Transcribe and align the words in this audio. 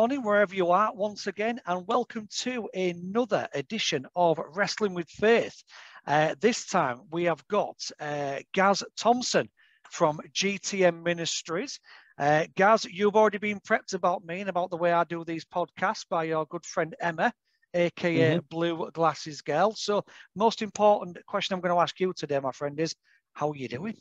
morning, 0.00 0.22
wherever 0.22 0.54
you 0.54 0.70
are, 0.70 0.94
once 0.94 1.26
again, 1.26 1.60
and 1.66 1.86
welcome 1.86 2.26
to 2.30 2.66
another 2.72 3.46
edition 3.52 4.06
of 4.16 4.40
Wrestling 4.54 4.94
with 4.94 5.10
Faith. 5.10 5.62
Uh, 6.06 6.34
this 6.40 6.64
time 6.64 7.02
we 7.12 7.24
have 7.24 7.46
got 7.48 7.76
uh, 8.00 8.38
Gaz 8.54 8.82
Thompson 8.96 9.50
from 9.90 10.18
GTM 10.32 11.02
Ministries. 11.02 11.78
Uh, 12.18 12.46
Gaz, 12.56 12.86
you've 12.86 13.14
already 13.14 13.36
been 13.36 13.60
prepped 13.60 13.92
about 13.92 14.24
me 14.24 14.40
and 14.40 14.48
about 14.48 14.70
the 14.70 14.78
way 14.78 14.90
I 14.90 15.04
do 15.04 15.22
these 15.22 15.44
podcasts 15.44 16.06
by 16.08 16.24
your 16.24 16.46
good 16.46 16.64
friend 16.64 16.96
Emma, 16.98 17.30
aka 17.74 18.36
mm-hmm. 18.36 18.46
Blue 18.48 18.90
Glasses 18.92 19.42
Girl. 19.42 19.74
So, 19.76 20.02
most 20.34 20.62
important 20.62 21.18
question 21.26 21.52
I'm 21.52 21.60
going 21.60 21.74
to 21.74 21.82
ask 21.82 22.00
you 22.00 22.14
today, 22.14 22.40
my 22.40 22.52
friend, 22.52 22.80
is 22.80 22.94
how 23.34 23.50
are 23.50 23.56
you 23.56 23.68
doing? 23.68 23.98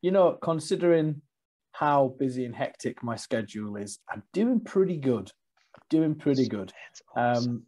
You 0.00 0.12
know, 0.12 0.32
considering 0.32 1.20
how 1.78 2.14
busy 2.18 2.44
and 2.44 2.54
hectic 2.54 3.02
my 3.02 3.16
schedule 3.16 3.76
is, 3.76 3.98
I'm 4.10 4.22
doing 4.32 4.60
pretty 4.60 4.96
good. 4.96 5.30
doing 5.90 6.14
pretty 6.14 6.48
good. 6.48 6.72
Um, 7.16 7.64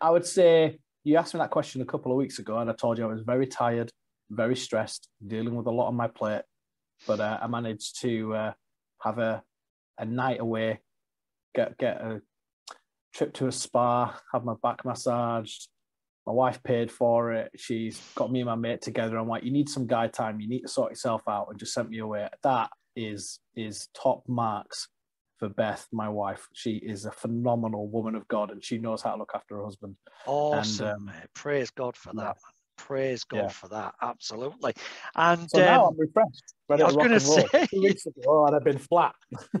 I 0.00 0.10
would 0.10 0.26
say 0.26 0.78
you 1.04 1.16
asked 1.16 1.34
me 1.34 1.38
that 1.38 1.50
question 1.50 1.80
a 1.80 1.84
couple 1.84 2.10
of 2.10 2.18
weeks 2.18 2.38
ago, 2.38 2.58
and 2.58 2.68
I 2.68 2.72
told 2.72 2.98
you 2.98 3.04
I 3.04 3.12
was 3.12 3.22
very 3.22 3.46
tired, 3.46 3.90
very 4.30 4.56
stressed, 4.56 5.08
dealing 5.24 5.54
with 5.54 5.66
a 5.66 5.70
lot 5.70 5.88
on 5.88 5.94
my 5.94 6.08
plate. 6.08 6.42
But 7.06 7.20
uh, 7.20 7.38
I 7.40 7.46
managed 7.46 8.00
to 8.00 8.34
uh, 8.34 8.52
have 9.02 9.18
a 9.18 9.42
a 9.98 10.04
night 10.04 10.40
away, 10.40 10.80
get 11.54 11.78
get 11.78 12.00
a 12.00 12.20
trip 13.14 13.32
to 13.34 13.46
a 13.46 13.52
spa, 13.52 14.18
have 14.32 14.44
my 14.44 14.54
back 14.62 14.84
massaged. 14.84 15.68
My 16.26 16.32
wife 16.32 16.60
paid 16.64 16.90
for 16.90 17.32
it. 17.32 17.52
She's 17.56 18.00
got 18.16 18.32
me 18.32 18.40
and 18.40 18.48
my 18.48 18.56
mate 18.56 18.82
together. 18.82 19.16
I'm 19.16 19.28
like, 19.28 19.44
you 19.44 19.52
need 19.52 19.68
some 19.68 19.86
guy 19.86 20.08
time. 20.08 20.40
You 20.40 20.48
need 20.48 20.62
to 20.62 20.68
sort 20.68 20.90
yourself 20.90 21.22
out, 21.28 21.46
and 21.50 21.58
just 21.60 21.72
sent 21.74 21.90
me 21.90 22.00
away. 22.00 22.22
At 22.22 22.38
that 22.42 22.70
is 22.96 23.38
is 23.54 23.88
top 23.94 24.22
marks 24.26 24.88
for 25.38 25.48
Beth, 25.48 25.86
my 25.92 26.08
wife. 26.08 26.46
She 26.54 26.76
is 26.76 27.04
a 27.04 27.10
phenomenal 27.10 27.88
woman 27.88 28.14
of 28.14 28.26
God, 28.28 28.50
and 28.50 28.64
she 28.64 28.78
knows 28.78 29.02
how 29.02 29.12
to 29.12 29.18
look 29.18 29.32
after 29.34 29.56
her 29.56 29.64
husband. 29.64 29.96
Awesome, 30.26 30.86
and, 30.86 30.96
um, 30.96 31.04
mate. 31.06 31.28
Praise 31.34 31.70
God 31.70 31.96
for 31.96 32.12
that. 32.14 32.22
Man. 32.22 32.34
Praise 32.78 33.24
God 33.24 33.36
yeah. 33.36 33.48
for 33.48 33.68
that. 33.68 33.94
Absolutely. 34.02 34.74
And 35.14 35.48
so 35.50 35.60
um, 35.60 35.64
now 35.64 35.86
I'm 35.88 35.98
refreshed. 35.98 36.42
I 36.70 36.74
was 36.84 36.96
going 36.96 37.10
to 37.10 37.20
say 37.20 37.46
two 37.70 37.82
weeks 37.82 38.06
ago, 38.06 38.46
and 38.46 38.56
I've 38.56 38.64
been 38.64 38.78
flat. 38.78 39.14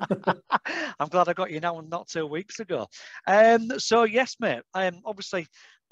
I'm 1.00 1.08
glad 1.08 1.28
I 1.28 1.32
got 1.32 1.50
you 1.50 1.60
now, 1.60 1.78
and 1.78 1.88
not 1.88 2.08
two 2.08 2.26
weeks 2.26 2.60
ago. 2.60 2.86
Um, 3.26 3.78
so 3.78 4.04
yes, 4.04 4.36
mate. 4.40 4.62
Um, 4.74 5.00
obviously, 5.04 5.46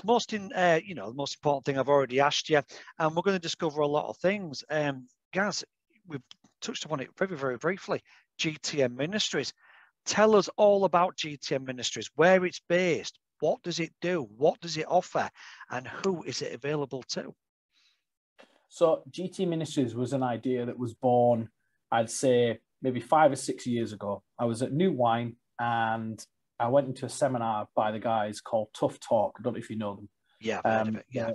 most 0.05 0.33
in 0.33 0.53
uh, 0.53 0.81
you 0.85 0.95
know 0.95 1.09
the 1.09 1.17
most 1.17 1.37
important 1.37 1.65
thing 1.65 1.79
I've 1.79 1.89
already 1.89 2.21
asked 2.21 2.51
you, 2.51 2.61
and 2.99 3.15
we're 3.15 3.23
going 3.23 3.37
to 3.37 3.43
discover 3.43 3.81
a 3.81 3.87
lot 3.87 4.09
of 4.09 4.17
things. 4.19 4.65
Um, 4.71 5.07
guys, 5.33 5.65
we've 6.07 6.21
touched 6.65 6.85
upon 6.85 7.01
it 7.01 7.11
very, 7.19 7.37
very 7.37 7.57
briefly. 7.57 8.03
GTM 8.41 8.97
Ministries. 8.97 9.53
Tell 10.07 10.35
us 10.35 10.49
all 10.57 10.85
about 10.85 11.17
GTM 11.17 11.65
Ministries, 11.67 12.11
where 12.17 12.45
it's 12.45 12.61
based, 12.69 13.19
what 13.41 13.63
does 13.63 13.81
it 13.81 13.93
do, 14.01 14.29
what 14.37 14.61
does 14.61 14.77
it 14.77 14.87
offer, 14.89 15.31
and 15.71 15.87
who 15.87 16.23
is 16.25 16.43
it 16.43 16.53
available 16.53 17.03
to? 17.11 17.35
So, 18.69 19.03
GT 19.11 19.47
Ministries 19.47 19.95
was 19.95 20.13
an 20.13 20.23
idea 20.23 20.67
that 20.67 20.79
was 20.79 20.95
born, 20.95 21.49
I'd 21.93 22.11
say, 22.11 22.59
maybe 22.83 23.01
five 23.01 23.33
or 23.33 23.37
six 23.37 23.67
years 23.67 23.93
ago. 23.93 24.23
I 24.39 24.45
was 24.45 24.63
at 24.63 24.73
New 24.73 24.93
Wine 24.93 25.37
and 25.59 26.25
I 26.59 26.69
went 26.69 26.89
into 26.89 27.07
a 27.07 27.09
seminar 27.11 27.69
by 27.75 27.93
the 27.93 27.99
guys 27.99 28.41
called 28.41 28.69
Tough 28.79 28.99
Talk. 29.01 29.37
I 29.39 29.43
don't 29.43 29.55
know 29.55 29.59
if 29.59 29.71
you 29.71 29.77
know 29.77 29.97
them. 29.97 30.09
Yeah, 30.41 30.61
um, 30.65 31.01
yeah. 31.11 31.33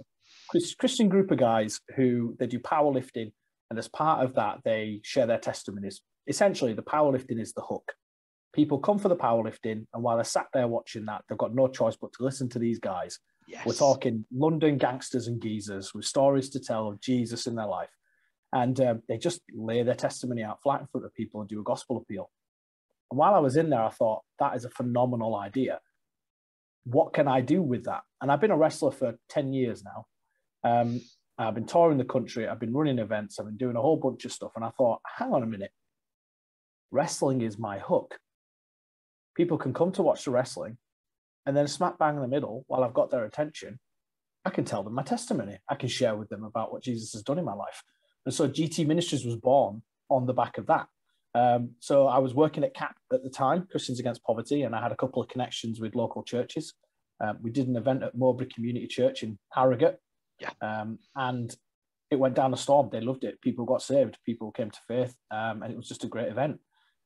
Christian 0.78 1.10
group 1.10 1.32
of 1.32 1.40
guys 1.40 1.80
who 1.96 2.36
they 2.40 2.46
do 2.46 2.60
powerlifting 2.60 3.32
and 3.70 3.78
as 3.78 3.88
part 3.88 4.24
of 4.24 4.36
that, 4.36 4.60
they 4.64 5.02
share 5.04 5.28
their 5.28 5.38
testimonies. 5.38 6.02
Essentially, 6.28 6.74
the 6.74 6.82
powerlifting 6.82 7.40
is 7.40 7.54
the 7.54 7.62
hook. 7.62 7.94
People 8.54 8.80
come 8.80 8.98
for 8.98 9.10
the 9.10 9.16
powerlifting, 9.16 9.86
and 9.94 10.04
while 10.04 10.16
they're 10.16 10.24
sat 10.24 10.48
there 10.54 10.68
watching 10.68 11.06
that, 11.06 11.24
they've 11.28 11.38
got 11.38 11.54
no 11.54 11.68
choice 11.68 11.96
but 11.96 12.12
to 12.14 12.24
listen 12.24 12.50
to 12.50 12.60
these 12.60 12.80
guys. 12.80 13.20
Yes. 13.48 13.66
We're 13.66 13.74
talking 13.74 14.26
London 14.32 14.78
gangsters 14.78 15.28
and 15.28 15.42
geezers 15.42 15.94
with 15.94 16.06
stories 16.06 16.50
to 16.52 16.60
tell 16.60 16.88
of 16.88 17.02
Jesus 17.02 17.48
in 17.48 17.56
their 17.56 17.66
life. 17.66 17.90
And 18.54 18.80
um, 18.82 19.04
they 19.08 19.18
just 19.18 19.42
lay 19.54 19.84
their 19.84 19.96
testimony 19.96 20.44
out 20.44 20.62
flat 20.62 20.82
in 20.82 20.88
front 20.88 21.06
of 21.06 21.14
people 21.14 21.42
and 21.42 21.50
do 21.50 21.60
a 21.60 21.64
gospel 21.64 21.98
appeal. 21.98 22.30
And 23.12 23.18
while 23.18 23.34
I 23.34 23.40
was 23.40 23.58
in 23.58 23.70
there, 23.70 23.82
I 23.82 23.90
thought, 23.90 24.22
that 24.40 24.56
is 24.56 24.66
a 24.66 24.70
phenomenal 24.70 25.36
idea. 25.36 25.80
What 26.86 27.14
can 27.14 27.28
I 27.28 27.42
do 27.42 27.62
with 27.62 27.86
that? 27.86 28.02
And 28.22 28.32
I've 28.32 28.42
been 28.42 28.52
a 28.52 28.58
wrestler 28.58 28.92
for 28.92 29.16
10 29.30 29.54
years 29.54 29.84
now. 29.84 30.06
Um, 30.64 31.02
I've 31.40 31.56
been 31.56 31.66
touring 31.66 31.98
the 31.98 32.06
country, 32.06 32.48
I've 32.48 32.60
been 32.60 32.74
running 32.74 33.00
events, 33.00 33.40
I've 33.40 33.46
been 33.46 33.58
doing 33.58 33.78
a 33.78 33.82
whole 33.82 33.98
bunch 33.98 34.26
of 34.26 34.34
stuff. 34.34 34.52
And 34.56 34.66
I 34.66 34.70
thought, 34.72 35.00
hang 35.18 35.34
on 35.34 35.42
a 35.42 35.48
minute, 35.48 35.72
wrestling 36.92 37.42
is 37.42 37.58
my 37.58 37.80
hook. 37.80 38.20
People 39.36 39.58
can 39.58 39.74
come 39.74 39.92
to 39.94 40.02
watch 40.02 40.26
the 40.26 40.32
wrestling, 40.32 40.78
and 41.46 41.56
then 41.56 41.68
smack 41.68 41.98
bang 41.98 42.16
in 42.16 42.22
the 42.22 42.28
middle, 42.28 42.66
while 42.68 42.84
I've 42.84 42.94
got 42.94 43.10
their 43.10 43.24
attention, 43.24 43.80
I 44.44 44.50
can 44.50 44.66
tell 44.66 44.84
them 44.84 44.94
my 44.94 45.04
testimony. 45.04 45.58
I 45.70 45.76
can 45.76 45.90
share 45.90 46.16
with 46.16 46.30
them 46.30 46.44
about 46.44 46.72
what 46.74 46.84
Jesus 46.84 47.14
has 47.14 47.24
done 47.24 47.40
in 47.40 47.46
my 47.46 47.54
life. 47.54 47.84
And 48.26 48.34
so 48.34 48.48
GT 48.48 48.86
Ministries 48.86 49.26
was 49.26 49.38
born 49.38 49.82
on 50.10 50.26
the 50.26 50.34
back 50.34 50.58
of 50.58 50.68
that. 50.68 50.88
Um, 51.36 51.72
so 51.80 52.08
I 52.08 52.18
was 52.18 52.34
working 52.34 52.64
at 52.64 52.74
CAP 52.74 52.96
at 53.14 53.24
the 53.24 53.30
time, 53.30 53.68
Christians 53.72 54.00
Against 54.00 54.24
Poverty, 54.24 54.64
and 54.64 54.76
I 54.76 54.82
had 54.82 54.92
a 54.92 54.96
couple 54.96 55.22
of 55.22 55.30
connections 55.30 55.80
with 55.80 55.96
local 55.96 56.24
churches. 56.24 56.74
Um, 57.22 57.38
we 57.42 57.52
did 57.52 57.68
an 57.68 57.76
event 57.76 58.04
at 58.04 58.18
Mowbray 58.18 58.48
Community 58.48 58.88
Church 58.88 59.24
in 59.24 59.38
Harrogate, 59.54 60.00
yeah. 60.40 60.52
Um, 60.62 61.00
and 61.16 61.56
it 62.12 62.18
went 62.18 62.36
down 62.36 62.54
a 62.54 62.58
storm. 62.58 62.90
They 62.92 63.02
loved 63.02 63.24
it. 63.24 63.42
People 63.42 63.66
got 63.66 63.82
saved. 63.82 64.18
People 64.26 64.52
came 64.52 64.72
to 64.72 64.80
faith, 64.88 65.16
um, 65.32 65.62
and 65.62 65.72
it 65.72 65.78
was 65.78 65.88
just 65.88 66.04
a 66.04 66.08
great 66.08 66.30
event. 66.30 66.60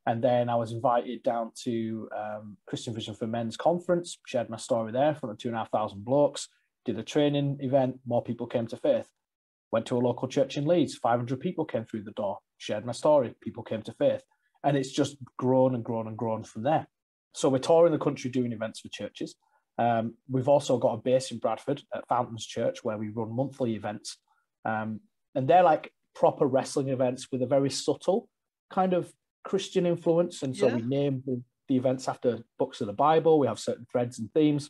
And 0.06 0.22
then 0.24 0.50
I 0.50 0.56
was 0.56 0.72
invited 0.72 1.24
down 1.24 1.52
to 1.64 2.10
um, 2.18 2.58
Christian 2.68 2.94
Vision 2.94 3.16
for 3.16 3.28
Men's 3.28 3.56
conference. 3.56 4.20
Shared 4.26 4.50
my 4.50 4.58
story 4.58 4.92
there 4.92 5.10
in 5.10 5.16
front 5.16 5.32
of 5.32 5.40
two 5.40 5.48
and 5.48 5.56
a 5.56 5.60
half 5.60 5.72
thousand 5.72 6.04
blokes. 6.04 6.50
Did 6.86 7.00
a 7.00 7.04
training 7.04 7.58
event. 7.62 8.00
More 8.06 8.22
people 8.24 8.48
came 8.48 8.68
to 8.68 8.78
faith. 8.78 9.08
Went 9.72 9.86
to 9.88 9.98
a 9.98 10.00
local 10.00 10.28
church 10.28 10.58
in 10.58 10.66
Leeds. 10.66 10.96
500 10.96 11.40
people 11.40 11.66
came 11.66 11.86
through 11.86 12.04
the 12.04 12.12
door. 12.12 12.40
Shared 12.58 12.86
my 12.86 12.92
story. 12.92 13.34
People 13.42 13.64
came 13.64 13.82
to 13.84 13.94
faith, 13.94 14.24
and 14.64 14.78
it's 14.78 14.92
just 14.92 15.18
grown 15.38 15.74
and 15.74 15.84
grown 15.84 16.08
and 16.08 16.18
grown 16.18 16.44
from 16.44 16.64
there. 16.64 16.88
So 17.34 17.50
we're 17.50 17.60
touring 17.60 17.94
the 17.94 17.98
country 17.98 18.30
doing 18.30 18.52
events 18.52 18.82
for 18.82 18.90
churches. 18.90 19.36
Um, 19.78 20.16
we've 20.30 20.50
also 20.50 20.78
got 20.78 20.94
a 20.94 20.98
base 20.98 21.32
in 21.32 21.40
Bradford 21.40 21.82
at 21.94 22.08
Fountains 22.08 22.46
Church 22.46 22.84
where 22.84 22.98
we 22.98 23.10
run 23.10 23.36
monthly 23.36 23.76
events. 23.76 24.18
Um, 24.66 25.02
and 25.36 25.48
they're 25.48 25.64
like 25.64 25.92
proper 26.16 26.46
wrestling 26.46 26.90
events 26.90 27.28
with 27.32 27.42
a 27.42 27.48
very 27.48 27.70
subtle 27.70 28.30
kind 28.70 28.94
of 28.94 29.12
Christian 29.44 29.86
influence. 29.86 30.44
And 30.44 30.56
so 30.56 30.68
yeah. 30.68 30.76
we 30.76 30.82
name 30.84 31.24
the, 31.26 31.42
the, 31.68 31.76
events 31.76 32.08
after 32.08 32.40
books 32.60 32.82
of 32.82 32.88
the 32.88 32.94
Bible. 32.94 33.40
We 33.40 33.48
have 33.48 33.60
certain 33.60 33.86
threads 33.92 34.20
and 34.20 34.32
themes. 34.34 34.70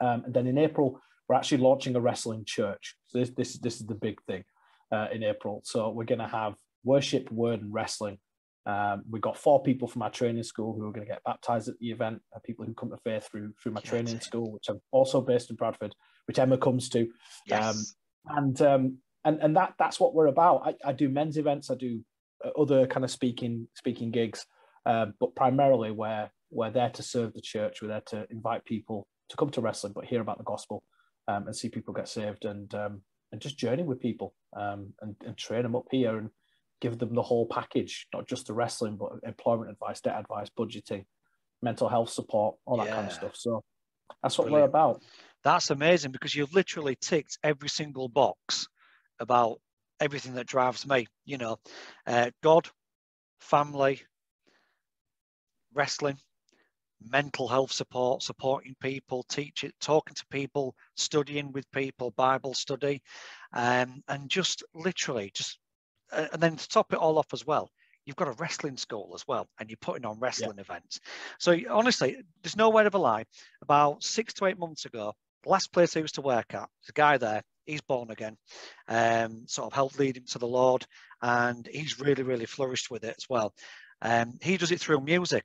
Um, 0.00 0.24
and 0.26 0.34
then 0.34 0.46
in 0.46 0.58
April, 0.58 1.00
we're 1.28 1.36
actually 1.36 1.58
launching 1.58 1.96
a 1.96 2.00
wrestling 2.00 2.44
church. 2.44 2.96
So 3.06 3.18
this, 3.18 3.30
this, 3.30 3.58
this 3.58 3.80
is 3.80 3.86
the 3.86 3.94
big 3.94 4.20
thing 4.22 4.44
uh, 4.92 5.08
in 5.12 5.22
April. 5.22 5.62
So 5.64 5.90
we're 5.90 6.04
going 6.04 6.20
to 6.20 6.26
have 6.26 6.54
worship, 6.84 7.30
word, 7.30 7.62
and 7.62 7.72
wrestling 7.72 8.18
um, 8.66 9.02
we 9.10 9.20
got 9.20 9.38
four 9.38 9.62
people 9.62 9.88
from 9.88 10.02
our 10.02 10.10
training 10.10 10.42
school 10.42 10.74
who 10.74 10.86
are 10.86 10.92
going 10.92 11.06
to 11.06 11.12
get 11.12 11.24
baptized 11.24 11.68
at 11.68 11.78
the 11.78 11.90
event. 11.90 12.20
Uh, 12.34 12.40
people 12.44 12.64
who 12.64 12.74
come 12.74 12.90
to 12.90 12.96
faith 12.98 13.28
through 13.30 13.52
through 13.62 13.72
my 13.72 13.80
training 13.80 14.20
school, 14.20 14.52
which 14.52 14.68
I'm 14.68 14.80
also 14.92 15.20
based 15.20 15.50
in 15.50 15.56
Bradford, 15.56 15.94
which 16.26 16.38
Emma 16.38 16.58
comes 16.58 16.88
to. 16.90 17.08
Yes. 17.46 17.94
Um, 18.28 18.36
and 18.36 18.62
um, 18.62 18.98
and 19.24 19.40
and 19.40 19.56
that 19.56 19.74
that's 19.78 19.98
what 19.98 20.14
we're 20.14 20.26
about. 20.26 20.62
I, 20.66 20.90
I 20.90 20.92
do 20.92 21.08
men's 21.08 21.38
events. 21.38 21.70
I 21.70 21.74
do 21.74 22.00
uh, 22.44 22.50
other 22.60 22.86
kind 22.86 23.04
of 23.04 23.10
speaking 23.10 23.66
speaking 23.74 24.10
gigs, 24.10 24.44
uh, 24.84 25.06
but 25.18 25.34
primarily 25.34 25.90
we're 25.90 26.30
we're 26.50 26.70
there 26.70 26.90
to 26.90 27.02
serve 27.02 27.32
the 27.32 27.40
church. 27.40 27.80
We're 27.80 27.88
there 27.88 28.02
to 28.08 28.26
invite 28.30 28.64
people 28.66 29.06
to 29.30 29.36
come 29.36 29.50
to 29.50 29.60
wrestling, 29.60 29.94
but 29.94 30.04
hear 30.04 30.20
about 30.20 30.38
the 30.38 30.44
gospel 30.44 30.82
um, 31.28 31.46
and 31.46 31.56
see 31.56 31.68
people 31.68 31.94
get 31.94 32.08
saved 32.08 32.44
and 32.44 32.74
um, 32.74 33.00
and 33.32 33.40
just 33.40 33.56
journey 33.56 33.84
with 33.84 34.00
people 34.00 34.34
um, 34.58 34.92
and, 35.00 35.14
and 35.24 35.36
train 35.36 35.62
them 35.62 35.76
up 35.76 35.86
here 35.90 36.18
and 36.18 36.30
give 36.80 36.98
them 36.98 37.14
the 37.14 37.22
whole 37.22 37.46
package, 37.46 38.06
not 38.12 38.26
just 38.26 38.46
the 38.46 38.54
wrestling, 38.54 38.96
but 38.96 39.12
employment 39.22 39.70
advice, 39.70 40.00
debt 40.00 40.18
advice, 40.18 40.48
budgeting, 40.58 41.04
mental 41.62 41.88
health 41.88 42.10
support, 42.10 42.56
all 42.66 42.78
that 42.78 42.86
yeah. 42.86 42.94
kind 42.94 43.06
of 43.06 43.12
stuff. 43.12 43.36
So 43.36 43.62
that's 44.22 44.38
what 44.38 44.48
Brilliant. 44.48 44.72
we're 44.72 44.80
about. 44.80 45.02
That's 45.44 45.70
amazing 45.70 46.12
because 46.12 46.34
you've 46.34 46.54
literally 46.54 46.96
ticked 47.00 47.38
every 47.42 47.68
single 47.68 48.08
box 48.08 48.66
about 49.18 49.58
everything 50.00 50.34
that 50.34 50.46
drives 50.46 50.86
me. 50.86 51.06
You 51.24 51.38
know, 51.38 51.56
uh, 52.06 52.30
God, 52.42 52.68
family, 53.40 54.02
wrestling, 55.74 56.18
mental 57.02 57.48
health 57.48 57.72
support, 57.72 58.22
supporting 58.22 58.74
people, 58.80 59.22
teaching, 59.24 59.72
talking 59.80 60.14
to 60.14 60.26
people, 60.30 60.74
studying 60.96 61.52
with 61.52 61.70
people, 61.70 62.10
Bible 62.12 62.54
study, 62.54 63.02
um, 63.52 64.02
and 64.08 64.28
just 64.28 64.62
literally 64.74 65.30
just 65.34 65.58
and 66.12 66.42
then 66.42 66.56
to 66.56 66.68
top 66.68 66.92
it 66.92 66.98
all 66.98 67.18
off 67.18 67.32
as 67.32 67.46
well, 67.46 67.70
you've 68.04 68.16
got 68.16 68.28
a 68.28 68.32
wrestling 68.32 68.76
school 68.76 69.12
as 69.14 69.24
well, 69.28 69.48
and 69.58 69.68
you're 69.70 69.76
putting 69.80 70.04
on 70.04 70.18
wrestling 70.18 70.56
yeah. 70.56 70.62
events. 70.62 71.00
So 71.38 71.56
honestly, 71.70 72.16
there's 72.42 72.56
no 72.56 72.70
word 72.70 72.86
of 72.86 72.94
a 72.94 72.98
lie. 72.98 73.24
About 73.62 74.02
six 74.02 74.34
to 74.34 74.46
eight 74.46 74.58
months 74.58 74.84
ago, 74.86 75.12
the 75.44 75.50
last 75.50 75.72
place 75.72 75.96
I 75.96 76.00
was 76.00 76.12
to 76.12 76.22
work 76.22 76.54
at, 76.54 76.68
there's 76.82 76.90
a 76.90 76.92
guy 76.92 77.18
there. 77.18 77.42
He's 77.66 77.82
born 77.82 78.10
again, 78.10 78.36
um, 78.88 79.44
sort 79.46 79.66
of 79.66 79.72
helped 79.74 79.98
lead 79.98 80.16
him 80.16 80.24
to 80.30 80.38
the 80.38 80.46
Lord, 80.48 80.84
and 81.22 81.68
he's 81.70 82.00
really, 82.00 82.22
really 82.22 82.46
flourished 82.46 82.90
with 82.90 83.04
it 83.04 83.14
as 83.16 83.26
well. 83.28 83.54
Um, 84.02 84.38
he 84.42 84.56
does 84.56 84.72
it 84.72 84.80
through 84.80 85.00
music. 85.02 85.44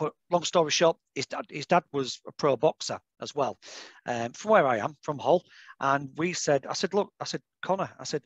but 0.00 0.14
long 0.30 0.44
story 0.44 0.70
short, 0.70 0.96
his 1.14 1.26
dad, 1.26 1.44
his 1.50 1.66
dad 1.66 1.84
was 1.92 2.20
a 2.26 2.32
pro 2.32 2.56
boxer 2.56 2.98
as 3.20 3.34
well, 3.34 3.58
um, 4.06 4.32
from 4.32 4.50
where 4.50 4.66
I 4.66 4.78
am, 4.78 4.96
from 5.02 5.18
Hull. 5.18 5.44
And 5.78 6.08
we 6.16 6.32
said, 6.32 6.66
I 6.66 6.72
said, 6.72 6.94
look, 6.94 7.12
I 7.20 7.24
said, 7.24 7.42
Connor, 7.62 7.90
I 7.98 8.04
said, 8.04 8.22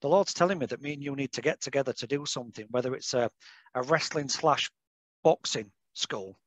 the 0.00 0.08
Lord's 0.08 0.34
telling 0.34 0.58
me 0.58 0.66
that 0.66 0.82
me 0.82 0.94
and 0.94 1.02
you 1.02 1.14
need 1.14 1.32
to 1.32 1.42
get 1.42 1.60
together 1.60 1.92
to 1.94 2.06
do 2.06 2.24
something, 2.26 2.66
whether 2.70 2.94
it's 2.94 3.14
a, 3.14 3.30
a 3.74 3.82
wrestling 3.82 4.28
slash 4.28 4.70
boxing 5.22 5.70
school, 5.94 6.38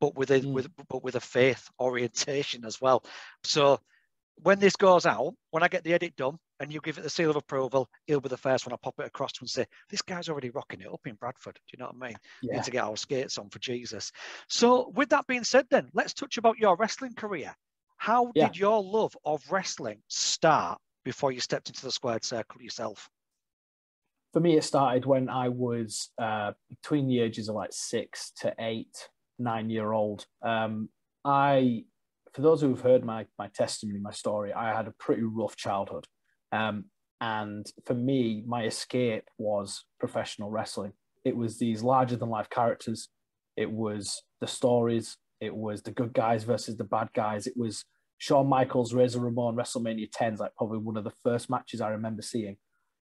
but 0.00 0.14
with 0.16 0.30
a 0.30 0.40
mm. 0.40 0.52
with 0.52 0.68
but 0.88 1.02
with 1.02 1.14
a 1.16 1.20
faith 1.20 1.68
orientation 1.78 2.64
as 2.64 2.80
well. 2.80 3.04
So 3.44 3.78
when 4.42 4.58
this 4.58 4.76
goes 4.76 5.06
out, 5.06 5.34
when 5.50 5.62
I 5.62 5.68
get 5.68 5.84
the 5.84 5.94
edit 5.94 6.16
done 6.16 6.38
and 6.60 6.72
you 6.72 6.80
give 6.80 6.98
it 6.98 7.02
the 7.02 7.10
seal 7.10 7.30
of 7.30 7.36
approval, 7.36 7.88
he'll 8.06 8.20
be 8.20 8.28
the 8.28 8.36
first 8.36 8.66
one 8.66 8.72
I 8.72 8.76
pop 8.82 8.94
it 8.98 9.06
across 9.06 9.32
to 9.32 9.42
and 9.42 9.50
say, 9.50 9.66
This 9.90 10.02
guy's 10.02 10.28
already 10.28 10.50
rocking 10.50 10.80
it 10.80 10.92
up 10.92 11.00
in 11.06 11.14
Bradford. 11.14 11.54
Do 11.54 11.60
you 11.72 11.78
know 11.78 11.90
what 11.92 12.04
I 12.04 12.08
mean? 12.08 12.16
Yeah. 12.42 12.50
We 12.50 12.56
need 12.56 12.64
to 12.64 12.70
get 12.70 12.84
our 12.84 12.96
skates 12.96 13.38
on 13.38 13.50
for 13.50 13.58
Jesus. 13.58 14.12
So, 14.48 14.92
with 14.94 15.10
that 15.10 15.26
being 15.26 15.44
said, 15.44 15.66
then 15.70 15.88
let's 15.94 16.14
touch 16.14 16.36
about 16.36 16.58
your 16.58 16.76
wrestling 16.76 17.14
career. 17.14 17.54
How 17.96 18.32
yeah. 18.34 18.46
did 18.46 18.58
your 18.58 18.82
love 18.82 19.16
of 19.24 19.42
wrestling 19.50 20.02
start 20.08 20.78
before 21.04 21.32
you 21.32 21.40
stepped 21.40 21.68
into 21.68 21.82
the 21.82 21.92
squared 21.92 22.24
circle 22.24 22.62
yourself? 22.62 23.08
For 24.32 24.40
me, 24.40 24.56
it 24.56 24.64
started 24.64 25.06
when 25.06 25.28
I 25.28 25.48
was 25.48 26.10
uh, 26.20 26.52
between 26.68 27.06
the 27.06 27.20
ages 27.20 27.48
of 27.48 27.54
like 27.54 27.72
six 27.72 28.32
to 28.40 28.52
eight, 28.58 29.08
nine 29.38 29.70
year 29.70 29.92
old. 29.92 30.26
Um, 30.42 30.88
I 31.24 31.84
for 32.32 32.42
those 32.42 32.60
who 32.60 32.70
have 32.70 32.80
heard 32.80 33.04
my 33.04 33.26
my 33.38 33.48
testimony, 33.54 34.00
my 34.00 34.10
story, 34.10 34.52
I 34.52 34.74
had 34.74 34.88
a 34.88 34.94
pretty 34.98 35.22
rough 35.22 35.54
childhood, 35.54 36.08
um, 36.50 36.86
and 37.20 37.64
for 37.84 37.94
me, 37.94 38.42
my 38.46 38.64
escape 38.64 39.28
was 39.38 39.84
professional 40.00 40.50
wrestling. 40.50 40.92
It 41.24 41.36
was 41.36 41.58
these 41.58 41.82
larger 41.82 42.16
than 42.16 42.28
life 42.28 42.50
characters. 42.50 43.08
It 43.56 43.70
was 43.70 44.22
the 44.40 44.48
stories. 44.48 45.16
It 45.40 45.54
was 45.54 45.82
the 45.82 45.92
good 45.92 46.12
guys 46.12 46.44
versus 46.44 46.76
the 46.76 46.84
bad 46.84 47.08
guys. 47.14 47.46
It 47.46 47.56
was 47.56 47.84
Shawn 48.24 48.48
Michaels, 48.48 48.94
Razor 48.94 49.20
Ramon, 49.20 49.54
WrestleMania 49.54 50.08
10 50.10 50.32
is 50.32 50.40
like 50.40 50.54
probably 50.56 50.78
one 50.78 50.96
of 50.96 51.04
the 51.04 51.12
first 51.22 51.50
matches 51.50 51.82
I 51.82 51.90
remember 51.90 52.22
seeing. 52.22 52.56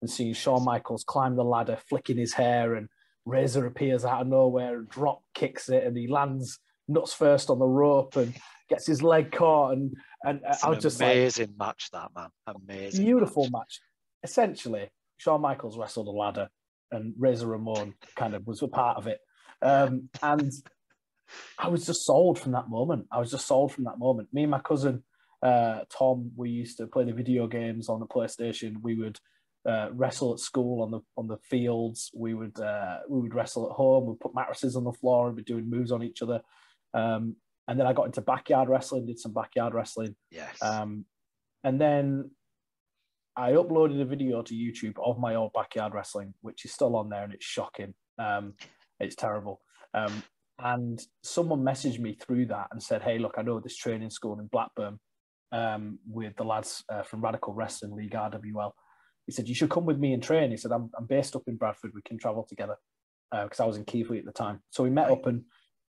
And 0.01 0.09
seeing 0.09 0.33
Shawn 0.33 0.63
Michaels 0.63 1.03
climb 1.03 1.35
the 1.35 1.43
ladder, 1.43 1.77
flicking 1.89 2.17
his 2.17 2.31
hair, 2.31 2.75
and 2.75 2.87
Razor 3.25 3.65
appears 3.65 4.05
out 4.05 4.21
of 4.21 4.27
nowhere 4.27 4.79
and 4.79 4.87
drop 4.87 5.21
kicks 5.33 5.67
it, 5.67 5.83
and 5.83 5.97
he 5.97 6.07
lands 6.07 6.59
nuts 6.87 7.11
first 7.11 7.49
on 7.49 7.59
the 7.59 7.67
rope. 7.67 8.15
And 8.15 8.33
gets 8.69 8.87
his 8.87 9.03
leg 9.03 9.33
caught, 9.33 9.73
and 9.73 9.93
and 10.23 10.39
it's 10.47 10.63
I 10.63 10.69
was 10.69 10.79
just 10.81 10.97
say 10.97 11.11
amazing 11.11 11.55
like, 11.59 11.67
match 11.67 11.89
that 11.91 12.09
man, 12.15 12.29
amazing, 12.47 13.03
beautiful 13.03 13.43
match. 13.43 13.51
match. 13.51 13.79
Essentially, 14.23 14.91
Shawn 15.17 15.41
Michaels 15.41 15.77
wrestled 15.77 16.07
a 16.07 16.11
ladder, 16.11 16.47
and 16.89 17.13
Razor 17.19 17.47
Ramon 17.47 17.95
kind 18.15 18.33
of 18.33 18.47
was 18.47 18.61
a 18.61 18.69
part 18.69 18.95
of 18.95 19.07
it, 19.07 19.19
um, 19.61 20.07
and 20.23 20.53
I 21.57 21.69
was 21.69 21.85
just 21.85 22.05
sold 22.05 22.39
from 22.39 22.53
that 22.53 22.69
moment. 22.69 23.07
I 23.11 23.19
was 23.19 23.31
just 23.31 23.47
sold 23.47 23.73
from 23.73 23.85
that 23.85 23.99
moment. 23.99 24.29
Me 24.33 24.43
and 24.43 24.51
my 24.51 24.59
cousin 24.59 25.03
uh, 25.43 25.79
Tom, 25.89 26.31
we 26.35 26.49
used 26.49 26.77
to 26.77 26.87
play 26.87 27.03
the 27.03 27.13
video 27.13 27.47
games 27.47 27.89
on 27.89 27.99
the 27.99 28.05
PlayStation. 28.05 28.75
We 28.81 28.95
would 28.95 29.19
uh, 29.67 29.89
wrestle 29.91 30.33
at 30.33 30.39
school 30.39 30.83
on 30.83 30.91
the 30.91 30.99
on 31.17 31.27
the 31.27 31.37
fields. 31.49 32.11
We 32.13 32.33
would 32.33 32.59
uh, 32.59 32.99
we 33.09 33.21
would 33.21 33.33
wrestle 33.33 33.69
at 33.69 33.75
home. 33.75 34.05
We'd 34.05 34.19
put 34.19 34.35
mattresses 34.35 34.75
on 34.75 34.83
the 34.83 34.91
floor 34.91 35.27
and 35.27 35.35
be 35.35 35.43
doing 35.43 35.69
moves 35.69 35.91
on 35.91 36.03
each 36.03 36.21
other. 36.21 36.41
Um, 36.93 37.35
and 37.67 37.79
then 37.79 37.87
I 37.87 37.93
got 37.93 38.07
into 38.07 38.21
backyard 38.21 38.69
wrestling, 38.69 39.05
did 39.05 39.19
some 39.19 39.33
backyard 39.33 39.73
wrestling. 39.73 40.15
Yes. 40.29 40.61
Um, 40.61 41.05
and 41.63 41.79
then 41.79 42.31
I 43.35 43.51
uploaded 43.51 44.01
a 44.01 44.05
video 44.05 44.41
to 44.41 44.53
YouTube 44.53 44.95
of 45.03 45.19
my 45.19 45.35
old 45.35 45.53
backyard 45.53 45.93
wrestling, 45.93 46.33
which 46.41 46.65
is 46.65 46.73
still 46.73 46.95
on 46.95 47.09
there, 47.09 47.23
and 47.23 47.33
it's 47.33 47.45
shocking. 47.45 47.93
Um, 48.19 48.53
it's 48.99 49.15
terrible. 49.15 49.61
Um, 49.93 50.23
and 50.63 51.01
someone 51.23 51.61
messaged 51.61 51.99
me 51.99 52.15
through 52.15 52.47
that 52.47 52.67
and 52.71 52.81
said, 52.81 53.01
"Hey, 53.01 53.19
look, 53.19 53.35
I 53.37 53.41
know 53.41 53.59
this 53.59 53.77
training 53.77 54.09
school 54.09 54.39
in 54.39 54.47
Blackburn 54.47 54.99
um, 55.51 55.99
with 56.07 56.35
the 56.35 56.43
lads 56.43 56.83
uh, 56.89 57.03
from 57.03 57.21
Radical 57.21 57.53
Wrestling 57.53 57.95
League 57.95 58.11
RWL." 58.11 58.71
He 59.25 59.31
said, 59.31 59.47
"You 59.47 59.55
should 59.55 59.69
come 59.69 59.85
with 59.85 59.99
me 59.99 60.13
and 60.13 60.23
train." 60.23 60.51
He 60.51 60.57
said, 60.57 60.71
"I'm, 60.71 60.89
I'm 60.97 61.05
based 61.05 61.35
up 61.35 61.43
in 61.47 61.57
Bradford. 61.57 61.91
We 61.93 62.01
can 62.01 62.17
travel 62.17 62.45
together." 62.47 62.75
Because 63.31 63.61
uh, 63.61 63.63
I 63.63 63.67
was 63.67 63.77
in 63.77 63.85
Keighley 63.85 64.19
at 64.19 64.25
the 64.25 64.33
time, 64.33 64.61
so 64.71 64.83
we 64.83 64.89
met 64.89 65.09
up 65.09 65.25
and 65.25 65.43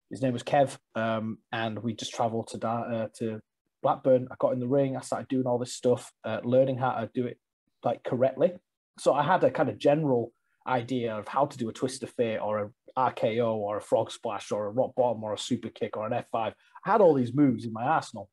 his 0.10 0.22
name 0.22 0.34
was 0.34 0.44
Kev, 0.44 0.78
um, 0.96 1.38
and 1.52 1.80
we 1.80 1.94
just 1.94 2.14
travelled 2.14 2.48
to 2.48 2.68
uh, 2.68 3.08
to 3.20 3.40
Blackburn. 3.84 4.28
I 4.32 4.36
got 4.40 4.54
in 4.54 4.60
the 4.60 4.68
ring. 4.68 4.98
I 4.98 5.02
started 5.02 5.28
doing 5.28 5.46
all 5.46 5.60
this 5.60 5.74
stuff, 5.74 6.12
uh, 6.24 6.40
learning 6.44 6.78
how 6.78 6.92
to 6.92 7.10
do 7.14 7.28
it 7.28 7.38
like 7.84 8.04
correctly. 8.04 8.54
So 8.98 9.14
I 9.14 9.24
had 9.24 9.44
a 9.44 9.52
kind 9.52 9.70
of 9.70 9.78
general 9.78 10.32
idea 10.68 11.16
of 11.16 11.28
how 11.28 11.46
to 11.46 11.58
do 11.58 11.70
a 11.70 11.74
twist 11.74 12.04
of 12.04 12.10
fate 12.12 12.40
or 12.40 12.60
a 12.60 12.70
RKO 12.98 13.56
or 13.56 13.78
a 13.78 13.82
frog 13.82 14.12
splash 14.12 14.52
or 14.52 14.66
a 14.66 14.72
rock 14.72 14.94
bottom 14.96 15.24
or 15.24 15.34
a 15.34 15.38
super 15.38 15.70
kick 15.70 15.98
or 15.98 16.06
an 16.06 16.14
F5. 16.14 16.26
I 16.34 16.54
had 16.84 17.02
all 17.02 17.14
these 17.14 17.34
moves 17.34 17.66
in 17.66 17.74
my 17.74 17.84
arsenal, 17.84 18.30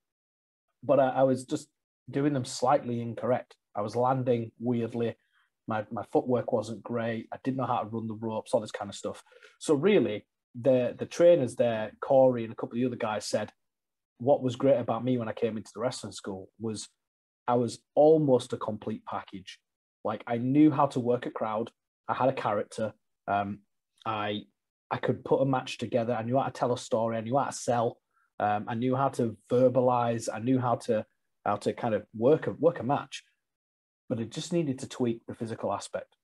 but 0.83 1.01
I, 1.01 1.09
I 1.09 1.23
was 1.25 1.45
just 1.45 1.69
doing 2.11 2.33
them 2.33 2.45
slightly 2.45 3.01
incorrect. 3.01 3.57
I 3.75 3.83
was 3.83 3.97
landing 3.97 4.53
weirdly. 4.59 5.17
My, 5.69 5.85
my 5.91 6.05
footwork 6.13 6.53
wasn't 6.53 6.83
great. 6.83 7.29
I 7.33 7.39
didn't 7.43 7.57
know 7.57 7.67
how 7.67 7.81
to 7.81 7.89
run 7.89 8.07
the 8.07 8.15
ropes, 8.15 8.53
all 8.53 8.61
this 8.61 8.71
kind 8.71 8.89
of 8.89 8.95
stuff. 8.95 9.23
So 9.59 9.75
really, 9.75 10.27
the 10.61 10.95
the 10.99 11.07
trainers 11.07 11.57
there, 11.57 11.93
Corey 12.01 12.45
and 12.45 12.53
a 12.53 12.57
couple 12.57 12.77
of 12.77 12.81
the 12.81 12.87
other 12.87 12.97
guys 12.97 13.27
said, 13.27 13.53
what 14.19 14.43
was 14.43 14.57
great 14.57 14.79
about 14.79 15.05
me 15.05 15.19
when 15.19 15.29
I 15.29 15.33
came 15.33 15.57
into 15.57 15.71
the 15.75 15.81
wrestling 15.81 16.13
school 16.13 16.49
was 16.59 16.89
I 17.47 17.55
was 17.55 17.81
almost 17.95 18.53
a 18.53 18.57
complete 18.57 19.05
package. 19.05 19.59
Like 20.05 20.23
I 20.27 20.39
knew 20.39 20.71
how 20.71 20.87
to 20.87 21.01
work 21.01 21.27
a 21.27 21.31
crowd. 21.31 21.71
I 22.09 22.15
had 22.15 22.29
a 22.29 22.33
character. 22.33 22.93
Um, 23.29 23.61
I 24.07 24.43
I 24.91 24.99
could 24.99 25.25
put 25.25 25.43
a 25.43 25.45
match 25.45 25.79
together. 25.79 26.15
I 26.15 26.23
knew 26.23 26.39
how 26.39 26.45
to 26.45 26.53
tell 26.53 26.73
a 26.73 26.79
story. 26.79 27.17
I 27.17 27.21
knew 27.21 27.37
how 27.37 27.47
to 27.47 27.53
sell. 27.53 27.99
Um, 28.39 28.67
I 28.69 28.75
knew 28.75 28.95
how 28.95 29.09
to 29.11 29.37
verbalize. 29.51 30.29
I 30.33 30.39
knew 30.39 30.59
how 30.59 30.77
to 30.87 31.05
how 31.45 31.57
to 31.57 31.73
kind 31.73 31.95
of 31.95 32.07
work 32.17 32.47
a 32.47 32.53
work 32.53 32.81
a 32.81 32.85
match. 32.85 33.25
But 34.09 34.21
it 34.21 34.31
just 34.31 34.53
needed 34.53 34.79
to 34.79 34.89
tweak 34.89 35.27
the 35.27 35.35
physical 35.35 35.73
aspect, 35.73 36.15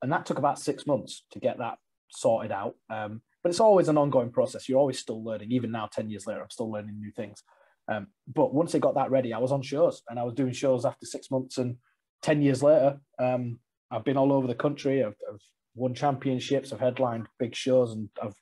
and 0.00 0.12
that 0.12 0.24
took 0.24 0.38
about 0.38 0.58
six 0.58 0.86
months 0.86 1.24
to 1.32 1.40
get 1.40 1.58
that 1.58 1.78
sorted 2.10 2.52
out. 2.52 2.76
Um, 2.88 3.22
but 3.42 3.50
it's 3.50 3.60
always 3.60 3.88
an 3.88 3.98
ongoing 3.98 4.30
process. 4.30 4.68
You're 4.68 4.78
always 4.78 4.98
still 4.98 5.24
learning. 5.24 5.50
Even 5.52 5.70
now, 5.70 5.88
10 5.90 6.10
years 6.10 6.26
later, 6.26 6.42
I'm 6.42 6.50
still 6.50 6.70
learning 6.70 7.00
new 7.00 7.10
things. 7.10 7.42
Um, 7.88 8.08
but 8.32 8.52
once 8.52 8.74
I 8.74 8.78
got 8.78 8.94
that 8.96 9.10
ready, 9.10 9.32
I 9.32 9.38
was 9.38 9.52
on 9.52 9.62
shows 9.62 10.02
and 10.08 10.18
I 10.18 10.24
was 10.24 10.34
doing 10.34 10.52
shows 10.52 10.84
after 10.84 11.06
six 11.06 11.30
months. 11.30 11.58
And 11.58 11.76
10 12.22 12.42
years 12.42 12.62
later, 12.62 13.00
um, 13.18 13.58
I've 13.90 14.04
been 14.04 14.18
all 14.18 14.32
over 14.32 14.46
the 14.46 14.54
country. 14.54 15.02
I've, 15.02 15.16
I've, 15.32 15.40
won 15.74 15.94
championships. 15.94 16.72
I've 16.72 16.80
headlined 16.80 17.26
big 17.38 17.54
shows 17.54 17.92
and 17.92 18.08
I've 18.22 18.34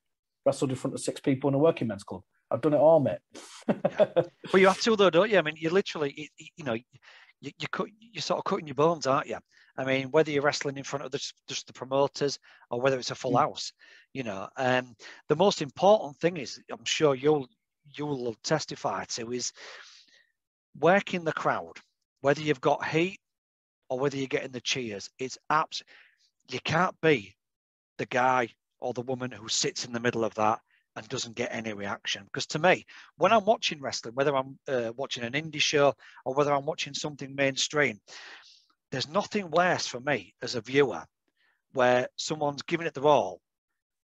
wrestled 0.45 0.71
in 0.71 0.77
front 0.77 0.95
of 0.95 1.01
six 1.01 1.21
people 1.21 1.49
in 1.49 1.55
a 1.55 1.59
working 1.59 1.89
men's 1.89 2.05
club. 2.05 2.23
I've 2.51 2.63
done 2.63 2.75
it 2.75 2.79
all, 2.79 3.01
mate. 3.01 3.19
Well, 4.53 4.61
you 4.61 4.69
have 4.69 4.81
to, 4.81 4.97
though, 4.97 5.11
don't 5.11 5.31
you? 5.31 5.39
I 5.39 5.43
mean, 5.43 5.57
you're 5.59 5.73
literally, 5.73 6.31
you, 6.57 6.65
know, 6.65 6.73
you, 6.73 7.51
you 7.59 7.69
cut, 7.71 7.89
you're 8.01 8.23
sort 8.23 8.39
of 8.39 8.45
cutting 8.45 8.67
your 8.67 8.75
bones, 8.75 9.07
aren't 9.07 9.27
you? 9.27 9.37
I 9.77 9.85
mean, 9.85 10.11
whether 10.11 10.31
you're 10.31 10.43
wrestling 10.43 10.79
in 10.79 10.85
front 10.85 11.05
of 11.05 11.13
the, 11.13 11.21
just 11.49 11.67
the 11.67 11.73
promoters 11.75 12.39
or 12.71 12.81
whether 12.81 12.99
it's 12.99 13.11
a 13.11 13.15
full 13.15 13.35
mm. 13.35 13.41
house, 13.41 13.73
you 14.15 14.23
know, 14.23 14.49
um, 14.57 14.97
the 15.29 15.37
most 15.37 15.61
important 15.61 16.17
thing 16.19 16.39
is, 16.39 16.59
I'm 16.71 16.85
sure 16.85 17.15
you'll 17.15 17.47
you'll 17.97 18.35
testify 18.43 19.05
to, 19.05 19.33
is 19.33 19.53
working 20.79 21.25
the 21.25 21.33
crowd. 21.33 21.75
Whether 22.21 22.43
you've 22.43 22.61
got 22.61 22.85
heat 22.85 23.21
or 23.89 23.99
whether 23.99 24.17
you're 24.17 24.27
getting 24.27 24.51
the 24.51 24.61
cheers, 24.61 25.09
it's 25.19 25.39
abs. 25.49 25.83
You 26.49 26.61
can't 26.61 26.99
be 27.01 27.35
the 27.99 28.07
guy 28.07 28.49
or 28.81 28.93
the 28.93 29.03
woman 29.03 29.31
who 29.31 29.49
sits 29.49 29.85
in 29.85 29.93
the 29.93 30.01
middle 30.01 30.25
of 30.25 30.35
that 30.35 30.61
and 30.97 31.09
doesn't 31.09 31.37
get 31.37 31.53
any 31.53 31.73
reaction. 31.73 32.25
Because 32.25 32.47
to 32.47 32.59
me, 32.59 32.85
when 33.17 33.33
I'm 33.33 33.45
watching 33.45 33.81
wrestling, 33.81 34.15
whether 34.15 34.35
I'm 34.35 34.59
uh, 34.67 34.93
watching 34.97 35.25
an 35.25 35.33
indie 35.33 35.61
show 35.61 35.95
or 36.25 36.35
whether 36.35 36.53
I'm 36.53 36.67
watching 36.67 36.95
something 36.95 37.35
mainstream, 37.35 38.01
there's 38.91 39.09
nothing 39.09 39.51
worse 39.51 39.87
for 39.87 40.01
me 40.01 40.35
as 40.43 40.55
a 40.55 40.61
viewer 40.61 41.05
where 41.73 42.09
someone's 42.17 42.63
giving 42.63 42.87
it 42.87 42.95
their 42.95 43.05
all 43.05 43.41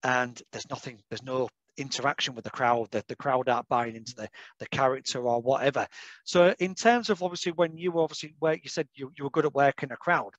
and 0.02 0.40
there's 0.52 0.68
nothing, 0.68 1.02
there's 1.08 1.22
no 1.22 1.48
interaction 1.76 2.34
with 2.34 2.44
the 2.44 2.50
crowd, 2.50 2.88
that 2.92 3.08
the 3.08 3.16
crowd 3.16 3.48
aren't 3.48 3.68
buying 3.68 3.96
into 3.96 4.14
the, 4.14 4.28
the 4.60 4.66
character 4.68 5.20
or 5.20 5.40
whatever. 5.40 5.86
So 6.24 6.54
in 6.58 6.74
terms 6.74 7.10
of 7.10 7.22
obviously 7.22 7.52
when 7.52 7.76
you 7.76 7.98
obviously 7.98 8.34
where 8.38 8.54
you 8.54 8.68
said 8.68 8.86
you, 8.94 9.10
you 9.16 9.24
were 9.24 9.30
good 9.30 9.46
at 9.46 9.54
working 9.54 9.90
a 9.90 9.96
crowd, 9.96 10.34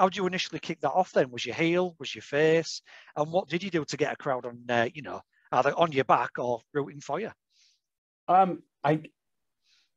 how 0.00 0.08
did 0.08 0.16
you 0.16 0.26
initially 0.26 0.58
kick 0.58 0.80
that 0.80 0.92
off 0.92 1.12
then? 1.12 1.30
Was 1.30 1.44
your 1.44 1.54
heel? 1.54 1.94
Was 1.98 2.14
your 2.14 2.22
face? 2.22 2.80
And 3.14 3.30
what 3.30 3.48
did 3.50 3.62
you 3.62 3.70
do 3.70 3.84
to 3.84 3.96
get 3.98 4.14
a 4.14 4.16
crowd 4.16 4.46
on, 4.46 4.58
uh, 4.66 4.88
you 4.94 5.02
know, 5.02 5.20
either 5.52 5.74
on 5.76 5.92
your 5.92 6.04
back 6.04 6.30
or 6.38 6.62
rooting 6.72 7.02
for 7.02 7.20
you? 7.20 7.30
Um, 8.26 8.62
I, 8.82 9.02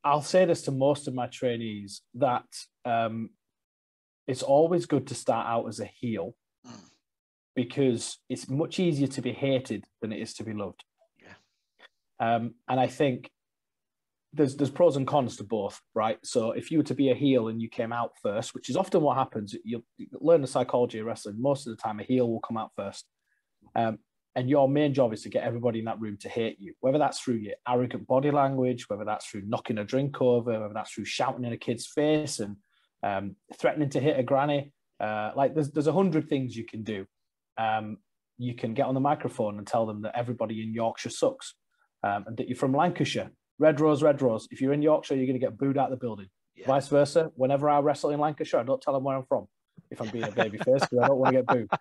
I'll 0.03 0.21
say 0.21 0.43
this 0.43 0.63
to 0.63 0.71
most 0.71 1.07
of 1.07 1.13
my 1.13 1.27
trainees 1.27 2.01
that 2.15 2.43
um, 2.83 3.29
it's 4.27 4.43
always 4.43 4.87
good 4.87 5.07
to 5.07 5.15
start 5.15 5.47
out 5.47 5.69
as 5.69 5.79
a 5.79 5.85
heel 5.85 6.35
mm. 6.67 6.73
because 7.55 8.17
it's 8.29 8.49
much 8.49 8.79
easier 8.79 9.07
to 9.07 9.21
be 9.21 9.31
hated 9.31 9.85
than 10.01 10.11
it 10.11 10.21
is 10.21 10.33
to 10.33 10.43
be 10.43 10.51
loved. 10.51 10.83
Yeah. 11.17 12.35
Um, 12.35 12.55
and 12.67 12.77
I 12.77 12.87
think 12.87 13.31
there's 14.33 14.55
there's 14.55 14.71
pros 14.71 14.97
and 14.97 15.07
cons 15.07 15.37
to 15.37 15.43
both, 15.43 15.79
right? 15.93 16.17
So 16.23 16.51
if 16.51 16.71
you 16.71 16.79
were 16.79 16.83
to 16.85 16.95
be 16.95 17.11
a 17.11 17.15
heel 17.15 17.47
and 17.49 17.61
you 17.61 17.69
came 17.69 17.93
out 17.93 18.11
first, 18.21 18.53
which 18.55 18.69
is 18.69 18.75
often 18.75 19.01
what 19.01 19.17
happens, 19.17 19.55
you'll 19.63 19.83
learn 20.13 20.41
the 20.41 20.47
psychology 20.47 20.99
of 20.99 21.05
wrestling. 21.05 21.41
Most 21.41 21.67
of 21.67 21.75
the 21.75 21.81
time, 21.81 21.99
a 21.99 22.03
heel 22.03 22.29
will 22.29 22.39
come 22.41 22.57
out 22.57 22.71
first. 22.75 23.05
Um, 23.75 23.99
And 24.35 24.49
your 24.49 24.67
main 24.67 24.93
job 24.93 25.13
is 25.13 25.21
to 25.23 25.29
get 25.29 25.43
everybody 25.43 25.77
in 25.79 25.85
that 25.85 26.01
room 26.01 26.17
to 26.21 26.29
hate 26.29 26.57
you, 26.59 26.73
whether 26.79 26.97
that's 26.97 27.19
through 27.19 27.39
your 27.45 27.53
arrogant 27.67 28.07
body 28.07 28.31
language, 28.31 28.89
whether 28.89 29.05
that's 29.05 29.27
through 29.27 29.43
knocking 29.45 29.77
a 29.77 29.83
drink 29.83 30.21
over, 30.21 30.59
whether 30.59 30.73
that's 30.73 30.91
through 30.91 31.05
shouting 31.05 31.45
in 31.45 31.53
a 31.53 31.57
kid's 31.57 31.85
face 31.85 32.39
and 32.39 32.57
um, 33.03 33.35
threatening 33.59 33.89
to 33.91 33.99
hit 33.99 34.19
a 34.19 34.23
granny. 34.23 34.73
Uh, 34.99 35.31
like 35.35 35.53
there's 35.53 35.71
there's 35.71 35.91
a 35.93 35.99
hundred 36.01 36.27
things 36.27 36.55
you 36.55 36.65
can 36.65 36.83
do. 36.83 37.05
Um, 37.57 37.97
you 38.37 38.55
can 38.55 38.73
get 38.73 38.87
on 38.87 38.95
the 38.95 39.07
microphone 39.11 39.57
and 39.59 39.67
tell 39.67 39.85
them 39.85 40.01
that 40.01 40.17
everybody 40.17 40.63
in 40.63 40.73
Yorkshire 40.73 41.11
sucks 41.11 41.53
um, 42.01 42.23
and 42.25 42.37
that 42.37 42.47
you're 42.47 42.57
from 42.57 42.73
Lancashire. 42.73 43.29
Red 43.59 43.79
Rose, 43.79 44.03
Red 44.03 44.21
Rose. 44.21 44.47
If 44.51 44.61
you're 44.61 44.73
in 44.73 44.81
Yorkshire, 44.81 45.15
you're 45.15 45.25
going 45.25 45.39
to 45.39 45.45
get 45.45 45.57
booed 45.57 45.77
out 45.77 45.91
of 45.91 45.99
the 45.99 46.03
building. 46.03 46.27
Yeah. 46.55 46.67
Vice 46.67 46.87
versa. 46.87 47.31
Whenever 47.35 47.69
I 47.69 47.79
wrestle 47.79 48.11
in 48.11 48.19
Lancashire, 48.19 48.59
I 48.59 48.63
don't 48.63 48.81
tell 48.81 48.93
them 48.93 49.03
where 49.03 49.17
I'm 49.17 49.25
from 49.25 49.47
if 49.91 50.01
I'm 50.01 50.09
being 50.09 50.25
a 50.25 50.31
baby 50.31 50.57
face 50.57 50.81
because 50.81 50.99
I 51.01 51.07
don't 51.07 51.17
want 51.17 51.35
to 51.35 51.41
get 51.41 51.47
booed. 51.47 51.69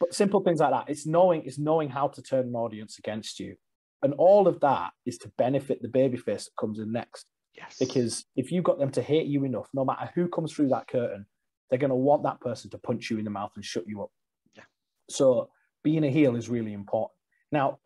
But 0.00 0.14
simple 0.14 0.40
things 0.40 0.60
like 0.60 0.70
that. 0.70 0.88
It's 0.88 1.06
knowing 1.06 1.42
it's 1.44 1.58
knowing 1.58 1.90
how 1.90 2.08
to 2.08 2.22
turn 2.22 2.46
an 2.46 2.54
audience 2.54 2.98
against 2.98 3.38
you. 3.38 3.56
And 4.02 4.14
all 4.14 4.48
of 4.48 4.58
that 4.60 4.92
is 5.04 5.18
to 5.18 5.28
benefit 5.36 5.82
the 5.82 5.88
baby 5.88 6.16
face 6.16 6.46
that 6.46 6.56
comes 6.58 6.78
in 6.78 6.90
next. 6.90 7.26
Yes. 7.54 7.76
Because 7.78 8.24
if 8.34 8.50
you 8.50 8.62
got 8.62 8.78
them 8.78 8.90
to 8.92 9.02
hate 9.02 9.26
you 9.26 9.44
enough, 9.44 9.68
no 9.74 9.84
matter 9.84 10.10
who 10.14 10.26
comes 10.28 10.52
through 10.52 10.68
that 10.68 10.88
curtain, 10.88 11.26
they're 11.68 11.78
going 11.78 11.90
to 11.90 11.94
want 11.96 12.22
that 12.22 12.40
person 12.40 12.70
to 12.70 12.78
punch 12.78 13.10
you 13.10 13.18
in 13.18 13.24
the 13.24 13.30
mouth 13.30 13.52
and 13.56 13.64
shut 13.64 13.84
you 13.86 14.02
up. 14.02 14.10
Yeah. 14.56 14.62
So 15.10 15.50
being 15.84 16.04
a 16.04 16.10
heel 16.10 16.34
is 16.34 16.48
really 16.48 16.72
important. 16.72 17.12
Now, 17.52 17.78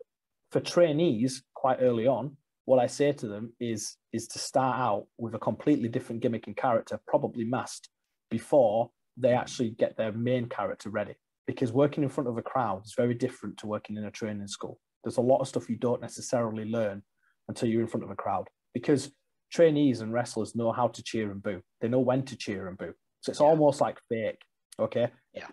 for 0.51 0.61
trainees, 0.61 1.43
quite 1.53 1.79
early 1.81 2.07
on, 2.07 2.37
what 2.65 2.79
I 2.79 2.87
say 2.87 3.11
to 3.13 3.27
them 3.27 3.53
is 3.59 3.95
is 4.11 4.27
to 4.29 4.39
start 4.39 4.77
out 4.77 5.05
with 5.17 5.35
a 5.35 5.39
completely 5.39 5.89
different 5.89 6.21
gimmick 6.21 6.47
and 6.47 6.57
character, 6.57 6.99
probably 7.07 7.45
masked, 7.45 7.89
before 8.29 8.89
they 9.17 9.33
actually 9.33 9.69
get 9.71 9.97
their 9.97 10.11
main 10.11 10.47
character 10.49 10.89
ready. 10.89 11.15
Because 11.47 11.71
working 11.71 12.03
in 12.03 12.09
front 12.09 12.27
of 12.27 12.37
a 12.37 12.41
crowd 12.41 12.83
is 12.85 12.95
very 12.97 13.13
different 13.13 13.57
to 13.59 13.67
working 13.67 13.97
in 13.97 14.05
a 14.05 14.11
training 14.11 14.47
school. 14.47 14.79
There's 15.03 15.17
a 15.17 15.21
lot 15.21 15.39
of 15.39 15.47
stuff 15.47 15.69
you 15.69 15.77
don't 15.77 16.01
necessarily 16.01 16.65
learn 16.65 17.03
until 17.47 17.69
you're 17.69 17.81
in 17.81 17.87
front 17.87 18.03
of 18.03 18.09
a 18.09 18.15
crowd. 18.15 18.47
Because 18.73 19.11
trainees 19.51 20.01
and 20.01 20.11
wrestlers 20.11 20.55
know 20.55 20.71
how 20.71 20.87
to 20.87 21.03
cheer 21.03 21.31
and 21.31 21.43
boo. 21.43 21.61
They 21.81 21.87
know 21.87 21.99
when 21.99 22.23
to 22.25 22.35
cheer 22.35 22.67
and 22.67 22.77
boo. 22.77 22.93
So 23.21 23.29
it's 23.29 23.39
yeah. 23.39 23.45
almost 23.45 23.79
like 23.79 23.99
fake. 24.09 24.41
Okay. 24.79 25.07
Yeah. 25.33 25.47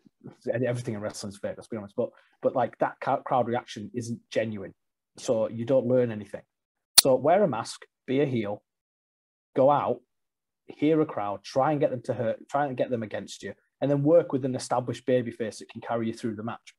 Everything 0.67 0.95
in 0.95 1.01
wrestling 1.01 1.33
is 1.33 1.39
fake. 1.39 1.55
Let's 1.57 1.69
be 1.69 1.77
honest. 1.77 1.95
But 1.95 2.09
but 2.41 2.57
like 2.57 2.77
that 2.79 2.97
crowd 3.01 3.47
reaction 3.47 3.91
isn't 3.95 4.19
genuine. 4.31 4.73
So 5.19 5.49
you 5.49 5.65
don't 5.65 5.87
learn 5.87 6.11
anything. 6.11 6.43
So 7.03 7.17
wear 7.17 7.43
a 7.43 7.49
mask, 7.49 7.81
be 8.07 8.21
a 8.21 8.27
heel, 8.27 8.63
go 9.57 9.73
out, 9.73 9.99
hear 10.69 11.01
a 11.01 11.05
crowd, 11.05 11.43
try 11.43 11.73
and 11.73 11.81
get 11.81 11.91
them 11.91 12.03
to 12.05 12.15
hurt, 12.15 12.49
try 12.49 12.67
and 12.67 12.77
get 12.77 12.91
them 12.91 13.03
against 13.03 13.43
you, 13.43 13.55
and 13.81 13.91
then 13.91 14.05
work 14.05 14.33
with 14.33 14.45
an 14.45 14.55
established 14.55 15.05
babyface 15.05 15.59
that 15.59 15.69
can 15.69 15.81
carry 15.81 16.07
you 16.07 16.13
through 16.13 16.37
the 16.37 16.45
match. 16.45 16.77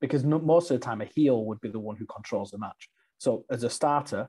Because 0.00 0.22
no, 0.22 0.38
most 0.38 0.70
of 0.70 0.78
the 0.78 0.86
time, 0.86 1.00
a 1.00 1.04
heel 1.04 1.46
would 1.46 1.60
be 1.60 1.68
the 1.68 1.80
one 1.80 1.96
who 1.96 2.06
controls 2.06 2.52
the 2.52 2.58
match. 2.58 2.88
So 3.18 3.44
as 3.50 3.64
a 3.64 3.70
starter, 3.70 4.28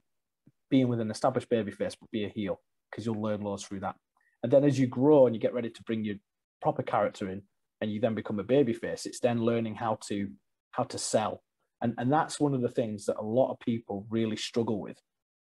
being 0.72 0.88
with 0.88 1.00
an 1.00 1.12
established 1.12 1.51
babyface 1.51 1.96
would 2.01 2.10
be 2.12 2.25
a 2.25 2.30
heel 2.30 2.60
because 2.90 3.06
you'll 3.06 3.22
learn 3.22 3.42
loads 3.42 3.63
through 3.63 3.82
that. 3.82 3.98
And 4.42 4.51
then 4.51 4.63
as 4.63 4.80
you 4.80 4.88
grow 4.88 5.28
and 5.28 5.36
you 5.36 5.40
get 5.40 5.54
ready 5.54 5.70
to 5.70 5.84
bring 5.84 6.04
your 6.04 6.16
proper 6.63 6.82
character 6.82 7.30
in, 7.30 7.44
and 7.80 7.92
you 7.92 8.01
then 8.01 8.16
become 8.16 8.40
a 8.40 8.44
babyface, 8.44 9.06
it's 9.06 9.20
then 9.20 9.46
learning 9.46 9.75
how 9.75 10.00
to 10.08 10.30
how 10.72 10.84
to 10.86 10.98
sell. 10.98 11.44
And, 11.84 11.94
and 12.00 12.12
that's 12.12 12.40
one 12.40 12.56
of 12.56 12.62
the 12.62 12.70
things 12.70 13.06
that 13.06 13.18
a 13.20 13.24
lot 13.24 13.51
of 13.51 13.60
people 13.60 14.08
really 14.10 14.36
struggle 14.36 14.80
with, 14.82 14.98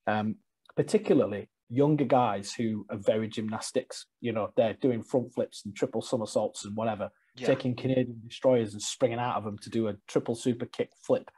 um, 0.07 0.37
particularly 0.77 1.49
younger 1.69 2.05
guys 2.05 2.53
who 2.53 2.85
are 2.91 2.99
very 2.99 3.29
gymnastics. 3.29 4.07
You 4.21 4.33
know, 4.33 4.51
they're 4.57 4.75
doing 4.75 5.03
front 5.03 5.33
flips 5.33 5.63
and 5.65 5.75
triple 5.75 6.03
somersaults 6.03 6.65
and 6.65 6.77
whatever, 6.77 7.11
yeah. 7.37 7.47
taking 7.47 7.77
Canadian 7.77 8.21
destroyers 8.27 8.73
and 8.73 8.83
springing 8.83 9.19
out 9.19 9.37
of 9.37 9.45
them 9.45 9.59
to 9.59 9.71
do 9.71 9.89
a 9.89 9.95
triple 10.09 10.35
super 10.35 10.67
kick 10.67 10.91
flip. 11.03 11.31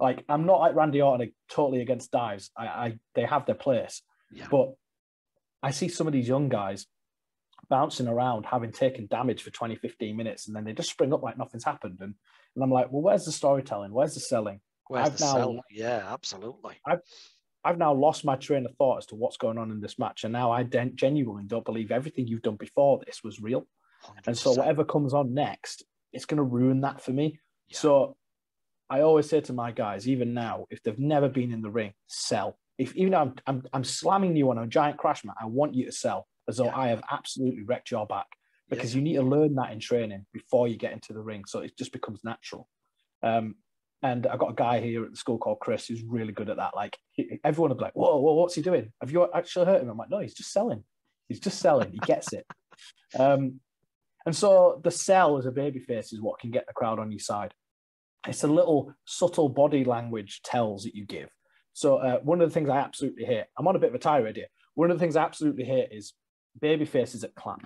Like, 0.00 0.24
I'm 0.28 0.46
not 0.46 0.60
like 0.60 0.74
Randy 0.74 1.00
Orton, 1.02 1.32
totally 1.48 1.80
against 1.80 2.10
dives. 2.10 2.50
I, 2.56 2.66
I 2.66 2.98
they 3.14 3.24
have 3.24 3.46
their 3.46 3.54
place, 3.54 4.02
yeah. 4.32 4.46
but 4.50 4.72
I 5.62 5.70
see 5.70 5.88
some 5.88 6.06
of 6.06 6.12
these 6.12 6.26
young 6.26 6.48
guys 6.48 6.86
bouncing 7.68 8.08
around, 8.08 8.46
having 8.46 8.72
taken 8.72 9.06
damage 9.06 9.42
for 9.42 9.50
20, 9.50 9.76
15 9.76 10.16
minutes, 10.16 10.46
and 10.46 10.56
then 10.56 10.64
they 10.64 10.72
just 10.72 10.90
spring 10.90 11.12
up 11.12 11.22
like 11.22 11.38
nothing's 11.38 11.64
happened. 11.64 11.98
And, 12.00 12.14
and 12.54 12.64
I'm 12.64 12.70
like, 12.70 12.90
well, 12.90 13.02
where's 13.02 13.24
the 13.24 13.32
storytelling? 13.32 13.92
Where's 13.92 14.14
the 14.14 14.20
selling? 14.20 14.60
Where's 14.88 15.06
I've 15.06 15.18
the 15.18 15.24
now, 15.24 15.32
sell? 15.32 15.60
Yeah, 15.70 16.02
absolutely. 16.10 16.74
I've, 16.86 17.00
I've 17.64 17.78
now 17.78 17.94
lost 17.94 18.24
my 18.24 18.36
train 18.36 18.66
of 18.66 18.74
thought 18.76 18.98
as 18.98 19.06
to 19.06 19.14
what's 19.14 19.36
going 19.36 19.58
on 19.58 19.70
in 19.70 19.80
this 19.80 19.98
match. 19.98 20.24
And 20.24 20.32
now 20.32 20.52
I 20.52 20.64
genuinely 20.64 21.44
don't 21.44 21.64
believe 21.64 21.90
everything 21.90 22.26
you've 22.26 22.42
done 22.42 22.56
before 22.56 23.00
this 23.06 23.24
was 23.24 23.40
real. 23.40 23.66
100%. 24.04 24.26
And 24.26 24.38
so 24.38 24.52
whatever 24.52 24.84
comes 24.84 25.14
on 25.14 25.32
next, 25.32 25.84
it's 26.12 26.26
going 26.26 26.38
to 26.38 26.42
ruin 26.42 26.82
that 26.82 27.00
for 27.00 27.12
me. 27.12 27.40
Yeah. 27.68 27.78
So 27.78 28.16
I 28.90 29.00
always 29.00 29.28
say 29.28 29.40
to 29.42 29.52
my 29.52 29.72
guys, 29.72 30.06
even 30.08 30.34
now, 30.34 30.66
if 30.70 30.82
they've 30.82 30.98
never 30.98 31.28
been 31.28 31.52
in 31.52 31.62
the 31.62 31.70
ring, 31.70 31.94
sell. 32.06 32.58
If 32.76 32.94
even 32.96 33.12
though 33.12 33.20
I'm, 33.20 33.34
I'm, 33.46 33.62
I'm 33.72 33.84
slamming 33.84 34.36
you 34.36 34.50
on 34.50 34.58
a 34.58 34.66
giant 34.66 34.98
crash 34.98 35.24
mat, 35.24 35.36
I 35.40 35.46
want 35.46 35.74
you 35.74 35.86
to 35.86 35.92
sell 35.92 36.26
as 36.48 36.58
though 36.58 36.66
yeah. 36.66 36.76
I 36.76 36.88
have 36.88 37.02
absolutely 37.10 37.62
wrecked 37.62 37.90
your 37.90 38.06
back 38.06 38.26
because 38.68 38.94
yeah. 38.94 38.98
you 38.98 39.04
need 39.04 39.14
to 39.14 39.22
learn 39.22 39.54
that 39.54 39.72
in 39.72 39.80
training 39.80 40.26
before 40.32 40.68
you 40.68 40.76
get 40.76 40.92
into 40.92 41.12
the 41.12 41.22
ring. 41.22 41.44
So 41.46 41.60
it 41.60 41.78
just 41.78 41.92
becomes 41.92 42.20
natural. 42.24 42.68
Um, 43.22 43.54
and 44.04 44.26
I've 44.26 44.38
got 44.38 44.50
a 44.50 44.54
guy 44.54 44.80
here 44.80 45.02
at 45.02 45.10
the 45.10 45.16
school 45.16 45.38
called 45.38 45.60
Chris 45.60 45.86
who's 45.86 46.02
really 46.02 46.34
good 46.34 46.50
at 46.50 46.58
that. 46.58 46.76
Like 46.76 46.98
he, 47.12 47.40
everyone 47.42 47.70
will 47.70 47.78
be 47.78 47.84
like, 47.84 47.96
whoa, 47.96 48.18
whoa, 48.18 48.34
what's 48.34 48.54
he 48.54 48.60
doing? 48.60 48.92
Have 49.00 49.10
you 49.10 49.26
actually 49.34 49.64
hurt 49.64 49.80
him? 49.80 49.88
I'm 49.88 49.96
like, 49.96 50.10
no, 50.10 50.18
he's 50.18 50.34
just 50.34 50.52
selling. 50.52 50.84
He's 51.26 51.40
just 51.40 51.58
selling. 51.58 51.90
He 51.90 51.98
gets 51.98 52.32
it. 52.32 52.46
Um, 53.16 53.60
and 54.26 54.34
so 54.34 54.80
the 54.82 54.90
sell 54.90 55.38
as 55.38 55.46
a 55.46 55.52
babyface 55.52 56.12
is 56.12 56.20
what 56.20 56.40
can 56.40 56.50
get 56.50 56.66
the 56.66 56.72
crowd 56.72 56.98
on 56.98 57.12
your 57.12 57.20
side. 57.20 57.54
It's 58.26 58.42
a 58.42 58.48
little 58.48 58.92
subtle 59.04 59.48
body 59.48 59.84
language 59.84 60.40
tells 60.42 60.82
that 60.82 60.96
you 60.96 61.06
give. 61.06 61.28
So 61.72 61.98
uh, 61.98 62.18
one 62.20 62.40
of 62.40 62.48
the 62.48 62.52
things 62.52 62.68
I 62.68 62.78
absolutely 62.78 63.24
hate, 63.24 63.44
I'm 63.56 63.68
on 63.68 63.76
a 63.76 63.78
bit 63.78 63.90
of 63.90 63.94
a 63.94 64.00
tirade 64.00 64.34
here. 64.34 64.48
One 64.74 64.90
of 64.90 64.98
the 64.98 65.00
things 65.00 65.14
I 65.14 65.22
absolutely 65.22 65.62
hate 65.62 65.90
is 65.92 66.14
baby 66.60 66.86
faces 66.86 67.22
at 67.22 67.36
clap. 67.36 67.64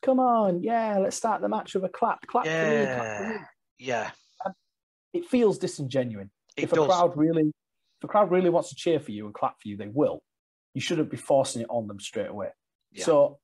Come 0.00 0.18
on, 0.18 0.62
yeah, 0.62 0.96
let's 0.96 1.16
start 1.16 1.42
the 1.42 1.50
match 1.50 1.74
with 1.74 1.84
a 1.84 1.90
clap. 1.90 2.26
Clap 2.26 2.46
yeah. 2.46 2.64
for 2.64 2.70
me, 2.70 2.84
clap 2.86 3.18
for 3.18 3.28
me. 3.28 3.44
Yeah. 3.78 4.10
It 5.12 5.26
feels 5.26 5.58
disingenuous. 5.58 6.28
It 6.56 6.64
if 6.64 6.70
does. 6.70 6.84
a 6.84 6.88
crowd 6.88 7.16
really 7.16 7.48
if 7.48 8.04
a 8.04 8.08
crowd 8.08 8.30
really 8.30 8.50
wants 8.50 8.70
to 8.70 8.74
cheer 8.74 8.98
for 8.98 9.12
you 9.12 9.26
and 9.26 9.34
clap 9.34 9.60
for 9.60 9.68
you, 9.68 9.76
they 9.76 9.88
will. 9.88 10.22
You 10.74 10.80
shouldn't 10.80 11.10
be 11.10 11.16
forcing 11.16 11.62
it 11.62 11.68
on 11.70 11.86
them 11.86 12.00
straight 12.00 12.30
away. 12.30 12.48
Yeah. 12.90 13.04
So 13.04 13.38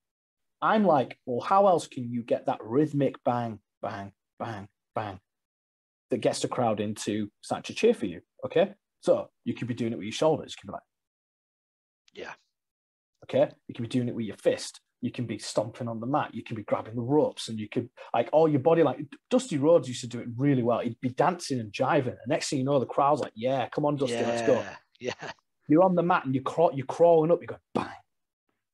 I'm 0.60 0.84
like, 0.84 1.18
well, 1.26 1.40
how 1.40 1.68
else 1.68 1.86
can 1.86 2.10
you 2.10 2.22
get 2.22 2.46
that 2.46 2.58
rhythmic 2.62 3.22
bang, 3.24 3.60
bang, 3.82 4.12
bang, 4.38 4.68
bang 4.94 5.20
that 6.10 6.18
gets 6.18 6.40
the 6.40 6.48
crowd 6.48 6.80
into 6.80 7.30
starting 7.40 7.74
to 7.74 7.78
cheer 7.78 7.94
for 7.94 8.06
you? 8.06 8.20
Okay. 8.44 8.72
So 9.00 9.28
you 9.44 9.54
could 9.54 9.68
be 9.68 9.74
doing 9.74 9.92
it 9.92 9.96
with 9.96 10.06
your 10.06 10.12
shoulders. 10.12 10.54
You 10.56 10.60
can 10.60 10.68
be 10.68 10.72
like, 10.72 10.82
yeah, 12.14 12.32
Okay. 13.24 13.50
You 13.66 13.74
can 13.74 13.84
be 13.84 13.88
doing 13.88 14.08
it 14.08 14.14
with 14.14 14.26
your 14.26 14.36
fist. 14.36 14.80
You 15.00 15.12
can 15.12 15.26
be 15.26 15.38
stomping 15.38 15.86
on 15.88 16.00
the 16.00 16.06
mat. 16.06 16.34
You 16.34 16.42
can 16.42 16.56
be 16.56 16.64
grabbing 16.64 16.96
the 16.96 17.02
ropes 17.02 17.48
and 17.48 17.58
you 17.58 17.68
could, 17.68 17.88
like, 18.12 18.28
all 18.32 18.48
your 18.48 18.60
body, 18.60 18.82
like 18.82 18.98
Dusty 19.30 19.56
Rhodes 19.56 19.86
used 19.88 20.00
to 20.00 20.06
do 20.08 20.18
it 20.18 20.28
really 20.36 20.62
well. 20.62 20.80
He'd 20.80 21.00
be 21.00 21.10
dancing 21.10 21.60
and 21.60 21.72
jiving. 21.72 22.08
And 22.08 22.28
next 22.28 22.48
thing 22.50 22.58
you 22.58 22.64
know, 22.64 22.80
the 22.80 22.86
crowd's 22.86 23.20
like, 23.20 23.32
yeah, 23.36 23.68
come 23.68 23.84
on, 23.84 23.96
Dusty, 23.96 24.14
yeah, 24.14 24.26
let's 24.26 24.46
go. 24.46 24.64
Yeah. 24.98 25.12
You're 25.68 25.84
on 25.84 25.94
the 25.94 26.02
mat 26.02 26.24
and 26.24 26.34
you 26.34 26.42
crawl, 26.42 26.72
you're 26.74 26.86
crawling 26.86 27.30
up. 27.30 27.40
You 27.40 27.46
go, 27.46 27.58
bang, 27.74 27.88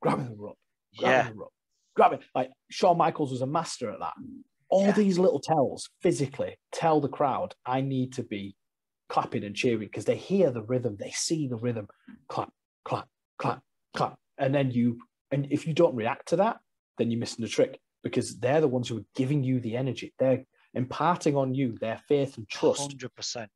grabbing 0.00 0.30
the 0.30 0.36
rope, 0.36 0.58
grabbing 0.96 1.26
yeah. 1.26 1.28
the 1.30 1.38
rope, 1.38 1.52
grabbing. 1.94 2.20
Like, 2.34 2.50
Shawn 2.70 2.96
Michaels 2.96 3.30
was 3.30 3.42
a 3.42 3.46
master 3.46 3.90
at 3.90 3.98
that. 3.98 4.14
All 4.70 4.86
Yeah. 4.86 4.92
these 4.92 5.18
little 5.18 5.40
tells 5.40 5.90
physically 6.00 6.56
tell 6.72 7.00
the 7.00 7.08
crowd, 7.08 7.54
I 7.66 7.80
need 7.80 8.14
to 8.14 8.22
be 8.22 8.56
clapping 9.08 9.44
and 9.44 9.54
cheering 9.54 9.80
because 9.80 10.06
they 10.06 10.16
hear 10.16 10.50
the 10.50 10.62
rhythm, 10.62 10.96
they 10.98 11.10
see 11.10 11.48
the 11.48 11.56
rhythm. 11.56 11.88
Clap, 12.28 12.50
clap, 12.84 13.08
clap, 13.38 13.62
clap 13.94 14.18
and 14.38 14.54
then 14.54 14.70
you 14.70 14.98
and 15.30 15.48
if 15.50 15.66
you 15.66 15.72
don't 15.74 15.94
react 15.94 16.28
to 16.28 16.36
that 16.36 16.58
then 16.98 17.10
you're 17.10 17.20
missing 17.20 17.42
the 17.44 17.48
trick 17.48 17.78
because 18.02 18.38
they're 18.38 18.60
the 18.60 18.68
ones 18.68 18.88
who 18.88 18.98
are 18.98 19.04
giving 19.16 19.42
you 19.42 19.58
the 19.60 19.76
energy. 19.76 20.12
They're 20.18 20.44
imparting 20.74 21.36
on 21.36 21.54
you 21.54 21.76
their 21.80 21.98
faith 22.06 22.36
and 22.36 22.48
trust. 22.48 22.96
100%. 22.96 23.46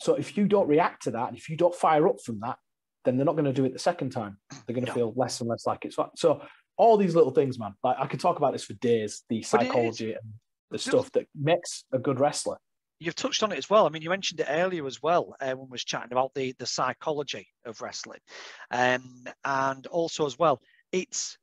so 0.00 0.14
if 0.14 0.36
you 0.36 0.46
don't 0.46 0.68
react 0.68 1.04
to 1.04 1.10
that 1.12 1.28
and 1.28 1.36
if 1.36 1.48
you 1.48 1.56
don't 1.56 1.74
fire 1.74 2.08
up 2.08 2.20
from 2.24 2.40
that 2.40 2.58
then 3.04 3.16
they're 3.16 3.24
not 3.26 3.36
going 3.36 3.44
to 3.44 3.52
do 3.52 3.64
it 3.64 3.72
the 3.72 3.78
second 3.78 4.10
time. 4.10 4.36
They're 4.66 4.74
going 4.74 4.84
to 4.86 4.92
feel 4.92 5.12
less 5.16 5.40
and 5.40 5.48
less 5.48 5.66
like 5.66 5.84
it's 5.84 5.96
so 6.16 6.42
all 6.76 6.96
these 6.96 7.14
little 7.14 7.32
things 7.32 7.58
man 7.58 7.72
like 7.82 7.96
i 7.98 8.06
could 8.06 8.20
talk 8.20 8.36
about 8.36 8.52
this 8.52 8.64
for 8.64 8.74
days 8.74 9.24
the 9.28 9.36
But 9.36 9.36
it 9.36 9.40
is- 9.40 9.48
psychology 9.48 10.12
and 10.12 10.32
the 10.70 10.78
stuff 10.78 11.10
that 11.12 11.26
makes 11.34 11.84
a 11.92 11.98
good 11.98 12.20
wrestler. 12.20 12.58
You've 13.00 13.14
touched 13.14 13.42
on 13.42 13.52
it 13.52 13.58
as 13.58 13.70
well. 13.70 13.86
I 13.86 13.90
mean, 13.90 14.02
you 14.02 14.10
mentioned 14.10 14.40
it 14.40 14.48
earlier 14.50 14.84
as 14.86 15.00
well 15.00 15.34
uh, 15.40 15.52
when 15.52 15.68
we 15.68 15.72
was 15.72 15.84
chatting 15.84 16.12
about 16.12 16.34
the 16.34 16.52
the 16.58 16.66
psychology 16.66 17.46
of 17.64 17.80
wrestling, 17.80 18.18
um, 18.72 19.24
and 19.44 19.86
also 19.86 20.26
as 20.26 20.36
well, 20.38 20.60
it's 20.92 21.38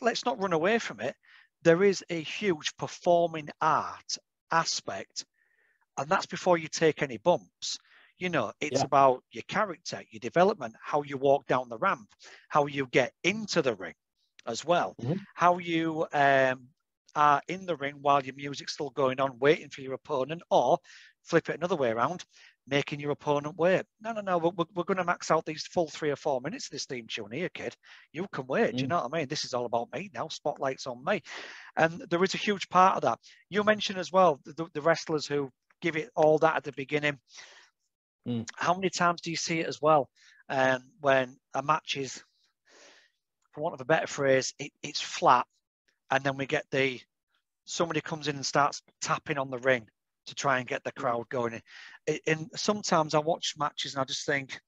let's 0.00 0.24
not 0.24 0.40
run 0.40 0.52
away 0.52 0.78
from 0.78 1.00
it. 1.00 1.16
There 1.62 1.82
is 1.84 2.04
a 2.10 2.20
huge 2.22 2.76
performing 2.76 3.48
art 3.60 4.18
aspect, 4.50 5.26
and 5.96 6.08
that's 6.08 6.26
before 6.26 6.58
you 6.58 6.68
take 6.68 7.02
any 7.02 7.18
bumps. 7.18 7.78
You 8.18 8.30
know, 8.30 8.52
it's 8.60 8.82
Yeah. 8.82 8.84
about 8.84 9.24
your 9.32 9.44
character, 9.48 10.02
your 10.10 10.20
development, 10.20 10.74
how 10.80 11.02
you 11.02 11.16
walk 11.18 11.46
down 11.46 11.68
the 11.68 11.78
ramp, 11.78 12.08
how 12.48 12.66
you 12.66 12.86
get 12.86 13.12
into 13.24 13.62
the 13.62 13.74
ring, 13.74 13.94
as 14.46 14.64
well, 14.64 14.96
Mhm. 14.98 15.26
how 15.34 15.58
you 15.58 16.06
um, 16.12 16.68
are 17.14 17.42
in 17.48 17.66
the 17.66 17.76
ring 17.76 17.96
while 18.00 18.24
your 18.24 18.34
music's 18.34 18.74
still 18.74 18.90
going 18.90 19.20
on, 19.20 19.38
waiting 19.38 19.70
for 19.70 19.82
your 19.82 19.94
opponent, 19.94 20.42
or 20.50 20.78
flip 21.22 21.48
it 21.48 21.56
another 21.56 21.76
way 21.76 21.90
around, 21.90 22.24
making 22.68 23.00
your 23.00 23.10
opponent 23.10 23.56
wait. 23.56 23.82
No, 24.00 24.12
no, 24.12 24.20
no, 24.20 24.38
we're, 24.38 24.64
we're 24.74 24.84
going 24.84 24.98
to 24.98 25.04
max 25.04 25.30
out 25.30 25.44
these 25.44 25.66
full 25.66 25.88
three 25.88 26.10
or 26.10 26.16
four 26.16 26.40
minutes 26.40 26.66
of 26.66 26.72
this 26.72 26.86
theme 26.86 27.06
tune 27.08 27.30
here, 27.32 27.48
kid. 27.48 27.74
You 28.12 28.26
can 28.32 28.46
wait. 28.46 28.74
Mm. 28.74 28.76
Do 28.76 28.78
you 28.78 28.86
mm. 28.86 28.90
know 28.90 29.02
what 29.02 29.10
I 29.12 29.18
mean? 29.18 29.28
This 29.28 29.44
is 29.44 29.54
all 29.54 29.66
about 29.66 29.92
me 29.92 30.10
now. 30.14 30.28
Spotlight's 30.28 30.86
on 30.86 31.02
me. 31.04 31.22
And 31.76 32.04
there 32.10 32.22
is 32.24 32.34
a 32.34 32.38
huge 32.38 32.68
part 32.68 32.96
of 32.96 33.02
that. 33.02 33.18
You 33.48 33.64
mentioned 33.64 33.98
as 33.98 34.12
well 34.12 34.40
the, 34.44 34.66
the 34.72 34.82
wrestlers 34.82 35.26
who 35.26 35.50
give 35.80 35.96
it 35.96 36.10
all 36.14 36.38
that 36.38 36.56
at 36.56 36.64
the 36.64 36.72
beginning. 36.72 37.18
Mm. 38.26 38.46
How 38.56 38.74
many 38.74 38.90
times 38.90 39.20
do 39.20 39.30
you 39.30 39.36
see 39.36 39.60
it 39.60 39.66
as 39.66 39.80
well 39.80 40.08
um, 40.48 40.82
when 41.00 41.36
a 41.54 41.62
match 41.62 41.96
is, 41.96 42.22
for 43.52 43.62
want 43.62 43.74
of 43.74 43.80
a 43.80 43.86
better 43.86 44.06
phrase, 44.06 44.54
it, 44.58 44.72
it's 44.82 45.00
flat, 45.00 45.46
and 46.10 46.24
then 46.24 46.36
we 46.36 46.46
get 46.46 46.64
the 46.70 47.00
somebody 47.64 48.00
comes 48.00 48.28
in 48.28 48.36
and 48.36 48.46
starts 48.46 48.82
tapping 49.02 49.36
on 49.36 49.50
the 49.50 49.58
ring 49.58 49.86
to 50.28 50.34
try 50.34 50.58
and 50.58 50.68
get 50.68 50.84
the 50.84 50.92
mm. 50.92 51.00
crowd 51.00 51.28
going. 51.28 51.60
And 52.26 52.50
sometimes 52.56 53.14
I 53.14 53.18
watch 53.18 53.54
matches 53.58 53.94
and 53.94 54.00
I 54.00 54.04
just 54.04 54.26
think 54.26 54.60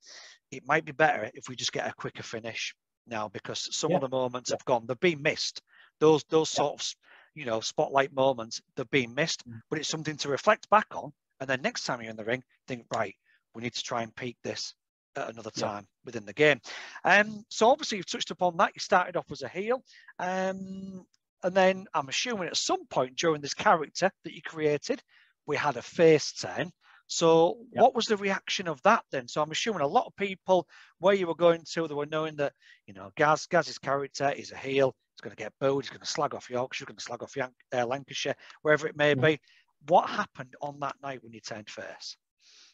it 0.50 0.66
might 0.66 0.84
be 0.84 0.92
better 0.92 1.30
if 1.34 1.48
we 1.48 1.56
just 1.56 1.72
get 1.72 1.86
a 1.86 1.92
quicker 1.92 2.22
finish 2.22 2.74
now 3.06 3.28
because 3.28 3.68
some 3.74 3.90
yeah. 3.90 3.96
of 3.96 4.02
the 4.02 4.08
moments 4.08 4.50
yeah. 4.50 4.56
have 4.56 4.64
gone. 4.64 4.86
They've 4.86 4.98
been 4.98 5.22
missed. 5.22 5.62
Those 6.00 6.24
those 6.28 6.52
yeah. 6.52 6.64
sort 6.64 6.80
of 6.80 6.94
you 7.34 7.44
know 7.44 7.60
spotlight 7.60 8.12
moments 8.12 8.60
they've 8.76 8.90
been 8.90 9.14
missed, 9.14 9.48
mm. 9.48 9.60
but 9.70 9.78
it's 9.78 9.88
something 9.88 10.16
to 10.18 10.28
reflect 10.28 10.68
back 10.70 10.86
on. 10.92 11.12
And 11.40 11.48
then 11.48 11.62
next 11.62 11.84
time 11.84 12.02
you're 12.02 12.10
in 12.10 12.16
the 12.16 12.24
ring, 12.24 12.42
think 12.68 12.84
right, 12.94 13.14
we 13.54 13.62
need 13.62 13.74
to 13.74 13.82
try 13.82 14.02
and 14.02 14.14
peak 14.14 14.36
this 14.44 14.74
at 15.16 15.30
another 15.30 15.50
time 15.50 15.86
within 16.04 16.26
the 16.26 16.32
game. 16.32 16.60
Um, 17.04 17.44
so 17.48 17.68
obviously 17.70 17.98
you've 17.98 18.10
touched 18.10 18.30
upon 18.30 18.56
that. 18.58 18.72
You 18.74 18.80
started 18.80 19.16
off 19.16 19.30
as 19.30 19.42
a 19.42 19.48
heel. 19.48 19.82
Um, 20.18 21.06
and 21.42 21.54
then 21.54 21.86
I'm 21.94 22.08
assuming 22.08 22.48
at 22.48 22.56
some 22.56 22.86
point 22.86 23.16
during 23.16 23.40
this 23.40 23.54
character 23.54 24.10
that 24.24 24.34
you 24.34 24.42
created, 24.42 25.02
we 25.46 25.56
had 25.56 25.76
a 25.76 25.82
face 25.82 26.32
turn. 26.32 26.70
So 27.06 27.58
yep. 27.72 27.82
what 27.82 27.94
was 27.94 28.06
the 28.06 28.16
reaction 28.16 28.68
of 28.68 28.80
that 28.82 29.02
then? 29.10 29.26
So 29.26 29.42
I'm 29.42 29.50
assuming 29.50 29.80
a 29.80 29.86
lot 29.86 30.06
of 30.06 30.14
people 30.14 30.68
where 31.00 31.14
you 31.14 31.26
were 31.26 31.34
going 31.34 31.64
to, 31.72 31.88
they 31.88 31.94
were 31.94 32.06
knowing 32.06 32.36
that, 32.36 32.52
you 32.86 32.94
know, 32.94 33.10
Gaz, 33.16 33.46
Gaz's 33.46 33.78
character 33.78 34.30
is 34.30 34.52
a 34.52 34.56
heel. 34.56 34.94
He's 35.16 35.22
going 35.22 35.34
to 35.34 35.42
get 35.42 35.52
booed. 35.60 35.84
He's 35.84 35.90
going 35.90 36.00
to 36.00 36.06
slag 36.06 36.34
off 36.34 36.48
Yorkshire. 36.48 36.84
He's 36.84 36.86
going 36.86 36.96
to 36.96 37.02
slag 37.02 37.22
off 37.22 37.36
uh, 37.36 37.86
Lancashire, 37.86 38.36
wherever 38.62 38.86
it 38.86 38.96
may 38.96 39.14
mm-hmm. 39.14 39.24
be. 39.24 39.40
What 39.88 40.08
happened 40.08 40.54
on 40.62 40.78
that 40.80 40.96
night 41.02 41.22
when 41.22 41.32
you 41.32 41.40
turned 41.40 41.68
face? 41.68 42.16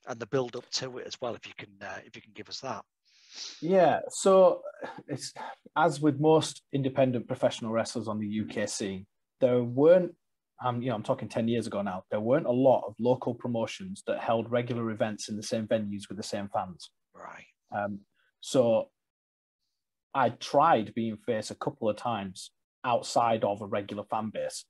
and 0.06 0.20
the 0.20 0.26
build 0.26 0.56
up 0.56 0.68
to 0.70 0.98
it 0.98 1.06
as 1.06 1.20
well. 1.20 1.34
If 1.34 1.46
you 1.46 1.52
can, 1.56 1.70
uh, 1.82 1.98
if 2.04 2.16
you 2.16 2.22
can 2.22 2.32
give 2.34 2.48
us 2.48 2.60
that. 2.60 2.84
Yeah, 3.60 4.00
so 4.08 4.62
it's 5.08 5.34
as 5.76 6.00
with 6.00 6.20
most 6.20 6.62
independent 6.72 7.26
professional 7.26 7.72
wrestlers 7.72 8.08
on 8.08 8.18
the 8.18 8.40
UK 8.42 8.68
scene, 8.68 9.06
there 9.40 9.62
weren't. 9.62 10.14
Um, 10.64 10.80
you 10.80 10.88
know, 10.88 10.94
I'm 10.94 11.02
talking 11.02 11.28
ten 11.28 11.48
years 11.48 11.66
ago 11.66 11.82
now. 11.82 12.04
There 12.10 12.20
weren't 12.20 12.46
a 12.46 12.52
lot 12.52 12.84
of 12.86 12.94
local 12.98 13.34
promotions 13.34 14.02
that 14.06 14.20
held 14.20 14.50
regular 14.50 14.90
events 14.90 15.28
in 15.28 15.36
the 15.36 15.42
same 15.42 15.66
venues 15.66 16.08
with 16.08 16.16
the 16.16 16.22
same 16.22 16.48
fans. 16.52 16.90
Right. 17.14 17.44
Um, 17.76 18.00
so 18.40 18.90
I 20.14 20.30
tried 20.30 20.94
being 20.94 21.18
face 21.18 21.50
a 21.50 21.54
couple 21.54 21.90
of 21.90 21.96
times 21.96 22.50
outside 22.84 23.44
of 23.44 23.60
a 23.60 23.66
regular 23.66 24.04
fan 24.04 24.30
base 24.32 24.64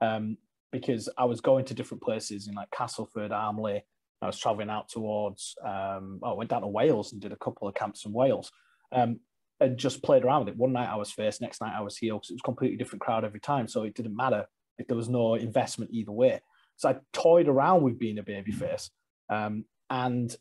um, 0.00 0.38
because 0.72 1.08
I 1.16 1.24
was 1.26 1.40
going 1.40 1.66
to 1.66 1.74
different 1.74 2.02
places 2.02 2.48
in 2.48 2.54
like 2.54 2.70
Castleford, 2.70 3.30
Armley, 3.30 3.84
I 4.20 4.26
was 4.26 4.38
traveling 4.38 4.70
out 4.70 4.88
towards, 4.88 5.54
um, 5.64 6.18
oh, 6.22 6.32
I 6.32 6.34
went 6.34 6.50
down 6.50 6.62
to 6.62 6.66
Wales 6.66 7.12
and 7.12 7.20
did 7.20 7.32
a 7.32 7.36
couple 7.36 7.68
of 7.68 7.74
camps 7.74 8.04
in 8.04 8.12
Wales 8.12 8.50
um, 8.90 9.20
and 9.60 9.78
just 9.78 10.02
played 10.02 10.24
around 10.24 10.46
with 10.46 10.54
it. 10.54 10.58
One 10.58 10.72
night 10.72 10.88
I 10.88 10.96
was 10.96 11.12
face, 11.12 11.40
next 11.40 11.60
night 11.60 11.74
I 11.76 11.82
was 11.82 11.96
heel 11.96 12.16
because 12.16 12.30
it 12.30 12.34
was 12.34 12.40
a 12.42 12.48
completely 12.48 12.76
different 12.76 13.02
crowd 13.02 13.24
every 13.24 13.40
time. 13.40 13.68
So 13.68 13.84
it 13.84 13.94
didn't 13.94 14.16
matter 14.16 14.46
if 14.78 14.86
there 14.86 14.96
was 14.96 15.08
no 15.08 15.34
investment 15.34 15.90
either 15.92 16.12
way. 16.12 16.40
So 16.76 16.88
I 16.88 16.96
toyed 17.12 17.48
around 17.48 17.82
with 17.82 17.98
being 17.98 18.18
a 18.18 18.22
baby 18.22 18.52
face 18.52 18.90
um, 19.28 19.64
and 19.90 20.34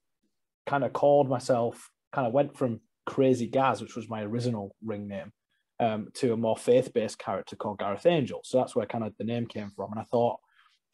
kind 0.65 0.83
of 0.83 0.93
called 0.93 1.27
myself, 1.29 1.89
kind 2.13 2.27
of 2.27 2.33
went 2.33 2.55
from 2.55 2.81
Crazy 3.05 3.47
Gaz, 3.47 3.81
which 3.81 3.95
was 3.95 4.09
my 4.09 4.21
original 4.21 4.75
ring 4.85 5.07
name, 5.07 5.31
um, 5.79 6.09
to 6.15 6.33
a 6.33 6.37
more 6.37 6.57
faith 6.57 6.93
based 6.93 7.17
character 7.17 7.55
called 7.55 7.79
Gareth 7.79 8.05
Angel. 8.05 8.41
So 8.43 8.57
that's 8.57 8.75
where 8.75 8.85
kind 8.85 9.03
of 9.03 9.13
the 9.17 9.23
name 9.23 9.47
came 9.47 9.71
from. 9.75 9.91
And 9.91 9.99
I 9.99 10.03
thought, 10.03 10.37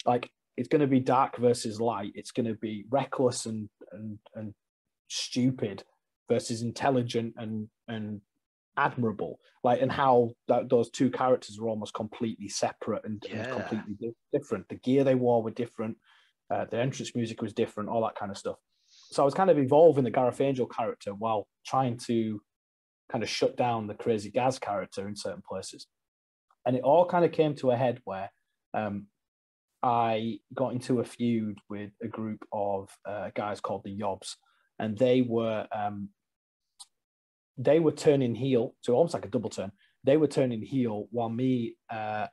like, 0.06 0.30
it's 0.56 0.70
going 0.70 0.82
to 0.82 0.88
be 0.88 1.00
dark 1.00 1.38
versus 1.38 1.82
light. 1.82 2.12
It's 2.16 2.32
going 2.32 2.46
to 2.46 2.56
be 2.56 2.86
reckless 2.90 3.46
and 3.46 3.70
and 3.92 4.20
and 4.36 4.54
stupid 5.10 5.84
versus 6.30 6.62
intelligent 6.62 7.34
and 7.38 7.68
and 7.88 8.22
admirable. 8.78 9.40
Like 9.64 9.82
and 9.82 9.92
how 9.92 10.32
that 10.48 10.70
those 10.70 10.90
two 10.90 11.10
characters 11.10 11.60
were 11.60 11.70
almost 11.70 11.94
completely 11.94 12.50
separate 12.50 13.06
and, 13.06 13.24
yeah. 13.28 13.44
and 13.44 13.52
completely 13.52 13.94
di- 14.00 14.38
different. 14.38 14.68
The 14.70 14.76
gear 14.76 15.04
they 15.04 15.16
wore 15.16 15.42
were 15.42 15.52
different. 15.52 15.98
Uh, 16.54 16.66
the 16.70 16.80
entrance 16.80 17.16
music 17.16 17.42
was 17.42 17.54
different. 17.54 17.90
All 17.90 18.04
that 18.04 18.16
kind 18.16 18.32
of 18.32 18.38
stuff. 18.38 18.58
So 18.90 19.24
I 19.24 19.26
was 19.26 19.34
kind 19.34 19.50
of 19.50 19.58
evolving 19.58 20.04
the 20.04 20.12
Gareth 20.12 20.42
Angel 20.42 20.68
character 20.68 21.14
while 21.14 21.48
trying 21.66 21.98
to 22.08 22.42
kind 23.12 23.24
of 23.24 23.30
shut 23.30 23.58
down 23.58 23.88
the 23.88 23.94
crazy 23.94 24.32
Gaz 24.32 24.60
character 24.60 25.08
in 25.08 25.16
certain 25.16 25.42
places. 25.48 25.88
And 26.66 26.76
it 26.76 26.84
all 26.84 27.06
kind 27.06 27.26
of 27.26 27.32
came 27.32 27.56
to 27.56 27.72
a 27.72 27.78
head 27.78 28.00
where 28.06 28.30
um, 28.74 29.08
I 29.82 30.40
got 30.54 30.74
into 30.74 31.00
a 31.00 31.06
feud 31.06 31.58
with 31.70 31.92
a 32.02 32.08
group 32.08 32.46
of 32.52 32.90
uh, 33.06 33.32
guys 33.36 33.60
called 33.60 33.84
the 33.84 33.98
Yobs, 33.98 34.36
and 34.80 34.98
they 34.98 35.22
were 35.22 35.68
um, 35.76 36.10
they 37.58 37.80
were 37.80 37.92
turning 37.92 38.36
heel, 38.36 38.76
so 38.82 38.94
almost 38.94 39.14
like 39.14 39.26
a 39.26 39.30
double 39.30 39.50
turn. 39.50 39.72
They 40.04 40.18
were 40.18 40.28
turning 40.28 40.62
heel 40.62 41.08
while 41.12 41.30
me 41.30 41.76
uh, 41.90 42.28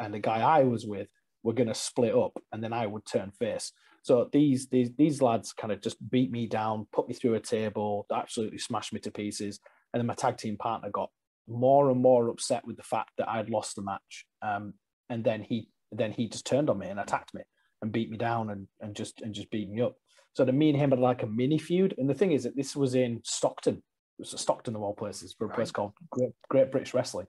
and 0.00 0.12
the 0.12 0.18
guy 0.18 0.40
I 0.40 0.64
was 0.64 0.86
with 0.86 1.08
were 1.42 1.52
going 1.52 1.68
to 1.68 1.74
split 1.74 2.14
up, 2.14 2.38
and 2.52 2.62
then 2.62 2.72
I 2.72 2.86
would 2.86 3.04
turn 3.04 3.32
face. 3.32 3.72
So 4.02 4.28
these 4.32 4.68
these 4.68 4.90
these 4.96 5.22
lads 5.22 5.52
kind 5.52 5.72
of 5.72 5.80
just 5.80 5.96
beat 6.10 6.30
me 6.30 6.46
down, 6.46 6.86
put 6.92 7.08
me 7.08 7.14
through 7.14 7.34
a 7.34 7.40
table, 7.40 8.06
absolutely 8.12 8.58
smashed 8.58 8.92
me 8.92 9.00
to 9.00 9.10
pieces, 9.10 9.60
and 9.92 10.00
then 10.00 10.06
my 10.06 10.14
tag 10.14 10.38
team 10.38 10.56
partner 10.56 10.90
got 10.90 11.10
more 11.48 11.90
and 11.90 12.00
more 12.00 12.28
upset 12.28 12.66
with 12.66 12.76
the 12.76 12.82
fact 12.82 13.10
that 13.18 13.28
I'd 13.28 13.50
lost 13.50 13.76
the 13.76 13.82
match. 13.82 14.26
Um, 14.42 14.74
and 15.08 15.24
then 15.24 15.42
he 15.42 15.68
then 15.92 16.12
he 16.12 16.28
just 16.28 16.46
turned 16.46 16.70
on 16.70 16.78
me 16.78 16.88
and 16.88 16.98
attacked 16.98 17.34
me 17.34 17.42
and 17.82 17.92
beat 17.92 18.10
me 18.10 18.16
down 18.16 18.50
and, 18.50 18.66
and 18.80 18.96
just 18.96 19.20
and 19.20 19.34
just 19.34 19.50
beat 19.50 19.68
me 19.68 19.80
up. 19.82 19.94
So 20.34 20.44
the 20.44 20.52
me 20.52 20.70
and 20.70 20.78
him 20.78 20.90
had 20.90 20.98
like 20.98 21.22
a 21.22 21.26
mini 21.26 21.58
feud. 21.58 21.94
And 21.98 22.08
the 22.08 22.14
thing 22.14 22.32
is 22.32 22.44
that 22.44 22.56
this 22.56 22.74
was 22.74 22.94
in 22.94 23.20
Stockton. 23.24 23.82
Stockton 24.22 24.76
of 24.76 24.82
all 24.82 24.94
places 24.94 25.34
for 25.36 25.44
a 25.44 25.48
right. 25.48 25.56
place 25.56 25.70
called 25.70 25.92
Great, 26.10 26.32
Great, 26.48 26.70
British 26.70 26.94
Wrestling. 26.94 27.26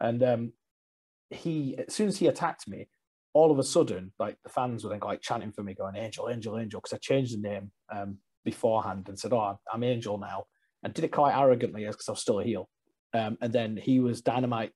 And 0.00 0.22
um, 0.22 0.52
he 1.30 1.76
as 1.78 1.94
soon 1.94 2.08
as 2.08 2.18
he 2.18 2.26
attacked 2.26 2.68
me, 2.68 2.88
all 3.34 3.50
of 3.50 3.58
a 3.58 3.64
sudden, 3.64 4.12
like 4.18 4.36
the 4.42 4.50
fans 4.50 4.84
were 4.84 4.90
then 4.90 5.00
like 5.00 5.20
chanting 5.20 5.52
for 5.52 5.62
me, 5.62 5.74
going 5.74 5.96
Angel, 5.96 6.28
Angel, 6.28 6.58
Angel, 6.58 6.80
because 6.80 6.94
I 6.94 6.98
changed 6.98 7.34
the 7.34 7.48
name 7.48 7.70
um, 7.94 8.18
beforehand 8.44 9.08
and 9.08 9.18
said, 9.18 9.32
"Oh, 9.32 9.58
I'm 9.72 9.84
Angel 9.84 10.18
now," 10.18 10.44
and 10.82 10.92
did 10.92 11.04
it 11.04 11.12
quite 11.12 11.36
arrogantly 11.36 11.86
because 11.86 12.08
I 12.08 12.12
was 12.12 12.20
still 12.20 12.40
a 12.40 12.44
heel. 12.44 12.68
Um, 13.14 13.36
and 13.40 13.52
then 13.52 13.76
he 13.76 14.00
was 14.00 14.22
Dynamite 14.22 14.72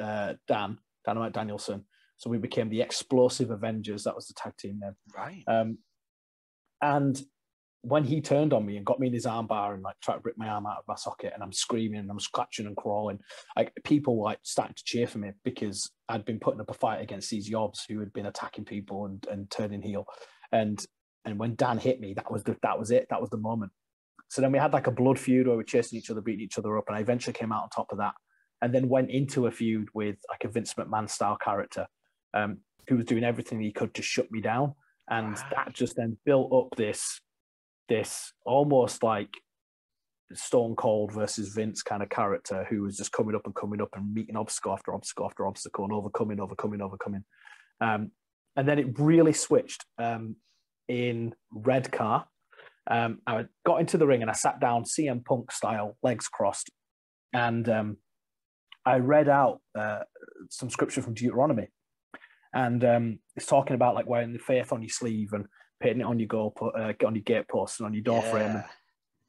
uh, 0.00 0.34
Dan, 0.46 0.78
Dynamite 1.04 1.32
Danielson, 1.32 1.84
so 2.16 2.30
we 2.30 2.38
became 2.38 2.68
the 2.68 2.82
Explosive 2.82 3.50
Avengers. 3.50 4.04
That 4.04 4.16
was 4.16 4.26
the 4.26 4.34
tag 4.34 4.56
team 4.56 4.80
name. 4.80 4.96
Right. 5.16 5.42
Um, 5.46 5.78
and 6.80 7.20
when 7.82 8.04
he 8.04 8.20
turned 8.20 8.52
on 8.52 8.66
me 8.66 8.76
and 8.76 8.84
got 8.84 8.98
me 8.98 9.06
in 9.06 9.12
his 9.12 9.26
armbar 9.26 9.74
and 9.74 9.82
like 9.82 9.96
tried 10.00 10.14
to 10.14 10.20
rip 10.24 10.36
my 10.36 10.48
arm 10.48 10.66
out 10.66 10.78
of 10.78 10.84
my 10.88 10.96
socket 10.96 11.32
and 11.34 11.42
I'm 11.42 11.52
screaming 11.52 12.00
and 12.00 12.10
I'm 12.10 12.20
scratching 12.20 12.66
and 12.66 12.76
crawling, 12.76 13.20
like 13.56 13.72
people 13.84 14.16
were 14.16 14.24
like 14.24 14.40
starting 14.42 14.74
to 14.74 14.84
cheer 14.84 15.06
for 15.06 15.18
me 15.18 15.30
because 15.44 15.90
I'd 16.08 16.24
been 16.24 16.40
putting 16.40 16.60
up 16.60 16.70
a 16.70 16.74
fight 16.74 17.00
against 17.00 17.30
these 17.30 17.50
yobs 17.50 17.80
who 17.88 18.00
had 18.00 18.12
been 18.12 18.26
attacking 18.26 18.64
people 18.64 19.06
and, 19.06 19.24
and 19.30 19.50
turning 19.50 19.82
heel. 19.82 20.06
And 20.50 20.84
and 21.24 21.38
when 21.38 21.54
Dan 21.56 21.78
hit 21.78 22.00
me, 22.00 22.14
that 22.14 22.30
was 22.30 22.42
the 22.42 22.56
that 22.62 22.78
was 22.78 22.90
it. 22.90 23.06
That 23.10 23.20
was 23.20 23.30
the 23.30 23.36
moment. 23.36 23.72
So 24.28 24.42
then 24.42 24.52
we 24.52 24.58
had 24.58 24.72
like 24.72 24.86
a 24.86 24.92
blood 24.92 25.18
feud 25.18 25.46
where 25.46 25.54
we 25.54 25.58
were 25.58 25.64
chasing 25.64 25.98
each 25.98 26.10
other, 26.10 26.20
beating 26.20 26.44
each 26.44 26.58
other 26.58 26.76
up, 26.78 26.84
and 26.88 26.96
I 26.96 27.00
eventually 27.00 27.32
came 27.32 27.52
out 27.52 27.62
on 27.62 27.70
top 27.70 27.92
of 27.92 27.98
that. 27.98 28.14
And 28.60 28.74
then 28.74 28.88
went 28.88 29.10
into 29.10 29.46
a 29.46 29.52
feud 29.52 29.88
with 29.94 30.16
like 30.28 30.42
a 30.44 30.48
Vince 30.48 30.74
McMahon 30.74 31.08
style 31.08 31.36
character 31.36 31.86
um, 32.34 32.58
who 32.88 32.96
was 32.96 33.06
doing 33.06 33.22
everything 33.22 33.60
he 33.60 33.70
could 33.70 33.94
to 33.94 34.02
shut 34.02 34.30
me 34.32 34.40
down, 34.40 34.74
and 35.08 35.34
wow. 35.36 35.44
that 35.52 35.74
just 35.74 35.94
then 35.96 36.18
built 36.24 36.52
up 36.52 36.76
this 36.76 37.20
this 37.88 38.32
almost 38.44 39.02
like 39.02 39.30
Stone 40.34 40.76
Cold 40.76 41.12
versus 41.12 41.48
Vince 41.54 41.82
kind 41.82 42.02
of 42.02 42.10
character 42.10 42.66
who 42.68 42.82
was 42.82 42.96
just 42.96 43.12
coming 43.12 43.34
up 43.34 43.46
and 43.46 43.54
coming 43.54 43.80
up 43.80 43.90
and 43.94 44.12
meeting 44.12 44.36
obstacle 44.36 44.72
after 44.72 44.94
obstacle 44.94 45.26
after 45.26 45.46
obstacle 45.46 45.84
and 45.84 45.92
overcoming, 45.92 46.40
overcoming, 46.40 46.82
overcoming. 46.82 47.24
Um, 47.80 48.10
and 48.56 48.68
then 48.68 48.78
it 48.78 48.98
really 48.98 49.32
switched 49.32 49.84
um, 49.98 50.36
in 50.88 51.34
Redcar. 51.52 52.26
Um, 52.90 53.20
I 53.26 53.46
got 53.66 53.80
into 53.80 53.98
the 53.98 54.06
ring 54.06 54.22
and 54.22 54.30
I 54.30 54.34
sat 54.34 54.60
down 54.60 54.84
CM 54.84 55.24
Punk 55.24 55.52
style, 55.52 55.96
legs 56.02 56.28
crossed, 56.28 56.70
and 57.32 57.68
um, 57.68 57.96
I 58.84 58.96
read 58.96 59.28
out 59.28 59.60
uh, 59.78 60.00
some 60.50 60.70
scripture 60.70 61.02
from 61.02 61.14
Deuteronomy 61.14 61.68
and 62.54 62.84
um, 62.84 63.18
it's 63.36 63.46
talking 63.46 63.74
about 63.74 63.94
like 63.94 64.08
wearing 64.08 64.32
the 64.32 64.38
faith 64.38 64.72
on 64.72 64.82
your 64.82 64.88
sleeve 64.88 65.32
and 65.32 65.46
putting 65.80 66.00
it 66.00 66.04
on 66.04 66.18
your 66.18 66.28
goal, 66.28 66.54
uh, 66.60 66.92
on 67.06 67.14
your 67.14 67.22
gate 67.22 67.48
post 67.48 67.80
and 67.80 67.86
on 67.86 67.94
your 67.94 68.02
door 68.02 68.22
yeah. 68.22 68.30
frame, 68.30 68.50
and, 68.50 68.64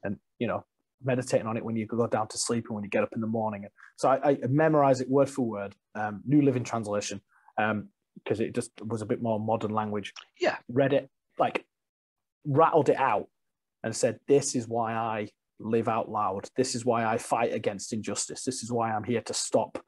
and, 0.04 0.18
you 0.40 0.48
know 0.48 0.66
meditating 1.02 1.48
on 1.48 1.56
it 1.56 1.64
when 1.64 1.78
you 1.78 1.86
go 1.86 2.08
down 2.08 2.28
to 2.28 2.38
sleep 2.38 2.66
and 2.68 2.76
when 2.76 2.84
you 2.84 2.90
get 2.90 3.04
up 3.04 3.14
in 3.14 3.22
the 3.22 3.28
morning. 3.28 3.64
And 3.64 3.72
so 3.96 4.10
I, 4.10 4.32
I 4.32 4.38
memorize 4.50 5.00
it 5.00 5.10
word 5.10 5.30
for 5.30 5.44
word, 5.44 5.74
um, 5.96 6.22
New 6.26 6.42
Living 6.42 6.66
Translation, 6.66 7.22
because 7.56 8.40
um, 8.40 8.46
it 8.46 8.54
just 8.54 8.72
was 8.86 9.02
a 9.02 9.06
bit 9.06 9.22
more 9.22 9.40
modern 9.40 9.72
language. 9.72 10.14
Yeah, 10.42 10.58
read 10.68 10.92
it 10.92 11.10
like 11.40 11.66
rattled 12.46 12.90
it 12.90 12.98
out 12.98 13.28
and 13.84 13.96
said, 13.96 14.20
This 14.28 14.56
is 14.56 14.68
why 14.68 14.94
I 14.94 15.30
live 15.60 15.88
out 15.88 16.10
loud. 16.10 16.48
This 16.56 16.76
is 16.76 16.86
why 16.86 17.06
I 17.06 17.18
fight 17.18 17.54
against 17.54 17.94
injustice. 17.94 18.44
This 18.44 18.64
is 18.64 18.72
why 18.72 18.92
I'm 18.92 19.04
here 19.04 19.22
to 19.22 19.34
stop 19.34 19.84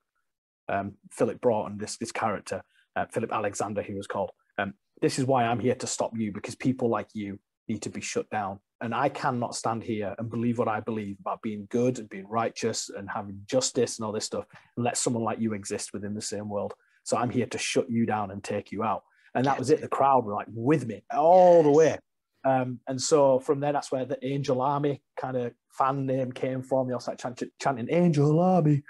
um, 0.69 0.93
Philip 1.11 1.41
Broughton, 1.41 1.77
this, 1.77 1.97
this 1.97 2.11
character, 2.11 2.63
uh, 2.95 3.05
Philip 3.11 3.31
Alexander, 3.31 3.81
he 3.81 3.93
was 3.93 4.07
called. 4.07 4.31
Um, 4.61 4.73
this 5.01 5.19
is 5.19 5.25
why 5.25 5.45
I'm 5.45 5.59
here 5.59 5.75
to 5.75 5.87
stop 5.87 6.11
you 6.15 6.31
because 6.31 6.55
people 6.55 6.89
like 6.89 7.07
you 7.13 7.39
need 7.67 7.81
to 7.83 7.89
be 7.89 8.01
shut 8.01 8.29
down. 8.29 8.59
And 8.81 8.95
I 8.95 9.09
cannot 9.09 9.55
stand 9.55 9.83
here 9.83 10.15
and 10.17 10.29
believe 10.29 10.57
what 10.57 10.67
I 10.67 10.79
believe 10.79 11.17
about 11.19 11.41
being 11.41 11.67
good 11.69 11.99
and 11.99 12.09
being 12.09 12.27
righteous 12.27 12.89
and 12.89 13.09
having 13.09 13.41
justice 13.45 13.97
and 13.97 14.05
all 14.05 14.11
this 14.11 14.25
stuff 14.25 14.45
and 14.75 14.83
let 14.83 14.97
someone 14.97 15.23
like 15.23 15.39
you 15.39 15.53
exist 15.53 15.93
within 15.93 16.15
the 16.15 16.21
same 16.21 16.49
world. 16.49 16.73
So 17.03 17.17
I'm 17.17 17.29
here 17.29 17.45
to 17.47 17.57
shut 17.57 17.89
you 17.89 18.05
down 18.05 18.31
and 18.31 18.43
take 18.43 18.71
you 18.71 18.83
out. 18.83 19.03
And 19.35 19.45
that 19.45 19.59
was 19.59 19.69
it. 19.69 19.81
The 19.81 19.87
crowd 19.87 20.25
were 20.25 20.33
like 20.33 20.47
with 20.49 20.85
me 20.85 21.03
all 21.11 21.63
the 21.63 21.71
way. 21.71 21.97
Um, 22.43 22.79
and 22.87 22.99
so 22.99 23.39
from 23.39 23.59
there, 23.59 23.71
that's 23.71 23.91
where 23.91 24.05
the 24.05 24.23
Angel 24.25 24.61
Army 24.61 25.01
kind 25.15 25.37
of 25.37 25.53
fan 25.71 26.05
name 26.05 26.31
came 26.31 26.63
from. 26.63 26.87
They 26.87 26.93
all 26.93 26.99
started 26.99 27.21
chanting, 27.21 27.49
chanting 27.59 27.87
Angel 27.91 28.39
Army. 28.39 28.83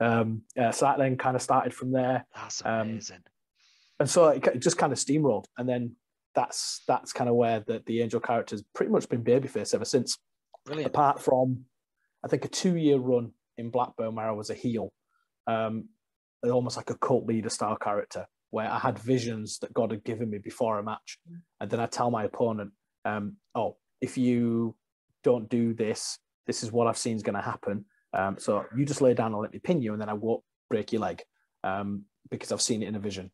Um, 0.00 0.42
uh, 0.60 0.72
so 0.72 0.86
that 0.86 0.98
then 0.98 1.16
kind 1.16 1.36
of 1.36 1.42
started 1.42 1.72
from 1.72 1.92
there. 1.92 2.26
That's 2.34 2.62
amazing. 2.62 3.16
Um, 3.16 3.22
and 3.98 4.08
so 4.08 4.28
it, 4.28 4.46
it, 4.46 4.60
just 4.60 4.78
kind 4.78 4.92
of 4.92 4.98
steamrolled. 4.98 5.46
And 5.58 5.68
then 5.68 5.96
that's 6.34 6.82
that's 6.86 7.12
kind 7.12 7.30
of 7.30 7.36
where 7.36 7.60
the, 7.60 7.82
the 7.86 8.02
Angel 8.02 8.20
character's 8.20 8.62
pretty 8.74 8.92
much 8.92 9.08
been 9.08 9.24
babyface 9.24 9.74
ever 9.74 9.84
since. 9.84 10.18
Brilliant. 10.64 10.88
Apart 10.88 11.20
from, 11.20 11.64
I 12.24 12.28
think, 12.28 12.44
a 12.44 12.48
two 12.48 12.76
year 12.76 12.98
run 12.98 13.32
in 13.56 13.70
Blackburn 13.70 14.14
where 14.14 14.28
I 14.28 14.32
was 14.32 14.50
a 14.50 14.54
heel, 14.54 14.92
um, 15.46 15.88
almost 16.44 16.76
like 16.76 16.90
a 16.90 16.98
cult 16.98 17.26
leader 17.26 17.48
style 17.48 17.76
character, 17.76 18.26
where 18.50 18.70
I 18.70 18.78
had 18.78 18.98
visions 18.98 19.58
that 19.60 19.72
God 19.72 19.90
had 19.90 20.04
given 20.04 20.30
me 20.30 20.38
before 20.38 20.78
a 20.78 20.82
match. 20.82 21.18
And 21.60 21.70
then 21.70 21.80
I 21.80 21.86
tell 21.86 22.10
my 22.10 22.24
opponent, 22.24 22.72
um, 23.04 23.36
oh, 23.54 23.76
if 24.00 24.18
you 24.18 24.74
don't 25.24 25.48
do 25.48 25.72
this, 25.72 26.18
this 26.46 26.62
is 26.62 26.70
what 26.70 26.86
I've 26.86 26.98
seen 26.98 27.16
is 27.16 27.22
going 27.22 27.34
to 27.36 27.40
happen. 27.40 27.84
Um, 28.12 28.36
so 28.38 28.64
you 28.76 28.84
just 28.84 29.00
lay 29.00 29.14
down 29.14 29.32
and 29.32 29.40
let 29.40 29.52
me 29.52 29.58
pin 29.58 29.82
you, 29.82 29.92
and 29.92 30.00
then 30.00 30.08
I 30.08 30.14
won't 30.14 30.42
break 30.68 30.92
your 30.92 31.02
leg 31.02 31.22
um, 31.64 32.04
because 32.30 32.52
I've 32.52 32.62
seen 32.62 32.82
it 32.82 32.88
in 32.88 32.94
a 32.94 33.00
vision. 33.00 33.30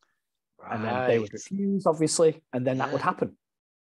Right. 0.63 0.75
And 0.75 0.85
then 0.85 1.07
they 1.07 1.19
would 1.19 1.33
refuse, 1.33 1.85
obviously, 1.85 2.41
and 2.53 2.65
then 2.65 2.77
yeah. 2.77 2.85
that 2.85 2.93
would 2.93 3.01
happen. 3.01 3.35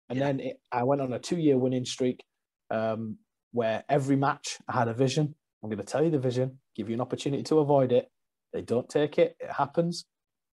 And 0.08 0.18
yeah. 0.18 0.24
then 0.26 0.40
it, 0.40 0.60
I 0.70 0.84
went 0.84 1.00
on 1.00 1.12
a 1.12 1.18
two-year 1.18 1.58
winning 1.58 1.84
streak 1.84 2.24
um, 2.70 3.18
where 3.52 3.84
every 3.88 4.16
match 4.16 4.58
I 4.68 4.72
had 4.72 4.88
a 4.88 4.94
vision. 4.94 5.34
I'm 5.62 5.68
going 5.68 5.78
to 5.78 5.84
tell 5.84 6.02
you 6.02 6.10
the 6.10 6.18
vision, 6.18 6.58
give 6.74 6.88
you 6.88 6.94
an 6.94 7.00
opportunity 7.00 7.42
to 7.44 7.58
avoid 7.58 7.92
it. 7.92 8.10
They 8.52 8.62
don't 8.62 8.88
take 8.88 9.18
it; 9.18 9.36
it 9.38 9.50
happens. 9.50 10.06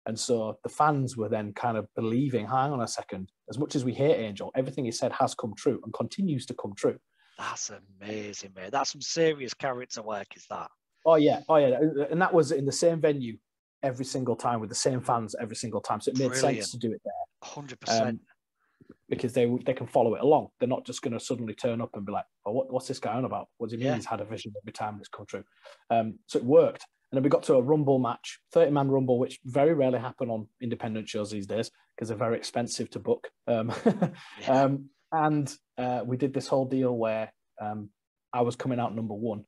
And 0.07 0.17
so 0.17 0.57
the 0.63 0.69
fans 0.69 1.17
were 1.17 1.29
then 1.29 1.53
kind 1.53 1.77
of 1.77 1.87
believing, 1.93 2.47
hang 2.47 2.71
on 2.71 2.81
a 2.81 2.87
second, 2.87 3.29
as 3.49 3.59
much 3.59 3.75
as 3.75 3.83
we 3.83 3.93
hate 3.93 4.15
Angel, 4.15 4.51
everything 4.55 4.85
he 4.85 4.91
said 4.91 5.11
has 5.11 5.35
come 5.35 5.53
true 5.55 5.81
and 5.83 5.93
continues 5.93 6.45
to 6.45 6.53
come 6.53 6.73
true. 6.75 6.97
That's 7.37 7.71
amazing, 8.01 8.51
mate. 8.55 8.71
That's 8.71 8.91
some 8.91 9.01
serious 9.01 9.53
character 9.53 10.01
work, 10.01 10.27
is 10.35 10.45
that? 10.49 10.69
Oh 11.05 11.15
yeah, 11.15 11.41
oh 11.49 11.57
yeah, 11.57 11.79
and 12.09 12.21
that 12.21 12.33
was 12.33 12.51
in 12.51 12.65
the 12.65 12.71
same 12.71 12.99
venue 13.01 13.37
every 13.83 14.05
single 14.05 14.35
time 14.35 14.59
with 14.59 14.69
the 14.69 14.75
same 14.75 15.01
fans 15.01 15.35
every 15.39 15.55
single 15.55 15.81
time. 15.81 16.01
So 16.01 16.09
it 16.11 16.17
made 16.17 16.29
Brilliant. 16.29 16.57
sense 16.57 16.71
to 16.71 16.77
do 16.77 16.91
it 16.91 17.01
there. 17.03 17.13
Hundred 17.43 17.79
um, 17.87 17.97
percent. 17.97 18.19
Because 19.09 19.33
they 19.33 19.49
they 19.65 19.73
can 19.73 19.87
follow 19.87 20.15
it 20.15 20.21
along. 20.21 20.47
They're 20.59 20.69
not 20.69 20.85
just 20.85 21.01
going 21.01 21.13
to 21.13 21.19
suddenly 21.19 21.53
turn 21.53 21.81
up 21.81 21.91
and 21.93 22.05
be 22.05 22.11
like, 22.11 22.25
"Oh, 22.45 22.51
what, 22.51 22.71
what's 22.71 22.87
this 22.87 22.99
guy 22.99 23.13
on 23.13 23.25
about? 23.25 23.47
What 23.57 23.67
does 23.67 23.73
he 23.73 23.77
mean? 23.77 23.87
Yeah. 23.87 23.95
He's 23.95 24.05
had 24.05 24.21
a 24.21 24.25
vision 24.25 24.53
every 24.61 24.73
time 24.73 24.97
it's 24.99 25.07
come 25.09 25.25
true." 25.25 25.43
Um, 25.89 26.19
so 26.27 26.39
it 26.39 26.45
worked. 26.45 26.85
And 27.11 27.17
then 27.17 27.23
we 27.23 27.29
got 27.29 27.43
to 27.43 27.55
a 27.55 27.61
rumble 27.61 27.99
match, 27.99 28.39
30 28.51 28.71
man 28.71 28.89
rumble, 28.89 29.17
which 29.17 29.39
very 29.45 29.73
rarely 29.73 29.99
happen 29.99 30.29
on 30.29 30.47
independent 30.61 31.07
shows 31.07 31.31
these 31.31 31.47
days 31.47 31.71
because 31.95 32.09
they're 32.09 32.17
very 32.17 32.35
expensive 32.35 32.89
to 32.91 32.99
book. 32.99 33.29
Um, 33.47 33.71
yeah. 34.41 34.63
um, 34.63 34.89
and 35.13 35.53
uh, 35.77 36.01
we 36.05 36.17
did 36.17 36.33
this 36.33 36.47
whole 36.47 36.65
deal 36.65 36.97
where 36.97 37.31
um, 37.61 37.89
I 38.33 38.41
was 38.41 38.57
coming 38.57 38.79
out 38.79 38.93
number 38.93 39.13
one, 39.13 39.45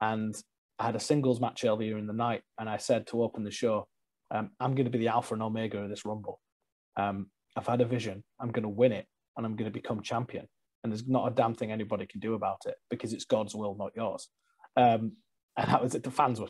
and 0.00 0.34
I 0.80 0.84
had 0.84 0.96
a 0.96 1.00
singles 1.00 1.40
match 1.40 1.62
earlier 1.64 1.98
in 1.98 2.06
the 2.06 2.14
night, 2.14 2.42
and 2.58 2.68
I 2.68 2.78
said 2.78 3.06
to 3.08 3.22
open 3.22 3.44
the 3.44 3.50
show, 3.50 3.86
um, 4.30 4.50
"I'm 4.58 4.74
going 4.74 4.86
to 4.86 4.90
be 4.90 4.98
the 4.98 5.08
alpha 5.08 5.34
and 5.34 5.42
omega 5.42 5.78
of 5.78 5.90
this 5.90 6.06
rumble. 6.06 6.40
Um, 6.96 7.26
I've 7.54 7.66
had 7.66 7.82
a 7.82 7.84
vision. 7.84 8.24
I'm 8.40 8.50
going 8.50 8.62
to 8.62 8.68
win 8.70 8.92
it, 8.92 9.06
and 9.36 9.44
I'm 9.44 9.56
going 9.56 9.70
to 9.70 9.78
become 9.78 10.00
champion. 10.02 10.48
And 10.82 10.90
there's 10.90 11.06
not 11.06 11.30
a 11.30 11.34
damn 11.34 11.54
thing 11.54 11.70
anybody 11.70 12.06
can 12.06 12.20
do 12.20 12.32
about 12.32 12.62
it 12.64 12.76
because 12.88 13.12
it's 13.12 13.26
God's 13.26 13.54
will, 13.54 13.76
not 13.76 13.92
yours." 13.94 14.30
Um, 14.74 15.12
and 15.58 15.70
that 15.70 15.82
was 15.82 15.94
it. 15.94 16.02
The 16.02 16.10
fans 16.10 16.40
were 16.40 16.48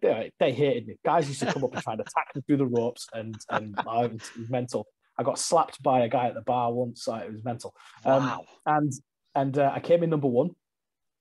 they, 0.00 0.32
they 0.40 0.52
hated 0.52 0.88
me. 0.88 0.96
Guys 1.04 1.28
used 1.28 1.40
to 1.40 1.52
come 1.52 1.62
up 1.62 1.72
and 1.72 1.82
try 1.82 1.94
to 1.94 2.02
attack 2.02 2.34
me 2.34 2.42
through 2.44 2.56
the 2.56 2.66
ropes, 2.66 3.06
and 3.12 3.36
and 3.48 3.78
I 3.78 4.06
was 4.06 4.28
mental. 4.48 4.86
I 5.16 5.22
got 5.22 5.38
slapped 5.38 5.80
by 5.84 6.00
a 6.00 6.08
guy 6.08 6.26
at 6.26 6.34
the 6.34 6.40
bar 6.40 6.72
once. 6.72 7.04
So 7.04 7.14
it 7.14 7.30
was 7.30 7.44
mental. 7.44 7.74
Um, 8.04 8.24
wow. 8.24 8.44
And 8.66 8.92
and 9.36 9.56
uh, 9.56 9.70
I 9.72 9.78
came 9.78 10.02
in 10.02 10.10
number 10.10 10.26
one, 10.26 10.50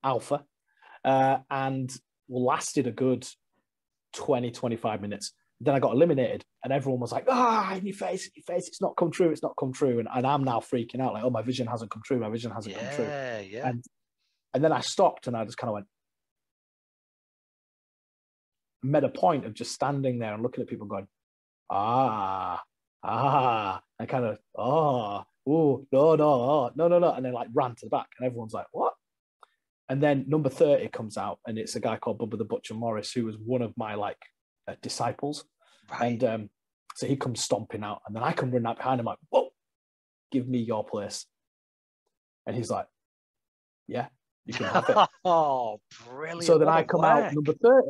Alpha, 0.04 0.44
uh, 1.06 1.38
and 1.52 1.96
lasted 2.32 2.88
a 2.88 2.92
good 2.92 3.28
20, 4.14 4.52
25 4.52 5.02
minutes. 5.02 5.34
Then 5.60 5.76
I 5.76 5.80
got 5.80 5.94
eliminated, 5.94 6.44
and 6.64 6.74
everyone 6.74 7.00
was 7.00 7.12
like, 7.12 7.26
"Ah, 7.28 7.76
in 7.76 7.86
your 7.86 7.96
face, 7.96 8.26
in 8.26 8.32
your 8.36 8.44
face! 8.44 8.68
It's 8.68 8.82
not 8.82 8.96
come 8.98 9.12
true. 9.12 9.30
It's 9.30 9.44
not 9.44 9.56
come 9.60 9.72
true." 9.72 10.00
And, 10.00 10.08
and 10.12 10.26
I'm 10.26 10.44
now 10.44 10.60
freaking 10.60 11.00
out, 11.02 11.14
like, 11.14 11.24
"Oh, 11.24 11.30
my 11.30 11.44
vision 11.44 11.68
hasn't 11.68 11.92
come 11.92 12.02
true. 12.04 12.20
My 12.20 12.30
vision 12.30 12.52
hasn't 12.52 12.74
yeah, 12.74 12.82
come 12.82 12.96
true." 12.96 13.06
Yeah, 13.06 13.40
yeah. 13.42 13.68
And 13.68 13.84
and 14.56 14.64
then 14.64 14.72
I 14.72 14.80
stopped, 14.80 15.28
and 15.28 15.38
I 15.38 15.46
just 15.46 15.58
kind 15.58 15.70
of 15.70 15.74
went, 15.76 15.86
made 18.82 19.04
a 19.04 19.10
point 19.10 19.46
of 19.46 19.54
just 19.54 19.72
standing 19.72 20.18
there 20.18 20.34
and 20.34 20.42
looking 20.42 20.64
at 20.64 20.68
people, 20.68 20.88
going, 20.88 21.08
"Ah, 21.70 22.64
ah," 23.04 23.84
and 24.00 24.10
kind 24.10 24.26
of, 24.26 24.40
"Oh, 24.58 25.24
oh, 25.48 25.86
no, 25.92 26.16
no, 26.16 26.28
oh, 26.28 26.72
no, 26.76 26.88
no, 26.88 26.98
no," 26.98 27.14
and 27.14 27.24
then 27.24 27.34
like 27.34 27.50
ran 27.54 27.76
to 27.76 27.86
the 27.86 27.90
back, 27.92 28.08
and 28.18 28.26
everyone's 28.26 28.54
like, 28.54 28.66
"What?" 28.72 28.96
And 29.92 30.02
then 30.02 30.24
number 30.26 30.48
30 30.48 30.88
comes 30.88 31.18
out, 31.18 31.40
and 31.46 31.58
it's 31.58 31.76
a 31.76 31.82
guy 31.82 31.98
called 31.98 32.18
Bubba 32.18 32.38
the 32.38 32.46
Butcher 32.46 32.76
Morris, 32.76 33.12
who 33.12 33.26
was 33.26 33.36
one 33.38 33.62
of 33.62 33.74
my 33.76 33.96
like 33.96 34.16
uh, 34.66 34.76
disciples. 34.82 35.44
Right. 35.92 36.14
And 36.14 36.24
um, 36.24 36.50
so 36.96 37.08
he 37.08 37.18
comes 37.18 37.42
stomping 37.42 37.84
out, 37.84 38.02
and 38.08 38.16
then 38.16 38.24
I 38.24 38.32
come 38.32 38.52
running 38.52 38.68
out 38.68 38.78
behind 38.78 39.02
him, 39.02 39.08
like, 39.08 39.18
whoa, 39.28 39.50
give 40.32 40.48
me 40.48 40.60
your 40.60 40.86
place. 40.86 41.26
And 42.48 42.56
he's 42.56 42.70
like, 42.70 42.86
yeah, 43.86 44.08
you 44.46 44.54
can 44.54 44.68
have 44.68 44.88
it. 44.88 44.96
oh, 45.26 45.82
brilliant. 46.08 46.46
So 46.46 46.58
then 46.58 46.70
I 46.70 46.84
come 46.84 47.02
work. 47.02 47.26
out 47.26 47.34
number 47.34 47.52
30, 47.52 47.86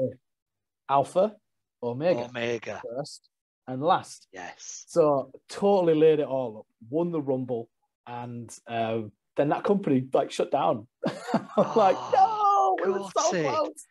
Alpha, 0.90 1.36
Omega. 1.84 2.30
Omega. 2.30 2.82
First 2.98 3.30
and 3.68 3.80
last. 3.80 4.28
Yes. 4.34 4.86
So 4.88 5.32
totally 5.50 5.94
laid 5.94 6.20
it 6.20 6.26
all 6.26 6.62
up, 6.62 6.66
won 6.90 7.12
the 7.12 7.22
Rumble, 7.22 7.70
and 8.08 8.52
uh, 8.66 9.02
then 9.38 9.50
that 9.50 9.64
company 9.64 10.06
like 10.14 10.32
shut 10.32 10.52
down. 10.52 10.88
I'm 11.34 11.48
oh, 11.58 11.74
like, 11.76 11.98
no, 12.14 12.78
we 12.84 12.92
were 12.92 13.10
so 13.18 13.32
close. 13.32 13.86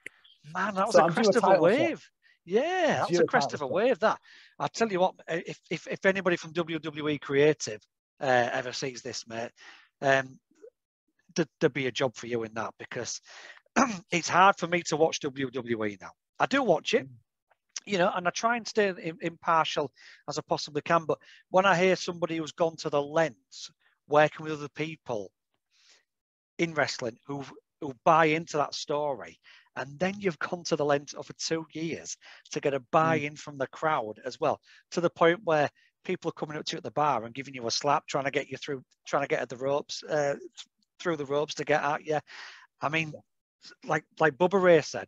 Man, 0.55 0.75
that 0.75 0.87
was 0.87 0.95
so 0.95 1.07
a 1.07 1.13
crest 1.13 1.37
of 1.37 1.45
a 1.45 1.61
wave. 1.61 2.09
Yeah, 2.45 3.05
that's 3.09 3.19
a 3.19 3.25
crest 3.25 3.55
of 3.55 3.63
a 3.63 3.67
wave. 3.67 3.99
That 4.01 4.19
I 4.59 4.69
tell 4.69 4.91
you 4.91 5.01
what, 5.01 5.15
if 5.29 5.61
if, 5.71 5.87
if 5.87 6.05
anybody 6.07 6.37
from 6.37 6.53
WWE 6.53 7.21
Creative 7.21 7.81
uh, 8.21 8.49
ever 8.53 8.73
sees 8.73 9.03
this, 9.03 9.27
mate, 9.29 9.51
um, 10.03 10.39
there, 11.37 11.47
would 11.63 11.73
be 11.73 11.87
a 11.87 11.93
job 11.93 12.15
for 12.15 12.27
you 12.27 12.43
in 12.45 12.55
that 12.55 12.75
because 12.79 13.21
it's 14.11 14.29
hard 14.29 14.57
for 14.57 14.67
me 14.67 14.83
to 14.89 14.97
watch 14.97 15.21
WWE 15.21 16.01
now. 16.01 16.11
I 16.39 16.47
do 16.47 16.63
watch 16.63 16.95
it, 16.95 17.07
you 17.87 17.99
know, 17.99 18.11
and 18.15 18.27
I 18.27 18.31
try 18.31 18.57
and 18.57 18.67
stay 18.67 18.93
impartial 19.21 19.93
as 20.29 20.39
I 20.39 20.43
possibly 20.49 20.83
can. 20.83 21.05
But 21.05 21.19
when 21.51 21.67
I 21.67 21.77
hear 21.77 21.97
somebody 21.97 22.39
who's 22.39 22.53
gone 22.53 22.77
to 22.77 22.91
the 22.91 23.03
lens 23.03 23.71
working 24.11 24.45
with 24.45 24.53
other 24.53 24.69
people 24.69 25.31
in 26.59 26.75
wrestling 26.75 27.17
who 27.27 27.45
who 27.81 27.95
buy 28.05 28.27
into 28.27 28.59
that 28.59 28.75
story. 28.75 29.39
And 29.77 29.99
then 29.99 30.15
you've 30.19 30.39
gone 30.39 30.65
to 30.65 30.77
the 30.77 30.85
length 30.85 31.15
of 31.15 31.31
two 31.39 31.65
years 31.73 32.17
to 32.51 32.61
get 32.61 32.75
a 32.75 32.83
buy-in 32.93 33.35
mm. 33.35 33.39
from 33.39 33.57
the 33.57 33.69
crowd 33.69 34.21
as 34.25 34.39
well 34.39 34.61
to 34.91 35.01
the 35.01 35.09
point 35.09 35.41
where 35.45 35.71
people 36.05 36.29
are 36.29 36.33
coming 36.33 36.59
up 36.59 36.65
to 36.67 36.73
you 36.75 36.79
at 36.79 36.83
the 36.83 36.91
bar 36.91 37.25
and 37.25 37.35
giving 37.35 37.55
you 37.55 37.67
a 37.67 37.71
slap 37.71 38.07
trying 38.07 38.25
to 38.25 38.31
get 38.31 38.51
you 38.51 38.57
through 38.57 38.83
trying 39.07 39.23
to 39.23 39.29
get 39.29 39.41
at 39.41 39.49
the 39.49 39.57
ropes 39.57 40.03
uh, 40.03 40.35
through 40.99 41.17
the 41.17 41.25
ropes 41.25 41.55
to 41.55 41.65
get 41.65 41.83
at 41.83 42.05
you. 42.05 42.19
I 42.81 42.89
mean 42.89 43.15
like 43.87 44.05
like 44.19 44.37
bubba 44.37 44.61
ray 44.61 44.81
said 44.83 45.07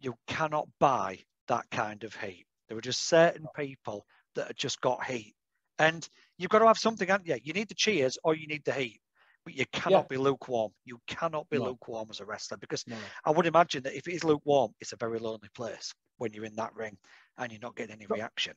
you 0.00 0.14
cannot 0.26 0.68
buy 0.80 1.18
that 1.48 1.70
kind 1.70 2.04
of 2.04 2.14
heat. 2.14 2.46
There 2.68 2.76
are 2.76 2.82
just 2.82 3.06
certain 3.06 3.46
people 3.56 4.04
that 4.34 4.48
have 4.48 4.56
just 4.56 4.80
got 4.80 5.04
heat 5.04 5.34
and 5.78 6.08
you've 6.36 6.50
got 6.50 6.60
to 6.60 6.66
have 6.66 6.78
something, 6.78 7.08
haven't 7.08 7.26
you? 7.26 7.36
You 7.42 7.52
need 7.52 7.68
the 7.68 7.74
cheers 7.74 8.18
or 8.24 8.34
you 8.34 8.46
need 8.46 8.64
the 8.64 8.72
heat. 8.72 9.00
But 9.44 9.54
you 9.54 9.64
cannot 9.72 10.06
yeah. 10.10 10.16
be 10.16 10.16
lukewarm. 10.18 10.72
You 10.84 10.98
cannot 11.06 11.48
be 11.48 11.58
no. 11.58 11.66
lukewarm 11.66 12.08
as 12.10 12.20
a 12.20 12.24
wrestler 12.24 12.58
because 12.58 12.84
no. 12.86 12.96
I 13.24 13.30
would 13.30 13.46
imagine 13.46 13.82
that 13.84 13.96
if 13.96 14.06
it 14.06 14.14
is 14.14 14.24
lukewarm, 14.24 14.72
it's 14.80 14.92
a 14.92 14.96
very 14.96 15.18
lonely 15.18 15.48
place 15.54 15.94
when 16.18 16.32
you're 16.32 16.44
in 16.44 16.56
that 16.56 16.74
ring 16.74 16.98
and 17.38 17.50
you're 17.50 17.60
not 17.60 17.76
getting 17.76 17.94
any 17.94 18.06
but 18.06 18.18
reaction. 18.18 18.54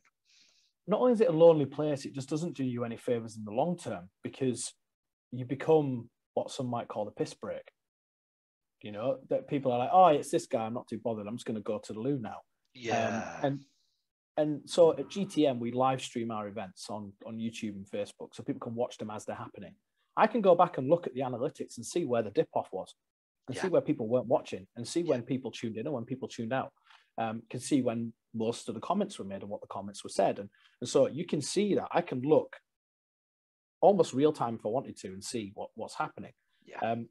Not 0.86 1.00
only 1.00 1.12
is 1.12 1.20
it 1.20 1.28
a 1.28 1.32
lonely 1.32 1.66
place, 1.66 2.04
it 2.04 2.14
just 2.14 2.28
doesn't 2.28 2.56
do 2.56 2.64
you 2.64 2.84
any 2.84 2.96
favors 2.96 3.36
in 3.36 3.44
the 3.44 3.52
long 3.52 3.78
term 3.78 4.10
because 4.22 4.74
you 5.30 5.44
become 5.44 6.10
what 6.34 6.50
some 6.50 6.66
might 6.66 6.88
call 6.88 7.08
a 7.08 7.12
piss 7.12 7.34
break. 7.34 7.62
You 8.82 8.90
know, 8.90 9.18
that 9.30 9.48
people 9.48 9.70
are 9.70 9.78
like, 9.78 9.90
oh, 9.92 10.08
it's 10.08 10.30
this 10.30 10.46
guy. 10.46 10.64
I'm 10.66 10.74
not 10.74 10.88
too 10.88 10.98
bothered. 10.98 11.28
I'm 11.28 11.36
just 11.36 11.46
going 11.46 11.56
to 11.56 11.62
go 11.62 11.78
to 11.78 11.92
the 11.92 12.00
loo 12.00 12.18
now. 12.20 12.38
Yeah. 12.74 13.38
Um, 13.42 13.44
and 13.46 13.64
and 14.36 14.60
so 14.64 14.92
at 14.92 15.08
GTM 15.08 15.58
we 15.58 15.72
live 15.72 16.00
stream 16.02 16.30
our 16.30 16.48
events 16.48 16.88
on 16.90 17.12
on 17.26 17.36
YouTube 17.38 17.74
and 17.76 17.86
Facebook, 17.86 18.34
so 18.34 18.42
people 18.42 18.60
can 18.60 18.74
watch 18.74 18.98
them 18.98 19.10
as 19.10 19.24
they're 19.24 19.36
happening. 19.36 19.74
I 20.16 20.26
can 20.26 20.40
go 20.40 20.54
back 20.54 20.78
and 20.78 20.88
look 20.88 21.06
at 21.06 21.14
the 21.14 21.20
analytics 21.20 21.76
and 21.76 21.86
see 21.86 22.04
where 22.04 22.22
the 22.22 22.30
dip 22.30 22.48
off 22.54 22.68
was, 22.72 22.94
and 23.48 23.56
Yeah. 23.56 23.62
see 23.62 23.68
where 23.68 23.80
people 23.80 24.08
weren't 24.08 24.26
watching, 24.26 24.66
and 24.76 24.86
see 24.86 25.02
when 25.04 25.22
people 25.22 25.50
tuned 25.50 25.76
in 25.76 25.86
and 25.86 25.94
when 25.94 26.04
people 26.04 26.28
tuned 26.28 26.52
out. 26.52 26.72
Um, 27.18 27.42
can 27.50 27.60
see 27.60 27.82
when 27.82 28.14
most 28.32 28.68
of 28.68 28.74
the 28.74 28.80
comments 28.80 29.18
were 29.18 29.26
made 29.26 29.42
and 29.42 29.50
what 29.50 29.60
the 29.60 29.66
comments 29.66 30.02
were 30.02 30.10
said, 30.10 30.38
and 30.38 30.48
and 30.80 30.88
so 30.88 31.08
you 31.08 31.26
can 31.26 31.42
see 31.42 31.74
that. 31.74 31.88
I 31.92 32.00
can 32.00 32.22
look 32.22 32.56
almost 33.80 34.14
real 34.14 34.32
time 34.32 34.54
if 34.54 34.64
I 34.64 34.68
wanted 34.68 34.96
to 34.98 35.08
and 35.08 35.22
see 35.22 35.52
what 35.54 35.70
what's 35.74 35.94
happening. 35.94 36.32
Yeah. 36.64 36.78
Um, 36.80 37.08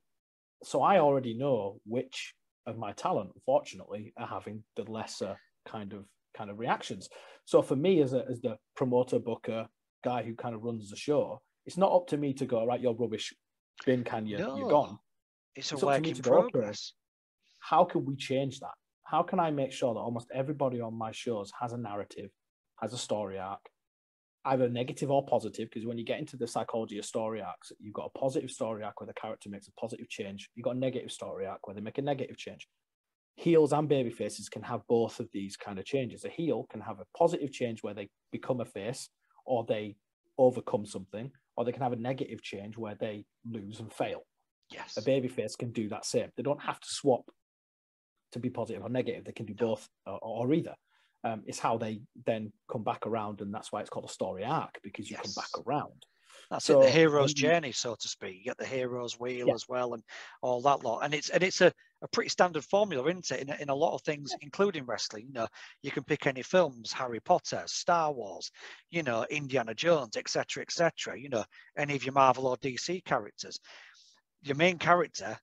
so 0.64 0.82
I 0.82 1.00
already 1.00 1.34
know 1.34 1.80
which 1.86 2.34
of 2.66 2.78
my 2.78 2.94
talent, 2.94 3.32
unfortunately, 3.36 4.14
are 4.18 4.28
having 4.28 4.64
the 4.76 4.84
lesser 4.84 5.38
kind 5.66 5.94
of 5.94 6.06
kind 6.42 6.50
of 6.50 6.60
reactions. 6.60 7.08
So 7.46 7.62
for 7.62 7.76
me, 7.76 8.02
as 8.02 8.14
a 8.14 8.26
as 8.32 8.42
the 8.42 8.56
promoter, 8.76 9.20
booker, 9.20 9.68
guy 10.04 10.24
who 10.24 10.34
kind 10.36 10.56
of 10.56 10.64
runs 10.64 10.90
the 10.90 10.96
show, 10.96 11.42
it's 11.68 11.78
not 11.78 11.94
up 11.94 12.08
to 12.08 12.18
me 12.18 12.34
to 12.34 12.46
go 12.46 12.66
right. 12.66 12.82
You're 12.82 12.96
rubbish. 12.96 13.34
Bin 13.86 14.04
can 14.04 14.26
you? 14.26 14.40
No. 14.40 14.58
You're 14.58 14.70
gone. 14.70 14.98
It's 15.56 15.72
a 15.72 15.76
It's 15.76 15.82
to 15.82 15.86
work 15.86 16.08
in 16.08 16.16
go, 16.16 16.32
progress. 16.32 16.94
How 17.60 17.84
can 17.86 18.06
we 18.06 18.16
change 18.16 18.60
that? 18.60 18.76
How 19.04 19.22
can 19.24 19.40
I 19.40 19.52
make 19.52 19.72
sure 19.72 19.94
that 19.94 20.00
almost 20.00 20.28
everybody 20.34 20.82
on 20.82 20.98
my 20.98 21.12
shows 21.12 21.52
has 21.62 21.74
a 21.74 21.78
narrative, 21.78 22.30
has 22.82 22.94
a 22.94 22.98
story 22.98 23.38
arc, 23.38 23.60
either 24.46 24.70
negative 24.70 25.12
or 25.12 25.26
positive? 25.26 25.68
Because 25.70 25.86
when 25.86 25.98
you 26.00 26.06
get 26.06 26.20
into 26.20 26.38
the 26.38 26.48
psychology 26.48 26.98
of 26.98 27.06
story 27.06 27.42
arcs, 27.42 27.72
you've 27.80 27.94
got 27.94 28.12
a 28.14 28.20
positive 28.20 28.50
story 28.50 28.84
arc 28.84 29.00
where 29.00 29.08
the 29.08 29.22
character 29.22 29.50
makes 29.50 29.68
a 29.68 29.74
positive 29.74 30.10
change. 30.10 30.50
You've 30.56 30.64
got 30.64 30.78
a 30.78 30.80
negative 30.80 31.12
story 31.12 31.46
arc 31.46 31.68
where 31.68 31.76
they 31.76 31.82
make 31.82 32.00
a 32.00 32.02
negative 32.02 32.38
change. 32.38 32.68
Heels 33.36 33.74
and 33.74 33.88
baby 33.90 34.10
faces 34.12 34.50
can 34.50 34.62
have 34.64 34.86
both 34.88 35.20
of 35.20 35.30
these 35.32 35.58
kind 35.58 35.80
of 35.80 35.86
changes. 35.86 36.26
A 36.26 36.30
heel 36.30 36.66
can 36.70 36.82
have 36.82 37.00
a 37.00 37.06
positive 37.18 37.52
change 37.52 37.82
where 37.82 37.94
they 37.94 38.10
become 38.32 38.62
a 38.62 38.66
face 38.66 39.10
or 39.46 39.66
they 39.66 39.98
overcome 40.38 40.86
something, 40.86 41.32
or 41.56 41.66
they 41.66 41.72
can 41.72 41.82
have 41.82 41.94
a 41.94 41.98
negative 41.98 42.42
change 42.42 42.78
where 42.78 42.96
they 42.96 43.26
lose 43.46 43.80
and 43.80 43.92
fail 43.94 44.22
Yes. 44.72 44.98
a 44.98 45.02
baby 45.02 45.28
face 45.28 45.56
can 45.56 45.72
do 45.72 45.90
that 45.90 46.06
same. 46.06 46.30
They 46.38 46.44
don't 46.44 46.62
have 46.62 46.80
to 46.80 46.88
swap 46.90 47.30
to 48.32 48.40
be 48.40 48.50
positive 48.50 48.84
or 48.84 48.90
negative. 48.90 49.26
They 49.26 49.32
can 49.32 49.46
do 49.46 49.54
both 49.54 49.88
or, 50.06 50.20
or 50.22 50.54
either. 50.54 50.76
Um, 51.24 51.44
it's 51.46 51.60
how 51.60 51.78
they 51.78 52.02
then 52.26 52.52
come 52.72 52.84
back 52.84 53.06
around, 53.06 53.42
and 53.42 53.54
that's 53.54 53.72
why 53.72 53.82
it's 53.82 53.90
called 53.90 54.06
a 54.06 54.14
story 54.14 54.44
arc 54.44 54.80
because 54.82 55.10
you 55.10 55.16
Yes. 55.16 55.24
come 55.24 55.34
back 55.34 55.50
around. 55.68 56.06
That's 56.50 56.66
So, 56.66 56.74
it, 56.74 56.80
the 56.80 56.90
hero's 56.90 57.34
journey, 57.34 57.72
so 57.72 57.96
to 57.96 58.08
speak. 58.08 58.38
You 58.38 58.44
get 58.44 58.58
the 58.58 58.66
hero's 58.66 59.20
wheel 59.20 59.48
Yeah. 59.48 59.54
as 59.54 59.68
well, 59.68 59.94
and 59.94 60.04
all 60.42 60.62
that 60.62 60.84
lot. 60.84 61.02
And 61.04 61.14
it's 61.14 61.30
and 61.30 61.44
it's 61.44 61.62
a, 61.62 61.72
a 62.04 62.08
pretty 62.08 62.30
standard 62.30 62.64
formula, 62.66 63.08
isn't 63.10 63.32
it? 63.32 63.42
In, 63.42 63.50
a- 63.50 63.62
in 63.62 63.70
a 63.70 63.76
lot 63.76 63.94
of 63.94 64.02
things, 64.02 64.32
including 64.42 64.86
wrestling. 64.86 65.28
You 65.28 65.34
know, 65.34 65.48
you 65.84 65.92
can 65.92 66.04
pick 66.04 66.26
any 66.26 66.42
films: 66.42 66.92
Harry 66.92 67.20
Potter, 67.20 67.64
Star 67.68 68.12
Wars, 68.12 68.52
you 68.90 69.04
know, 69.04 69.26
Indiana 69.30 69.74
Jones, 69.76 70.18
etc., 70.18 70.64
etc. 70.64 71.20
You 71.20 71.30
know, 71.30 71.44
any 71.78 71.96
of 71.96 72.04
your 72.04 72.14
Marvel 72.14 72.48
or 72.48 72.58
DC 72.58 73.04
characters. 73.06 73.60
Your 74.44 74.56
main 74.56 74.78
character 74.80 75.38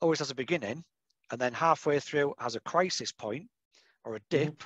always 0.00 0.20
has 0.20 0.30
a 0.30 0.34
beginning, 0.34 0.84
and 1.32 1.40
then 1.40 1.52
halfway 1.52 1.98
through 1.98 2.34
has 2.38 2.54
a 2.54 2.60
crisis 2.60 3.12
point 3.12 3.48
or 4.04 4.14
a 4.14 4.20
Mm-hmm. 4.20 4.44
dip, 4.50 4.64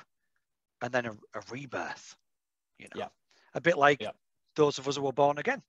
and 0.81 0.93
then 0.93 1.05
a, 1.07 1.11
a 1.11 1.41
rebirth. 1.51 2.15
You 2.77 2.85
know, 2.93 2.99
Yeah. 3.01 3.07
a 3.55 3.61
bit 3.61 3.77
like 3.77 4.01
Yeah. 4.01 4.11
those 4.55 4.77
of 4.77 4.87
us 4.87 4.97
who 4.97 5.01
were 5.03 5.11
born 5.13 5.37
again. 5.39 5.61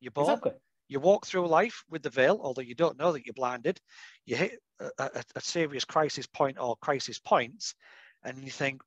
You're 0.00 0.12
born, 0.12 0.30
Exactly. 0.30 0.52
You 0.88 1.00
walk 1.00 1.26
through 1.26 1.46
life 1.46 1.84
with 1.90 2.02
the 2.02 2.10
veil, 2.10 2.40
although 2.42 2.62
you 2.62 2.74
don't 2.74 2.98
know 2.98 3.12
that 3.12 3.26
you're 3.26 3.34
blinded. 3.34 3.78
You 4.24 4.36
hit 4.36 4.58
a, 4.80 4.90
a, 4.98 5.24
a 5.36 5.40
serious 5.40 5.84
crisis 5.84 6.26
point 6.26 6.58
or 6.58 6.76
crisis 6.76 7.18
points, 7.18 7.74
and 8.24 8.42
you 8.42 8.50
think, 8.50 8.82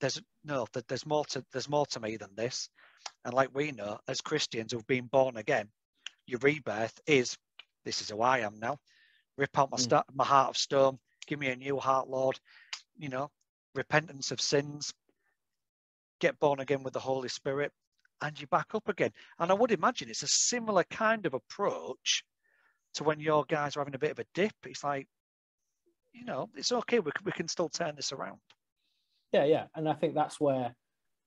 "There's 0.00 0.22
no, 0.44 0.66
that 0.72 0.86
there's 0.86 1.06
more 1.06 1.24
to 1.26 1.44
there's 1.52 1.68
more 1.68 1.86
to 1.86 2.00
me 2.00 2.16
than 2.16 2.34
this." 2.36 2.70
And 3.24 3.34
like 3.34 3.50
we 3.52 3.72
know, 3.72 3.98
as 4.06 4.20
Christians 4.20 4.72
who've 4.72 4.86
been 4.86 5.06
born 5.06 5.36
again, 5.36 5.68
your 6.26 6.38
rebirth 6.40 6.98
is, 7.06 7.36
"This 7.84 8.00
is 8.00 8.10
who 8.10 8.22
I 8.22 8.38
am 8.40 8.58
now. 8.60 8.78
Rip 9.36 9.58
out 9.58 9.70
my 9.70 9.76
Mm. 9.76 9.80
sta- 9.80 10.04
my 10.14 10.24
heart 10.24 10.50
of 10.50 10.56
stone. 10.56 10.98
Give 11.26 11.38
me 11.38 11.48
a 11.48 11.56
new 11.56 11.78
heart, 11.78 12.08
Lord. 12.08 12.38
You 12.96 13.08
know, 13.08 13.30
repentance 13.74 14.30
of 14.30 14.40
sins. 14.40 14.94
Get 16.20 16.38
born 16.38 16.60
again 16.60 16.84
with 16.84 16.92
the 16.92 17.00
Holy 17.00 17.28
Spirit." 17.28 17.72
And 18.22 18.40
you're 18.40 18.48
back 18.48 18.74
up 18.74 18.88
again. 18.88 19.10
And 19.38 19.50
I 19.50 19.54
would 19.54 19.72
imagine 19.72 20.08
it's 20.08 20.22
a 20.22 20.28
similar 20.28 20.84
kind 20.90 21.26
of 21.26 21.34
approach 21.34 22.24
to 22.94 23.04
when 23.04 23.20
your 23.20 23.44
guys 23.44 23.76
are 23.76 23.80
having 23.80 23.94
a 23.94 23.98
bit 23.98 24.12
of 24.12 24.18
a 24.18 24.24
dip. 24.34 24.54
It's 24.64 24.84
like, 24.84 25.06
you 26.12 26.24
know, 26.24 26.48
it's 26.56 26.72
okay. 26.72 27.00
We 27.00 27.12
can, 27.12 27.24
we 27.24 27.32
can 27.32 27.48
still 27.48 27.68
turn 27.68 27.94
this 27.96 28.12
around. 28.12 28.38
Yeah, 29.32 29.44
yeah, 29.44 29.64
and 29.74 29.88
I 29.88 29.92
think 29.92 30.14
that's 30.14 30.40
where 30.40 30.74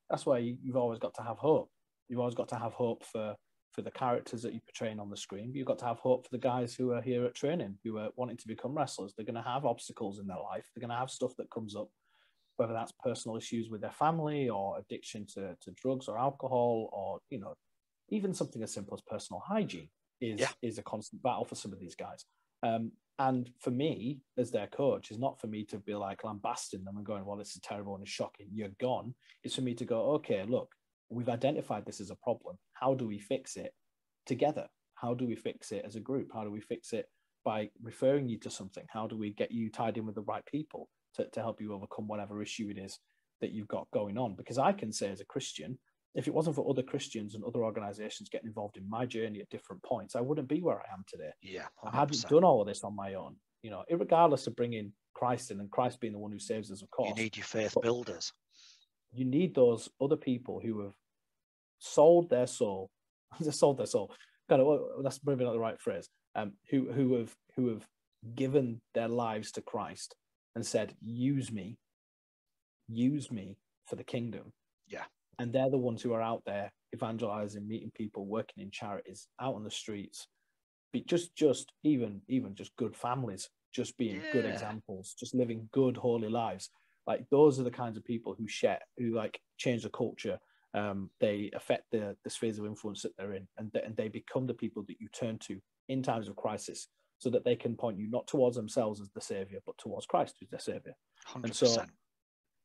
that's 0.09 0.25
where 0.25 0.39
you, 0.39 0.57
you've 0.61 0.75
always 0.75 0.99
got 0.99 1.13
to 1.15 1.21
have 1.21 1.37
hope. 1.37 1.69
You've 2.09 2.19
always 2.19 2.35
got 2.35 2.49
to 2.49 2.55
have 2.55 2.73
hope 2.73 3.05
for 3.05 3.35
for 3.71 3.81
the 3.81 3.91
characters 3.91 4.41
that 4.41 4.51
you're 4.51 4.61
portraying 4.61 4.99
on 4.99 5.09
the 5.09 5.15
screen. 5.15 5.53
You've 5.53 5.67
got 5.67 5.79
to 5.79 5.85
have 5.85 5.99
hope 5.99 6.25
for 6.25 6.31
the 6.31 6.37
guys 6.37 6.75
who 6.75 6.91
are 6.91 7.01
here 7.01 7.25
at 7.25 7.35
training, 7.35 7.77
who 7.83 7.97
are 7.97 8.09
wanting 8.17 8.37
to 8.37 8.47
become 8.47 8.75
wrestlers. 8.75 9.13
They're 9.15 9.25
going 9.25 9.41
to 9.41 9.49
have 9.49 9.65
obstacles 9.65 10.19
in 10.19 10.27
their 10.27 10.37
life. 10.37 10.65
They're 10.75 10.85
going 10.85 10.93
to 10.93 10.99
have 10.99 11.09
stuff 11.09 11.31
that 11.37 11.49
comes 11.49 11.75
up, 11.75 11.87
whether 12.57 12.73
that's 12.73 12.93
personal 13.03 13.37
issues 13.37 13.69
with 13.69 13.81
their 13.81 13.91
family 13.91 14.49
or 14.49 14.77
addiction 14.79 15.25
to, 15.33 15.55
to 15.61 15.71
drugs 15.71 16.07
or 16.07 16.17
alcohol, 16.17 16.89
or 16.93 17.19
you 17.29 17.39
know, 17.39 17.53
even 18.09 18.33
something 18.33 18.61
as 18.63 18.73
simple 18.73 18.93
as 18.93 19.01
personal 19.01 19.41
hygiene 19.45 19.89
is 20.19 20.39
Yeah. 20.39 20.49
is 20.61 20.77
a 20.77 20.83
constant 20.83 21.21
battle 21.23 21.45
for 21.45 21.55
some 21.55 21.73
of 21.73 21.79
these 21.79 21.95
guys. 21.95 22.25
Um, 22.63 22.91
and 23.19 23.51
for 23.59 23.71
me, 23.71 24.21
as 24.37 24.51
their 24.51 24.67
coach, 24.67 25.11
is 25.11 25.19
not 25.19 25.39
for 25.39 25.47
me 25.47 25.63
to 25.65 25.77
be 25.79 25.93
like 25.93 26.23
lambasting 26.23 26.83
them 26.83 26.97
and 26.97 27.05
going, 27.05 27.25
"Well, 27.25 27.37
this 27.37 27.55
is 27.55 27.61
terrible 27.61 27.95
and 27.95 28.03
it's 28.03 28.11
shocking. 28.11 28.47
You're 28.51 28.69
gone." 28.79 29.15
It's 29.43 29.55
for 29.55 29.61
me 29.61 29.75
to 29.75 29.85
go, 29.85 30.11
"Okay, 30.13 30.43
look, 30.43 30.73
we've 31.09 31.29
identified 31.29 31.85
this 31.85 32.01
as 32.01 32.09
a 32.09 32.15
problem. 32.15 32.57
How 32.73 32.93
do 32.95 33.07
we 33.07 33.19
fix 33.19 33.57
it 33.57 33.73
together? 34.25 34.67
How 34.95 35.13
do 35.13 35.25
we 35.25 35.35
fix 35.35 35.71
it 35.71 35.83
as 35.85 35.95
a 35.95 35.99
group? 35.99 36.31
How 36.33 36.43
do 36.43 36.51
we 36.51 36.61
fix 36.61 36.93
it 36.93 37.09
by 37.43 37.69
referring 37.81 38.29
you 38.29 38.37
to 38.39 38.49
something? 38.49 38.85
How 38.89 39.07
do 39.07 39.17
we 39.17 39.31
get 39.31 39.51
you 39.51 39.69
tied 39.69 39.97
in 39.97 40.05
with 40.05 40.15
the 40.15 40.21
right 40.21 40.45
people 40.45 40.89
to, 41.15 41.27
to 41.29 41.41
help 41.41 41.61
you 41.61 41.73
overcome 41.73 42.07
whatever 42.07 42.41
issue 42.41 42.69
it 42.69 42.77
is 42.77 42.99
that 43.41 43.51
you've 43.51 43.67
got 43.67 43.87
going 43.91 44.17
on? 44.17 44.35
Because 44.35 44.57
I 44.57 44.71
can 44.71 44.91
say, 44.91 45.09
as 45.09 45.21
a 45.21 45.25
Christian, 45.25 45.77
if 46.13 46.27
it 46.27 46.33
wasn't 46.33 46.55
for 46.55 46.69
other 46.69 46.83
Christians 46.83 47.35
and 47.35 47.43
other 47.43 47.63
organizations 47.63 48.29
getting 48.29 48.47
involved 48.47 48.77
in 48.77 48.89
my 48.89 49.05
journey 49.05 49.39
at 49.39 49.49
different 49.49 49.81
points, 49.83 50.15
I 50.15 50.21
wouldn't 50.21 50.47
be 50.47 50.61
where 50.61 50.79
I 50.79 50.93
am 50.93 51.03
today. 51.07 51.31
Yeah. 51.41 51.67
I 51.83 51.95
hadn't 51.95 52.27
done 52.27 52.43
all 52.43 52.61
of 52.61 52.67
this 52.67 52.83
on 52.83 52.95
my 52.95 53.13
own, 53.13 53.35
you 53.63 53.71
know, 53.71 53.83
regardless 53.89 54.47
of 54.47 54.55
bringing 54.55 54.91
Christ 55.13 55.51
in 55.51 55.59
and 55.59 55.71
Christ 55.71 55.99
being 55.99 56.13
the 56.13 56.19
one 56.19 56.31
who 56.31 56.39
saves 56.39 56.71
us, 56.71 56.81
of 56.81 56.91
course. 56.91 57.09
You 57.09 57.23
need 57.23 57.37
your 57.37 57.45
faith 57.45 57.75
builders. 57.81 58.33
you 59.13 59.25
need 59.25 59.55
those 59.55 59.89
other 60.01 60.17
people 60.17 60.59
who 60.63 60.81
have 60.81 60.93
sold 61.79 62.29
their 62.29 62.47
soul. 62.47 62.89
Just 63.43 63.59
sold 63.59 63.77
their 63.77 63.85
soul. 63.85 64.13
Kind 64.49 64.61
of 64.61 64.67
well, 64.67 65.01
that's 65.03 65.19
maybe 65.25 65.45
not 65.45 65.53
the 65.53 65.59
right 65.59 65.79
phrase. 65.79 66.09
Um, 66.35 66.53
who 66.69 66.91
who 66.91 67.15
have 67.15 67.33
who 67.55 67.69
have 67.69 67.85
given 68.35 68.81
their 68.93 69.07
lives 69.07 69.51
to 69.53 69.61
Christ 69.61 70.15
and 70.55 70.65
said, 70.65 70.95
"Use 71.01 71.51
me, 71.51 71.77
use 72.87 73.31
me 73.31 73.57
for 73.85 73.95
the 73.95 74.03
kingdom." 74.03 74.53
Yeah. 74.87 75.05
And 75.39 75.53
they're 75.53 75.69
the 75.69 75.77
ones 75.77 76.01
who 76.01 76.13
are 76.13 76.21
out 76.21 76.43
there 76.45 76.71
evangelizing, 76.93 77.67
meeting 77.67 77.91
people, 77.95 78.25
working 78.25 78.63
in 78.63 78.69
charities, 78.69 79.27
out 79.39 79.55
on 79.55 79.63
the 79.63 79.71
streets. 79.71 80.27
Be 80.91 81.01
just 81.01 81.35
just 81.35 81.71
even 81.83 82.21
even 82.27 82.53
just 82.55 82.75
good 82.75 82.95
families, 82.95 83.49
just 83.73 83.97
being 83.97 84.21
good 84.33 84.45
examples, 84.45 85.15
just 85.17 85.33
living 85.33 85.69
good 85.71 85.95
holy 85.97 86.29
lives 86.29 86.69
like 87.07 87.25
those 87.29 87.59
are 87.59 87.63
the 87.63 87.71
kinds 87.71 87.97
of 87.97 88.05
people 88.05 88.35
who 88.37 88.47
share 88.47 88.79
who 88.97 89.13
like 89.15 89.39
change 89.57 89.83
the 89.83 89.89
culture 89.89 90.39
um, 90.73 91.09
they 91.19 91.49
affect 91.53 91.83
the, 91.91 92.15
the 92.23 92.29
spheres 92.29 92.57
of 92.57 92.65
influence 92.65 93.01
that 93.01 93.11
they're 93.17 93.33
in 93.33 93.45
and, 93.57 93.73
th- 93.73 93.83
and 93.85 93.95
they 93.97 94.07
become 94.07 94.47
the 94.47 94.53
people 94.53 94.83
that 94.87 95.01
you 95.01 95.09
turn 95.09 95.37
to 95.39 95.59
in 95.89 96.01
times 96.01 96.29
of 96.29 96.35
crisis 96.35 96.87
so 97.21 97.29
that 97.29 97.45
they 97.45 97.55
can 97.55 97.75
point 97.75 97.99
you 97.99 98.09
not 98.09 98.27
towards 98.27 98.55
themselves 98.55 98.99
as 98.99 99.09
the 99.11 99.21
savior 99.21 99.59
but 99.65 99.77
towards 99.77 100.05
christ 100.05 100.35
who's 100.39 100.49
their 100.49 100.59
savior 100.59 100.95
100%. 101.29 101.55
so- 101.55 101.85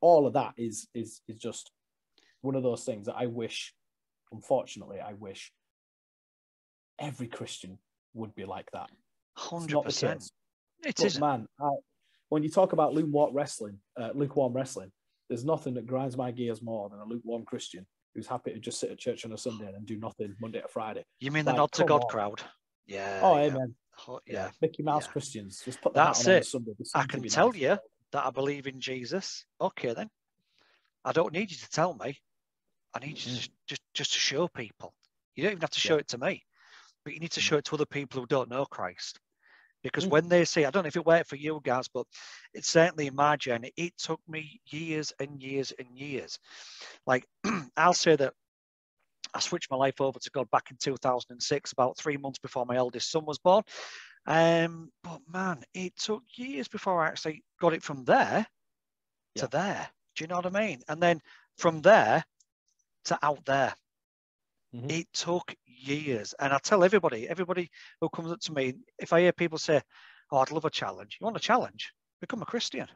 all 0.00 0.26
of 0.26 0.34
that 0.34 0.52
is 0.56 0.88
is 0.94 1.20
is 1.28 1.36
just 1.36 1.70
one 2.42 2.54
of 2.54 2.62
those 2.62 2.84
things 2.84 3.06
that 3.06 3.16
i 3.16 3.26
wish 3.26 3.74
unfortunately 4.32 4.98
i 5.00 5.12
wish 5.14 5.52
every 6.98 7.26
christian 7.26 7.78
would 8.14 8.34
be 8.34 8.44
like 8.44 8.70
that 8.72 8.90
the 9.36 9.42
100%. 9.42 10.30
It 10.84 11.00
is, 11.00 11.18
man, 11.18 11.46
I, 11.60 11.70
when 12.28 12.42
you 12.42 12.50
talk 12.50 12.72
about 12.72 12.94
lukewarm 12.94 13.34
wrestling, 13.34 13.78
uh, 14.00 14.10
lukewarm 14.14 14.52
wrestling, 14.52 14.90
there's 15.28 15.44
nothing 15.44 15.74
that 15.74 15.86
grinds 15.86 16.16
my 16.16 16.30
gears 16.30 16.62
more 16.62 16.88
than 16.88 17.00
a 17.00 17.04
lukewarm 17.04 17.44
Christian 17.44 17.86
who's 18.14 18.26
happy 18.26 18.52
to 18.52 18.58
just 18.58 18.80
sit 18.80 18.90
at 18.90 18.98
church 18.98 19.24
on 19.24 19.32
a 19.32 19.38
Sunday 19.38 19.70
and 19.74 19.86
do 19.86 19.96
nothing 19.96 20.34
Monday 20.40 20.60
to 20.60 20.68
Friday. 20.68 21.04
You 21.20 21.30
mean 21.30 21.44
the 21.44 21.50
like, 21.50 21.58
nod 21.58 21.72
to 21.72 21.84
God 21.84 22.02
on. 22.02 22.08
crowd? 22.08 22.42
Yeah. 22.86 23.20
oh, 23.22 23.36
yeah. 23.36 23.44
amen. 23.44 23.74
Oh, 24.08 24.20
Yeah, 24.26 24.44
yeah. 24.46 24.50
Mickey 24.60 24.82
Mouse 24.82 25.06
yeah. 25.06 25.12
Christians 25.12 25.62
just 25.64 25.80
put 25.80 25.94
the 25.94 26.00
That's 26.00 26.20
hat 26.20 26.26
on, 26.28 26.32
on 26.32 26.38
it. 26.38 26.46
Sunday. 26.46 26.72
I 26.94 27.04
can 27.04 27.22
tell 27.22 27.52
nice. 27.52 27.60
you 27.60 27.78
that 28.12 28.26
I 28.26 28.30
believe 28.30 28.66
in 28.66 28.80
Jesus. 28.80 29.44
Okay, 29.60 29.94
then. 29.94 30.08
I 31.04 31.12
don't 31.12 31.32
need 31.32 31.50
you 31.50 31.56
to 31.56 31.70
tell 31.70 31.94
me. 31.94 32.18
I 32.94 32.98
need 32.98 33.10
you 33.10 33.14
to 33.16 33.28
Mm. 33.28 33.34
just, 33.36 33.50
just 33.68 33.82
just 33.94 34.12
to 34.14 34.18
show 34.18 34.48
people. 34.48 34.94
You 35.34 35.42
don't 35.42 35.52
even 35.52 35.60
have 35.60 35.70
to 35.70 35.78
Yeah. 35.78 35.88
show 35.88 35.96
it 35.96 36.08
to 36.08 36.18
me, 36.18 36.44
but 37.04 37.14
you 37.14 37.20
need 37.20 37.32
to 37.32 37.40
Mm. 37.40 37.44
show 37.44 37.56
it 37.58 37.64
to 37.66 37.74
other 37.74 37.86
people 37.86 38.20
who 38.20 38.26
don't 38.26 38.48
know 38.48 38.64
Christ. 38.66 39.18
Because 39.82 40.04
Mm. 40.06 40.10
when 40.10 40.28
they 40.28 40.44
see, 40.44 40.64
I 40.64 40.70
don't 40.70 40.82
know 40.82 40.88
if 40.88 40.96
it 40.96 41.04
worked 41.06 41.28
for 41.28 41.36
you 41.36 41.60
guys, 41.62 41.88
but 41.88 42.06
it's 42.54 42.68
certainly 42.68 43.06
in 43.06 43.14
my 43.14 43.36
journey. 43.36 43.72
It 43.76 43.96
took 43.98 44.20
me 44.28 44.60
years 44.66 45.12
and 45.20 45.40
years 45.40 45.72
and 45.78 45.96
years. 45.96 46.38
Like 47.06 47.26
I'll 47.76 47.94
say 47.94 48.16
that 48.16 48.34
I 49.36 49.40
switched 49.40 49.70
my 49.70 49.76
life 49.76 50.00
over 50.00 50.18
to 50.18 50.30
God 50.30 50.50
back 50.50 50.70
in 50.70 50.78
2006, 50.78 51.72
about 51.72 51.98
three 51.98 52.16
months 52.16 52.38
before 52.38 52.64
my 52.64 52.76
eldest 52.76 53.10
son 53.10 53.26
was 53.26 53.38
born. 53.38 53.62
Um, 54.26 54.90
but 55.04 55.20
man, 55.30 55.62
it 55.74 55.94
took 55.96 56.22
years 56.36 56.68
before 56.68 57.02
I 57.02 57.08
actually 57.08 57.44
got 57.60 57.74
it 57.74 57.82
from 57.82 58.04
there 58.04 58.46
yeah. 59.34 59.42
to 59.42 59.48
there. 59.48 59.88
Do 60.16 60.24
you 60.24 60.28
know 60.28 60.36
what 60.36 60.46
I 60.46 60.66
mean? 60.66 60.80
And 60.88 61.02
then 61.02 61.20
from 61.58 61.82
there 61.82 62.24
to 63.04 63.18
out 63.22 63.44
there. 63.44 63.74
Mm-hmm. 64.74 64.90
It 64.90 65.06
took 65.12 65.54
years. 65.66 66.34
And 66.40 66.52
I 66.52 66.58
tell 66.58 66.82
everybody, 66.82 67.28
everybody 67.28 67.70
who 68.00 68.08
comes 68.08 68.32
up 68.32 68.40
to 68.40 68.52
me, 68.52 68.74
if 68.98 69.12
I 69.12 69.20
hear 69.20 69.32
people 69.32 69.58
say, 69.58 69.82
Oh, 70.32 70.38
I'd 70.38 70.50
love 70.50 70.64
a 70.64 70.70
challenge. 70.70 71.18
You 71.20 71.24
want 71.24 71.36
a 71.36 71.40
challenge? 71.40 71.92
Become 72.20 72.42
a 72.42 72.46
Christian. 72.46 72.88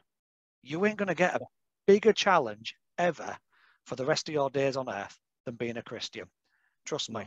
You 0.63 0.85
ain't 0.87 0.97
going 0.97 1.09
to 1.09 1.15
get 1.15 1.37
a 1.37 1.47
bigger 1.87 2.13
challenge 2.13 2.75
ever 2.99 3.37
for 3.85 3.95
the 3.95 4.07
rest 4.07 4.29
of 4.29 4.35
your 4.35 4.51
days 4.51 4.77
on 4.77 4.89
earth 4.89 5.17
than 5.51 5.57
being 5.57 5.77
a 5.77 5.83
Christian. 5.83 6.27
Trust 6.87 7.11
me. 7.11 7.27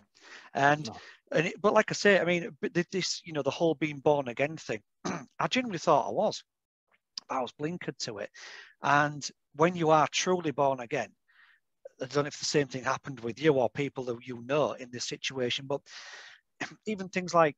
And, 0.54 0.88
no. 0.88 0.96
and 1.32 1.48
it, 1.48 1.62
but 1.62 1.74
like 1.74 1.92
I 1.92 1.94
say, 1.94 2.20
I 2.20 2.26
mean, 2.26 2.50
this, 2.92 3.22
you 3.26 3.34
know, 3.34 3.44
the 3.44 3.52
whole 3.52 3.76
being 3.76 4.00
born 4.00 4.28
again 4.28 4.58
thing, 4.58 4.82
I 5.06 5.48
genuinely 5.50 5.80
thought 5.80 6.08
I 6.08 6.12
was. 6.12 6.44
I 7.30 7.42
was 7.42 7.54
blinkered 7.60 7.98
to 8.00 8.20
it. 8.20 8.30
And 8.82 9.28
when 9.56 9.76
you 9.76 9.92
are 9.92 10.08
truly 10.12 10.52
born 10.52 10.80
again, 10.80 11.10
I 12.02 12.06
don't 12.06 12.24
know 12.24 12.28
if 12.28 12.40
the 12.40 12.46
same 12.46 12.68
thing 12.68 12.84
happened 12.84 13.20
with 13.20 13.42
you 13.42 13.54
or 13.54 13.70
people 13.70 14.06
that 14.06 14.18
you 14.26 14.42
know 14.46 14.74
in 14.74 14.90
this 14.92 15.06
situation, 15.06 15.66
but 15.68 15.82
even 16.88 17.10
things 17.10 17.34
like 17.34 17.56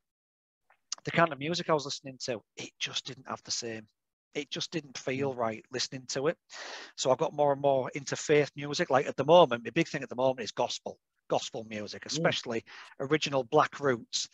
the 1.06 1.12
kind 1.12 1.32
of 1.32 1.40
music 1.40 1.70
I 1.70 1.74
was 1.74 1.86
listening 1.86 2.18
to, 2.26 2.42
it 2.58 2.72
just 2.80 3.06
didn't 3.06 3.30
have 3.30 3.42
the 3.44 3.52
same. 3.52 3.88
It 4.36 4.52
just 4.52 4.72
didn't 4.72 4.98
feel 4.98 5.34
mm. 5.34 5.38
right 5.38 5.66
listening 5.72 6.04
to 6.10 6.28
it. 6.28 6.38
So 6.98 7.12
I 7.12 7.16
got 7.16 7.34
more 7.34 7.54
and 7.54 7.62
more 7.62 7.90
into 7.96 8.16
faith 8.16 8.52
music. 8.56 8.90
Like 8.90 9.08
at 9.08 9.16
the 9.16 9.26
moment, 9.26 9.64
the 9.64 9.72
big 9.72 9.88
thing 9.88 10.04
at 10.04 10.10
the 10.10 10.16
moment 10.16 10.44
is 10.44 10.52
gospel, 10.52 11.00
gospel 11.30 11.66
music, 11.70 12.04
mm. 12.04 12.12
especially 12.12 12.62
mm. 12.62 13.10
original 13.10 13.44
Black 13.44 13.80
Roots 13.80 14.28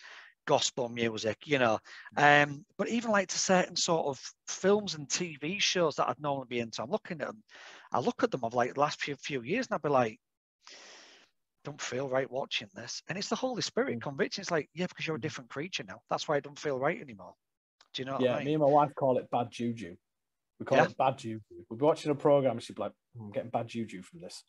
gospel 0.47 0.89
music, 0.89 1.37
you 1.45 1.59
know. 1.59 1.79
Mm. 2.17 2.43
Um, 2.43 2.65
but 2.77 2.89
even 2.89 3.11
like 3.11 3.29
to 3.29 3.39
certain 3.39 3.75
sort 3.75 4.07
of 4.07 4.19
films 4.47 4.95
and 4.95 5.07
TV 5.07 5.61
shows 5.61 5.95
that 5.95 6.09
I'd 6.09 6.19
normally 6.19 6.47
be 6.49 6.59
into, 6.59 6.81
I'm 6.81 6.91
looking 6.91 7.21
at 7.21 7.27
them. 7.27 7.43
I 7.91 7.99
look 7.99 8.23
at 8.23 8.31
them 8.31 8.43
of 8.43 8.53
like 8.53 8.73
the 8.73 8.79
last 8.79 9.01
few 9.01 9.15
few 9.15 9.41
years, 9.41 9.67
and 9.67 9.75
I'd 9.75 9.81
be 9.81 9.89
like, 9.89 10.19
don't 11.63 11.81
feel 11.81 12.09
right 12.09 12.29
watching 12.29 12.67
this. 12.73 13.03
And 13.07 13.17
it's 13.17 13.29
the 13.29 13.35
Holy 13.35 13.61
Spirit 13.61 14.01
convicting. 14.01 14.41
It's 14.41 14.51
like, 14.51 14.69
yeah, 14.73 14.87
because 14.87 15.05
you're 15.05 15.17
a 15.17 15.21
different 15.21 15.49
creature 15.49 15.83
now. 15.87 16.01
That's 16.09 16.27
why 16.27 16.37
I 16.37 16.39
don't 16.39 16.57
feel 16.57 16.79
right 16.79 16.99
anymore. 16.99 17.33
Do 17.93 18.01
you 18.01 18.05
know? 18.05 18.17
yeah, 18.19 18.35
I 18.35 18.37
mean? 18.37 18.45
me 18.45 18.53
and 18.53 18.61
my 18.61 18.69
wife 18.69 18.93
call 18.95 19.17
it 19.17 19.29
bad 19.31 19.47
juju. 19.51 19.95
We 20.59 20.65
call 20.65 20.77
yeah. 20.77 20.85
it 20.85 20.97
bad 20.97 21.17
juju. 21.17 21.39
We'll 21.69 21.79
be 21.79 21.85
watching 21.85 22.11
a 22.11 22.15
program, 22.15 22.53
and 22.53 22.63
she'd 22.63 22.75
be 22.75 22.83
like, 22.83 22.93
hmm, 23.15 23.25
"I'm 23.25 23.31
getting 23.31 23.49
bad 23.49 23.67
juju 23.67 24.01
from 24.01 24.21
this," 24.21 24.43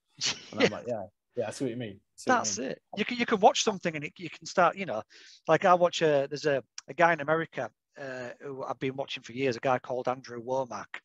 and 0.52 0.64
I'm 0.64 0.70
like, 0.70 0.84
"Yeah, 0.88 1.04
yeah, 1.36 1.48
I 1.48 1.50
see 1.50 1.64
what 1.64 1.70
you 1.70 1.76
mean." 1.76 2.00
That's 2.26 2.56
you 2.58 2.62
mean. 2.62 2.72
it. 2.72 2.82
You 2.96 3.04
can 3.04 3.18
you 3.18 3.26
can 3.26 3.40
watch 3.40 3.64
something, 3.64 3.94
and 3.94 4.04
it, 4.04 4.12
you 4.18 4.30
can 4.30 4.46
start. 4.46 4.76
You 4.76 4.86
know, 4.86 5.02
like 5.48 5.64
I 5.64 5.74
watch 5.74 6.02
a 6.02 6.26
there's 6.28 6.46
a, 6.46 6.62
a 6.88 6.94
guy 6.94 7.12
in 7.12 7.20
America 7.20 7.70
uh, 8.00 8.30
who 8.40 8.64
I've 8.64 8.78
been 8.78 8.96
watching 8.96 9.22
for 9.22 9.32
years, 9.32 9.56
a 9.56 9.60
guy 9.60 9.78
called 9.78 10.08
Andrew 10.08 10.42
Wommack, 10.42 11.00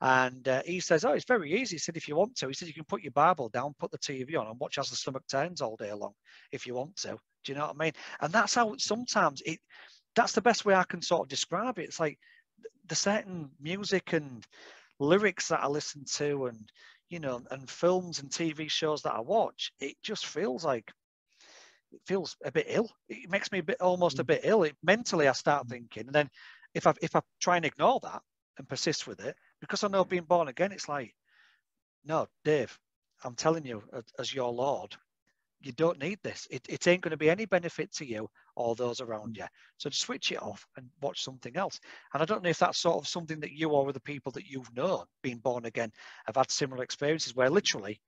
and 0.00 0.46
uh, 0.46 0.62
he 0.64 0.80
says, 0.80 1.04
"Oh, 1.04 1.12
it's 1.12 1.24
very 1.24 1.60
easy." 1.60 1.76
He 1.76 1.78
said, 1.78 1.96
"If 1.96 2.08
you 2.08 2.16
want 2.16 2.36
to," 2.36 2.48
he 2.48 2.54
said, 2.54 2.68
"you 2.68 2.74
can 2.74 2.84
put 2.84 3.02
your 3.02 3.12
Bible 3.12 3.48
down, 3.48 3.74
put 3.78 3.90
the 3.90 3.98
TV 3.98 4.38
on, 4.38 4.46
and 4.46 4.58
watch 4.58 4.78
as 4.78 4.90
the 4.90 4.96
stomach 4.96 5.24
turns 5.28 5.60
all 5.60 5.76
day 5.76 5.92
long, 5.92 6.12
if 6.52 6.66
you 6.66 6.74
want 6.74 6.96
to." 6.98 7.16
Do 7.44 7.52
you 7.52 7.58
know 7.58 7.66
what 7.66 7.76
I 7.80 7.84
mean? 7.84 7.92
And 8.20 8.32
that's 8.32 8.54
how 8.54 8.76
sometimes 8.78 9.42
it. 9.44 9.58
That's 10.18 10.32
the 10.32 10.42
best 10.42 10.64
way 10.64 10.74
I 10.74 10.82
can 10.82 11.00
sort 11.00 11.22
of 11.22 11.28
describe 11.28 11.78
it. 11.78 11.84
It's 11.84 12.00
like 12.00 12.18
the 12.88 12.96
certain 12.96 13.50
music 13.60 14.12
and 14.12 14.44
lyrics 14.98 15.46
that 15.46 15.62
I 15.62 15.68
listen 15.68 16.04
to, 16.16 16.46
and 16.46 16.68
you 17.08 17.20
know, 17.20 17.40
and 17.52 17.70
films 17.70 18.18
and 18.18 18.28
TV 18.28 18.68
shows 18.68 19.02
that 19.02 19.14
I 19.14 19.20
watch. 19.20 19.70
It 19.78 19.94
just 20.02 20.26
feels 20.26 20.64
like 20.64 20.90
it 21.92 22.00
feels 22.04 22.36
a 22.44 22.50
bit 22.50 22.66
ill. 22.68 22.90
It 23.08 23.30
makes 23.30 23.52
me 23.52 23.60
a 23.60 23.62
bit 23.62 23.80
almost 23.80 24.18
a 24.18 24.24
mm. 24.24 24.26
bit 24.26 24.40
ill. 24.42 24.64
It, 24.64 24.76
mentally, 24.82 25.28
I 25.28 25.32
start 25.32 25.68
thinking, 25.68 26.06
and 26.06 26.14
then 26.14 26.28
if 26.74 26.88
I 26.88 26.94
if 27.00 27.14
I 27.14 27.20
try 27.40 27.54
and 27.54 27.64
ignore 27.64 28.00
that 28.02 28.22
and 28.58 28.68
persist 28.68 29.06
with 29.06 29.20
it, 29.20 29.36
because 29.60 29.84
I 29.84 29.88
know 29.88 30.04
being 30.04 30.24
born 30.24 30.48
again, 30.48 30.72
it's 30.72 30.88
like, 30.88 31.14
no, 32.04 32.26
Dave, 32.44 32.76
I'm 33.22 33.36
telling 33.36 33.64
you, 33.64 33.84
as 34.18 34.34
your 34.34 34.52
Lord, 34.52 34.96
you 35.60 35.72
don't 35.72 36.00
need 36.00 36.18
this. 36.22 36.46
It, 36.50 36.64
it 36.68 36.86
ain't 36.86 37.02
going 37.02 37.10
to 37.10 37.16
be 37.16 37.30
any 37.30 37.44
benefit 37.44 37.92
to 37.94 38.06
you 38.06 38.28
or 38.56 38.74
those 38.74 39.00
around 39.00 39.36
you. 39.36 39.44
So 39.76 39.90
just 39.90 40.02
switch 40.02 40.32
it 40.32 40.42
off 40.42 40.66
and 40.76 40.88
watch 41.00 41.22
something 41.22 41.56
else. 41.56 41.80
And 42.14 42.22
I 42.22 42.26
don't 42.26 42.42
know 42.42 42.50
if 42.50 42.58
that's 42.58 42.78
sort 42.78 42.96
of 42.96 43.08
something 43.08 43.40
that 43.40 43.52
you 43.52 43.70
or 43.70 43.92
the 43.92 44.00
people 44.00 44.32
that 44.32 44.46
you've 44.46 44.74
known 44.74 45.04
being 45.22 45.38
born 45.38 45.64
again 45.64 45.92
have 46.26 46.36
had 46.36 46.50
similar 46.50 46.82
experiences 46.82 47.34
where 47.34 47.50
literally, 47.50 48.00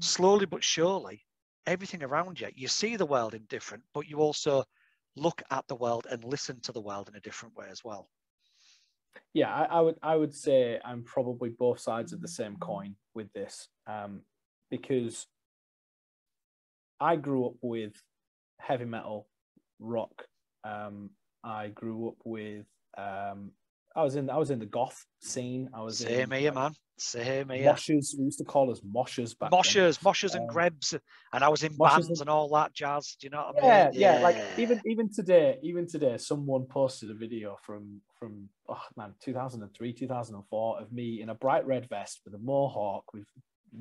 slowly 0.00 0.46
but 0.46 0.62
surely, 0.62 1.24
everything 1.66 2.02
around 2.02 2.40
you, 2.40 2.48
you 2.54 2.68
see 2.68 2.96
the 2.96 3.06
world 3.06 3.34
in 3.34 3.42
different, 3.48 3.82
but 3.92 4.08
you 4.08 4.18
also 4.18 4.64
look 5.16 5.42
at 5.50 5.66
the 5.68 5.74
world 5.74 6.06
and 6.10 6.22
listen 6.24 6.60
to 6.60 6.72
the 6.72 6.80
world 6.80 7.08
in 7.08 7.16
a 7.16 7.20
different 7.20 7.56
way 7.56 7.66
as 7.70 7.82
well 7.84 8.08
yeah, 9.34 9.52
I, 9.52 9.64
I, 9.64 9.80
would 9.80 9.96
I 10.02 10.16
would 10.16 10.34
say 10.34 10.80
I'm 10.84 11.02
probably 11.02 11.50
both 11.50 11.80
sides 11.80 12.12
of 12.12 12.20
the 12.20 12.28
same 12.28 12.56
coin 12.56 12.96
with 13.14 13.32
this, 13.32 13.68
um, 13.86 14.22
because 14.70 15.26
I 17.00 17.16
grew 17.16 17.46
up 17.46 17.54
with 17.62 17.92
heavy 18.58 18.84
metal, 18.84 19.28
rock. 19.78 20.24
Um, 20.64 21.10
I 21.44 21.68
grew 21.68 22.08
up 22.08 22.16
with 22.24 22.66
um, 22.96 23.52
I 23.94 24.02
was 24.02 24.16
in 24.16 24.30
I 24.30 24.36
was 24.36 24.50
in 24.50 24.58
the 24.58 24.66
goth 24.66 25.04
scene. 25.20 25.70
I 25.74 25.82
was 25.82 25.98
same 25.98 26.32
in, 26.32 26.40
here, 26.40 26.52
man. 26.52 26.72
Same 26.98 27.48
here. 27.50 27.72
Moshers. 27.72 28.14
We 28.18 28.24
used 28.24 28.38
to 28.38 28.44
call 28.44 28.70
us 28.70 28.80
moshers 28.80 29.38
back. 29.38 29.50
Moshers, 29.50 29.98
then. 29.98 30.12
moshers, 30.12 30.34
and 30.34 30.42
um, 30.42 30.46
grebs, 30.48 30.94
and 31.32 31.44
I 31.44 31.48
was 31.48 31.62
in 31.62 31.76
bands 31.76 32.08
and, 32.08 32.20
and, 32.20 32.28
all 32.30 32.48
that 32.50 32.74
jazz. 32.74 33.16
Do 33.20 33.26
you 33.26 33.30
know 33.30 33.50
what 33.52 33.64
I 33.64 33.84
mean? 33.84 34.00
Yeah, 34.00 34.14
yeah. 34.14 34.20
Like 34.20 34.36
even 34.56 34.80
even 34.84 35.12
today, 35.12 35.58
even 35.62 35.86
today, 35.86 36.16
someone 36.18 36.66
posted 36.66 37.10
a 37.10 37.14
video 37.14 37.56
from 37.62 38.00
from 38.18 38.48
oh 38.68 38.82
man, 38.96 39.14
2003, 39.22 39.92
2004 39.92 40.80
of 40.80 40.92
me 40.92 41.22
in 41.22 41.28
a 41.28 41.34
bright 41.34 41.66
red 41.66 41.88
vest 41.88 42.20
with 42.24 42.34
a 42.34 42.38
mohawk 42.38 43.04
with 43.12 43.26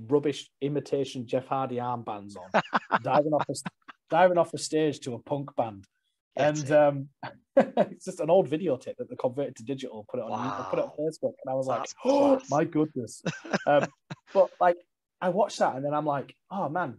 rubbish 0.08 0.50
imitation 0.62 1.28
Jeff 1.28 1.48
Hardy 1.48 1.78
armbands 1.78 2.36
on, 2.38 2.62
diving 3.04 3.34
off 3.34 3.46
a, 3.50 3.54
diving 4.10 4.38
off 4.38 4.54
a 4.54 4.58
stage 4.58 5.00
to 5.02 5.14
a 5.14 5.20
punk 5.20 5.56
band 5.56 5.86
and 6.38 6.72
um, 6.72 7.10
it's 7.56 8.06
just 8.06 8.20
an 8.20 8.30
old 8.30 8.50
videotape 8.50 8.98
that 8.98 9.10
they 9.10 9.16
converted 9.16 9.56
to 9.58 9.64
digital, 9.64 10.06
put 10.10 10.20
it 10.20 10.24
on 10.24 10.32
wow. 10.32 10.68
put 10.70 10.80
it 10.80 10.86
on 10.86 10.92
Facebook, 11.00 11.34
and 11.44 11.52
I 11.52 11.54
was 11.54 11.68
That's 11.68 11.94
like, 12.04 12.06
oh 12.14 12.40
my 12.50 12.64
goodness. 12.64 13.22
um, 13.66 13.88
but 14.34 14.50
like, 14.62 14.78
I 15.20 15.30
watched 15.30 15.60
that, 15.60 15.76
and 15.76 15.84
then 15.84 15.94
I'm 15.94 16.06
like, 16.06 16.36
oh 16.52 16.70
man, 16.70 16.98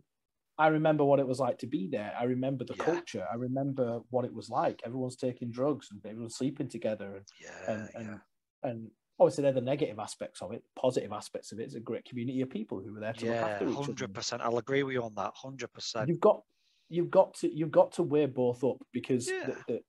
I 0.58 0.68
remember 0.68 1.04
what 1.04 1.20
it 1.20 1.26
was 1.26 1.38
like 1.38 1.58
to 1.58 1.66
be 1.66 1.88
there. 1.90 2.12
I 2.18 2.24
remember 2.24 2.64
the 2.64 2.74
yeah. 2.76 2.84
culture. 2.84 3.26
I 3.30 3.36
remember 3.36 4.00
what 4.10 4.24
it 4.24 4.34
was 4.34 4.50
like. 4.50 4.80
Everyone's 4.84 5.16
taking 5.16 5.50
drugs 5.50 5.88
and 5.90 6.04
everyone's 6.04 6.36
sleeping 6.36 6.68
together, 6.68 7.16
and 7.16 7.26
yeah, 7.40 7.72
and, 7.72 7.88
and, 7.94 8.20
and 8.64 8.90
obviously 9.18 9.42
they're 9.42 9.52
the 9.52 9.60
negative 9.60 9.98
aspects 9.98 10.42
of 10.42 10.52
it. 10.52 10.62
Positive 10.78 11.12
aspects 11.12 11.52
of 11.52 11.60
it, 11.60 11.66
is 11.66 11.74
a 11.74 11.80
great 11.80 12.04
community 12.04 12.40
of 12.40 12.50
people 12.50 12.80
who 12.80 12.94
were 12.94 13.00
there 13.00 13.12
to 13.14 13.26
yeah, 13.26 13.32
look 13.32 13.50
after 13.50 13.64
each 13.64 13.70
100%. 13.70 13.76
other. 13.76 13.84
Hundred 13.84 14.14
percent. 14.14 14.42
I'll 14.42 14.58
agree 14.58 14.82
with 14.82 14.94
you 14.94 15.02
on 15.02 15.14
that. 15.16 15.32
Hundred 15.34 15.72
percent. 15.72 16.08
You've 16.08 16.20
got 16.20 16.42
you've 16.88 17.10
got 17.10 17.34
to 17.34 17.54
you've 17.54 17.70
got 17.70 17.92
to 17.92 18.02
weigh 18.02 18.26
both 18.26 18.64
up 18.64 18.78
because 18.92 19.28
yeah. 19.28 19.46
the, 19.46 19.56
the, 19.68 19.80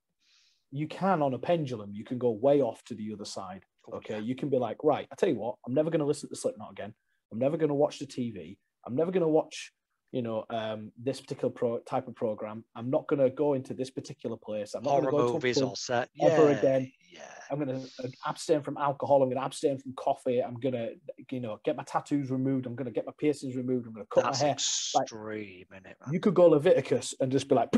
you 0.70 0.86
can 0.86 1.22
on 1.22 1.34
a 1.34 1.38
pendulum 1.38 1.90
you 1.92 2.04
can 2.04 2.18
go 2.18 2.30
way 2.30 2.60
off 2.60 2.82
to 2.84 2.94
the 2.94 3.12
other 3.12 3.24
side. 3.24 3.64
Oh, 3.90 3.96
okay, 3.96 4.20
you 4.20 4.34
can 4.34 4.50
be 4.50 4.58
like, 4.58 4.76
right, 4.82 5.08
I 5.10 5.14
tell 5.16 5.28
you 5.28 5.38
what, 5.38 5.56
I'm 5.66 5.74
never 5.74 5.90
going 5.90 6.00
to 6.00 6.06
listen 6.06 6.28
to 6.28 6.36
Slipknot 6.36 6.72
again. 6.72 6.94
I'm 7.32 7.38
never 7.38 7.56
going 7.56 7.68
to 7.68 7.74
watch 7.74 7.98
the 7.98 8.06
TV. 8.06 8.58
I'm 8.86 8.94
never 8.94 9.10
going 9.10 9.22
to 9.22 9.28
watch 9.28 9.72
you 10.12 10.22
know 10.22 10.44
um, 10.50 10.90
this 11.00 11.20
particular 11.20 11.50
pro- 11.50 11.78
type 11.80 12.08
of 12.08 12.14
program. 12.14 12.64
I'm 12.74 12.90
not 12.90 13.06
going 13.06 13.20
to 13.20 13.30
go 13.30 13.54
into 13.54 13.74
this 13.74 13.90
particular 13.90 14.36
place. 14.36 14.74
I'm 14.74 14.82
not 14.82 15.02
going 15.02 15.04
to 15.04 15.10
go 15.10 15.32
movies 15.32 15.58
to 15.58 15.66
all 15.66 15.76
set 15.76 16.08
ever 16.20 16.50
again. 16.50 16.90
Yeah. 17.12 17.20
I'm 17.50 17.64
going 17.64 17.80
to 17.80 18.12
abstain 18.26 18.62
from 18.62 18.76
alcohol. 18.76 19.22
I'm 19.22 19.28
going 19.28 19.38
to 19.38 19.44
abstain 19.44 19.78
from 19.78 19.92
coffee. 19.94 20.40
I'm 20.40 20.54
going 20.54 20.74
to 20.74 20.90
you 21.30 21.40
know 21.40 21.58
get 21.64 21.76
my 21.76 21.82
tattoos 21.84 22.30
removed. 22.30 22.66
I'm 22.66 22.74
going 22.74 22.86
to 22.86 22.92
get 22.92 23.06
my 23.06 23.12
piercings 23.18 23.56
removed. 23.56 23.86
I'm 23.86 23.92
going 23.92 24.06
to 24.06 24.14
cut 24.14 24.24
That's 24.24 24.40
my 24.40 24.46
hair. 24.46 24.54
Extreme, 24.54 25.66
like, 25.72 25.86
it, 25.86 25.96
You 26.12 26.20
could 26.20 26.34
go 26.34 26.46
Leviticus 26.46 27.14
and 27.20 27.30
just 27.30 27.48
be 27.48 27.54
like, 27.54 27.68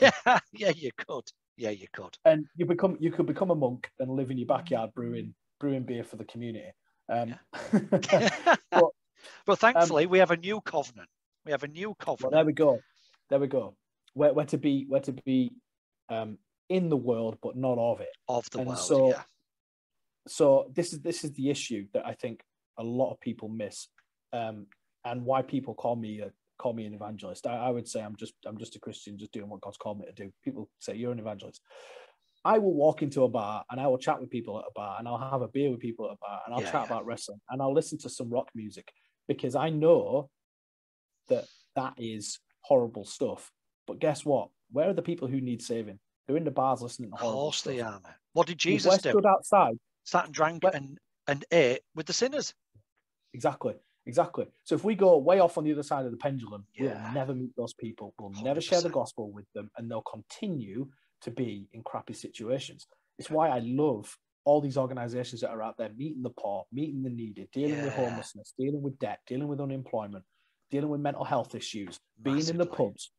yeah, 0.00 0.10
yeah, 0.52 0.72
you 0.74 0.90
could. 0.96 1.24
Yeah, 1.56 1.70
you 1.70 1.86
could. 1.92 2.16
And 2.24 2.46
you 2.56 2.66
become 2.66 2.96
you 3.00 3.10
could 3.10 3.26
become 3.26 3.50
a 3.50 3.54
monk 3.54 3.90
and 3.98 4.10
live 4.10 4.30
in 4.30 4.38
your 4.38 4.46
backyard 4.46 4.90
brewing 4.94 5.34
brewing 5.60 5.84
beer 5.84 6.04
for 6.04 6.16
the 6.16 6.24
community. 6.24 6.72
Um, 7.08 7.34
yeah. 7.72 7.78
but, 8.70 8.90
but 9.46 9.58
thankfully, 9.58 10.04
um, 10.04 10.10
we 10.10 10.18
have 10.18 10.30
a 10.30 10.36
new 10.36 10.60
covenant 10.60 11.08
we 11.44 11.52
have 11.52 11.62
a 11.62 11.68
new 11.68 11.94
covenant. 11.98 12.32
Well, 12.32 12.38
there 12.38 12.46
we 12.46 12.52
go. 12.52 12.80
There 13.30 13.38
we 13.38 13.46
go. 13.46 13.76
Where, 14.14 14.32
where 14.32 14.46
to 14.46 14.58
be, 14.58 14.86
where 14.88 15.00
to 15.02 15.12
be 15.12 15.52
um, 16.08 16.38
in 16.68 16.88
the 16.88 16.96
world, 16.96 17.38
but 17.42 17.56
not 17.56 17.78
of 17.78 18.00
it. 18.00 18.08
Of 18.28 18.48
the 18.50 18.58
and 18.58 18.68
world. 18.68 18.78
So, 18.80 19.08
yeah. 19.10 19.22
so 20.26 20.70
this 20.72 20.92
is 20.92 21.00
this 21.00 21.24
is 21.24 21.32
the 21.32 21.50
issue 21.50 21.86
that 21.92 22.06
I 22.06 22.14
think 22.14 22.42
a 22.78 22.84
lot 22.84 23.12
of 23.12 23.20
people 23.20 23.48
miss, 23.48 23.88
um, 24.32 24.66
and 25.04 25.24
why 25.24 25.42
people 25.42 25.74
call 25.74 25.96
me 25.96 26.20
a 26.20 26.30
call 26.58 26.72
me 26.72 26.86
an 26.86 26.94
evangelist. 26.94 27.46
I, 27.46 27.56
I 27.56 27.70
would 27.70 27.88
say 27.88 28.02
I'm 28.02 28.16
just 28.16 28.34
I'm 28.46 28.58
just 28.58 28.76
a 28.76 28.80
Christian, 28.80 29.18
just 29.18 29.32
doing 29.32 29.48
what 29.48 29.60
God's 29.60 29.76
called 29.76 29.98
me 29.98 30.06
to 30.06 30.12
do. 30.12 30.32
People 30.44 30.68
say 30.78 30.94
you're 30.94 31.12
an 31.12 31.18
evangelist. 31.18 31.60
I 32.46 32.58
will 32.58 32.74
walk 32.74 33.02
into 33.02 33.22
a 33.24 33.28
bar 33.28 33.64
and 33.70 33.80
I 33.80 33.86
will 33.86 33.96
chat 33.96 34.20
with 34.20 34.28
people 34.28 34.58
at 34.58 34.66
a 34.66 34.72
bar 34.74 34.96
and 34.98 35.08
I'll 35.08 35.30
have 35.30 35.40
a 35.40 35.48
beer 35.48 35.70
with 35.70 35.80
people 35.80 36.06
at 36.06 36.12
a 36.12 36.18
bar 36.20 36.42
and 36.44 36.54
I'll 36.54 36.60
yeah, 36.60 36.70
chat 36.70 36.82
yeah. 36.82 36.86
about 36.86 37.06
wrestling 37.06 37.40
and 37.48 37.62
I'll 37.62 37.72
listen 37.72 37.96
to 38.00 38.10
some 38.10 38.28
rock 38.28 38.50
music 38.54 38.92
because 39.26 39.54
I 39.54 39.70
know 39.70 40.28
that 41.28 41.46
that 41.74 41.94
is 41.96 42.38
horrible 42.60 43.06
stuff. 43.06 43.50
But 43.86 43.98
guess 43.98 44.26
what? 44.26 44.50
Where 44.70 44.90
are 44.90 44.94
the 44.94 45.00
people 45.00 45.26
who 45.26 45.40
need 45.40 45.62
saving? 45.62 45.98
They're 46.26 46.36
in 46.36 46.44
the 46.44 46.50
bars 46.50 46.80
listening 46.82 47.10
to 47.10 47.14
Of 47.16 47.20
horrible 47.20 47.40
course 47.42 47.56
stuff. 47.58 47.72
they 47.72 47.80
are, 47.80 48.00
man. 48.00 48.14
What 48.32 48.46
did 48.46 48.58
Jesus 48.58 48.90
we're 48.92 48.98
do? 48.98 49.10
stood 49.10 49.26
outside. 49.26 49.74
Sat 50.04 50.26
and 50.26 50.34
drank 50.34 50.62
But- 50.62 50.74
and, 50.74 50.98
and 51.26 51.44
ate 51.50 51.80
with 51.94 52.06
the 52.06 52.12
sinners. 52.12 52.54
Exactly. 53.32 53.74
Exactly. 54.06 54.46
So 54.64 54.74
if 54.74 54.84
we 54.84 54.94
go 54.94 55.16
way 55.16 55.40
off 55.40 55.56
on 55.56 55.64
the 55.64 55.72
other 55.72 55.82
side 55.82 56.04
of 56.04 56.10
the 56.10 56.18
pendulum, 56.18 56.66
Yeah. 56.74 57.02
we'll 57.04 57.12
never 57.14 57.34
meet 57.34 57.56
those 57.56 57.72
people. 57.72 58.14
We'll 58.18 58.30
never 58.42 58.60
share 58.60 58.82
the 58.82 58.90
gospel 58.90 59.30
with 59.32 59.46
them, 59.54 59.70
and 59.76 59.90
they'll 59.90 60.02
continue 60.02 60.90
to 61.22 61.30
be 61.30 61.68
in 61.72 61.82
crappy 61.82 62.12
situations. 62.12 62.86
It's 63.18 63.30
why 63.30 63.48
I 63.48 63.60
love 63.60 64.14
all 64.44 64.60
these 64.60 64.76
organizations 64.76 65.40
that 65.40 65.48
are 65.50 65.62
out 65.62 65.78
there 65.78 65.88
meeting 65.96 66.22
the 66.22 66.28
poor, 66.30 66.66
meeting 66.70 67.02
the 67.02 67.08
needy, 67.08 67.48
dealing 67.50 67.82
with 67.82 67.94
homelessness, 67.94 68.52
dealing 68.58 68.82
with 68.82 68.98
debt, 68.98 69.20
dealing 69.26 69.48
with 69.48 69.58
unemployment, 69.60 70.24
dealing 70.70 70.90
with 70.90 71.00
mental 71.00 71.24
health 71.24 71.54
issues, 71.54 71.98
being 72.20 72.46
in 72.46 72.58
the 72.58 72.66
pubs, 72.66 73.10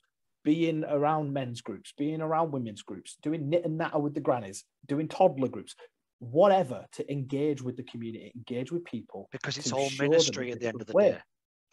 being 0.46 0.86
around 0.86 1.34
men's 1.34 1.60
groups, 1.60 1.92
being 1.98 2.22
around 2.22 2.52
women's 2.52 2.84
groups, 2.84 3.18
doing 3.22 3.50
knit 3.50 3.66
and 3.66 3.78
natter 3.78 4.00
with 4.00 4.14
the 4.14 4.22
grannies, 4.22 4.64
doing 4.86 5.08
toddler 5.10 5.50
groups, 5.50 5.76
whatever 6.20 6.86
to 6.94 7.12
engage 7.12 7.62
with 7.62 7.76
the 7.76 7.84
community, 7.84 8.32
engage 8.36 8.72
with 8.72 8.86
people. 8.86 9.28
because 9.32 9.58
it's 9.58 9.74
all 9.74 9.90
ministry 10.00 10.52
at 10.52 10.62
the 10.62 10.68
end 10.68 10.80
of 10.80 10.88
the 10.88 10.94
way. 10.94 11.12
day. 11.12 11.20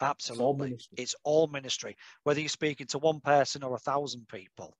Absolutely. 0.01 0.69
ministry. 0.69 0.97
It's 0.97 1.15
all 1.23 1.47
ministry. 1.47 1.95
Whether 2.23 2.41
you're 2.41 2.49
speaking 2.49 2.87
to 2.87 2.97
one 2.97 3.21
person 3.21 3.63
or 3.63 3.75
a 3.75 3.79
thousand 3.79 4.27
people, 4.27 4.75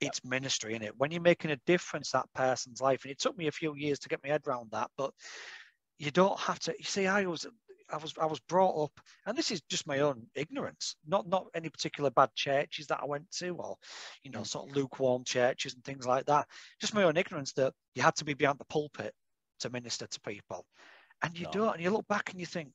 Yep. 0.00 0.08
it's 0.08 0.24
ministry 0.24 0.74
in 0.74 0.82
it. 0.82 0.96
When 0.98 1.10
you're 1.10 1.22
making 1.22 1.52
a 1.52 1.60
difference 1.66 2.10
that 2.10 2.26
person's 2.34 2.80
life, 2.80 3.04
and 3.04 3.12
it 3.12 3.18
took 3.18 3.36
me 3.36 3.46
a 3.46 3.52
few 3.52 3.74
years 3.76 3.98
to 4.00 4.08
get 4.08 4.22
my 4.22 4.30
head 4.30 4.42
around 4.46 4.70
that, 4.72 4.90
but 4.96 5.12
you 5.98 6.10
don't 6.10 6.38
have 6.38 6.58
to. 6.60 6.74
You 6.76 6.84
see, 6.84 7.06
I 7.06 7.24
was, 7.24 7.46
I 7.90 7.98
was, 7.98 8.14
I 8.20 8.26
was 8.26 8.40
brought 8.40 8.84
up, 8.84 9.00
and 9.26 9.36
this 9.36 9.50
is 9.50 9.60
just 9.62 9.86
my 9.86 10.00
own 10.00 10.26
ignorance, 10.34 10.96
not 11.06 11.28
not 11.28 11.46
any 11.54 11.68
particular 11.68 12.10
bad 12.10 12.34
churches 12.34 12.88
that 12.88 13.00
I 13.00 13.06
went 13.06 13.30
to, 13.38 13.50
or 13.50 13.76
you 14.24 14.30
know, 14.30 14.40
Mm. 14.40 14.46
sort 14.46 14.68
of 14.70 14.76
lukewarm 14.76 15.24
churches 15.24 15.74
and 15.74 15.84
things 15.84 16.06
like 16.06 16.26
that. 16.26 16.48
Just 16.80 16.94
my 16.94 17.04
own 17.04 17.16
ignorance 17.16 17.52
that 17.54 17.72
you 17.94 18.02
had 18.02 18.16
to 18.16 18.24
be 18.24 18.34
behind 18.34 18.58
the 18.58 18.64
pulpit 18.64 19.14
to 19.60 19.70
minister 19.70 20.06
to 20.06 20.20
people, 20.20 20.66
and 21.22 21.38
you 21.38 21.44
No. 21.44 21.50
don't. 21.52 21.74
And 21.74 21.82
you 21.82 21.90
look 21.90 22.08
back 22.08 22.30
and 22.30 22.40
you 22.40 22.46
think, 22.46 22.72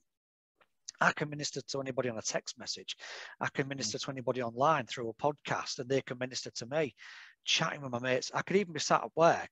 I 1.00 1.12
can 1.12 1.30
minister 1.30 1.62
to 1.62 1.82
anybody 1.82 2.10
on 2.10 2.18
a 2.18 2.22
text 2.22 2.58
message. 2.60 2.96
I 3.40 3.50
can 3.50 3.68
minister 3.68 3.98
to 3.98 4.12
anybody 4.12 4.42
online 4.42 4.86
through 4.86 5.10
a 5.10 5.14
podcast, 5.14 5.80
and 5.80 5.90
they 5.90 6.02
can 6.02 6.20
minister 6.20 6.52
to 6.52 6.66
me. 6.68 6.96
Chatting 7.44 7.82
with 7.82 7.92
my 7.92 8.00
mates, 8.00 8.32
I 8.34 8.44
could 8.44 8.58
even 8.58 8.74
be 8.74 8.80
sat 8.80 9.04
at 9.04 9.16
work, 9.16 9.50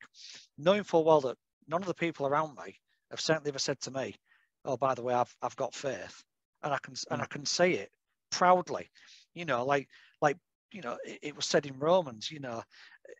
knowing 0.58 0.84
full 0.84 1.04
well 1.04 1.22
that 1.22 1.38
none 1.68 1.82
of 1.82 1.88
the 1.88 1.94
people 1.96 2.28
around 2.28 2.56
me 2.56 2.76
have 3.10 3.20
certainly 3.20 3.50
ever 3.50 3.60
said 3.60 3.80
to 3.82 3.92
me, 3.92 4.16
"Oh, 4.66 4.78
by 4.78 4.96
the 4.96 5.04
way, 5.04 5.14
I've 5.14 5.36
I've 5.42 5.56
got 5.56 5.76
faith," 5.76 6.24
and 6.64 6.74
I 6.74 6.78
can 6.80 6.96
and 7.12 7.22
I 7.22 7.26
mm. 7.26 7.30
can 7.30 7.46
say 7.46 7.74
it 7.74 7.92
proudly. 8.32 8.90
You 9.34 9.46
know, 9.46 9.66
like 9.66 9.88
like 10.22 10.38
you 10.72 10.82
know, 10.82 10.98
it, 11.06 11.20
it 11.24 11.36
was 11.36 11.46
said 11.46 11.66
in 11.66 11.80
Romans. 11.80 12.32
You 12.32 12.40
know, 12.40 12.64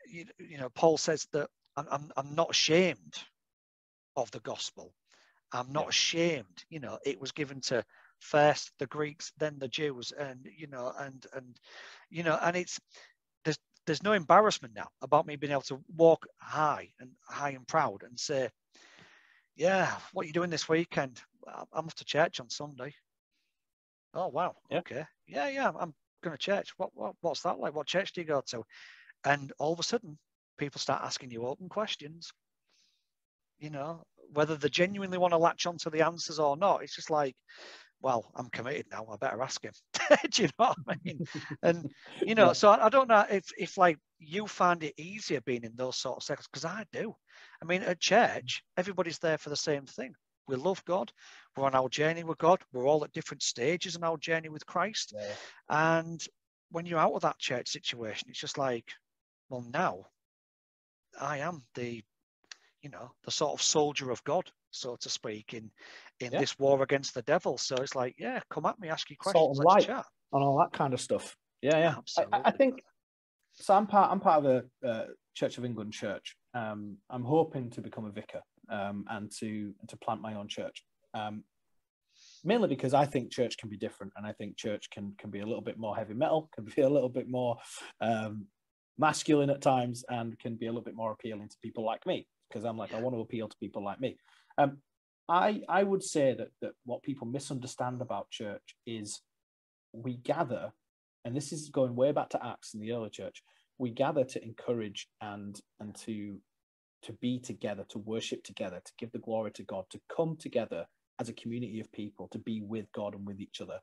you, 0.08 0.26
you 0.40 0.58
know, 0.58 0.70
Paul 0.70 0.98
says 0.98 1.28
that 1.34 1.50
I'm 1.78 1.88
I'm, 1.92 2.12
I'm 2.18 2.36
not 2.36 2.52
ashamed 2.52 3.16
of 4.16 4.32
the 4.32 4.40
gospel. 4.42 4.94
I'm 5.52 5.72
not 5.72 5.86
Yeah. 5.86 5.90
ashamed. 5.90 6.64
You 6.70 6.80
know, 6.80 7.00
it 7.06 7.20
was 7.20 7.32
given 7.32 7.62
to 7.62 7.84
first 8.20 8.72
the 8.80 8.88
Greeks, 8.88 9.32
then 9.38 9.58
the 9.60 9.68
Jews, 9.68 10.12
and 10.12 10.48
you 10.58 10.68
know, 10.68 10.94
and 10.98 11.26
and 11.34 11.60
you 12.10 12.24
know, 12.24 12.38
and 12.42 12.56
it's 12.56 12.80
there's 13.46 13.58
there's 13.86 14.04
no 14.04 14.14
embarrassment 14.14 14.76
now 14.76 14.90
about 15.02 15.26
me 15.26 15.36
being 15.36 15.52
able 15.52 15.62
to 15.64 15.84
walk 15.96 16.28
high 16.40 16.90
and 17.00 17.12
high 17.28 17.52
and 17.52 17.68
proud 17.68 18.04
and 18.04 18.20
say, 18.20 18.50
yeah, 19.60 19.92
what 20.14 20.24
are 20.24 20.28
you 20.28 20.34
doing 20.34 20.50
this 20.50 20.70
weekend? 20.70 21.22
I'm 21.74 21.86
off 21.86 21.96
to 21.96 22.06
church 22.06 22.40
on 22.40 22.50
Sunday. 22.50 22.94
Oh 24.14 24.28
wow, 24.30 24.56
Yeah. 24.72 24.80
okay, 24.80 25.04
yeah, 25.28 25.50
yeah, 25.50 25.68
I'm 25.78 25.94
going 26.24 26.36
to 26.36 26.38
church. 26.38 26.74
What 26.78 26.92
what 26.94 27.16
what's 27.22 27.42
that 27.42 27.60
like? 27.60 27.76
What 27.76 27.86
church 27.86 28.14
do 28.14 28.22
you 28.22 28.28
go 28.28 28.42
to? 28.48 28.64
And 29.26 29.52
all 29.60 29.74
of 29.74 29.80
a 29.80 29.84
sudden, 29.84 30.18
people 30.58 30.80
start 30.80 31.04
asking 31.04 31.32
you 31.32 31.46
open 31.46 31.68
questions. 31.68 32.32
You 33.60 33.70
know, 33.70 34.04
whether 34.32 34.56
they 34.56 34.70
genuinely 34.70 35.18
want 35.18 35.34
to 35.34 35.38
latch 35.38 35.66
onto 35.66 35.90
the 35.90 36.04
answers 36.04 36.40
or 36.40 36.56
not. 36.56 36.82
It's 36.82 36.96
just 36.96 37.10
like, 37.10 37.36
well, 38.02 38.32
I'm 38.36 38.50
committed 38.50 38.86
now. 38.90 39.06
I 39.12 39.18
better 39.18 39.42
ask 39.42 39.62
him. 39.62 39.74
Do 40.32 40.44
you 40.44 40.50
know 40.58 40.68
what 40.68 40.78
I 40.88 40.96
mean? 41.04 41.22
And 41.64 41.86
you 42.24 42.36
know, 42.36 42.54
so 42.54 42.70
I, 42.70 42.86
I 42.86 42.90
don't 42.90 43.10
know 43.10 43.26
if 43.30 43.44
if 43.58 43.78
like 43.78 43.98
you 44.20 44.48
find 44.48 44.84
it 44.84 44.94
easier 44.98 45.42
being 45.42 45.64
in 45.64 45.76
those 45.76 45.96
sort 45.98 46.18
of 46.18 46.24
settings 46.24 46.48
because 46.52 46.66
I 46.66 46.86
do. 46.92 47.16
I 47.62 47.66
mean, 47.66 47.82
at 47.84 48.00
church, 48.00 48.62
everybody's 48.78 49.20
there 49.20 49.38
for 49.38 49.50
the 49.50 49.56
same 49.56 49.86
thing. 49.86 50.14
We 50.48 50.56
love 50.56 50.84
God. 50.86 51.12
We're 51.56 51.66
on 51.66 51.76
our 51.76 51.90
journey 51.90 52.24
with 52.24 52.38
God. 52.38 52.62
We're 52.74 52.88
all 52.88 53.04
at 53.04 53.14
different 53.14 53.44
stages 53.44 53.96
in 53.96 54.04
our 54.04 54.18
journey 54.18 54.50
with 54.50 54.66
Christ. 54.66 55.14
Yeah. 55.16 55.34
And 55.70 56.22
when 56.72 56.86
you're 56.86 57.00
out 57.00 57.14
of 57.14 57.22
that 57.22 57.40
church 57.40 57.70
situation, 57.70 58.28
it's 58.30 58.40
just 58.40 58.58
like, 58.58 58.86
well, 59.50 59.64
now 59.72 60.06
I 61.20 61.38
am 61.40 61.64
the, 61.76 62.04
you 62.82 62.90
know, 62.90 63.12
the 63.26 63.32
sort 63.32 63.54
of 63.54 63.62
soldier 63.62 64.10
of 64.12 64.24
God, 64.24 64.50
so 64.72 64.96
to 65.02 65.10
speak, 65.10 65.54
in 65.54 65.72
in 66.20 66.32
Yeah. 66.34 66.40
this 66.40 66.58
war 66.60 66.82
against 66.84 67.14
the 67.14 67.22
devil. 67.22 67.58
So 67.58 67.76
it's 67.78 67.96
like, 67.96 68.16
yeah, 68.20 68.42
come 68.50 68.66
at 68.66 68.80
me, 68.80 68.90
ask 68.90 69.10
you 69.10 69.16
questions, 69.18 69.60
and 69.60 69.66
let's 69.66 69.88
light. 69.88 69.96
chat. 69.96 70.06
and 70.34 70.44
all 70.44 70.58
that 70.60 70.74
kind 70.78 70.94
of 70.94 71.00
stuff. 71.02 71.36
Yeah, 71.62 71.78
yeah. 71.78 71.96
I, 72.34 72.42
I 72.46 72.52
think 72.52 72.82
so. 73.60 73.74
I'm 73.74 73.88
part. 73.88 74.12
I'm 74.12 74.20
part 74.20 74.46
of 74.46 74.64
a 74.84 74.88
uh, 74.88 75.06
Church 75.36 75.58
of 75.58 75.66
England 75.66 75.94
church. 75.94 76.36
Um, 76.54 76.98
I'm 77.10 77.24
hoping 77.24 77.70
to 77.72 77.82
become 77.82 78.06
a 78.06 78.12
vicar 78.12 78.42
um, 78.70 79.06
and 79.10 79.32
to 79.40 79.74
to 79.88 79.98
plant 79.98 80.22
my 80.22 80.36
own 80.36 80.48
church. 80.48 80.84
Um, 81.14 81.44
mainly 82.44 82.68
because 82.68 82.94
I 82.94 83.06
think 83.06 83.32
church 83.32 83.58
can 83.58 83.70
be 83.70 83.78
different, 83.78 84.14
and 84.16 84.26
I 84.26 84.34
think 84.34 84.58
church 84.58 84.90
can 84.90 85.14
can 85.18 85.30
be 85.30 85.40
a 85.40 85.46
little 85.46 85.62
bit 85.62 85.78
more 85.78 85.96
heavy 85.96 86.14
metal, 86.14 86.50
can 86.54 86.66
be 86.66 86.82
a 86.82 86.90
little 86.90 87.10
bit 87.10 87.30
more 87.30 87.58
um, 88.02 88.48
masculine 88.98 89.50
at 89.50 89.62
times, 89.62 90.04
and 90.10 90.38
can 90.40 90.56
be 90.56 90.66
a 90.66 90.70
little 90.70 90.84
bit 90.84 90.96
more 90.96 91.12
appealing 91.12 91.50
to 91.50 91.58
people 91.62 91.86
like 91.86 92.06
me. 92.06 92.28
Because 92.50 92.66
I'm 92.66 92.78
like, 92.78 92.94
I 92.94 93.02
want 93.02 93.16
to 93.16 93.22
appeal 93.22 93.48
to 93.48 93.58
people 93.60 93.84
like 93.84 94.00
me. 94.00 94.18
Um, 94.58 94.80
I 95.28 95.62
I 95.70 95.84
would 95.84 96.04
say 96.04 96.34
that 96.34 96.50
that 96.62 96.72
what 96.86 97.04
people 97.04 97.28
misunderstand 97.28 98.02
about 98.02 98.32
church 98.32 98.76
is 98.86 99.22
we 99.94 100.18
gather, 100.18 100.72
and 101.26 101.36
this 101.36 101.52
is 101.52 101.70
going 101.70 101.96
way 101.96 102.12
back 102.12 102.30
to 102.30 102.46
Acts 102.46 102.74
in 102.74 102.80
the 102.80 102.92
early 102.92 103.10
church. 103.10 103.42
We 103.78 103.92
gather 103.92 104.24
to 104.26 104.44
encourage 104.44 105.08
and 105.22 105.60
and 105.80 105.96
to 106.00 106.40
to 107.04 107.14
be 107.14 107.40
together, 107.40 107.86
to 107.90 108.00
worship 108.00 108.44
together, 108.44 108.82
to 108.84 108.92
give 108.98 109.12
the 109.12 109.20
glory 109.20 109.52
to 109.52 109.64
God, 109.64 109.86
to 109.92 110.02
come 110.14 110.36
together 110.36 110.86
as 111.20 111.30
a 111.30 111.34
community 111.34 111.80
of 111.80 111.92
people, 111.94 112.28
to 112.30 112.40
be 112.40 112.62
with 112.62 112.92
God 112.94 113.16
and 113.16 113.26
with 113.26 113.40
each 113.40 113.62
other. 113.62 113.80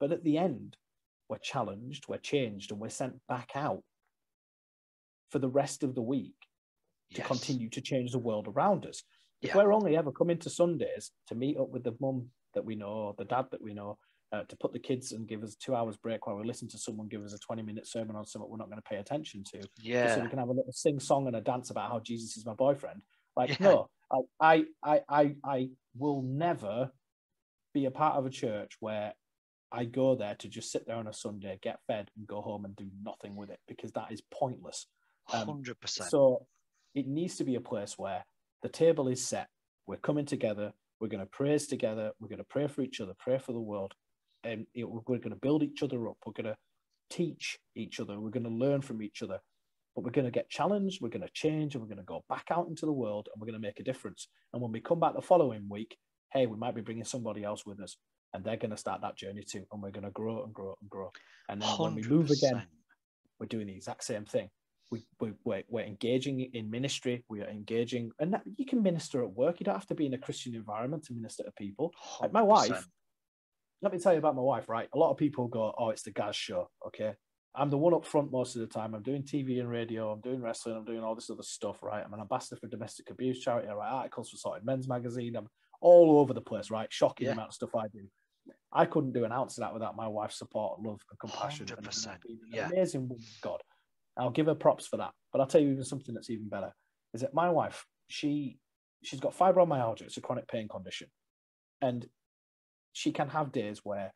But 0.00 0.12
at 0.12 0.24
the 0.24 0.38
end, 0.38 0.76
we're 1.28 1.38
challenged, 1.38 2.08
we're 2.08 2.16
changed, 2.18 2.70
and 2.72 2.80
we're 2.80 2.88
sent 2.88 3.14
back 3.28 3.50
out 3.54 3.82
for 5.30 5.38
the 5.38 5.48
rest 5.48 5.82
of 5.82 5.94
the 5.94 6.02
week 6.02 6.36
to 7.12 7.18
Yes. 7.18 7.26
continue 7.26 7.68
to 7.70 7.80
change 7.80 8.12
the 8.12 8.18
world 8.18 8.48
around 8.48 8.86
us. 8.86 9.02
If 9.42 9.50
Yeah. 9.50 9.56
we're 9.56 9.72
only 9.72 9.96
ever 9.96 10.12
coming 10.12 10.38
to 10.38 10.50
Sundays 10.50 11.12
to 11.28 11.34
meet 11.34 11.58
up 11.58 11.68
with 11.68 11.84
the 11.84 11.96
mum 12.00 12.30
that 12.54 12.64
we 12.64 12.76
know, 12.76 12.88
or 12.88 13.14
the 13.14 13.24
dad 13.24 13.50
that 13.50 13.60
we 13.62 13.74
know, 13.74 13.98
uh, 14.32 14.42
to 14.48 14.56
put 14.56 14.72
the 14.72 14.78
kids 14.78 15.12
and 15.12 15.28
give 15.28 15.42
us 15.42 15.54
two 15.54 15.74
hours 15.74 15.96
break 15.96 16.26
while 16.26 16.36
we 16.36 16.44
listen 16.44 16.68
to 16.68 16.78
someone 16.78 17.08
give 17.08 17.22
us 17.22 17.32
a 17.32 17.38
20 17.38 17.62
minute 17.62 17.86
sermon 17.86 18.16
on 18.16 18.26
something 18.26 18.50
we're 18.50 18.56
not 18.56 18.68
going 18.68 18.80
to 18.82 18.88
pay 18.88 18.96
attention 18.96 19.44
to, 19.44 19.60
just 20.02 20.14
so 20.16 20.20
we 20.22 20.28
can 20.28 20.38
have 20.38 20.48
a 20.48 20.52
little 20.52 20.72
sing 20.72 20.98
song 20.98 21.26
and 21.26 21.36
a 21.36 21.40
dance 21.40 21.70
about 21.70 21.90
how 21.90 22.00
Jesus 22.00 22.36
is 22.36 22.44
my 22.44 22.54
boyfriend. 22.54 23.02
Like, 23.36 23.50
Yeah. 23.50 23.56
no, 23.60 23.88
I, 24.10 24.18
I, 24.40 24.64
I, 24.82 25.00
I, 25.08 25.34
I 25.44 25.68
will 25.96 26.22
never 26.22 26.90
be 27.72 27.84
a 27.84 27.90
part 27.90 28.16
of 28.16 28.26
a 28.26 28.30
church 28.30 28.76
where 28.80 29.12
I 29.72 29.84
go 29.84 30.14
there 30.14 30.34
to 30.36 30.48
just 30.48 30.70
sit 30.70 30.86
there 30.86 30.96
on 30.96 31.06
a 31.08 31.12
Sunday, 31.12 31.58
get 31.62 31.80
fed, 31.86 32.10
and 32.16 32.26
go 32.26 32.40
home 32.40 32.64
and 32.64 32.74
do 32.76 32.88
nothing 33.02 33.36
with 33.36 33.50
it 33.50 33.58
because 33.68 33.92
that 33.92 34.12
is 34.12 34.22
pointless. 34.32 34.86
Um, 35.32 35.46
Hundred 35.46 35.80
percent. 35.80 36.10
So 36.10 36.46
it 36.94 37.06
needs 37.06 37.36
to 37.36 37.44
be 37.44 37.56
a 37.56 37.60
place 37.60 37.98
where 37.98 38.24
the 38.62 38.68
table 38.68 39.08
is 39.08 39.26
set. 39.26 39.48
We're 39.86 39.96
coming 39.96 40.24
together. 40.24 40.72
We're 41.00 41.08
going 41.08 41.20
to 41.22 41.26
praise 41.26 41.66
together. 41.66 42.12
We're 42.20 42.28
going 42.28 42.38
to 42.38 42.44
pray 42.44 42.68
for 42.68 42.82
each 42.82 43.00
other, 43.00 43.12
pray 43.18 43.38
for 43.38 43.52
the 43.52 43.60
world. 43.60 43.92
Um, 44.46 44.52
and 44.52 44.66
it, 44.74 44.84
we're 44.84 45.00
going 45.18 45.30
to 45.30 45.36
build 45.36 45.62
each 45.62 45.82
other 45.82 46.08
up. 46.08 46.16
We're 46.24 46.32
going 46.32 46.52
to 46.52 46.56
teach 47.10 47.58
each 47.74 48.00
other. 48.00 48.20
We're 48.20 48.30
going 48.30 48.44
to 48.44 48.50
learn 48.50 48.80
from 48.80 49.02
each 49.02 49.22
other. 49.22 49.38
But 49.94 50.04
we're 50.04 50.10
going 50.10 50.26
to 50.26 50.30
get 50.30 50.50
challenged. 50.50 51.00
We're 51.00 51.08
going 51.08 51.26
to 51.26 51.32
change 51.32 51.74
and 51.74 51.82
we're 51.82 51.88
going 51.88 51.98
to 51.98 52.04
go 52.04 52.24
back 52.28 52.46
out 52.50 52.68
into 52.68 52.84
the 52.84 52.92
world 52.92 53.28
and 53.32 53.40
we're 53.40 53.46
going 53.46 53.60
to 53.60 53.66
make 53.66 53.80
a 53.80 53.84
difference. 53.84 54.28
And 54.52 54.60
when 54.60 54.72
we 54.72 54.80
come 54.80 55.00
back 55.00 55.14
the 55.14 55.22
following 55.22 55.66
week, 55.68 55.96
hey, 56.32 56.46
we 56.46 56.56
might 56.56 56.74
be 56.74 56.82
bringing 56.82 57.04
somebody 57.04 57.44
else 57.44 57.64
with 57.64 57.80
us 57.80 57.96
and 58.34 58.44
they're 58.44 58.56
going 58.56 58.70
to 58.70 58.76
start 58.76 59.00
that 59.00 59.16
journey 59.16 59.42
too. 59.42 59.64
And 59.72 59.82
we're 59.82 59.90
going 59.90 60.04
to 60.04 60.10
grow 60.10 60.44
and 60.44 60.52
grow 60.52 60.76
and 60.80 60.90
grow. 60.90 61.10
And 61.48 61.62
then 61.62 61.68
when 61.78 61.94
we 61.94 62.02
move 62.02 62.30
again, 62.30 62.62
we're 63.40 63.46
doing 63.46 63.66
the 63.66 63.74
exact 63.74 64.04
same 64.04 64.26
thing. 64.26 64.50
We, 64.90 65.04
we, 65.18 65.32
we're, 65.44 65.62
we're 65.68 65.84
engaging 65.84 66.40
in 66.40 66.70
ministry. 66.70 67.24
We 67.28 67.40
are 67.40 67.48
engaging, 67.48 68.12
and 68.20 68.32
that, 68.34 68.42
you 68.56 68.64
can 68.64 68.84
minister 68.84 69.22
at 69.22 69.32
work. 69.32 69.58
You 69.58 69.64
don't 69.64 69.74
have 69.74 69.86
to 69.86 69.96
be 69.96 70.06
in 70.06 70.14
a 70.14 70.18
Christian 70.18 70.54
environment 70.54 71.04
to 71.06 71.12
minister 71.12 71.42
to 71.42 71.50
people. 71.52 71.92
Like 72.20 72.32
my 72.32 72.42
wife, 72.42 72.70
100%. 72.70 72.84
Let 73.86 73.92
me 73.92 74.00
tell 74.00 74.12
you 74.12 74.18
about 74.18 74.34
my 74.34 74.42
wife, 74.42 74.68
right? 74.68 74.88
A 74.94 74.98
lot 74.98 75.12
of 75.12 75.16
people 75.16 75.46
go, 75.46 75.72
oh, 75.78 75.90
it's 75.90 76.02
the 76.02 76.10
Gaz 76.10 76.34
show. 76.34 76.68
Okay. 76.88 77.14
I'm 77.54 77.70
the 77.70 77.78
one 77.78 77.94
up 77.94 78.04
front 78.04 78.32
most 78.32 78.56
of 78.56 78.60
the 78.62 78.66
time. 78.66 78.94
I'm 78.94 79.02
doing 79.04 79.22
TV 79.22 79.60
and 79.60 79.68
radio. 79.70 80.10
I'm 80.10 80.20
doing 80.20 80.42
wrestling. 80.42 80.76
I'm 80.76 80.84
doing 80.84 81.04
all 81.04 81.14
this 81.14 81.30
other 81.30 81.44
stuff, 81.44 81.84
right? 81.84 82.02
I'm 82.04 82.12
an 82.12 82.18
ambassador 82.20 82.56
for 82.60 82.66
domestic 82.66 83.10
abuse 83.10 83.38
charity. 83.40 83.68
I 83.68 83.74
write 83.74 83.88
articles 83.92 84.30
for 84.30 84.38
Sorted 84.38 84.66
Men's 84.66 84.88
Magazine. 84.88 85.36
I'm 85.36 85.46
all 85.80 86.18
over 86.18 86.34
the 86.34 86.40
place, 86.40 86.68
right? 86.68 86.92
Shocking 86.92 87.26
Yeah. 87.28 87.34
amount 87.34 87.50
of 87.50 87.54
stuff 87.54 87.76
I 87.76 87.86
do. 87.92 88.00
I 88.72 88.86
couldn't 88.86 89.12
do 89.12 89.24
an 89.24 89.30
ounce 89.30 89.56
of 89.56 89.62
that 89.62 89.72
without 89.72 89.94
my 89.94 90.08
wife's 90.08 90.36
support, 90.36 90.80
love, 90.82 91.00
and 91.08 91.18
compassion. 91.20 91.66
100%, 91.66 92.06
And 92.28 92.38
yeah. 92.52 92.66
amazing 92.66 93.08
woman 93.08 93.24
God. 93.40 93.62
I'll 94.16 94.30
give 94.30 94.46
her 94.46 94.54
props 94.56 94.88
for 94.88 94.96
that. 94.96 95.12
But 95.32 95.40
I'll 95.40 95.46
tell 95.46 95.60
you 95.60 95.70
even 95.70 95.84
something 95.84 96.14
that's 96.14 96.30
even 96.30 96.48
better 96.48 96.72
is 97.14 97.20
that 97.20 97.32
my 97.34 97.48
wife, 97.50 97.86
she 98.08 98.58
she's 99.02 99.20
got 99.20 99.38
fibromyalgia. 99.38 100.02
It's 100.02 100.16
a 100.16 100.20
chronic 100.20 100.48
pain 100.48 100.66
condition, 100.68 101.08
and 101.80 102.06
she 102.96 103.12
can 103.12 103.28
have 103.28 103.52
days 103.52 103.80
where 103.84 104.14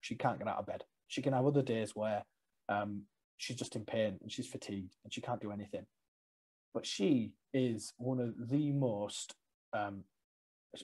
she 0.00 0.14
can't 0.14 0.38
get 0.38 0.48
out 0.48 0.56
of 0.56 0.64
bed. 0.64 0.82
She 1.08 1.20
can 1.20 1.34
have 1.34 1.44
other 1.44 1.60
days 1.60 1.94
where 1.94 2.22
um, 2.70 3.02
she's 3.36 3.58
just 3.58 3.76
in 3.76 3.84
pain 3.84 4.16
and 4.22 4.32
she's 4.32 4.46
fatigued 4.46 4.94
and 5.04 5.12
she 5.12 5.20
can't 5.20 5.42
do 5.42 5.52
anything. 5.52 5.84
But 6.72 6.86
she 6.86 7.32
is 7.52 7.92
one 7.98 8.20
of 8.20 8.48
the 8.48 8.72
most 8.72 9.34
um, 9.74 10.04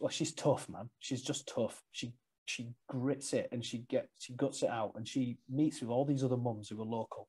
well, 0.02 0.10
she's 0.10 0.34
tough, 0.34 0.68
man. 0.68 0.90
She's 0.98 1.22
just 1.22 1.50
tough. 1.52 1.82
She 1.92 2.12
she 2.44 2.68
grits 2.90 3.32
it 3.32 3.48
and 3.52 3.64
she 3.64 3.78
gets 3.88 4.08
she 4.18 4.34
guts 4.34 4.62
it 4.62 4.68
out 4.68 4.92
and 4.96 5.08
she 5.08 5.38
meets 5.48 5.80
with 5.80 5.88
all 5.88 6.04
these 6.04 6.22
other 6.22 6.36
mums 6.36 6.68
who 6.68 6.82
are 6.82 6.84
local 6.84 7.26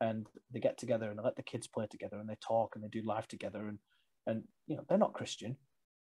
and 0.00 0.26
they 0.52 0.58
get 0.58 0.76
together 0.76 1.08
and 1.08 1.18
they 1.18 1.22
let 1.22 1.36
the 1.36 1.42
kids 1.42 1.68
play 1.68 1.86
together 1.88 2.18
and 2.18 2.28
they 2.28 2.38
talk 2.44 2.74
and 2.74 2.82
they 2.82 2.88
do 2.88 3.06
life 3.06 3.28
together 3.28 3.68
and 3.68 3.78
and 4.26 4.42
you 4.66 4.74
know 4.74 4.82
they're 4.88 4.98
not 4.98 5.12
Christian, 5.12 5.56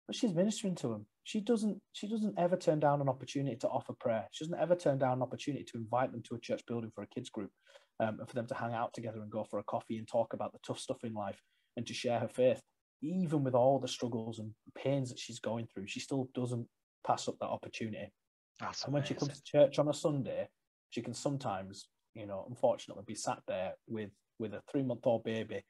but 0.07 0.15
she's 0.15 0.33
ministering 0.33 0.75
to 0.75 0.87
them. 0.87 1.05
She 1.25 1.41
doesn't 1.41 1.79
she 1.91 2.07
doesn't 2.07 2.39
ever 2.39 2.55
turn 2.55 2.79
down 2.79 3.01
an 3.01 3.09
opportunity 3.09 3.57
to 3.57 3.67
offer 3.67 3.93
prayer. 3.99 4.27
She 4.31 4.45
doesn't 4.45 4.59
ever 4.59 4.75
turn 4.75 4.97
down 4.97 5.13
an 5.13 5.21
opportunity 5.21 5.65
to 5.65 5.77
invite 5.77 6.11
them 6.11 6.23
to 6.29 6.35
a 6.35 6.39
church 6.39 6.61
building 6.65 6.91
for 6.95 7.03
a 7.03 7.07
kids 7.07 7.29
group 7.29 7.51
um, 7.99 8.19
and 8.19 8.27
for 8.27 8.35
them 8.35 8.47
to 8.47 8.55
hang 8.55 8.73
out 8.73 8.93
together 8.93 9.21
and 9.21 9.29
go 9.29 9.43
for 9.43 9.59
a 9.59 9.63
coffee 9.63 9.97
and 9.97 10.07
talk 10.07 10.33
about 10.33 10.53
the 10.53 10.59
tough 10.65 10.79
stuff 10.79 11.03
in 11.03 11.13
life 11.13 11.41
and 11.75 11.85
to 11.85 11.93
share 11.93 12.19
her 12.19 12.29
faith. 12.29 12.61
Even 13.01 13.43
with 13.43 13.53
all 13.53 13.77
the 13.77 13.87
struggles 13.87 14.39
and 14.39 14.51
pains 14.75 15.09
that 15.09 15.19
she's 15.19 15.39
going 15.39 15.67
through, 15.67 15.87
she 15.87 15.99
still 15.99 16.29
doesn't 16.33 16.67
pass 17.05 17.27
up 17.27 17.35
that 17.39 17.47
opportunity. 17.47 18.11
That's 18.59 18.85
And 18.85 18.93
when 18.93 19.03
she 19.03 19.13
comes 19.13 19.33
to 19.33 19.43
church 19.43 19.77
on 19.77 19.89
a 19.89 19.93
Sunday, 19.93 20.47
she 20.89 21.01
can 21.01 21.13
sometimes, 21.13 21.89
you 22.15 22.25
know, 22.25 22.45
unfortunately 22.49 23.03
be 23.05 23.13
sat 23.13 23.39
there 23.47 23.73
with 23.87 24.09
with 24.39 24.53
a 24.53 24.61
three 24.71 24.83
month 24.83 25.01
old 25.05 25.23
baby 25.23 25.63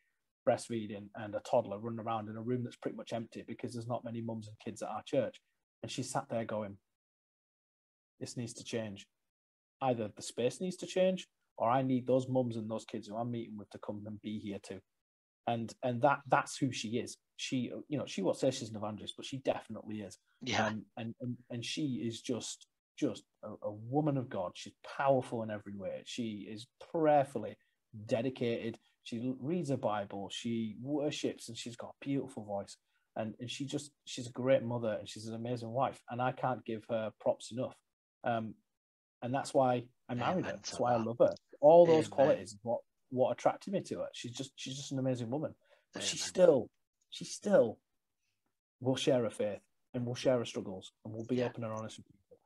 breastfeeding 0.48 1.08
and 1.16 1.36
a 1.36 1.42
toddler 1.50 1.80
running 1.80 2.00
around 2.00 2.30
in 2.30 2.38
a 2.38 2.42
room 2.42 2.64
that's 2.64 2.76
pretty 2.78 2.98
much 2.98 3.14
empty 3.14 3.44
because 3.48 3.74
there's 3.74 3.88
not 3.88 4.06
many 4.06 4.22
mums 4.22 4.48
and 4.48 4.58
kids 4.64 4.82
at 4.82 4.90
our 4.90 5.04
church. 5.06 5.38
And 5.84 5.92
she 5.92 6.04
sat 6.04 6.26
there 6.30 6.46
going, 6.46 6.78
This 8.20 8.38
needs 8.38 8.54
to 8.54 8.64
change. 8.64 9.06
Either 9.82 10.10
the 10.16 10.22
space 10.22 10.60
needs 10.62 10.78
to 10.78 10.88
change 10.88 11.28
or 11.58 11.70
I 11.70 11.82
need 11.82 12.08
those 12.08 12.28
mums 12.28 12.56
and 12.56 12.70
those 12.70 12.86
kids 12.86 13.08
who 13.08 13.16
I'm 13.16 13.32
meeting 13.32 13.58
with 13.58 13.70
to 13.72 13.80
come 13.86 14.04
and 14.06 14.22
be 14.22 14.40
here 14.40 14.60
too. 14.62 14.80
And 15.48 15.74
and 15.84 16.02
that 16.02 16.20
that's 16.28 16.58
who 16.58 16.72
she 16.72 16.98
is. 16.98 17.18
She 17.38 17.72
you 17.88 17.98
know, 17.98 18.06
she 18.08 18.22
won't 18.22 18.38
say 18.38 18.52
she's 18.52 18.70
an 18.70 18.76
evangelist, 18.76 19.16
but 19.18 19.26
she 19.26 19.38
definitely 19.38 19.98
is 20.02 20.18
Yeah. 20.42 20.68
um, 20.68 20.86
and, 20.98 21.14
and 21.22 21.38
and 21.50 21.64
she 21.66 22.04
is 22.08 22.22
just 22.22 22.68
just 23.00 23.24
a, 23.44 23.50
a 23.64 23.72
woman 23.72 24.18
of 24.18 24.30
God. 24.30 24.52
She's 24.56 24.74
powerful 24.98 25.44
in 25.44 25.52
every 25.52 25.76
way. 25.76 26.02
She 26.06 26.48
is 26.52 26.68
prayerfully 26.92 27.56
dedicated. 28.08 28.78
She 29.08 29.34
reads 29.40 29.70
a 29.70 29.78
Bible. 29.78 30.30
She 30.30 30.76
worships, 30.82 31.48
and 31.48 31.58
she's 31.58 31.78
got 31.78 31.92
a 32.02 32.06
beautiful 32.06 32.44
voice. 32.44 32.76
And 33.16 33.36
and 33.40 33.50
she 33.50 33.66
just 33.66 33.92
she's 34.04 34.28
a 34.28 34.32
great 34.32 34.64
mother, 34.64 34.98
and 35.00 35.08
she's 35.08 35.28
an 35.28 35.34
amazing 35.34 35.70
wife. 35.70 35.98
And 36.10 36.22
I 36.22 36.34
can't 36.34 36.64
give 36.66 36.84
her 36.90 37.12
props 37.22 37.54
enough. 37.54 37.76
Um, 38.26 38.54
and 39.22 39.34
that's 39.34 39.54
why 39.54 39.86
I 40.10 40.14
married 40.14 40.44
her. 40.46 40.52
Amen 40.52 40.62
to 40.62 40.70
That's 40.72 40.80
why 40.80 40.94
I 40.94 40.98
love 40.98 41.20
her. 41.20 41.34
All 41.62 41.86
those 41.86 42.08
Amen. 42.08 42.10
qualities, 42.10 42.50
is 42.52 42.60
what 42.64 42.82
what 43.10 43.32
attracted 43.32 43.72
me 43.72 43.82
to 43.84 44.00
her. 44.00 44.08
She's 44.12 44.34
just 44.34 44.52
she's 44.58 44.76
just 44.76 44.92
an 44.92 45.00
amazing 45.00 45.30
woman. 45.30 45.56
But 45.94 46.04
she 46.04 46.18
Amen. 46.18 46.28
still 46.28 46.70
she 47.10 47.24
still 47.24 47.80
will 48.82 48.98
share 48.98 49.24
her 49.24 49.30
faith 49.30 49.62
and 49.94 50.06
we'll 50.06 50.16
share 50.16 50.38
our 50.38 50.46
struggles 50.46 50.92
and 51.06 51.14
we'll 51.14 51.26
be 51.26 51.38
Yeah. 51.38 51.46
open 51.46 51.64
and 51.64 51.72
honest 51.72 51.98
with 51.98 52.08
people. 52.08 52.38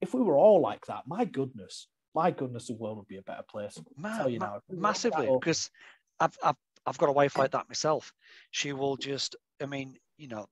If 0.00 0.14
we 0.14 0.22
were 0.22 0.38
all 0.38 0.60
like 0.60 0.86
that, 0.86 1.02
my 1.08 1.24
goodness, 1.24 1.88
my 2.14 2.30
goodness, 2.30 2.68
the 2.68 2.74
world 2.74 2.96
would 2.98 3.08
be 3.08 3.18
a 3.18 3.22
better 3.22 3.42
place. 3.50 3.78
Ma- 3.96 4.16
tell 4.16 4.30
you 4.30 4.38
ma- 4.38 4.46
now, 4.46 4.56
if 4.56 4.62
we 4.68 4.76
were 4.76 4.78
all 4.78 4.82
that 4.82 4.88
massively 4.88 5.26
because 5.38 5.70
I've, 6.20 6.36
I've 6.42 6.56
I've 6.86 6.98
got 6.98 7.08
a 7.08 7.12
wife 7.12 7.36
like 7.36 7.50
that 7.52 7.68
myself. 7.68 8.12
She 8.52 8.72
will 8.72 8.96
just, 8.96 9.34
I 9.60 9.66
mean, 9.66 9.96
you 10.16 10.28
know, 10.28 10.46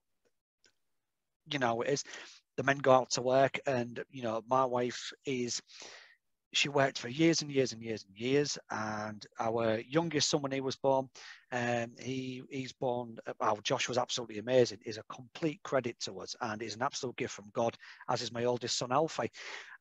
you 1.51 1.59
know, 1.59 1.83
it 1.83 1.91
is 1.91 2.05
the 2.57 2.63
men 2.63 2.79
go 2.79 2.93
out 2.93 3.11
to 3.11 3.23
work, 3.23 3.59
and 3.67 4.03
you 4.11 4.23
know, 4.23 4.43
my 4.49 4.65
wife 4.65 5.13
is 5.25 5.63
she 6.57 6.69
worked 6.69 6.99
for 6.99 7.09
years 7.09 7.43
and 7.43 7.51
years 7.51 7.73
and 7.73 7.83
years 7.83 8.05
and 8.09 8.17
years. 8.17 8.59
And 8.71 9.25
our 9.39 9.79
youngest 9.81 10.31
son, 10.31 10.43
when 10.43 10.53
he 10.53 10.61
was 10.61 10.77
born, 10.77 11.09
um, 11.53 11.93
he 11.99 12.43
he's 12.51 12.73
born. 12.73 13.19
Wow, 13.41 13.59
Josh 13.63 13.89
was 13.89 13.99
absolutely 13.99 14.39
amazing. 14.39 14.79
He's 14.83 14.99
a 14.99 15.05
complete 15.15 15.61
credit 15.63 15.99
to 16.01 16.21
us, 16.21 16.35
and 16.41 16.63
is 16.63 16.75
an 16.75 16.83
absolute 16.83 17.17
gift 17.17 17.35
from 17.35 17.51
God. 17.53 17.77
As 18.09 18.23
is 18.23 18.33
my 18.33 18.45
oldest 18.45 18.79
son, 18.79 18.93
Alfie. 18.93 19.31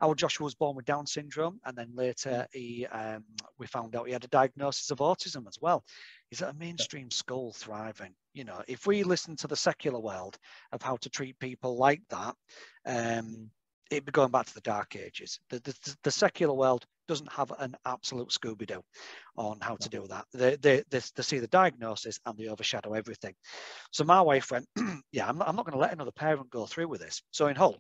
Our 0.02 0.16
Joshua 0.16 0.44
was 0.44 0.56
born 0.56 0.76
with 0.76 0.86
Down 0.86 1.06
syndrome, 1.06 1.60
and 1.66 1.78
then 1.78 1.92
later 1.94 2.48
he 2.52 2.86
um, 2.88 3.24
we 3.58 3.68
found 3.68 3.96
out 3.96 4.08
he 4.08 4.14
had 4.14 4.26
a 4.26 4.28
diagnosis 4.28 4.92
of 4.92 5.00
autism 5.00 5.48
as 5.48 5.58
well. 5.62 5.84
He's 6.30 6.42
at 6.42 6.54
a 6.54 6.58
mainstream 6.58 7.12
school, 7.12 7.54
thriving. 7.54 8.14
You 8.34 8.44
know, 8.44 8.62
if 8.68 8.88
we 8.88 9.04
listen 9.04 9.36
to 9.38 9.48
the 9.48 9.56
secular 9.56 10.00
world 10.00 10.38
of 10.72 10.82
how 10.82 10.98
to 10.98 11.10
treat 11.10 11.40
people 11.40 11.78
like 11.78 12.02
that, 12.10 12.36
um, 12.86 13.52
it'd 13.92 14.06
be 14.06 14.12
going 14.12 14.32
back 14.32 14.46
to 14.48 14.54
the 14.54 14.62
dark 14.62 14.96
ages. 14.96 15.40
The, 15.50 15.60
the, 15.60 15.96
the 16.04 16.12
secular 16.12 16.54
world 16.54 16.86
doesn't 17.08 17.32
have 17.32 17.52
an 17.60 17.76
absolute 17.86 18.30
Scooby 18.30 18.66
Doo 18.66 18.84
on 19.38 19.58
how 19.62 19.76
to 19.76 19.90
do 19.90 20.06
that. 20.08 20.26
They, 20.34 20.56
they, 20.56 20.84
they, 20.90 21.02
they 21.16 21.24
see 21.24 21.40
the 21.40 21.48
diagnosis 21.48 22.20
and 22.26 22.38
they 22.38 22.48
overshadow 22.48 22.94
everything. 22.94 23.34
So 23.92 24.04
my 24.04 24.22
wife 24.22 24.52
went, 24.52 24.68
Yeah, 25.12 25.28
I'm 25.28 25.38
not, 25.38 25.48
I'm 25.50 25.56
not 25.56 25.66
going 25.66 25.74
to 25.74 25.82
let 25.82 25.94
another 25.94 26.12
parent 26.12 26.50
go 26.50 26.66
through 26.66 26.88
with 26.88 27.02
this. 27.02 27.22
So 27.32 27.48
in 27.48 27.56
Hull, 27.56 27.78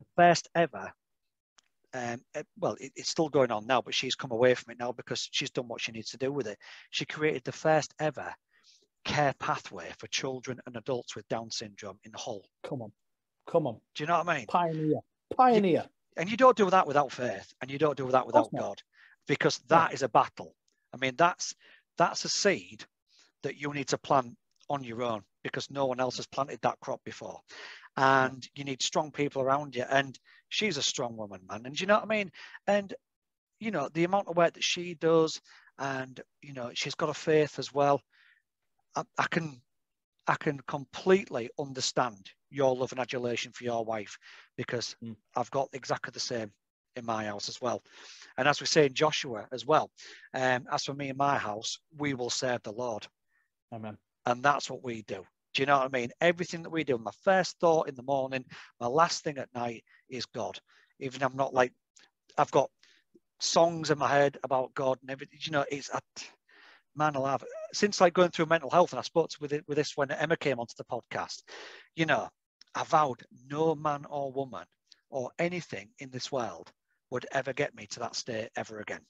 the 0.00 0.06
first 0.16 0.48
ever, 0.54 0.92
um, 1.92 2.20
eh, 2.34 2.42
well, 2.58 2.76
it, 2.80 2.92
it's 2.96 3.10
still 3.10 3.28
going 3.28 3.52
on 3.52 3.66
now, 3.66 3.82
but 3.82 3.94
she's 3.94 4.16
come 4.16 4.32
away 4.32 4.54
from 4.54 4.72
it 4.72 4.78
now 4.78 4.92
because 4.92 5.28
she's 5.30 5.50
done 5.50 5.68
what 5.68 5.80
she 5.80 5.92
needs 5.92 6.10
to 6.10 6.18
do 6.18 6.32
with 6.32 6.46
it. 6.46 6.58
She 6.90 7.04
created 7.04 7.44
the 7.44 7.52
first 7.52 7.94
ever 8.00 8.34
care 9.04 9.34
pathway 9.38 9.92
for 9.98 10.06
children 10.08 10.60
and 10.66 10.76
adults 10.76 11.14
with 11.14 11.28
Down 11.28 11.50
syndrome 11.50 11.98
in 12.04 12.12
Hull. 12.14 12.42
Come 12.64 12.82
on, 12.82 12.92
come 13.46 13.66
on, 13.66 13.80
Do 13.94 14.02
you 14.02 14.06
know 14.06 14.18
what 14.18 14.28
I 14.28 14.38
mean? 14.38 14.46
pioneer, 14.46 15.00
pioneer. 15.36 15.84
and 16.16 16.30
you 16.30 16.36
don't 16.36 16.56
do 16.56 16.70
that 16.70 16.86
without 16.86 17.12
faith 17.12 17.52
and 17.60 17.70
you 17.70 17.78
don't 17.78 17.96
do 17.96 18.10
that 18.10 18.26
without 18.26 18.52
not. 18.52 18.60
god 18.60 18.82
because 19.26 19.58
that 19.68 19.92
is 19.94 20.02
a 20.02 20.08
battle. 20.08 20.54
I 20.92 20.96
mean 20.98 21.14
that's 21.16 21.54
that's 21.96 22.24
a 22.24 22.28
seed 22.28 22.84
that 23.42 23.56
you 23.56 23.72
need 23.72 23.88
to 23.88 23.98
plant 23.98 24.36
on 24.70 24.84
your 24.84 25.02
own 25.02 25.22
because 25.42 25.70
no 25.70 25.86
one 25.86 26.00
else 26.00 26.16
has 26.16 26.26
planted 26.26 26.58
that 26.62 26.80
crop 26.80 27.02
before. 27.04 27.40
And 27.96 28.46
you 28.54 28.64
need 28.64 28.82
strong 28.82 29.12
people 29.12 29.42
around 29.42 29.76
you 29.76 29.84
and 29.88 30.18
she's 30.48 30.76
a 30.76 30.82
strong 30.82 31.16
woman 31.16 31.40
man. 31.48 31.62
And 31.64 31.76
do 31.76 31.82
you 31.82 31.86
know 31.86 31.94
what 31.94 32.04
i 32.04 32.06
mean? 32.06 32.30
And 32.66 32.94
you 33.60 33.70
know 33.70 33.88
the 33.94 34.04
amount 34.04 34.28
of 34.28 34.36
work 34.36 34.54
that 34.54 34.64
she 34.64 34.94
does 34.94 35.40
and 35.78 36.20
you 36.42 36.52
know 36.52 36.70
she's 36.74 36.94
got 36.94 37.08
a 37.08 37.14
faith 37.14 37.58
as 37.58 37.72
well 37.72 38.00
i, 38.96 39.02
I 39.18 39.26
can 39.30 39.60
i 40.26 40.34
can 40.34 40.60
completely 40.66 41.50
understand 41.58 42.30
your 42.54 42.74
love 42.76 42.92
and 42.92 43.00
adulation 43.00 43.52
for 43.52 43.64
your 43.64 43.84
wife 43.84 44.18
because 44.56 44.96
Mm. 45.02 45.16
I've 45.36 45.50
got 45.50 45.68
exactly 45.72 46.10
the 46.12 46.20
same 46.20 46.52
in 46.96 47.04
my 47.04 47.24
house 47.24 47.48
as 47.48 47.60
well. 47.60 47.82
And 48.36 48.46
as 48.48 48.60
we 48.60 48.66
say 48.66 48.86
in 48.86 48.94
Joshua 48.94 49.48
as 49.52 49.66
well, 49.66 49.90
um, 50.32 50.66
as 50.70 50.84
for 50.84 50.94
me 50.94 51.08
and 51.08 51.18
my 51.18 51.36
house, 51.38 51.78
we 51.96 52.14
will 52.14 52.30
serve 52.30 52.62
the 52.62 52.72
Lord. 52.72 53.06
Amen. 53.72 53.98
And 54.26 54.42
that's 54.42 54.70
what 54.70 54.82
we 54.84 55.02
do. 55.02 55.26
Do 55.54 55.62
you 55.62 55.66
know 55.66 55.78
what 55.78 55.94
I 55.94 55.98
mean? 55.98 56.10
Everything 56.20 56.62
that 56.62 56.70
we 56.70 56.84
do, 56.84 56.98
my 56.98 57.12
first 57.22 57.58
thought 57.60 57.88
in 57.88 57.94
the 57.94 58.02
morning, 58.02 58.44
my 58.80 58.86
last 58.86 59.22
thing 59.22 59.38
at 59.38 59.54
night 59.54 59.84
is 60.08 60.26
God. 60.26 60.58
Even 61.00 61.22
I'm 61.22 61.36
not 61.36 61.54
like, 61.54 61.72
I've 62.36 62.50
got 62.50 62.70
songs 63.40 63.90
in 63.90 63.98
my 63.98 64.08
head 64.08 64.38
about 64.42 64.74
God 64.74 64.98
and 65.02 65.10
everything. 65.10 65.38
You 65.42 65.52
know, 65.52 65.64
it's, 65.70 65.90
I, 65.92 66.00
man 66.96 67.14
alive. 67.14 67.44
Since 67.72 68.00
like 68.00 68.14
going 68.14 68.30
through 68.30 68.46
mental 68.46 68.70
health, 68.70 68.92
and 68.92 68.98
I 68.98 69.02
spoke 69.02 69.30
with 69.40 69.52
it 69.52 69.64
with 69.66 69.76
this 69.76 69.96
when 69.96 70.10
Emma 70.10 70.36
came 70.36 70.58
onto 70.58 70.74
the 70.76 70.84
podcast, 70.84 71.42
you 71.94 72.06
know, 72.06 72.28
I 72.74 72.84
vowed 72.84 73.22
no 73.48 73.74
man 73.74 74.04
or 74.08 74.32
woman 74.32 74.64
or 75.10 75.30
anything 75.38 75.90
in 75.98 76.10
this 76.10 76.32
world 76.32 76.72
would 77.10 77.26
ever 77.32 77.52
get 77.52 77.74
me 77.74 77.86
to 77.86 78.00
that 78.00 78.16
state 78.16 78.50
ever 78.56 78.80
again. 78.80 79.04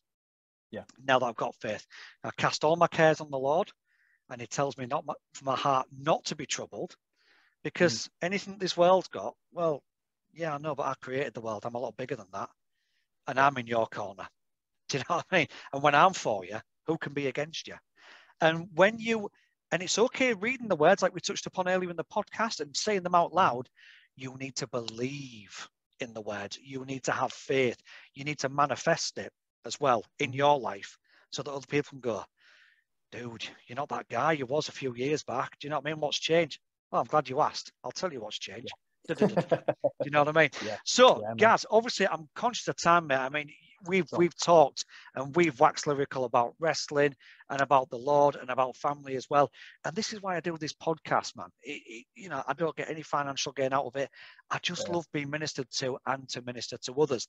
Yeah. 0.70 0.84
Now 1.02 1.18
that 1.18 1.26
I've 1.26 1.36
got 1.36 1.54
faith, 1.56 1.86
I 2.22 2.30
cast 2.36 2.64
all 2.64 2.76
my 2.76 2.88
cares 2.88 3.20
on 3.20 3.30
the 3.30 3.38
Lord, 3.38 3.70
and 4.28 4.40
He 4.40 4.46
tells 4.46 4.76
me 4.76 4.86
not 4.86 5.06
my, 5.06 5.14
for 5.32 5.44
my 5.44 5.56
heart 5.56 5.86
not 5.96 6.24
to 6.26 6.36
be 6.36 6.46
troubled, 6.46 6.94
because 7.62 8.06
mm. 8.06 8.08
anything 8.22 8.58
this 8.58 8.76
world's 8.76 9.08
got, 9.08 9.34
well, 9.52 9.82
yeah, 10.32 10.54
I 10.54 10.58
know, 10.58 10.74
but 10.74 10.86
I 10.86 10.94
created 11.00 11.32
the 11.32 11.40
world. 11.40 11.64
I'm 11.64 11.76
a 11.76 11.78
lot 11.78 11.96
bigger 11.96 12.16
than 12.16 12.26
that, 12.32 12.50
and 13.26 13.38
I'm 13.38 13.56
in 13.56 13.66
your 13.66 13.86
corner. 13.86 14.26
Do 14.88 14.98
you 14.98 15.04
know 15.08 15.16
what 15.16 15.26
I 15.30 15.36
mean? 15.36 15.46
And 15.72 15.82
when 15.82 15.94
I'm 15.94 16.12
for 16.12 16.44
you, 16.44 16.58
who 16.86 16.98
can 16.98 17.14
be 17.14 17.28
against 17.28 17.68
you? 17.68 17.76
And 18.40 18.68
when 18.74 18.98
you, 18.98 19.30
and 19.74 19.82
it's 19.82 19.98
okay 19.98 20.34
reading 20.34 20.68
the 20.68 20.76
words 20.76 21.02
like 21.02 21.12
we 21.12 21.20
touched 21.20 21.46
upon 21.46 21.68
earlier 21.68 21.90
in 21.90 21.96
the 21.96 22.04
podcast 22.04 22.60
and 22.60 22.76
saying 22.76 23.02
them 23.02 23.16
out 23.16 23.34
loud. 23.34 23.68
You 24.14 24.36
need 24.38 24.54
to 24.56 24.68
believe 24.68 25.68
in 25.98 26.14
the 26.14 26.20
words. 26.20 26.56
You 26.62 26.84
need 26.84 27.02
to 27.02 27.10
have 27.10 27.32
faith. 27.32 27.76
You 28.14 28.22
need 28.22 28.38
to 28.38 28.48
manifest 28.48 29.18
it 29.18 29.32
as 29.66 29.80
well 29.80 30.04
in 30.20 30.28
mm-hmm. 30.28 30.36
your 30.36 30.60
life 30.60 30.96
so 31.32 31.42
that 31.42 31.50
other 31.50 31.66
people 31.66 31.90
can 31.90 31.98
go, 31.98 32.22
dude, 33.10 33.48
you're 33.66 33.74
not 33.74 33.88
that 33.88 34.08
guy 34.08 34.30
you 34.30 34.46
was 34.46 34.68
a 34.68 34.72
few 34.72 34.94
years 34.94 35.24
back. 35.24 35.58
Do 35.58 35.66
you 35.66 35.70
know 35.70 35.78
what 35.78 35.88
I 35.88 35.90
mean? 35.90 35.98
What's 35.98 36.20
changed? 36.20 36.60
Well, 36.92 37.00
I'm 37.00 37.08
glad 37.08 37.28
you 37.28 37.40
asked. 37.40 37.72
I'll 37.82 37.90
tell 37.90 38.12
you 38.12 38.20
what's 38.20 38.38
changed. 38.38 38.72
Do 39.08 39.26
you 40.04 40.10
know 40.12 40.22
what 40.22 40.36
I 40.36 40.40
mean? 40.40 40.50
Yeah. 40.64 40.76
So, 40.84 41.20
Yeah. 41.20 41.34
Gaz, 41.36 41.66
obviously, 41.68 42.06
I'm 42.06 42.28
conscious 42.36 42.68
of 42.68 42.76
time, 42.76 43.08
mate. 43.08 43.16
I 43.16 43.28
mean, 43.28 43.50
we've 43.86 44.08
Sure. 44.08 44.18
we've 44.18 44.36
talked 44.36 44.84
and 45.14 45.34
we've 45.36 45.58
waxed 45.60 45.86
lyrical 45.86 46.24
about 46.24 46.54
wrestling 46.58 47.14
and 47.50 47.60
about 47.60 47.90
the 47.90 47.98
Lord 47.98 48.36
and 48.36 48.50
about 48.50 48.76
family 48.76 49.16
as 49.16 49.28
well. 49.30 49.50
And 49.84 49.94
this 49.94 50.12
is 50.12 50.22
why 50.22 50.36
I 50.36 50.40
do 50.40 50.56
this 50.58 50.72
podcast, 50.72 51.36
man. 51.36 51.48
It, 51.62 51.82
it- 51.86 52.06
you 52.14 52.28
know, 52.28 52.42
I 52.46 52.52
don't 52.54 52.76
get 52.76 52.90
any 52.90 53.02
financial 53.02 53.52
gain 53.52 53.72
out 53.72 53.86
of 53.86 53.96
it. 53.96 54.10
I 54.50 54.58
just 54.62 54.88
Yeah. 54.88 54.94
love 54.94 55.06
being 55.12 55.30
ministered 55.30 55.70
to 55.78 55.98
and 56.06 56.28
to 56.30 56.42
minister 56.42 56.78
to 56.78 56.94
others. 57.00 57.28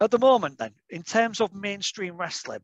At 0.00 0.10
the 0.10 0.18
moment, 0.18 0.58
then, 0.58 0.74
in 0.90 1.02
terms 1.02 1.40
of 1.40 1.54
mainstream 1.54 2.16
wrestling, 2.16 2.60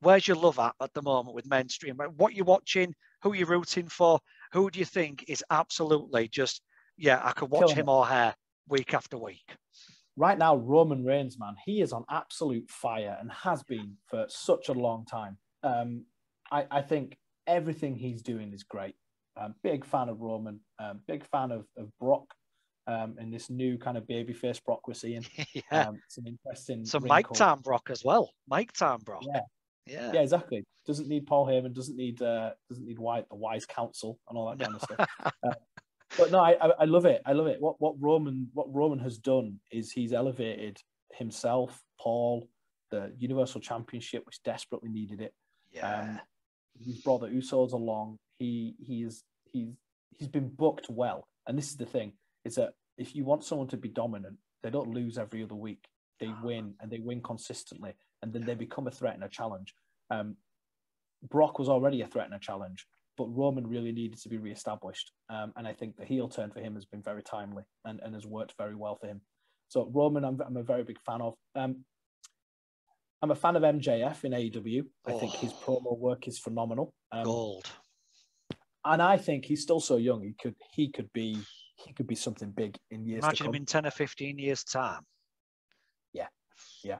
where's 0.00 0.26
your 0.26 0.36
love 0.38 0.58
at 0.58 0.74
at 0.80 0.92
the 0.94 1.02
moment 1.02 1.34
with 1.34 1.46
mainstream? 1.46 1.96
What 1.96 2.34
you're 2.34 2.44
watching? 2.46 2.94
Who 3.22 3.34
you're 3.34 3.46
rooting 3.48 3.88
for? 3.88 4.20
Who 4.52 4.70
do 4.70 4.78
you 4.78 4.84
think 4.84 5.24
is 5.28 5.44
absolutely 5.50 6.28
just 6.28 6.62
yeah? 6.96 7.20
I 7.22 7.32
could 7.32 7.50
watch 7.50 7.72
him 7.72 7.88
or 7.88 8.06
her 8.06 8.34
week 8.68 8.94
after 8.94 9.18
week. 9.18 9.44
Right 10.18 10.36
now, 10.36 10.56
Roman 10.56 11.04
Reigns, 11.04 11.38
man, 11.38 11.54
he 11.64 11.80
is 11.80 11.92
on 11.92 12.04
absolute 12.10 12.68
fire 12.68 13.16
and 13.20 13.30
has 13.30 13.62
been 13.62 13.96
for 14.06 14.26
such 14.28 14.68
a 14.68 14.72
long 14.72 15.06
time. 15.06 15.38
Um, 15.62 16.04
I, 16.50 16.66
I 16.70 16.82
think 16.82 17.16
everything 17.46 17.94
he's 17.94 18.20
doing 18.20 18.52
is 18.52 18.64
great. 18.64 18.96
Um, 19.40 19.54
big 19.62 19.84
fan 19.84 20.08
of 20.08 20.20
Roman, 20.20 20.60
um, 20.80 21.00
big 21.06 21.24
fan 21.24 21.52
of, 21.52 21.66
of 21.76 21.88
Brock, 22.00 22.34
um, 22.88 23.14
and 23.18 23.32
this 23.32 23.48
new 23.48 23.78
kind 23.78 23.96
of 23.96 24.04
babyface 24.04 24.62
Brock 24.64 24.88
we're 24.88 24.94
seeing. 24.94 25.24
yeah. 25.54 25.88
Um, 25.88 26.00
it's 26.04 26.18
interesting. 26.18 26.84
Some 26.84 27.06
Mike. 27.06 27.32
Time 27.32 27.60
Brock 27.60 27.88
as 27.90 28.04
well. 28.04 28.32
Mike 28.48 28.72
Time 28.72 28.98
Brock. 29.04 29.22
Yeah. 29.24 29.40
Yeah. 29.86 30.12
Yeah, 30.12 30.20
exactly. 30.20 30.64
Doesn't 30.86 31.08
need 31.08 31.26
Paul 31.26 31.46
Heyman. 31.46 31.74
Doesn't 31.74 31.96
need 31.96 32.20
uh, 32.20 32.50
doesn't 32.68 32.84
need 32.84 32.98
White, 32.98 33.28
the 33.28 33.36
wise 33.36 33.64
counsel, 33.64 34.18
and 34.28 34.36
all 34.36 34.50
that 34.50 34.58
kind 34.58 34.74
of 34.74 34.82
stuff. 34.82 35.32
But 36.18 36.32
no, 36.32 36.40
I, 36.40 36.56
I 36.80 36.84
love 36.84 37.06
it. 37.06 37.22
I 37.24 37.32
love 37.32 37.46
it. 37.46 37.60
What 37.60 37.80
what 37.80 37.94
Roman 37.98 38.48
what 38.52 38.66
Roman 38.74 38.98
has 38.98 39.18
done 39.18 39.60
is 39.70 39.92
he's 39.92 40.12
elevated 40.12 40.78
himself, 41.12 41.80
Paul, 42.00 42.48
the 42.90 43.12
Universal 43.18 43.60
Championship, 43.60 44.26
which 44.26 44.42
desperately 44.42 44.90
needed 44.90 45.20
it. 45.20 45.32
yeah. 45.72 46.00
Um, 46.02 46.20
he's 46.78 47.00
brought 47.02 47.20
the 47.20 47.28
Usos 47.28 47.72
along. 47.72 48.18
He 48.38 48.74
he 48.80 49.02
is 49.02 49.22
he's 49.44 49.68
he's 50.10 50.28
been 50.28 50.48
booked 50.48 50.90
well. 50.90 51.28
And 51.46 51.56
this 51.56 51.70
is 51.70 51.76
the 51.76 51.86
thing: 51.86 52.12
is 52.44 52.56
that 52.56 52.74
if 52.96 53.14
you 53.14 53.24
want 53.24 53.44
someone 53.44 53.68
to 53.68 53.76
be 53.76 53.88
dominant, 53.88 54.36
they 54.62 54.70
don't 54.70 54.92
lose 54.92 55.18
every 55.18 55.42
other 55.42 55.54
week. 55.54 55.84
They 56.18 56.32
win 56.42 56.74
and 56.80 56.90
they 56.90 56.98
win 56.98 57.22
consistently, 57.22 57.94
and 58.22 58.32
then 58.32 58.44
they 58.44 58.54
become 58.54 58.88
a 58.88 58.90
threat 58.90 59.14
and 59.14 59.22
a 59.22 59.28
challenge. 59.28 59.72
Um, 60.10 60.36
Brock 61.22 61.58
was 61.58 61.68
already 61.68 62.02
a 62.02 62.06
threat 62.06 62.26
and 62.26 62.34
a 62.34 62.38
challenge, 62.38 62.86
but 63.18 63.26
Roman 63.36 63.66
really 63.66 63.92
needed 63.92 64.18
to 64.20 64.28
be 64.28 64.38
reestablished. 64.38 65.10
Um, 65.28 65.52
and 65.56 65.66
I 65.66 65.72
think 65.74 65.96
the 65.96 66.04
heel 66.04 66.28
turn 66.28 66.50
for 66.52 66.60
him 66.60 66.74
has 66.74 66.86
been 66.86 67.02
very 67.02 67.22
timely 67.22 67.64
and, 67.84 68.00
and 68.02 68.14
has 68.14 68.24
worked 68.24 68.54
very 68.56 68.76
well 68.76 68.96
for 68.96 69.08
him. 69.08 69.20
So 69.68 69.90
Roman, 69.92 70.24
I'm, 70.24 70.40
I'm 70.46 70.56
a 70.56 70.62
very 70.62 70.84
big 70.84 70.98
fan 71.04 71.20
of. 71.20 71.34
Um, 71.54 71.84
I'm 73.20 73.32
a 73.32 73.34
fan 73.34 73.56
of 73.56 73.64
MJF 73.64 74.24
in 74.24 74.32
AEW. 74.32 74.84
I 75.04 75.12
think 75.12 75.32
his 75.32 75.52
Oh. 75.52 75.80
promo 75.80 75.98
work 75.98 76.28
is 76.28 76.38
phenomenal. 76.38 76.94
Um, 77.10 77.24
Gold. 77.24 77.66
and 78.84 79.02
I 79.02 79.16
think 79.16 79.44
he's 79.44 79.62
still 79.62 79.80
so 79.80 79.96
young. 79.96 80.22
He 80.22 80.34
could 80.40 80.54
he 80.72 80.88
could 80.90 81.12
be 81.12 81.36
he 81.84 81.92
could 81.92 82.06
be 82.06 82.14
something 82.14 82.52
big 82.52 82.78
in 82.92 83.04
years 83.04 83.24
Imagine 83.24 83.48
him 83.48 83.54
in 83.56 83.66
10 83.66 83.86
or 83.86 83.90
15 83.90 84.38
years' 84.38 84.62
time. 84.64 85.02
Yeah, 86.12 86.28
yeah. 86.84 86.98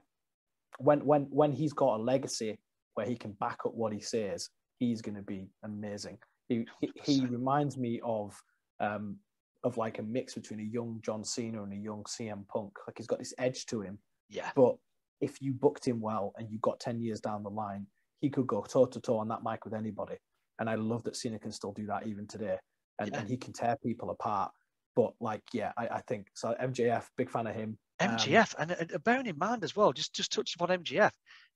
When 0.79 1.07
when 1.07 1.23
when 1.31 1.53
he's 1.53 1.73
got 1.73 2.01
a 2.01 2.03
legacy 2.03 2.59
where 2.95 3.07
he 3.07 3.15
can 3.17 3.33
back 3.33 3.61
up 3.65 3.75
what 3.75 3.93
he 3.93 4.01
says, 4.01 4.51
he's 4.79 5.03
going 5.03 5.17
to 5.17 5.23
be 5.23 5.49
amazing. 5.65 6.19
He 6.49 6.67
he, 6.81 6.93
he 7.05 7.27
reminds 7.27 7.77
me 7.77 8.01
of 8.05 8.41
um 8.81 9.17
of 9.65 9.77
like 9.77 9.99
a 9.99 10.03
mix 10.03 10.35
between 10.35 10.61
a 10.61 10.63
young 10.63 11.01
John 11.03 11.25
Cena 11.25 11.63
and 11.63 11.73
a 11.73 11.77
young 11.77 12.05
CM 12.05 12.47
Punk. 12.49 12.73
Like 12.87 12.97
he's 12.99 13.07
got 13.09 13.19
this 13.19 13.35
edge 13.39 13.67
to 13.67 13.81
him, 13.81 13.99
Yeah. 14.29 14.51
but 14.55 14.77
if 15.21 15.43
you 15.43 15.53
booked 15.53 15.85
him 15.87 16.01
well 16.01 16.33
and 16.37 16.49
you 16.49 16.59
got 16.61 16.79
10 16.79 17.01
years 17.01 17.21
down 17.21 17.43
the 17.43 17.51
line, 17.51 17.85
he 18.21 18.31
could 18.31 18.47
go 18.47 18.63
toe 18.63 18.87
to 18.87 19.01
toe 19.01 19.19
on 19.19 19.27
that 19.29 19.43
mic 19.43 19.65
with 19.65 19.75
anybody. 19.75 20.15
And 20.61 20.71
I 20.71 20.77
love 20.77 21.03
that 21.05 21.17
Cena 21.17 21.41
can 21.41 21.51
still 21.51 21.73
do 21.73 21.87
that 21.87 22.07
even 22.07 22.29
today. 22.29 22.57
And, 23.01 23.11
Yeah. 23.11 23.19
and 23.19 23.29
he 23.29 23.37
can 23.37 23.53
tear 23.53 23.77
people 23.83 24.11
apart. 24.11 24.53
But 24.95 25.15
like, 25.21 25.43
yeah, 25.53 25.73
I, 25.77 25.89
I 25.89 26.01
think 26.07 26.29
so. 26.35 26.55
MJF, 26.61 27.07
big 27.17 27.29
fan 27.31 27.49
of 27.49 27.55
him. 27.57 27.77
Um, 27.99 28.11
MJF. 28.11 28.55
and, 28.61 28.71
and 28.71 29.05
bearing 29.05 29.27
in 29.27 29.39
mind 29.39 29.65
as 29.65 29.75
well, 29.75 29.93
just, 29.93 30.15
just 30.15 30.31
touch 30.31 30.55
upon 30.55 30.69
MJF, 30.85 31.11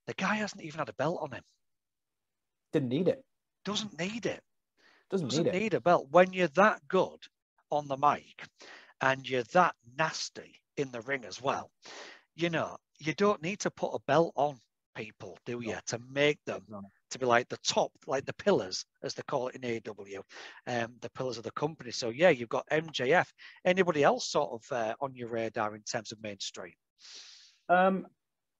the 0.09 0.14
guy 0.14 0.35
hasn't 0.35 0.62
even 0.62 0.81
had 0.81 0.89
a 0.89 0.95
belt 0.95 1.20
on 1.23 1.31
him. 1.31 1.43
Didn't 2.73 2.89
need 2.89 3.09
it. 3.09 3.25
Doesn't 3.64 3.99
need 3.99 4.27
it. 4.27 4.43
Doesn't, 5.11 5.29
doesn't 5.29 5.45
need 5.45 5.55
it. 5.55 5.59
need 5.61 5.75
a 5.75 5.81
belt. 5.81 6.09
When 6.11 6.33
you're 6.33 6.49
that 6.49 6.81
good 6.89 7.18
on 7.70 7.87
the 7.89 7.97
mic 7.97 8.45
and 9.01 9.29
you're 9.29 9.45
that 9.53 9.75
nasty 9.99 10.61
in 10.77 10.91
the 10.91 11.01
ring 11.03 11.25
as 11.25 11.41
well, 11.41 11.70
you 12.35 12.51
know, 12.51 12.77
you 12.99 13.12
don't 13.14 13.43
need 13.43 13.61
to 13.61 13.70
put 13.70 13.95
a 13.95 14.01
belt 14.07 14.33
on 14.37 14.59
people, 14.95 15.39
do 15.47 15.61
you, 15.62 15.77
to 15.87 15.99
make 16.11 16.39
them 16.47 16.62
No. 16.68 16.83
to 17.11 17.18
be 17.18 17.27
like 17.27 17.49
the 17.49 17.59
top, 17.59 17.91
like 18.07 18.25
the 18.25 18.33
pillars, 18.35 18.85
as 19.03 19.14
they 19.14 19.23
call 19.27 19.49
it 19.49 19.57
in 19.57 19.83
AW, 19.89 20.23
um, 20.66 20.95
the 21.01 21.11
pillars 21.11 21.39
of 21.39 21.45
the 21.45 21.51
company. 21.53 21.91
So 21.91 22.11
yeah, 22.11 22.31
you've 22.31 22.49
got 22.49 22.66
MJF. 22.70 23.27
Anybody 23.64 24.03
else 24.03 24.31
sort 24.31 24.51
of 24.53 24.77
uh, 24.77 24.95
on 25.01 25.14
your 25.14 25.29
radar 25.29 25.75
in 25.75 25.83
terms 25.83 26.12
of 26.12 26.23
mainstream? 26.23 26.75
Um, 27.68 28.07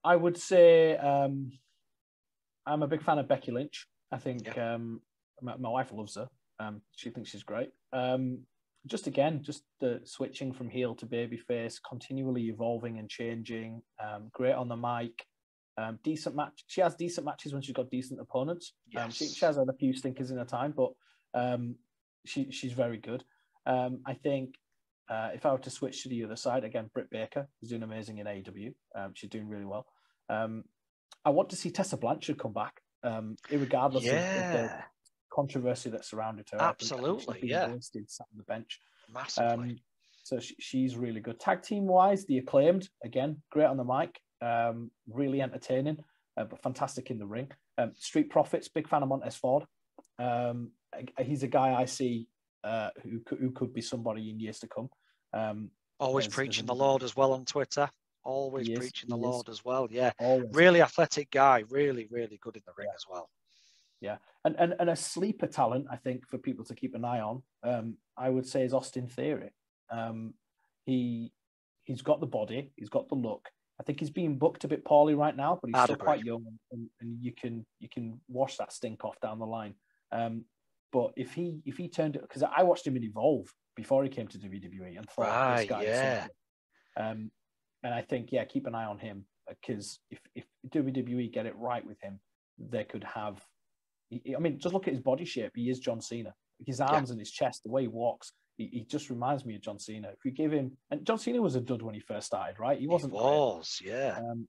I 0.03 0.15
would 0.15 0.37
say 0.37 0.97
um, 0.97 1.51
I'm 2.65 2.83
a 2.83 2.87
big 2.87 3.03
fan 3.03 3.19
of 3.19 3.27
Becky 3.27 3.51
Lynch. 3.51 3.87
I 4.13 4.17
think 4.17 4.57
um, 4.57 5.01
my, 5.41 5.57
my 5.57 5.69
wife 5.69 5.91
loves 5.91 6.15
her. 6.15 6.29
Um, 6.59 6.81
she 6.95 7.09
thinks 7.09 7.31
she's 7.31 7.43
great. 7.43 7.69
Um, 7.91 8.39
just 8.85 9.07
again, 9.07 9.41
just 9.41 9.63
the 9.79 10.01
switching 10.03 10.51
from 10.51 10.69
heel 10.69 10.93
to 10.95 11.05
babyface, 11.05 11.79
continually 11.87 12.43
evolving 12.43 12.99
and 12.99 13.09
changing. 13.09 13.81
Um, 14.03 14.29
great 14.31 14.53
on 14.53 14.67
the 14.67 14.75
mic. 14.75 15.25
Um, 15.77 15.97
decent 16.03 16.35
match. 16.35 16.63
She 16.67 16.81
has 16.81 16.95
decent 16.95 17.25
matches 17.25 17.53
when 17.53 17.63
she's 17.63 17.73
got 17.73 17.89
decent 17.89 18.19
opponents. 18.19 18.73
Um, 18.95 19.09
she, 19.09 19.27
she 19.27 19.45
has 19.45 19.55
had 19.55 19.69
a 19.69 19.73
few 19.73 19.93
stinkers 19.93 20.29
in 20.29 20.37
her 20.37 20.45
time, 20.45 20.73
but 20.75 20.91
um, 21.33 21.75
she 22.25 22.51
she's 22.51 22.73
very 22.73 22.97
good. 22.97 23.23
Um, 23.65 24.01
I 24.05 24.13
think 24.13 24.55
uh, 25.09 25.29
if 25.33 25.45
I 25.45 25.51
were 25.51 25.57
to 25.59 25.69
switch 25.71 26.03
to 26.03 26.09
the 26.09 26.23
other 26.23 26.35
side 26.35 26.63
again, 26.63 26.91
Britt 26.93 27.09
Baker 27.09 27.47
is 27.63 27.69
doing 27.69 27.83
amazing 27.83 28.19
in 28.19 28.27
AEW. 28.27 28.73
Um, 28.95 29.13
she's 29.15 29.29
doing 29.31 29.47
really 29.47 29.65
well. 29.65 29.87
Um, 30.29 30.65
I 31.25 31.31
want 31.31 31.49
to 31.49 31.55
see 31.55 31.71
Tessa 31.71 31.97
Blanchard 31.97 32.37
come 32.37 32.53
back, 32.53 32.81
um, 33.03 33.35
irregardless 33.49 33.97
of, 33.97 34.13
of 34.13 34.53
the 34.53 34.71
controversy 35.31 35.89
that 35.89 36.05
surrounded 36.05 36.47
her. 36.51 36.61
I 36.61 36.73
think- 36.73 36.73
I 36.73 36.73
think 36.73 36.79
she's 36.81 36.91
Absolutely, 36.91 37.49
yeah. 37.49 37.67
wasted, 37.71 38.09
sat 38.09 38.27
on 38.31 38.37
the 38.37 38.43
bench. 38.43 38.79
massively. 39.13 39.69
Um, 39.71 39.79
so 40.23 40.39
she, 40.39 40.55
she's 40.59 40.95
really 40.95 41.19
good. 41.19 41.39
Tag 41.39 41.61
team 41.63 41.85
wise, 41.85 42.25
the 42.25 42.37
acclaimed 42.37 42.87
again, 43.03 43.41
great 43.51 43.65
on 43.65 43.77
the 43.77 43.83
mic, 43.83 44.19
um, 44.41 44.89
really 45.09 45.41
entertaining, 45.41 45.97
uh, 46.37 46.45
but 46.45 46.61
fantastic 46.61 47.11
in 47.11 47.19
the 47.19 47.25
ring. 47.25 47.51
Um, 47.77 47.91
Street 47.95 48.29
Profits, 48.29 48.69
big 48.69 48.87
fan 48.87 49.03
of 49.03 49.09
Montez 49.09 49.35
Ford. 49.35 49.65
Um, 50.19 50.71
he's 51.19 51.43
a 51.43 51.47
guy 51.47 51.73
I 51.73 51.85
see 51.85 52.27
uh, 52.63 52.91
who 53.03 53.19
could, 53.25 53.39
who 53.39 53.51
could 53.51 53.73
be 53.73 53.81
somebody 53.81 54.29
in 54.29 54.39
years 54.39 54.59
to 54.59 54.67
come. 54.67 54.89
Um, 55.33 55.71
Always 55.99 56.27
preaching 56.27 56.65
the 56.65 56.75
Lord 56.75 57.03
as 57.03 57.15
well 57.15 57.33
on 57.33 57.43
Twitter. 57.45 57.89
Always 58.23 58.69
preaching 58.69 59.09
the. 59.09 59.17
Lord 59.17 59.49
as 59.49 59.65
well. 59.65 59.87
Yeah. 59.91 60.11
always. 60.19 60.49
Really 60.53 60.81
athletic 60.81 61.31
guy. 61.31 61.63
Really, 61.69 62.07
really 62.09 62.39
good 62.41 62.55
in 62.55 62.61
the 62.65 62.73
ring 62.77 62.89
as 62.95 63.05
well. 63.09 63.29
Yeah, 63.99 64.17
and, 64.43 64.55
and 64.59 64.75
and 64.79 64.89
a 64.89 64.95
sleeper 64.97 65.47
talent, 65.47 65.85
I 65.89 65.95
think, 65.95 66.27
for 66.27 66.37
people 66.37 66.65
to 66.65 66.75
keep 66.75 66.93
an 66.93 67.05
eye 67.05 67.21
on. 67.21 67.41
Um, 67.63 67.95
I 68.17 68.29
would 68.29 68.45
say 68.45 68.63
is 68.63 68.73
Austin 68.73 69.07
Theory. 69.07 69.51
Um, 69.89 70.33
he 70.85 71.31
he's 71.83 72.01
got 72.01 72.19
the 72.19 72.27
body, 72.27 72.71
he's 72.75 72.89
got 72.89 73.07
the 73.07 73.15
look. 73.15 73.49
I 73.79 73.83
think 73.83 73.99
he's 73.99 74.09
being 74.09 74.37
booked 74.37 74.65
a 74.65 74.67
bit 74.67 74.85
poorly 74.85 75.15
right 75.15 75.35
now, 75.35 75.57
but 75.61 75.69
he's 75.69 75.75
I'd 75.75 75.85
still 75.85 75.95
quite 75.95 76.23
young, 76.23 76.45
and, 76.71 76.89
and 77.01 77.17
you 77.21 77.31
can 77.33 77.65
you 77.79 77.89
can 77.89 78.19
wash 78.27 78.57
that 78.57 78.71
stink 78.73 79.03
off 79.03 79.19
down 79.21 79.39
the 79.39 79.45
line. 79.45 79.73
Um, 80.11 80.45
but 80.91 81.11
if 81.15 81.33
he 81.33 81.61
if 81.65 81.77
he 81.77 81.87
turned 81.87 82.15
it, 82.15 82.21
because 82.21 82.43
I 82.43 82.63
watched 82.63 82.85
him 82.85 82.95
in 82.97 83.03
Evolve 83.03 83.47
before 83.75 84.03
he 84.03 84.09
came 84.09 84.27
to 84.27 84.37
WWE 84.37 84.97
and 84.97 85.09
thought 85.09 85.27
Right, 85.27 85.57
this 85.59 85.69
guy 85.69 85.83
yeah. 85.83 86.27
Um, 86.95 87.31
and 87.83 87.93
I 87.93 88.01
think 88.01 88.31
yeah, 88.31 88.45
keep 88.45 88.67
an 88.67 88.75
eye 88.75 88.85
on 88.85 88.99
him 88.99 89.25
because 89.47 89.99
if 90.09 90.19
if 90.35 90.45
WWE 90.69 91.31
get 91.31 91.45
it 91.45 91.55
right 91.57 91.85
with 91.85 92.01
him, 92.01 92.19
they 92.57 92.83
could 92.83 93.03
have. 93.03 93.41
I 94.11 94.39
mean, 94.39 94.59
just 94.59 94.73
look 94.73 94.87
at 94.87 94.93
his 94.93 95.01
body 95.01 95.25
shape. 95.25 95.53
He 95.55 95.69
is 95.69 95.79
John 95.79 95.99
Cena. 95.99 96.33
His 96.65 96.79
arms 96.79 97.09
and 97.09 97.19
his 97.19 97.31
chest, 97.31 97.63
the 97.63 97.71
way 97.71 97.81
he 97.81 97.87
walks, 97.87 98.31
he, 98.57 98.69
he 98.71 98.83
just 98.83 99.09
reminds 99.09 99.45
me 99.45 99.55
of 99.55 99.61
John 99.61 99.79
Cena. 99.79 100.09
If 100.09 100.19
we 100.23 100.31
give 100.31 100.51
him, 100.51 100.77
and 100.91 101.05
John 101.05 101.17
Cena 101.17 101.41
was 101.41 101.55
a 101.55 101.61
dud 101.61 101.81
when 101.81 101.95
he 101.95 101.99
first 101.99 102.27
started, 102.27 102.59
right? 102.59 102.79
He 102.79 102.87
wasn't. 102.87 103.13
He 103.13 103.19
great. 103.19 103.27
was, 103.27 103.81
yeah. 103.83 104.17
Um, 104.17 104.47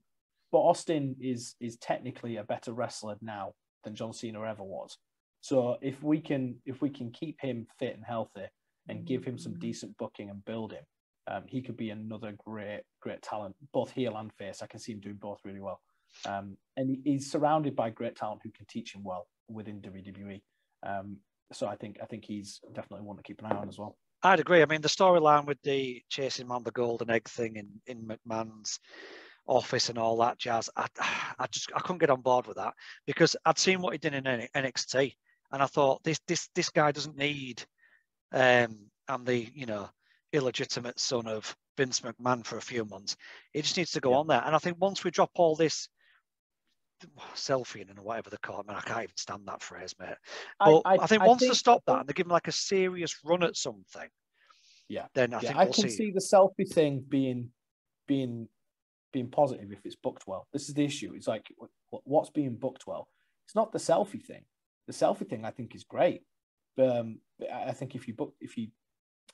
but 0.51 0.59
Austin 0.59 1.15
is 1.19 1.55
is 1.59 1.77
technically 1.77 2.37
a 2.37 2.43
better 2.43 2.73
wrestler 2.73 3.15
now 3.21 3.53
than 3.83 3.95
John 3.95 4.13
Cena 4.13 4.43
ever 4.43 4.63
was. 4.63 4.97
So 5.41 5.77
if 5.81 6.01
we 6.03 6.19
can 6.21 6.55
if 6.65 6.81
we 6.81 6.89
can 6.89 7.11
keep 7.11 7.39
him 7.41 7.67
fit 7.79 7.95
and 7.95 8.05
healthy 8.05 8.45
and 8.87 9.05
give 9.05 9.23
him 9.23 9.37
some 9.37 9.57
decent 9.59 9.97
booking 9.97 10.29
and 10.29 10.45
build 10.45 10.71
him, 10.71 10.83
um, 11.27 11.43
he 11.47 11.61
could 11.61 11.77
be 11.77 11.89
another 11.89 12.35
great 12.45 12.81
great 13.01 13.21
talent, 13.21 13.55
both 13.73 13.91
heel 13.91 14.15
and 14.17 14.31
face. 14.33 14.61
I 14.61 14.67
can 14.67 14.79
see 14.79 14.93
him 14.93 14.99
doing 14.99 15.15
both 15.15 15.39
really 15.43 15.61
well. 15.61 15.81
Um, 16.25 16.57
and 16.77 16.97
he's 17.03 17.31
surrounded 17.31 17.75
by 17.75 17.89
great 17.89 18.15
talent 18.15 18.41
who 18.43 18.51
can 18.51 18.65
teach 18.67 18.93
him 18.93 19.03
well 19.03 19.27
within 19.49 19.81
WWE. 19.81 20.41
Um, 20.83 21.17
so 21.51 21.67
I 21.67 21.75
think 21.75 21.97
I 22.01 22.05
think 22.05 22.25
he's 22.25 22.61
definitely 22.73 23.05
one 23.05 23.17
to 23.17 23.23
keep 23.23 23.39
an 23.39 23.47
eye 23.47 23.55
on 23.55 23.67
as 23.67 23.77
well. 23.77 23.97
I'd 24.23 24.39
agree. 24.39 24.61
I 24.61 24.65
mean, 24.65 24.81
the 24.81 24.87
storyline 24.87 25.45
with 25.45 25.61
the 25.63 26.01
chasing 26.09 26.47
man 26.47 26.63
the 26.63 26.71
golden 26.71 27.09
egg 27.09 27.27
thing 27.27 27.55
in 27.57 27.69
in 27.87 28.07
McMahon's 28.07 28.79
office 29.47 29.89
and 29.89 29.97
all 29.97 30.17
that 30.17 30.39
jazz, 30.39 30.69
I, 30.75 30.87
I 31.39 31.47
just 31.51 31.71
I 31.75 31.79
couldn't 31.79 31.99
get 31.99 32.09
on 32.09 32.21
board 32.21 32.47
with 32.47 32.57
that 32.57 32.73
because 33.05 33.35
I'd 33.45 33.59
seen 33.59 33.81
what 33.81 33.93
he 33.93 33.97
did 33.97 34.13
in 34.13 34.23
NXT, 34.23 35.13
and 35.51 35.63
I 35.63 35.65
thought 35.65 36.03
this 36.03 36.19
this 36.27 36.49
this 36.55 36.69
guy 36.69 36.91
doesn't 36.91 37.17
need. 37.17 37.63
Um, 38.31 38.89
I'm 39.07 39.23
the 39.23 39.49
you 39.53 39.65
know 39.65 39.89
illegitimate 40.35 40.99
son 40.99 41.27
of 41.27 41.55
Vince 41.77 42.01
McMahon 42.01 42.45
for 42.45 42.57
a 42.57 42.61
few 42.61 42.85
months. 42.85 43.15
He 43.53 43.61
just 43.61 43.77
needs 43.77 43.91
to 43.91 44.01
go 44.01 44.11
yeah. 44.11 44.17
on 44.17 44.27
there, 44.27 44.43
and 44.45 44.55
I 44.55 44.59
think 44.59 44.77
once 44.79 45.03
we 45.03 45.11
drop 45.11 45.31
all 45.35 45.55
this 45.55 45.89
selfie 47.35 47.87
and 47.87 47.99
whatever 47.99 48.29
they 48.29 48.37
call 48.37 48.61
it. 48.61 48.65
I, 48.67 48.71
mean, 48.71 48.77
I 48.77 48.87
can't 48.87 49.03
even 49.03 49.17
stand 49.17 49.41
that 49.47 49.61
phrase, 49.61 49.93
mate. 49.99 50.15
But 50.59 50.81
I, 50.85 50.95
I, 50.95 51.03
I 51.03 51.07
think 51.07 51.21
I 51.21 51.27
once 51.27 51.41
think, 51.41 51.51
they 51.51 51.57
stop 51.57 51.83
that 51.87 51.99
and 51.99 52.07
they 52.07 52.13
give 52.13 52.25
him 52.25 52.31
like 52.31 52.47
a 52.47 52.53
serious 52.53 53.15
run 53.25 53.43
at 53.43 53.57
something, 53.57 54.09
yeah, 54.87 55.05
then 55.13 55.33
I 55.33 55.37
yeah, 55.37 55.47
think 55.47 55.59
I 55.59 55.63
we'll 55.65 55.73
can 55.73 55.89
see. 55.89 55.89
see 55.89 56.11
the 56.11 56.19
selfie 56.19 56.71
thing 56.71 57.03
being 57.07 57.49
being 58.07 58.47
being 59.11 59.29
positive 59.29 59.71
if 59.71 59.79
it's 59.85 59.95
booked 59.95 60.27
well. 60.27 60.47
This 60.53 60.67
is 60.67 60.75
the 60.75 60.85
issue. 60.85 61.13
It's 61.15 61.27
like 61.27 61.47
what's 61.89 62.29
being 62.29 62.55
booked 62.55 62.85
well. 62.85 63.07
It's 63.47 63.55
not 63.55 63.71
the 63.71 63.79
selfie 63.79 64.23
thing. 64.23 64.43
The 64.87 64.93
selfie 64.93 65.27
thing 65.27 65.45
I 65.45 65.51
think 65.51 65.73
is 65.73 65.83
great. 65.83 66.21
But 66.77 66.97
um, 66.97 67.19
I 67.51 67.71
think 67.71 67.95
if 67.95 68.07
you 68.07 68.13
book, 68.13 68.33
if 68.41 68.57
you, 68.57 68.67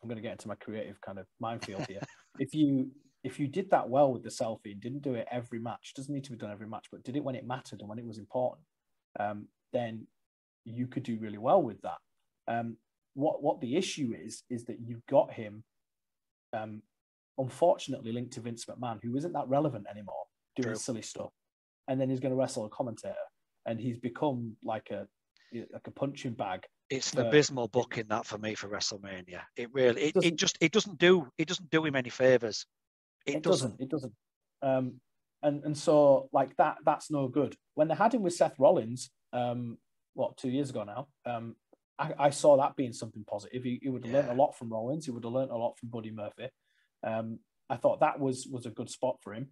I'm 0.02 0.10
going 0.10 0.18
to 0.18 0.22
get 0.22 0.34
into 0.34 0.48
my 0.48 0.56
creative 0.56 1.00
kind 1.02 1.20
of 1.20 1.28
minefield 1.40 1.86
here. 1.88 2.02
if 2.40 2.54
you 2.54 2.92
if 3.24 3.40
you 3.40 3.48
did 3.48 3.70
that 3.70 3.88
well 3.88 4.12
with 4.12 4.24
the 4.24 4.30
selfie 4.30 4.72
and 4.72 4.82
didn't 4.82 5.04
do 5.04 5.14
it 5.14 5.28
every 5.32 5.60
match, 5.60 5.94
doesn't 5.96 6.14
need 6.14 6.24
to 6.24 6.32
be 6.32 6.38
done 6.38 6.52
every 6.52 6.68
match, 6.68 6.88
but 6.92 7.04
did 7.04 7.16
it 7.16 7.24
when 7.24 7.36
it 7.36 7.46
mattered 7.46 7.80
and 7.82 7.90
when 7.90 8.00
it 8.00 8.06
was 8.06 8.18
important, 8.18 8.66
um, 9.20 9.48
then 9.74 10.08
you 10.66 10.88
could 10.88 11.04
do 11.04 11.20
really 11.20 11.38
well 11.38 11.62
with 11.62 11.80
that. 11.82 11.98
Um, 12.48 12.78
what 13.14 13.44
what 13.44 13.60
the 13.62 13.76
issue 13.76 14.14
is 14.18 14.44
is 14.50 14.66
that 14.66 14.78
you've 14.84 15.06
got 15.08 15.34
him, 15.34 15.64
um, 16.54 16.82
unfortunately 17.38 18.12
linked 18.12 18.34
to 18.34 18.42
Vince 18.42 18.66
McMahon, 18.66 19.00
who 19.04 19.16
isn't 19.16 19.34
that 19.34 19.48
relevant 19.48 19.86
anymore, 19.90 20.24
doing 20.56 20.70
True. 20.70 20.76
silly 20.76 21.02
stuff, 21.02 21.32
and 21.88 22.00
then 22.00 22.10
he's 22.10 22.20
going 22.20 22.32
to 22.32 22.40
wrestle 22.40 22.66
a 22.66 22.70
commentator, 22.70 23.16
and 23.66 23.80
he's 23.80 23.98
become 23.98 24.56
like 24.64 24.90
a 24.92 25.08
like 25.54 25.88
a 25.88 25.92
punching 25.92 26.34
bag. 26.34 26.62
It's 26.92 27.14
an 27.14 27.26
abysmal 27.26 27.70
booking 27.70 28.08
that 28.10 28.26
for 28.26 28.38
me 28.38 28.54
for 28.54 28.68
WrestleMania. 28.68 29.42
It 29.56 29.70
really 29.74 30.02
it, 30.04 30.16
it 30.22 30.36
just 30.36 30.58
it 30.60 30.74
doesn't 30.74 30.98
do 31.00 31.26
it 31.38 31.48
doesn't 31.48 31.70
do 31.70 31.86
him 31.86 31.96
any 31.96 32.10
favors. 32.10 32.66
It, 33.26 33.36
it 33.36 33.44
doesn't. 33.44 33.78
doesn't. 33.78 33.82
It 33.82 33.90
doesn't. 33.90 34.14
Um, 34.62 34.96
and 35.42 35.64
and 35.64 35.78
so 35.78 36.28
like 36.34 36.56
that 36.58 36.78
that's 36.86 37.10
no 37.10 37.30
good. 37.30 37.56
When 37.76 37.88
they 37.88 37.96
had 37.96 38.14
him 38.14 38.24
with 38.24 38.34
Seth 38.34 38.60
Rollins, 38.60 39.10
um, 39.32 39.78
what 40.16 40.36
two 40.36 40.50
years 40.50 40.70
ago 40.70 40.84
now, 40.84 41.08
um, 41.26 41.56
I, 41.98 42.14
I 42.20 42.30
saw 42.30 42.58
that 42.58 42.76
being 42.76 42.92
something 42.92 43.24
positive. 43.26 43.64
He, 43.64 43.80
he 43.82 43.90
would 43.90 44.04
have 44.04 44.12
yeah. 44.12 44.20
learned 44.20 44.32
a 44.32 44.42
lot 44.42 44.58
from 44.58 44.70
Rollins. 44.70 45.06
He 45.06 45.12
would 45.12 45.24
have 45.24 45.34
learned 45.34 45.52
a 45.52 45.58
lot 45.58 45.78
from 45.80 45.90
Buddy 45.90 46.12
Murphy. 46.12 46.50
Um, 47.08 47.40
I 47.70 47.78
thought 47.78 48.02
that 48.02 48.20
was 48.20 48.48
was 48.52 48.66
a 48.66 48.72
good 48.72 48.90
spot 48.90 49.16
for 49.22 49.34
him. 49.34 49.48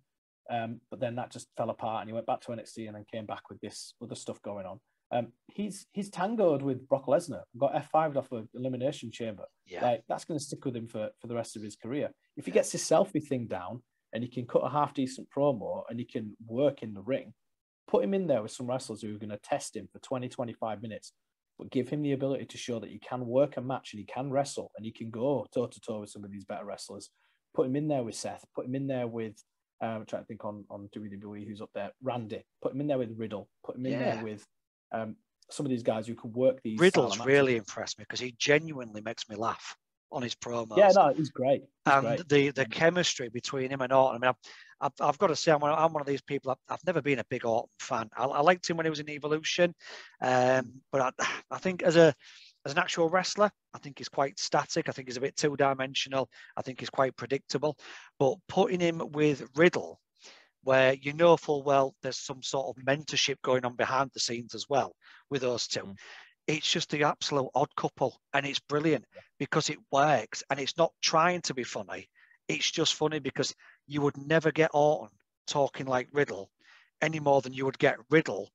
Um, 0.50 0.82
but 0.90 1.00
then 1.00 1.16
that 1.16 1.32
just 1.32 1.48
fell 1.56 1.70
apart, 1.70 2.02
and 2.02 2.10
he 2.10 2.14
went 2.14 2.26
back 2.26 2.42
to 2.42 2.50
NXT 2.50 2.88
and 2.88 2.96
then 2.96 3.06
came 3.10 3.26
back 3.26 3.50
with 3.50 3.62
this 3.62 3.94
other 4.04 4.16
stuff 4.16 4.42
going 4.42 4.66
on. 4.66 4.80
Um, 5.12 5.34
he's 5.48 5.88
he's 5.92 6.10
tangoed 6.10 6.62
with 6.62 6.88
Brock 6.88 7.08
Lesnar, 7.08 7.42
got 7.58 7.74
F5'd 7.74 8.18
off 8.18 8.32
an 8.32 8.48
elimination 8.54 9.12
chamber. 9.12 9.46
Yeah. 9.66 9.84
Like 9.84 10.04
that's 10.08 10.26
going 10.26 10.40
to 10.40 10.44
stick 10.44 10.64
with 10.66 10.76
him 10.76 10.88
for, 10.88 11.10
for 11.20 11.28
the 11.28 11.36
rest 11.36 11.56
of 11.56 11.64
his 11.64 11.76
career. 11.76 12.10
If 12.38 12.46
he 12.46 12.52
gets 12.52 12.72
his 12.72 12.84
selfie 12.84 13.26
thing 13.26 13.48
down 13.48 13.82
and 14.14 14.24
he 14.24 14.30
can 14.30 14.46
cut 14.46 14.60
a 14.60 14.70
half 14.70 14.94
decent 14.94 15.28
promo 15.36 15.84
and 15.90 16.00
he 16.00 16.06
can 16.06 16.36
work 16.46 16.84
in 16.84 16.94
the 16.94 17.02
ring, 17.02 17.34
put 17.88 18.04
him 18.04 18.14
in 18.14 18.28
there 18.28 18.44
with 18.44 18.52
some 18.52 18.68
wrestlers 18.68 19.02
who 19.02 19.16
are 19.16 19.20
going 19.20 19.30
to 19.30 19.40
test 19.40 19.76
him 19.76 19.88
for 19.92 20.00
20, 20.00 20.30
25 20.30 20.82
minutes, 20.82 21.14
but 21.58 21.72
give 21.72 21.90
him 21.90 22.04
the 22.04 22.14
ability 22.14 22.46
to 22.46 22.58
show 22.58 22.80
that 22.80 22.92
he 22.92 23.00
can 23.00 23.26
work 23.26 23.58
a 23.58 23.62
match 23.62 23.94
and 23.94 24.00
he 24.00 24.06
can 24.06 24.30
wrestle 24.30 24.72
and 24.78 24.86
he 24.86 24.92
can 24.92 25.10
go 25.10 25.46
toe 25.54 25.68
to 25.68 25.82
toe 25.82 26.02
with 26.02 26.10
some 26.10 26.24
of 26.24 26.32
these 26.32 26.46
better 26.46 26.66
wrestlers. 26.66 27.10
Put 27.56 27.66
him 27.66 27.76
in 27.76 27.88
there 27.88 28.04
with 28.04 28.16
Seth, 28.16 28.46
put 28.56 28.68
him 28.68 28.76
in 28.76 28.86
there 28.86 29.08
with 29.08 29.44
um, 29.82 29.90
I'm 29.90 30.06
trying 30.06 30.24
to 30.24 30.28
think 30.28 30.44
on, 30.44 30.66
on 30.70 30.90
WWE 30.96 31.48
who's 31.48 31.62
up 31.62 31.70
there, 31.74 31.92
Randy, 32.04 32.44
put 32.62 32.74
him 32.74 32.82
in 32.82 32.88
there 32.88 32.98
with 32.98 33.18
Riddle, 33.18 33.48
put 33.66 33.78
him 33.78 33.86
in 33.86 33.94
yeah. 33.94 34.16
there 34.16 34.24
with 34.24 34.46
um, 34.92 35.16
some 35.50 35.66
of 35.66 35.70
these 35.70 35.84
guys 35.84 36.08
who 36.08 36.16
can 36.16 36.32
work 36.34 36.62
these. 36.64 36.80
Riddle's 36.80 37.20
really 37.20 37.56
impressed 37.56 37.98
me 37.98 38.06
because 38.08 38.20
he 38.20 38.36
genuinely 38.38 39.02
makes 39.02 39.28
me 39.30 39.36
laugh 39.36 39.76
on 40.12 40.22
his 40.22 40.36
promos. 40.36 40.78
Yeah, 40.78 40.92
no, 40.96 41.14
he's 41.14 41.30
great. 41.30 41.62
He's 41.86 41.94
and 41.94 42.06
great. 42.06 42.30
the 42.30 42.50
the 42.52 42.66
chemistry 42.66 43.30
between 43.30 43.70
him 43.70 43.82
and 43.82 43.94
Orton. 43.94 44.24
I 44.24 44.28
mean, 44.28 44.34
I've, 44.82 44.92
I've, 45.00 45.08
I've 45.10 45.18
got 45.18 45.28
to 45.28 45.36
say, 45.36 45.52
I'm 45.52 45.60
one, 45.60 45.72
I'm 45.72 45.94
one 45.94 46.02
of 46.02 46.08
these 46.08 46.22
people. 46.22 46.52
I've, 46.52 46.58
I've, 46.70 46.86
never 46.86 47.02
been 47.02 47.20
a 47.20 47.26
big 47.30 47.46
Orton 47.46 47.70
fan. 47.80 48.10
I, 48.16 48.26
I 48.26 48.42
liked 48.42 48.70
him 48.70 48.78
when 48.78 48.86
he 48.86 48.90
was 48.90 49.00
in 49.00 49.10
Evolution, 49.10 49.74
um, 50.22 50.82
but 50.92 51.02
I, 51.20 51.26
I 51.52 51.58
think 51.58 51.84
as 51.84 51.96
a 51.96 52.14
as 52.66 52.74
an 52.74 52.78
actual 52.78 53.10
wrestler, 53.10 53.50
I 53.74 53.78
think 53.80 53.98
he's 53.98 54.10
quite 54.10 54.38
static. 54.38 54.90
I 54.90 54.92
think 54.92 55.08
he's 55.08 55.18
a 55.18 55.22
bit 55.22 55.36
two 55.36 55.56
dimensional. 55.56 56.30
I 56.58 56.62
think 56.62 56.80
he's 56.80 56.90
quite 56.90 57.16
predictable. 57.16 57.78
But 58.20 58.36
putting 58.48 58.82
him 58.82 59.02
with 59.12 59.48
Riddle 59.56 60.00
where 60.64 60.94
you 60.94 61.14
know 61.14 61.38
full 61.38 61.64
well 61.64 61.96
there's 62.02 62.20
some 62.20 62.42
sort 62.42 62.76
of 62.76 62.84
mentorship 62.84 63.42
going 63.42 63.66
on 63.66 63.76
behind 63.76 64.12
the 64.14 64.20
scenes 64.20 64.56
as 64.56 64.66
well 64.70 64.94
with 65.30 65.42
those 65.42 65.68
two. 65.68 65.82
Mm. 65.82 65.96
It's 66.48 66.72
just 66.72 66.90
the 66.90 67.04
absolute 67.04 67.50
odd 67.54 67.74
couple, 67.76 68.20
and 68.34 68.46
it's 68.46 68.60
brilliant 68.60 69.06
because 69.38 69.70
it 69.70 69.78
works 69.92 70.44
and 70.50 70.60
it's 70.60 70.78
not 70.78 70.92
trying 71.02 71.42
to 71.42 71.54
be 71.54 71.64
funny. 71.64 72.10
It's 72.48 72.72
just 72.72 72.96
funny 72.96 73.20
because 73.20 73.54
you 73.88 74.02
would 74.02 74.18
never 74.18 74.52
get 74.52 74.72
Orton 74.74 75.10
talking 75.46 75.86
like 75.86 76.10
Riddle 76.12 76.50
any 77.02 77.20
more 77.20 77.42
than 77.42 77.54
you 77.54 77.66
would 77.66 77.78
get 77.78 77.98
Riddle 78.10 78.50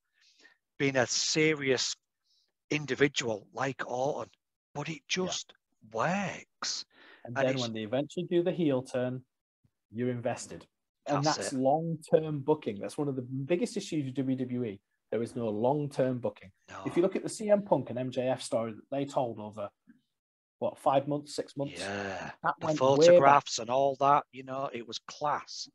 being 0.78 0.96
a 0.96 1.07
serious 1.07 1.94
individual 2.70 3.46
like 3.55 3.88
Orton. 3.88 4.30
But 4.74 4.88
it 4.88 5.02
just 5.09 5.52
yeah. 5.94 6.00
works. 6.00 6.84
And, 7.24 7.38
and 7.38 7.48
then 7.48 7.59
when 7.59 7.72
they 7.72 7.82
eventually 7.82 8.26
do 8.28 8.42
the 8.42 8.50
heel 8.50 8.82
turn, 8.82 9.22
you're 9.92 10.11
invested 10.11 10.66
and 11.07 11.24
that's, 11.24 11.36
that's 11.36 11.52
long 11.52 11.98
term 12.11 12.40
booking. 12.40 12.78
That's 12.80 12.98
one 12.98 13.09
of 13.09 13.16
the 13.16 13.22
biggest 13.22 13.76
issues 13.76 14.05
with 14.07 14.26
WWE. 14.26 14.78
There 15.11 15.22
is 15.22 15.36
no 15.36 15.48
long 15.48 15.88
term 15.90 16.18
booking. 16.18 16.50
No. 16.68 16.76
If 16.86 16.96
you 16.96 17.02
look 17.02 17.16
at 17.16 17.22
the 17.22 17.28
CM 17.28 17.64
Punk 17.64 17.90
and 17.90 17.98
MJF 17.98 18.40
story 18.40 18.72
that 18.72 18.82
they 18.90 19.05
told 19.05 19.38
over 19.38 19.68
what 20.59 20.78
five 20.78 21.07
months, 21.07 21.36
six 21.36 21.57
months, 21.57 21.80
yeah, 21.80 22.30
the 22.61 22.74
photographs 22.74 23.59
and 23.59 23.70
all 23.70 23.96
that, 24.00 24.24
you 24.32 24.44
know, 24.44 24.70
it 24.72 24.86
was 24.86 24.98
class. 25.07 25.68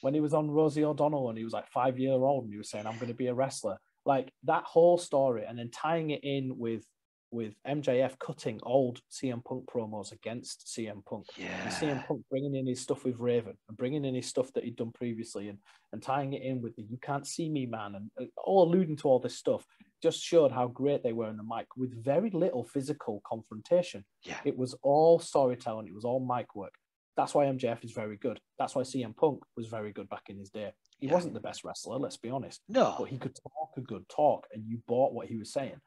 When 0.00 0.14
he 0.14 0.20
was 0.20 0.34
on 0.34 0.50
Rosie 0.50 0.84
O'Donnell 0.84 1.28
and 1.28 1.38
he 1.38 1.44
was 1.44 1.52
like 1.52 1.68
five 1.68 1.98
year 1.98 2.12
old 2.12 2.44
and 2.44 2.52
he 2.52 2.58
was 2.58 2.70
saying, 2.70 2.86
"I'm 2.86 2.96
going 2.96 3.08
to 3.08 3.14
be 3.14 3.26
a 3.26 3.34
wrestler," 3.34 3.78
like 4.06 4.32
that 4.44 4.64
whole 4.64 4.98
story, 4.98 5.44
and 5.46 5.58
then 5.58 5.70
tying 5.70 6.10
it 6.10 6.24
in 6.24 6.56
with 6.56 6.84
with 7.30 7.54
MJF 7.66 8.18
cutting 8.18 8.60
old 8.62 9.00
CM 9.10 9.44
Punk 9.44 9.64
promos 9.66 10.12
against 10.12 10.66
CM 10.66 11.04
Punk. 11.04 11.26
Yeah. 11.36 11.48
And 11.62 11.72
CM 11.72 12.06
Punk 12.06 12.22
bringing 12.30 12.54
in 12.54 12.66
his 12.66 12.80
stuff 12.80 13.04
with 13.04 13.18
Raven 13.18 13.54
and 13.68 13.76
bringing 13.76 14.04
in 14.04 14.14
his 14.14 14.26
stuff 14.26 14.52
that 14.54 14.64
he'd 14.64 14.76
done 14.76 14.92
previously 14.92 15.48
and, 15.48 15.58
and 15.92 16.02
tying 16.02 16.32
it 16.32 16.42
in 16.42 16.60
with 16.60 16.76
the 16.76 16.82
You 16.82 16.98
Can't 17.02 17.26
See 17.26 17.48
Me 17.48 17.66
Man 17.66 17.94
and, 17.94 18.10
and 18.18 18.28
all 18.36 18.68
alluding 18.68 18.96
to 18.98 19.08
all 19.08 19.18
this 19.18 19.36
stuff 19.36 19.64
just 20.02 20.20
showed 20.20 20.50
how 20.50 20.66
great 20.66 21.02
they 21.02 21.12
were 21.12 21.28
in 21.28 21.36
the 21.36 21.42
mic 21.42 21.66
with 21.76 22.04
very 22.04 22.30
little 22.30 22.64
physical 22.64 23.22
confrontation. 23.26 24.04
Yeah. 24.24 24.38
It 24.44 24.56
was 24.56 24.74
all 24.82 25.18
storytelling, 25.18 25.86
it 25.86 25.94
was 25.94 26.04
all 26.04 26.24
mic 26.24 26.54
work. 26.54 26.74
That's 27.16 27.34
why 27.34 27.46
MJF 27.46 27.84
is 27.84 27.92
very 27.92 28.16
good. 28.16 28.40
That's 28.58 28.74
why 28.74 28.82
CM 28.82 29.14
Punk 29.14 29.40
was 29.56 29.66
very 29.66 29.92
good 29.92 30.08
back 30.08 30.24
in 30.28 30.38
his 30.38 30.50
day. 30.50 30.72
He 30.98 31.06
yeah. 31.06 31.12
wasn't 31.12 31.34
the 31.34 31.40
best 31.40 31.64
wrestler, 31.64 31.98
let's 31.98 32.16
be 32.16 32.30
honest. 32.30 32.62
No. 32.68 32.94
But 32.98 33.08
he 33.08 33.18
could 33.18 33.34
talk 33.34 33.70
a 33.76 33.80
good 33.80 34.08
talk 34.08 34.46
and 34.52 34.64
you 34.66 34.78
bought 34.86 35.12
what 35.12 35.26
he 35.26 35.36
was 35.36 35.52
saying. 35.52 35.80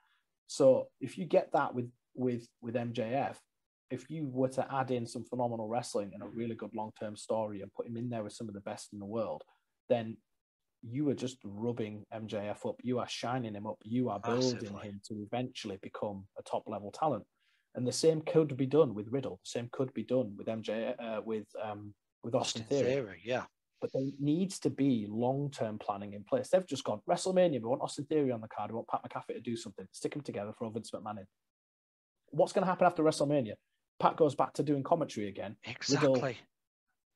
So 0.54 0.89
if 1.01 1.18
you 1.18 1.26
get 1.26 1.51
that 1.54 1.74
with 1.74 1.89
with 2.14 2.47
with 2.62 2.76
MJF, 2.76 3.38
if 3.89 4.08
you 4.12 4.28
were 4.28 4.49
to 4.49 4.64
add 4.72 4.91
in 4.91 5.08
some 5.08 5.26
phenomenal 5.26 5.68
wrestling 5.68 6.12
and 6.14 6.22
a 6.22 6.28
really 6.28 6.54
good 6.54 6.76
long 6.76 6.91
term 6.99 7.16
story 7.16 7.62
and 7.62 7.74
put 7.74 7.88
him 7.88 7.97
in 7.97 8.08
there 8.08 8.24
with 8.24 8.34
some 8.34 8.47
of 8.47 8.54
the 8.54 8.62
best 8.62 8.93
in 8.93 8.99
the 8.99 9.06
world, 9.18 9.41
then 9.89 10.16
you 10.84 11.10
are 11.10 11.16
just 11.16 11.38
rubbing 11.43 12.06
MJF 12.14 12.70
up. 12.70 12.76
You 12.84 12.99
are 12.99 13.08
shining 13.10 13.56
him 13.56 13.66
up. 13.66 13.78
You 13.84 14.12
are 14.12 14.20
building 14.20 14.60
Massively. 14.60 14.89
him 14.89 15.01
to 15.08 15.24
eventually 15.24 15.80
become 15.82 16.28
a 16.38 16.43
top 16.43 16.66
level 16.68 16.91
talent. 16.91 17.26
And 17.74 17.88
the 17.88 17.91
same 17.91 18.22
could 18.22 18.56
be 18.56 18.68
done 18.68 18.93
with 18.93 19.08
Riddle. 19.10 19.39
The 19.43 19.49
same 19.49 19.70
could 19.72 19.91
be 19.95 20.04
done 20.04 20.36
with 20.38 20.45
MJ 20.45 20.93
uh, 20.99 21.22
with 21.26 21.47
um, 21.60 21.95
with 22.24 22.36
Austin, 22.36 22.62
Austin 22.62 22.78
Theory. 22.78 22.93
Theory. 22.93 23.22
Yeah, 23.26 23.45
but 23.84 23.91
there 23.91 24.01
needs 24.17 24.59
to 24.59 24.69
be 24.69 25.05
long 25.09 25.51
term 25.51 25.77
planning 25.77 26.13
in 26.13 26.23
place. 26.23 26.47
They've 26.47 26.65
just 26.65 26.86
gone 26.86 27.01
WrestleMania. 27.07 27.61
We 27.61 27.67
want 27.67 27.81
Austin 27.81 28.05
Theory 28.05 28.31
on 28.31 28.39
the 28.39 28.47
card. 28.47 28.71
We 28.71 28.75
want 28.75 28.88
Pat 28.88 29.01
McAfee 29.03 29.36
to 29.36 29.41
do 29.41 29.57
something. 29.57 29.86
Stick 29.91 30.13
them 30.13 30.21
together 30.21 30.53
for 30.57 30.71
Vince 30.71 30.91
McMahon 30.91 31.17
in. 31.17 31.25
What's 32.29 32.53
going 32.53 32.63
to 32.63 32.69
happen 32.69 32.88
after 32.88 33.03
WrestleMania? 33.03 33.55
Pat 33.99 34.15
goes 34.15 34.36
back 34.36 34.53
to 34.53 34.63
doing 34.63 34.84
commentary 34.84 35.27
again. 35.27 35.57
Exactly. 35.65 36.09
Riddle, 36.11 36.36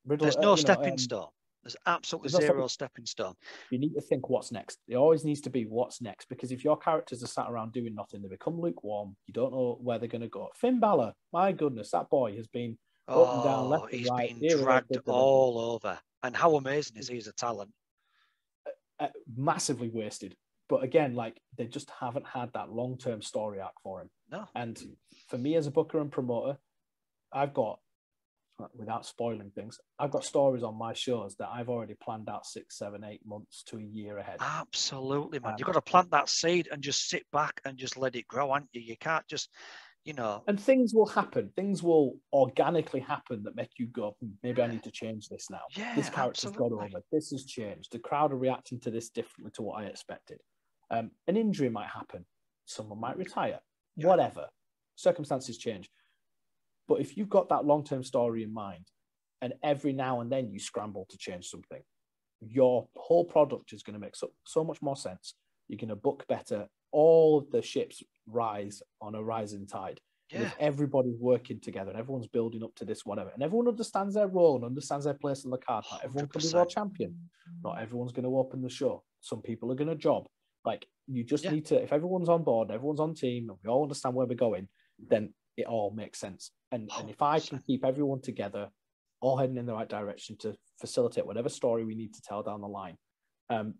Riddle, 0.06 0.26
There's 0.26 0.38
no 0.40 0.54
uh, 0.54 0.56
stepping 0.58 0.92
um, 0.92 0.98
stone. 0.98 1.28
There's 1.64 1.78
absolutely 1.86 2.32
there's 2.32 2.44
zero 2.44 2.60
no 2.60 2.68
stepping 2.68 3.06
stone. 3.06 3.36
You 3.72 3.80
need 3.80 3.94
to 3.94 4.02
think 4.02 4.30
what's 4.30 4.52
next. 4.52 4.80
It 4.90 4.98
always 4.98 5.24
needs 5.24 5.40
to 5.42 5.50
be 5.50 5.64
what's 5.64 6.02
next 6.02 6.28
because 6.28 6.52
if 6.52 6.66
your 6.66 6.76
characters 6.76 7.24
are 7.24 7.28
sat 7.28 7.50
around 7.50 7.72
doing 7.72 7.96
nothing, 7.96 8.22
they 8.22 8.28
become 8.28 8.60
lukewarm. 8.60 9.16
You 9.26 9.34
don't 9.34 9.54
know 9.54 9.78
where 9.82 10.00
they're 10.00 10.10
going 10.10 10.22
to 10.22 10.28
go. 10.28 10.50
Finn 10.54 10.82
Balor, 10.82 11.14
my 11.32 11.54
goodness, 11.54 11.92
that 11.92 12.10
boy 12.10 12.36
has 12.36 12.48
been 12.48 12.78
oh, 13.08 13.24
up 13.24 13.36
and 13.36 13.44
down, 13.46 13.60
oh, 13.60 13.68
left 13.70 13.94
he's 13.94 14.10
right. 14.10 14.38
been 14.38 14.60
dragged 14.60 14.98
all 15.08 15.60
over. 15.60 15.98
And 16.28 16.36
how 16.36 16.56
amazing 16.56 16.98
is 16.98 17.08
he 17.08 17.18
as 17.18 17.28
a 17.28 17.34
talent? 17.34 17.72
Uh, 18.68 19.06
uh, 19.06 19.10
massively 19.36 19.90
wasted. 19.90 20.36
But 20.70 20.84
again, 20.84 21.16
like 21.16 21.40
they 21.58 21.66
just 21.66 21.90
haven't 21.90 22.28
had 22.28 22.52
that 22.54 22.70
long 22.70 22.98
term 22.98 23.22
story 23.22 23.62
arc 23.62 23.74
for 23.82 24.02
him. 24.02 24.10
No. 24.30 24.46
And 24.54 24.78
for 25.30 25.38
me 25.38 25.56
as 25.56 25.68
a 25.68 25.72
booker 25.72 26.02
and 26.02 26.12
promoter, 26.12 26.58
I've 27.32 27.54
got 27.54 27.80
without 28.76 29.06
spoiling 29.06 29.52
things, 29.52 29.80
I've 30.00 30.12
got 30.12 30.26
stories 30.26 30.64
on 30.64 30.78
my 30.78 30.94
shows 30.94 31.36
that 31.36 31.50
I've 31.54 31.70
already 31.70 31.94
planned 31.94 32.28
out 32.28 32.46
six, 32.46 32.78
seven, 32.78 33.04
eight 33.04 33.22
months 33.26 33.64
to 33.68 33.78
a 33.78 33.82
year 33.82 34.18
ahead. 34.18 34.38
Absolutely, 34.40 35.40
man. 35.40 35.52
Um, 35.52 35.56
You've 35.60 35.68
got 35.68 35.74
to 35.74 35.82
plant 35.82 36.12
that 36.12 36.30
seed 36.30 36.68
and 36.72 36.82
just 36.82 37.08
sit 37.08 37.24
back 37.32 37.62
and 37.66 37.78
just 37.78 37.98
let 37.98 38.16
it 38.16 38.28
grow, 38.28 38.52
aren't 38.52 38.70
you? 38.74 38.82
You 38.82 38.98
can't 38.98 39.28
just, 39.28 39.50
you 40.08 40.14
know. 40.14 40.42
And 40.48 40.58
things 40.58 40.94
will 40.94 41.06
happen. 41.06 41.52
Things 41.58 41.84
will 41.84 42.16
organically 42.32 43.02
happen 43.02 43.44
that 43.44 43.58
make 43.58 43.72
you 43.78 43.88
go, 43.88 44.16
hmm, 44.22 44.30
maybe 44.42 44.62
I 44.62 44.68
need 44.68 44.84
to 44.84 44.92
change 44.92 45.28
this 45.28 45.50
now. 45.50 45.62
Yeah, 45.76 45.94
this 45.96 46.10
character's 46.10 46.46
absolutely. 46.46 46.78
got 46.78 46.86
over. 46.86 47.04
This 47.12 47.32
has 47.32 47.44
changed. 47.44 47.92
The 47.92 48.00
crowd 48.00 48.32
are 48.32 48.38
reacting 48.38 48.80
to 48.82 48.90
this 48.90 49.10
differently 49.10 49.52
to 49.56 49.62
what 49.64 49.84
I 49.84 49.88
expected. 49.88 50.40
Um, 50.90 51.12
an 51.28 51.36
injury 51.36 51.70
might 51.70 51.90
happen. 51.90 52.26
Someone 52.66 53.02
might 53.02 53.18
retire. 53.18 53.60
Yeah. 53.98 54.08
Whatever. 54.08 54.48
Circumstances 54.96 55.58
change. 55.58 55.90
But 56.88 57.02
if 57.02 57.18
you've 57.18 57.30
got 57.30 57.50
that 57.50 57.66
long 57.66 57.84
term 57.84 58.02
story 58.02 58.44
in 58.44 58.54
mind, 58.54 58.88
and 59.42 59.54
every 59.62 59.92
now 59.92 60.22
and 60.22 60.32
then 60.32 60.50
you 60.50 60.60
scramble 60.60 61.06
to 61.10 61.18
change 61.18 61.48
something, 61.50 61.82
your 62.40 62.88
whole 62.96 63.26
product 63.26 63.74
is 63.74 63.84
going 63.84 63.94
to 63.94 64.00
make 64.00 64.16
so, 64.16 64.32
so 64.46 64.64
much 64.64 64.82
more 64.82 64.96
sense. 64.96 65.34
You're 65.68 65.78
going 65.78 65.90
to 65.90 65.98
book 65.98 66.24
better. 66.30 66.68
All 66.94 67.40
of 67.40 67.52
the 67.52 67.62
ships 67.62 68.02
rise 68.28 68.82
on 69.02 69.16
a 69.16 69.24
rising 69.24 69.66
tide. 69.68 70.00
Yeah. 70.30 70.42
If 70.42 70.56
everybody's 70.60 71.18
working 71.20 71.60
together 71.62 71.92
and 71.92 72.00
everyone's 72.00 72.28
building 72.28 72.62
up 72.62 72.76
to 72.76 72.86
this, 72.86 73.06
whatever, 73.06 73.30
and 73.30 73.42
everyone 73.42 73.70
understands 73.70 74.14
their 74.14 74.28
role 74.28 74.58
and 74.58 74.66
understands 74.66 75.06
their 75.06 75.14
place 75.14 75.46
on 75.46 75.52
the 75.52 75.58
card, 75.58 75.86
not 75.90 76.04
everyone 76.04 76.28
100%. 76.28 76.32
can 76.32 76.42
be 76.42 76.54
world 76.54 76.70
champion. 76.70 77.16
Not 77.64 77.82
everyone's 77.82 78.12
going 78.12 78.26
to 78.26 78.38
open 78.38 78.62
the 78.62 78.70
show. 78.70 79.04
Some 79.22 79.42
people 79.42 79.72
are 79.72 79.76
going 79.76 79.88
to 79.88 79.96
job. 79.96 80.28
Like 80.66 80.86
you 81.08 81.24
just 81.24 81.46
yeah. 81.46 81.52
need 81.52 81.66
to, 81.68 81.82
if 81.82 81.94
everyone's 81.94 82.28
on 82.28 82.44
board, 82.44 82.72
everyone's 82.72 83.00
on 83.00 83.14
team, 83.16 83.50
and 83.50 83.58
we 83.64 83.70
all 83.70 83.84
understand 83.84 84.16
where 84.16 84.28
we're 84.28 84.36
going, 84.36 84.68
then 85.08 85.34
it 85.56 85.66
all 85.66 85.92
makes 85.92 86.20
sense. 86.20 86.52
And, 86.74 86.90
and 87.00 87.10
if 87.10 87.22
I 87.22 87.40
can 87.40 87.60
keep 87.60 87.86
everyone 87.86 88.22
together, 88.22 88.70
all 89.22 89.38
heading 89.38 89.58
in 89.58 89.66
the 89.66 89.74
right 89.74 89.88
direction 89.88 90.36
to 90.40 90.56
facilitate 90.80 91.26
whatever 91.26 91.50
story 91.50 91.86
we 91.86 91.96
need 91.96 92.14
to 92.14 92.22
tell 92.22 92.44
down 92.44 92.62
the 92.62 92.68
line, 92.68 92.98
um, 93.50 93.76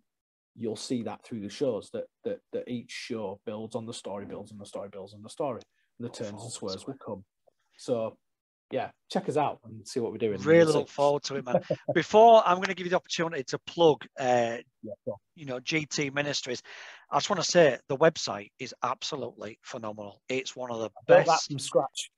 you'll 0.58 0.76
see 0.76 1.04
that 1.04 1.24
through 1.24 1.42
the 1.42 1.50
shows 1.50 1.90
that, 1.94 2.06
that 2.24 2.40
that 2.54 2.68
each 2.68 2.92
show 2.92 3.40
builds 3.46 3.76
on 3.76 3.86
the 3.86 3.94
story, 3.94 4.26
builds 4.26 4.52
on 4.52 4.58
the 4.58 4.66
story, 4.66 4.90
builds 4.92 5.14
on 5.14 5.22
the 5.22 5.30
story, 5.30 5.62
and 6.00 6.08
the 6.08 6.12
turns 6.12 6.42
and 6.42 6.52
swerves 6.52 6.86
will 6.86 6.98
come. 7.04 7.24
So 7.78 8.18
yeah, 8.72 8.90
check 9.10 9.30
us 9.30 9.38
out 9.38 9.60
and 9.66 9.88
see 9.88 10.00
what 10.00 10.12
we're 10.12 10.18
doing. 10.18 10.42
Really 10.42 10.74
look 10.74 10.90
forward 10.90 11.24
to 11.24 11.36
it, 11.36 11.46
man. 11.46 11.62
Before 11.94 12.44
I'm 12.46 12.58
going 12.58 12.68
to 12.68 12.74
give 12.74 12.86
you 12.86 12.90
the 12.90 12.98
opportunity 12.98 13.44
to 13.46 13.60
plug, 13.60 14.06
uh, 14.20 14.58
yeah, 14.84 14.94
sure. 15.06 15.16
you 15.36 15.46
know, 15.46 15.60
GT 15.60 16.14
Ministries. 16.14 16.62
I 17.10 17.18
just 17.18 17.30
want 17.30 17.42
to 17.42 17.50
say 17.50 17.78
the 17.88 17.96
website 17.96 18.50
is 18.60 18.76
absolutely 18.84 19.60
phenomenal. 19.62 20.22
It's 20.28 20.56
one 20.56 20.70
of 20.72 20.80
the 20.80 20.90
I 21.10 21.24
best. 21.24 21.28
that 21.28 21.40
from 21.50 21.60
scratch. 21.60 22.12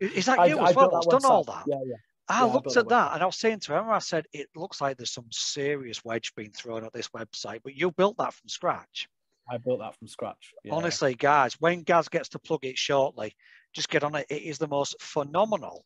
is 0.00 0.26
that 0.26 0.38
you 0.48 0.58
I, 0.58 0.70
as 0.70 0.76
well? 0.76 0.90
That's 0.92 1.06
done 1.06 1.24
all 1.24 1.42
that. 1.44 1.64
Yeah, 1.66 1.78
yeah. 1.84 1.96
I 2.28 2.46
yeah, 2.46 2.52
looked 2.52 2.76
at 2.76 2.88
that 2.88 3.14
and 3.14 3.22
I 3.22 3.26
was 3.26 3.36
saying 3.36 3.60
to 3.60 3.76
Emma, 3.76 3.90
I 3.90 3.98
said, 4.00 4.26
it 4.32 4.48
looks 4.54 4.80
like 4.80 4.96
there's 4.96 5.12
some 5.12 5.28
serious 5.30 6.04
wedge 6.04 6.34
being 6.36 6.52
thrown 6.52 6.84
at 6.84 6.92
this 6.92 7.08
website, 7.08 7.60
but 7.64 7.74
you 7.74 7.90
built 7.90 8.18
that 8.18 8.34
from 8.34 8.48
scratch. 8.48 9.08
I 9.50 9.56
built 9.56 9.80
that 9.80 9.96
from 9.96 10.08
scratch. 10.08 10.52
Yeah. 10.62 10.74
Honestly, 10.74 11.14
guys, 11.14 11.54
when 11.58 11.82
Gaz 11.82 12.08
gets 12.08 12.28
to 12.30 12.38
plug 12.38 12.64
it 12.64 12.76
shortly, 12.76 13.34
just 13.72 13.88
get 13.88 14.04
on 14.04 14.14
it. 14.14 14.26
It 14.28 14.42
is 14.42 14.58
the 14.58 14.68
most 14.68 14.96
phenomenal 15.00 15.84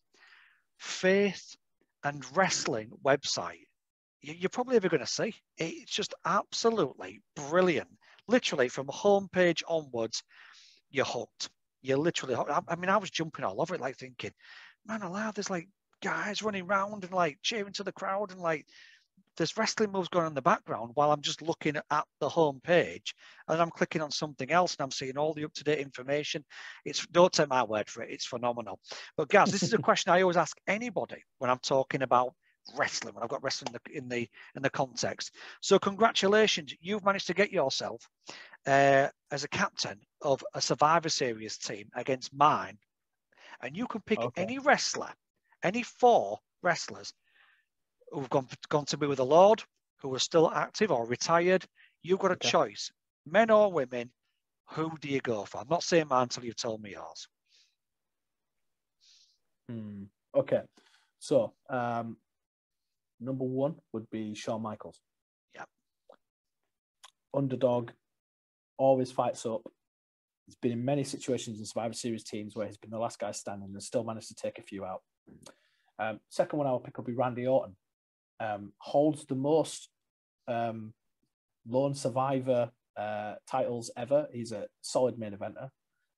faith 0.78 1.56
and 2.02 2.24
wrestling 2.36 2.90
website 3.04 3.66
you're 4.22 4.50
probably 4.50 4.76
ever 4.76 4.88
going 4.88 5.00
to 5.00 5.06
see. 5.06 5.34
It's 5.58 5.92
just 5.92 6.14
absolutely 6.24 7.20
brilliant. 7.34 7.90
Literally 8.28 8.68
from 8.68 8.86
homepage 8.86 9.62
onwards, 9.68 10.22
you're 10.90 11.04
hooked. 11.04 11.50
You're 11.82 11.98
literally 11.98 12.34
hooked. 12.34 12.50
I, 12.68 12.76
mean, 12.76 12.88
I 12.88 12.98
was 12.98 13.10
jumping 13.10 13.44
all 13.44 13.60
over 13.60 13.74
it, 13.74 13.80
like 13.80 13.96
thinking, 13.96 14.32
man, 14.86 15.02
alive, 15.02 15.34
there's 15.34 15.50
like 15.50 15.68
guys 16.02 16.42
running 16.42 16.64
around 16.64 17.04
and 17.04 17.12
like 17.12 17.38
cheering 17.42 17.72
to 17.74 17.84
the 17.84 17.92
crowd 17.92 18.32
and 18.32 18.40
like 18.40 18.66
there's 19.36 19.56
wrestling 19.56 19.92
moves 19.92 20.08
going 20.08 20.24
on 20.24 20.32
in 20.32 20.34
the 20.34 20.42
background 20.42 20.90
while 20.94 21.10
I'm 21.10 21.22
just 21.22 21.42
looking 21.42 21.76
at 21.76 22.04
the 22.20 22.28
home 22.28 22.60
page 22.62 23.14
and 23.48 23.60
I'm 23.60 23.70
clicking 23.70 24.02
on 24.02 24.10
something 24.10 24.50
else 24.50 24.74
and 24.74 24.84
I'm 24.84 24.90
seeing 24.90 25.16
all 25.16 25.32
the 25.32 25.44
up-to-date 25.44 25.78
information. 25.78 26.44
It's 26.84 27.06
don't 27.06 27.32
take 27.32 27.48
my 27.48 27.62
word 27.62 27.88
for 27.88 28.02
it, 28.02 28.10
it's 28.10 28.26
phenomenal. 28.26 28.78
But 29.16 29.28
guys, 29.28 29.50
this 29.50 29.62
is 29.62 29.72
a 29.72 29.78
question 29.78 30.12
I 30.12 30.22
always 30.22 30.36
ask 30.36 30.56
anybody 30.66 31.22
when 31.38 31.50
I'm 31.50 31.60
talking 31.60 32.02
about 32.02 32.34
wrestling, 32.76 33.14
when 33.14 33.22
I've 33.22 33.30
got 33.30 33.42
wrestling 33.42 33.74
in 33.74 33.80
the 33.84 33.96
in 33.96 34.08
the, 34.08 34.28
in 34.56 34.62
the 34.62 34.70
context. 34.70 35.34
So 35.60 35.78
congratulations, 35.78 36.74
you've 36.80 37.04
managed 37.04 37.28
to 37.28 37.34
get 37.34 37.50
yourself 37.50 38.06
uh, 38.66 39.08
as 39.30 39.44
a 39.44 39.48
captain 39.48 39.98
of 40.20 40.44
a 40.54 40.60
Survivor 40.60 41.08
Series 41.08 41.56
team 41.56 41.88
against 41.94 42.34
mine. 42.34 42.78
And 43.62 43.76
you 43.76 43.86
can 43.86 44.00
pick 44.02 44.20
okay. 44.20 44.42
any 44.42 44.58
wrestler, 44.58 45.10
any 45.62 45.82
four 45.82 46.38
wrestlers 46.62 47.12
who've 48.10 48.30
gone, 48.30 48.48
gone 48.68 48.84
to 48.86 48.96
be 48.96 49.06
with 49.06 49.18
the 49.18 49.24
Lord, 49.24 49.62
who 50.00 50.14
are 50.14 50.18
still 50.18 50.50
active 50.50 50.90
or 50.90 51.06
retired, 51.06 51.64
you've 52.02 52.18
got 52.18 52.30
a 52.30 52.34
okay. 52.34 52.48
choice, 52.48 52.90
men 53.26 53.50
or 53.50 53.72
women. 53.72 54.10
Who 54.70 54.92
do 55.00 55.08
you 55.08 55.20
go 55.20 55.44
for? 55.44 55.58
I'm 55.58 55.68
not 55.68 55.82
saying 55.82 56.06
mine 56.08 56.24
until 56.24 56.44
you've 56.44 56.56
told 56.56 56.82
me 56.82 56.92
yours. 56.92 57.28
Hmm. 59.68 60.04
Okay. 60.34 60.62
So, 61.18 61.52
um, 61.68 62.16
number 63.20 63.44
one 63.44 63.76
would 63.92 64.08
be 64.10 64.34
Shawn 64.34 64.62
Michaels. 64.62 65.00
Yeah. 65.54 65.64
Underdog, 67.34 67.90
always 68.78 69.12
fights 69.12 69.46
up. 69.46 69.62
He's 70.46 70.56
been 70.56 70.72
in 70.72 70.84
many 70.84 71.04
situations 71.04 71.58
in 71.58 71.66
Survivor 71.66 71.94
Series 71.94 72.24
teams 72.24 72.56
where 72.56 72.66
he's 72.66 72.78
been 72.78 72.90
the 72.90 72.98
last 72.98 73.18
guy 73.18 73.30
standing 73.32 73.70
and 73.72 73.82
still 73.82 74.04
managed 74.04 74.28
to 74.28 74.34
take 74.34 74.58
a 74.58 74.62
few 74.62 74.84
out. 74.84 75.02
Um, 75.98 76.20
second 76.30 76.58
one 76.58 76.66
I 76.66 76.72
will 76.72 76.80
pick 76.80 76.98
up 76.98 77.06
be 77.06 77.12
Randy 77.12 77.46
Orton 77.46 77.76
um, 78.42 78.72
holds 78.78 79.24
the 79.26 79.34
most 79.34 79.88
um, 80.48 80.92
lone 81.68 81.94
survivor 81.94 82.70
uh, 82.96 83.34
titles 83.48 83.90
ever. 83.96 84.26
He's 84.32 84.52
a 84.52 84.66
solid 84.80 85.18
main 85.18 85.32
eventer, 85.32 85.68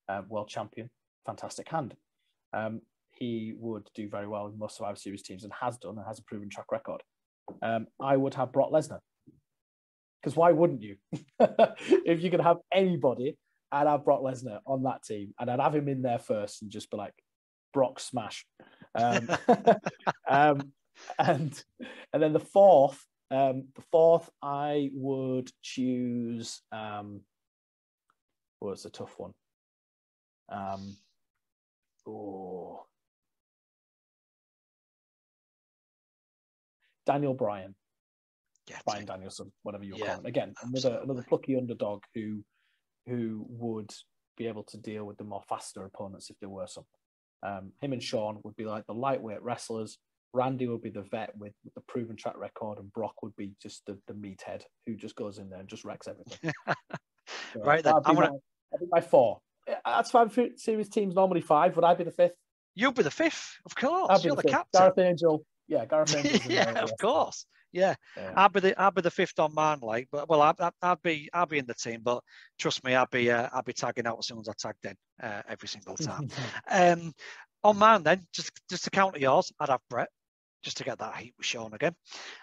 uh, 0.09 0.23
world 0.29 0.49
champion, 0.49 0.91
fantastic 1.27 1.69
hand. 1.69 1.95
Um, 2.53 2.81
he 3.13 3.55
would 3.57 3.89
do 3.95 4.09
very 4.09 4.27
well 4.27 4.47
in 4.47 4.59
most 4.59 4.77
Survivor 4.77 4.97
Series 4.97 5.23
teams 5.23 5.45
and 5.45 5.53
has 5.61 5.77
done 5.77 5.97
and 5.97 6.07
has 6.07 6.19
a 6.19 6.25
proven 6.25 6.49
track 6.49 6.73
record. 6.73 7.03
Um, 7.63 7.87
I 8.01 8.17
would 8.17 8.35
have 8.35 8.53
Brock 8.53 8.73
Lesnar. 8.73 8.99
Because 10.21 10.37
why 10.37 10.53
wouldn't 10.53 10.83
you? 10.83 10.97
if 11.39 12.23
you 12.23 12.31
could 12.31 12.41
have 12.41 12.57
anybody, 12.73 13.37
I'd 13.71 13.87
have 13.87 14.05
Brock 14.05 14.23
Lesnar 14.23 14.61
on 14.67 14.83
that 14.85 15.03
team 15.05 15.35
and 15.39 15.51
I'd 15.51 15.61
have 15.61 15.75
him 15.75 15.89
in 15.89 16.03
there 16.03 16.19
first 16.19 16.63
and 16.63 16.71
just 16.71 16.91
be 16.91 16.97
like, 16.97 17.13
Brock 17.73 18.01
smash. 18.01 18.47
Um, 18.95 19.29
um, 20.29 20.73
and 21.19 21.65
and 22.13 22.23
then 22.23 22.33
the 22.33 22.41
fourth, 22.41 23.05
um, 23.31 23.69
the 23.75 23.83
fourth, 23.91 24.31
I 24.43 24.91
would 24.93 25.51
choose. 25.63 26.63
Um, 26.73 27.21
oh, 28.63 28.71
it's 28.71 28.85
a 28.85 28.91
tough 28.91 29.15
one. 29.19 29.33
Um, 30.49 30.97
oh, 32.07 32.87
Daniel 37.07 37.35
Bryan. 37.35 37.75
Yeah, 38.69 38.79
Bryan 38.87 39.05
Danielson, 39.05 39.53
whatever 39.63 39.85
you 39.85 39.95
yeah, 39.97 40.15
call 40.15 40.21
it. 40.21 40.29
Again, 40.29 40.55
absolutely. 40.63 40.91
another 40.91 41.05
another 41.05 41.27
plucky 41.29 41.57
underdog 41.57 42.03
who 42.15 42.43
who 43.07 43.45
would 43.49 43.91
be 44.37 44.47
able 44.47 44.65
to 44.65 44.79
deal 44.79 45.05
with 45.05 45.19
the 45.19 45.25
more 45.25 45.43
faster 45.49 45.85
opponents 45.85 46.31
if 46.31 46.39
there 46.41 46.49
were 46.49 46.67
some. 46.67 46.85
Um, 47.45 47.73
him 47.81 47.93
and 47.93 48.03
Shawn 48.03 48.41
would 48.43 48.57
be 48.57 48.65
like 48.65 48.87
the 48.87 48.95
lightweight 48.95 49.43
wrestlers 49.43 49.99
Randy 50.35 50.67
would 50.67 50.83
be 50.83 50.91
the 50.91 51.03
vet 51.03 51.31
with, 51.39 51.53
with 51.65 51.73
the 51.75 51.81
proven 51.83 52.17
track 52.17 52.37
record, 52.37 52.79
and 52.79 52.93
Brock 52.93 53.23
would 53.23 53.35
be 53.37 53.53
just 53.63 53.87
the, 53.87 53.97
the 54.09 54.15
meathead 54.15 54.63
who 54.85 54.97
just 54.97 55.15
goes 55.15 55.39
in 55.39 55.49
there 55.49 55.61
and 55.61 55.69
just 55.69 55.85
wrecks 55.85 56.09
everything. 56.09 56.53
so 57.55 57.61
right 57.61 57.83
then, 57.83 57.95
I'm 58.05 58.17
gonna... 58.17 58.31
my, 58.31 58.37
I'd 58.75 58.81
be 58.81 58.87
my 58.91 59.01
four. 59.01 59.39
That's 59.85 60.11
five 60.11 60.37
series 60.57 60.89
teams 60.89 61.15
normally 61.15 61.41
five. 61.41 61.77
Would 61.77 61.85
I 61.85 61.95
be 61.95 62.05
the 62.05 62.11
fifth? 62.11 62.35
You'll 62.75 62.93
be 62.93 63.05
the 63.05 63.11
fifth, 63.11 63.57
of 63.65 63.77
course. 63.77 64.25
You're 64.25 64.35
the, 64.35 64.43
the 64.43 64.49
captain. 64.49 64.81
Gareth 64.81 64.99
Angel. 64.99 65.47
Yeah, 65.69 65.87
Gareth 65.87 66.17
Angel. 66.25 66.53
yeah, 66.53 66.83
of 66.83 66.91
course. 67.01 67.47
Yeah. 67.75 67.95
yeah. 68.17 68.33
I'd 68.37 68.53
be 68.53 68.61
the 68.61 68.81
I'd 68.81 68.95
be 68.95 69.03
the 69.03 69.11
fifth 69.11 69.39
on 69.41 69.53
mine, 69.53 69.81
like, 69.83 70.09
but 70.13 70.29
well, 70.29 70.43
I'd, 70.43 70.71
I'd 70.81 71.03
be 71.03 71.29
I'd 71.35 71.49
be 71.49 71.59
in 71.59 71.67
the 71.67 71.75
team, 71.75 72.01
but 72.03 72.23
trust 72.59 72.85
me, 72.85 72.95
I'd 72.95 73.11
be 73.11 73.31
uh, 73.31 73.49
I'd 73.53 73.65
be 73.65 73.73
tagging 73.73 74.07
out 74.07 74.19
as 74.19 74.29
soon 74.29 74.39
as 74.39 74.49
I 74.49 74.53
tagged 74.57 74.85
in 74.85 74.95
uh, 75.23 75.43
every 75.49 75.69
single 75.69 75.97
time. 75.97 76.29
um, 76.71 77.13
on 77.65 77.77
mine 77.77 78.05
then, 78.05 78.27
just 78.33 78.53
just 78.71 78.85
to 78.85 78.91
counter 78.91 79.19
yours, 79.19 79.53
I'd 79.59 79.71
have 79.71 79.81
Brett 79.91 80.09
just 80.63 80.77
to 80.79 80.85
get 80.85 80.99
that 81.01 81.17
heat 81.17 81.35
with 81.37 81.47
Shawn 81.47 81.75
again. 81.75 81.95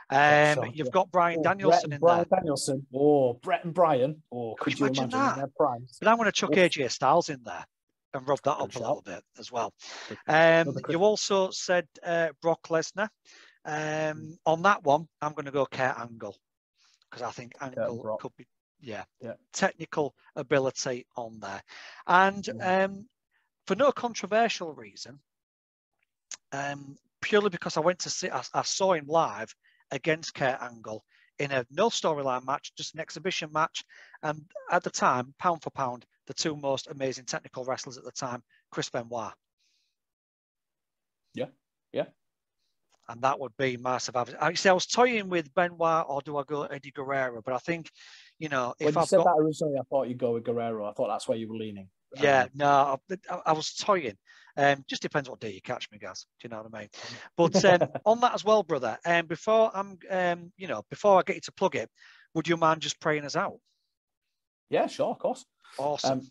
Um, 0.10 0.72
you've 0.74 0.88
yeah. 0.88 0.92
got 0.92 1.12
Bryan 1.12 1.40
oh, 1.40 1.44
Danielson 1.44 1.94
in 1.94 2.00
Bryan 2.00 2.26
there. 2.30 2.40
Danielson, 2.40 2.86
or 2.92 3.36
Brett 3.36 3.64
and 3.64 3.74
Bryan, 3.74 4.22
or 4.30 4.56
could, 4.56 4.74
could 4.74 4.80
you 4.80 4.86
imagine, 4.88 5.12
imagine 5.12 5.40
their 5.40 5.52
primes? 5.58 5.98
But 6.00 6.10
I'm 6.10 6.18
going 6.18 6.28
to 6.28 6.32
chuck 6.34 6.52
AJ 6.52 6.92
Styles 6.92 7.30
in 7.30 7.40
there 7.44 7.66
and 8.14 8.28
rub 8.28 8.42
that 8.44 8.58
up 8.58 8.76
a 8.76 8.80
little 8.80 9.02
bit 9.04 9.24
as 9.40 9.52
well. 9.52 9.74
Um, 10.28 10.78
you 10.90 11.04
also 11.04 11.50
said 11.52 11.88
uh, 12.04 12.30
Brock 12.42 12.68
Lesnar. 12.70 13.08
Um, 13.66 13.74
mm. 13.74 14.38
on 14.46 14.64
that 14.64 14.84
one, 14.84 15.08
I'm 15.22 15.34
going 15.34 15.46
to 15.46 15.52
go 15.52 15.66
Kurt 15.66 16.00
Angle 16.00 16.36
because 17.10 17.22
I 17.22 17.32
think 17.32 17.54
Angle 17.62 18.18
could 18.20 18.36
be, 18.38 18.48
yeah, 18.80 19.04
yeah, 19.20 19.34
technical 19.54 20.16
ability 20.36 21.06
on 21.16 21.40
there. 21.40 21.62
And 22.08 22.48
um, 22.62 23.06
for 23.68 23.76
no 23.76 23.92
controversial 23.92 24.74
reason, 24.74 25.20
um, 26.52 26.96
purely 27.22 27.50
because 27.50 27.78
I 27.78 27.82
went 27.82 28.00
to 28.00 28.10
see, 28.10 28.30
I, 28.30 28.42
I 28.54 28.64
saw 28.64 28.94
him 28.94 29.06
live 29.08 29.54
against 29.92 30.34
Kurt 30.34 30.62
Angle 30.62 31.04
in 31.38 31.52
a 31.52 31.66
no 31.72 31.90
storyline 31.90 32.46
match, 32.46 32.72
just 32.76 32.94
an 32.94 33.00
exhibition 33.00 33.52
match. 33.52 33.84
And 34.24 34.44
at 34.72 34.84
the 34.84 34.90
time, 34.90 35.34
pound 35.40 35.64
for 35.64 35.70
pound, 35.72 36.06
the 36.28 36.34
two 36.34 36.56
most 36.56 36.88
amazing 36.88 37.26
technical 37.26 37.66
wrestlers 37.66 37.98
at 37.98 38.04
the 38.04 38.12
time, 38.12 38.44
Chris 38.72 38.90
Benoit. 38.90 39.34
Yeah, 41.34 41.48
yeah. 41.92 42.06
And 43.10 43.22
that 43.24 43.40
would 43.40 43.56
be 43.58 43.78
massive. 43.78 44.16
I 44.16 44.54
see, 44.54 44.70
I 44.70 44.74
was 44.74 44.86
toying 44.86 45.30
with 45.30 45.54
Benoit 45.54 46.06
or 46.08 46.22
do 46.22 46.38
I 46.38 46.44
go 46.44 46.64
Eddie 46.64 46.92
Guerrero? 46.92 47.42
But 47.44 47.54
I 47.54 47.58
think, 47.58 47.90
you 48.40 48.48
know, 48.48 48.74
if 48.80 48.96
you 48.96 49.06
said 49.06 49.18
got... 49.18 49.26
that 49.26 49.42
originally, 49.42 49.78
I 49.80 49.84
thought 49.90 50.08
you'd 50.08 50.18
go 50.18 50.34
with 50.34 50.44
Guerrero. 50.44 50.86
I 50.86 50.94
thought 50.94 51.08
that's 51.08 51.28
where 51.28 51.38
you 51.38 51.50
were 51.50 51.58
leaning. 51.58 51.90
Yeah, 52.20 52.44
um, 52.44 52.50
no, 52.54 53.00
I, 53.30 53.40
I, 53.46 53.54
was 53.54 53.74
toying. 53.74 54.18
Um, 54.58 54.84
just 54.88 55.02
depends 55.02 55.30
what 55.30 55.40
day 55.40 55.52
you 55.52 55.62
catch 55.62 55.90
me, 55.92 55.98
guys. 55.98 56.26
Do 56.40 56.48
you 56.48 56.50
know 56.50 56.62
what 56.62 56.74
I 56.74 56.80
mean? 56.80 56.90
But 57.38 57.66
um, 57.66 57.90
on 58.06 58.20
that 58.22 58.34
as 58.34 58.44
well, 58.44 58.64
brother. 58.64 58.98
And 59.06 59.24
um, 59.24 59.28
before 59.28 59.72
I'm, 59.74 59.98
um, 60.10 60.52
you 60.58 60.68
know, 60.68 60.84
before 60.90 61.20
I 61.20 61.24
get 61.24 61.36
you 61.36 61.42
to 61.42 61.54
plug 61.54 61.76
it, 61.76 61.90
would 62.34 62.48
you 62.48 62.58
mind 62.58 62.82
just 62.82 63.00
praying 63.00 63.26
us 63.26 63.36
out? 63.36 63.58
Yeah, 64.70 64.88
sure, 64.88 65.12
of 65.12 65.20
course. 65.20 65.46
Awesome. 65.78 66.20
Um, 66.20 66.28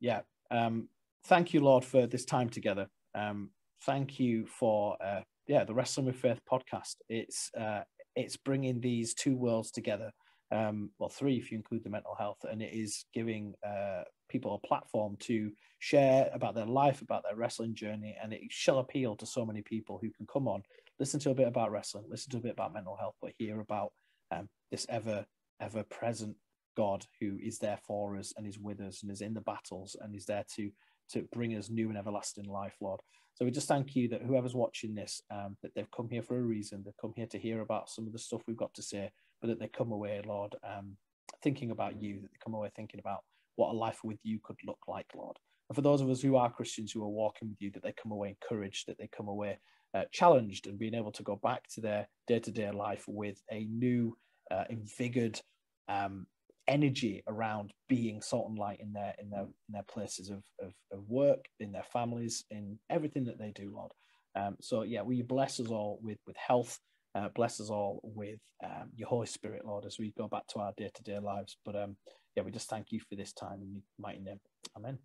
yeah. 0.00 0.20
Um, 0.50 0.88
thank 1.24 1.52
you, 1.54 1.60
Lord, 1.60 1.84
for 1.84 2.06
this 2.06 2.24
time 2.24 2.48
together. 2.48 2.88
Um, 3.14 3.50
thank 3.82 4.18
you 4.18 4.46
for 4.46 4.96
uh, 5.02 5.20
yeah 5.46 5.64
the 5.64 5.74
Wrestling 5.74 6.06
with 6.06 6.16
Faith 6.16 6.40
podcast. 6.50 6.96
It's 7.08 7.50
uh, 7.58 7.82
it's 8.16 8.36
bringing 8.36 8.80
these 8.80 9.14
two 9.14 9.36
worlds 9.36 9.70
together. 9.70 10.12
Um, 10.52 10.90
well, 10.98 11.08
three 11.08 11.36
if 11.36 11.52
you 11.52 11.58
include 11.58 11.84
the 11.84 11.90
mental 11.90 12.16
health, 12.18 12.38
and 12.50 12.60
it 12.60 12.74
is 12.74 13.04
giving 13.14 13.54
uh, 13.66 14.02
people 14.28 14.54
a 14.54 14.66
platform 14.66 15.16
to 15.20 15.50
share 15.78 16.28
about 16.32 16.54
their 16.54 16.66
life, 16.66 17.02
about 17.02 17.22
their 17.22 17.36
wrestling 17.36 17.74
journey, 17.74 18.16
and 18.20 18.32
it 18.32 18.40
shall 18.48 18.78
appeal 18.78 19.16
to 19.16 19.26
so 19.26 19.46
many 19.46 19.62
people 19.62 19.98
who 20.02 20.10
can 20.10 20.26
come 20.26 20.48
on, 20.48 20.62
listen 20.98 21.20
to 21.20 21.30
a 21.30 21.34
bit 21.34 21.48
about 21.48 21.70
wrestling, 21.70 22.04
listen 22.08 22.30
to 22.32 22.38
a 22.38 22.42
bit 22.42 22.52
about 22.52 22.74
mental 22.74 22.96
health, 22.96 23.14
but 23.22 23.32
hear 23.38 23.60
about 23.60 23.92
um, 24.30 24.48
this 24.70 24.86
ever 24.88 25.24
ever 25.60 25.82
present 25.84 26.34
God 26.76 27.04
who 27.20 27.36
is 27.42 27.58
there 27.58 27.78
for 27.86 28.16
us 28.16 28.32
and 28.36 28.46
is 28.46 28.58
with 28.58 28.80
us 28.80 29.02
and 29.02 29.10
is 29.10 29.20
in 29.20 29.34
the 29.34 29.40
battles 29.42 29.96
and 30.00 30.14
is 30.14 30.24
there 30.24 30.44
to 30.56 30.70
to 31.12 31.26
bring 31.32 31.56
us 31.56 31.70
new 31.70 31.88
and 31.88 31.98
everlasting 31.98 32.44
life, 32.44 32.74
Lord. 32.80 33.00
So 33.34 33.44
we 33.44 33.50
just 33.50 33.68
thank 33.68 33.96
you 33.96 34.08
that 34.08 34.22
whoever's 34.22 34.54
watching 34.54 34.94
this, 34.94 35.22
um, 35.30 35.56
that 35.62 35.74
they've 35.74 35.90
come 35.90 36.08
here 36.10 36.22
for 36.22 36.38
a 36.38 36.42
reason. 36.42 36.82
They've 36.84 36.96
come 37.00 37.14
here 37.16 37.26
to 37.28 37.38
hear 37.38 37.60
about 37.62 37.88
some 37.88 38.06
of 38.06 38.12
the 38.12 38.18
stuff 38.18 38.42
we've 38.46 38.56
got 38.56 38.74
to 38.74 38.82
say, 38.82 39.10
but 39.40 39.48
that 39.48 39.58
they 39.58 39.68
come 39.68 39.92
away, 39.92 40.20
Lord, 40.26 40.56
um, 40.62 40.96
thinking 41.42 41.70
about 41.70 42.02
you. 42.02 42.20
That 42.20 42.32
they 42.32 42.38
come 42.44 42.54
away 42.54 42.70
thinking 42.76 43.00
about 43.00 43.20
what 43.56 43.72
a 43.72 43.76
life 43.76 44.00
with 44.04 44.18
you 44.22 44.40
could 44.42 44.58
look 44.66 44.80
like, 44.88 45.06
Lord. 45.14 45.38
And 45.68 45.76
for 45.76 45.82
those 45.82 46.00
of 46.00 46.10
us 46.10 46.20
who 46.20 46.36
are 46.36 46.50
Christians 46.50 46.92
who 46.92 47.02
are 47.02 47.08
walking 47.08 47.48
with 47.48 47.62
you, 47.62 47.70
that 47.70 47.82
they 47.82 47.92
come 47.92 48.12
away 48.12 48.36
encouraged, 48.40 48.88
that 48.88 48.98
they 48.98 49.08
come 49.16 49.28
away 49.28 49.58
uh, 49.94 50.02
challenged, 50.12 50.66
and 50.66 50.78
being 50.78 50.94
able 50.94 51.12
to 51.12 51.22
go 51.22 51.36
back 51.36 51.66
to 51.68 51.80
their 51.80 52.08
day-to-day 52.26 52.70
life 52.72 53.04
with 53.06 53.40
a 53.50 53.64
new, 53.64 54.16
uh, 54.50 54.64
invigorated 54.68 55.40
um, 55.88 56.26
energy 56.68 57.22
around 57.28 57.72
being 57.88 58.22
salt 58.22 58.48
and 58.48 58.58
light 58.58 58.80
in 58.80 58.92
their 58.92 59.14
in 59.18 59.30
their 59.30 59.42
in 59.42 59.72
their 59.72 59.84
places 59.90 60.30
of, 60.30 60.42
of, 60.60 60.72
of 60.92 61.08
work, 61.08 61.44
in 61.60 61.72
their 61.72 61.84
families, 61.92 62.44
in 62.50 62.78
everything 62.90 63.24
that 63.24 63.38
they 63.38 63.52
do, 63.54 63.72
Lord. 63.74 63.92
Um, 64.36 64.56
so 64.60 64.82
yeah, 64.82 65.02
will 65.02 65.14
you 65.14 65.24
bless 65.24 65.60
us 65.60 65.68
all 65.68 65.98
with 66.02 66.18
with 66.26 66.36
health, 66.36 66.78
uh, 67.14 67.28
bless 67.34 67.60
us 67.60 67.70
all 67.70 68.00
with 68.04 68.38
um, 68.64 68.90
your 68.96 69.08
Holy 69.08 69.26
Spirit, 69.26 69.64
Lord, 69.66 69.84
as 69.86 69.98
we 69.98 70.12
go 70.16 70.28
back 70.28 70.46
to 70.48 70.60
our 70.60 70.72
day 70.76 70.90
to 70.94 71.02
day 71.02 71.18
lives. 71.18 71.56
But 71.64 71.76
um, 71.76 71.96
yeah, 72.36 72.44
we 72.44 72.52
just 72.52 72.70
thank 72.70 72.92
you 72.92 73.00
for 73.00 73.16
this 73.16 73.32
time 73.32 73.60
in 73.62 73.72
your 73.72 73.82
mighty 73.98 74.20
name. 74.20 74.40
Amen. 74.76 74.98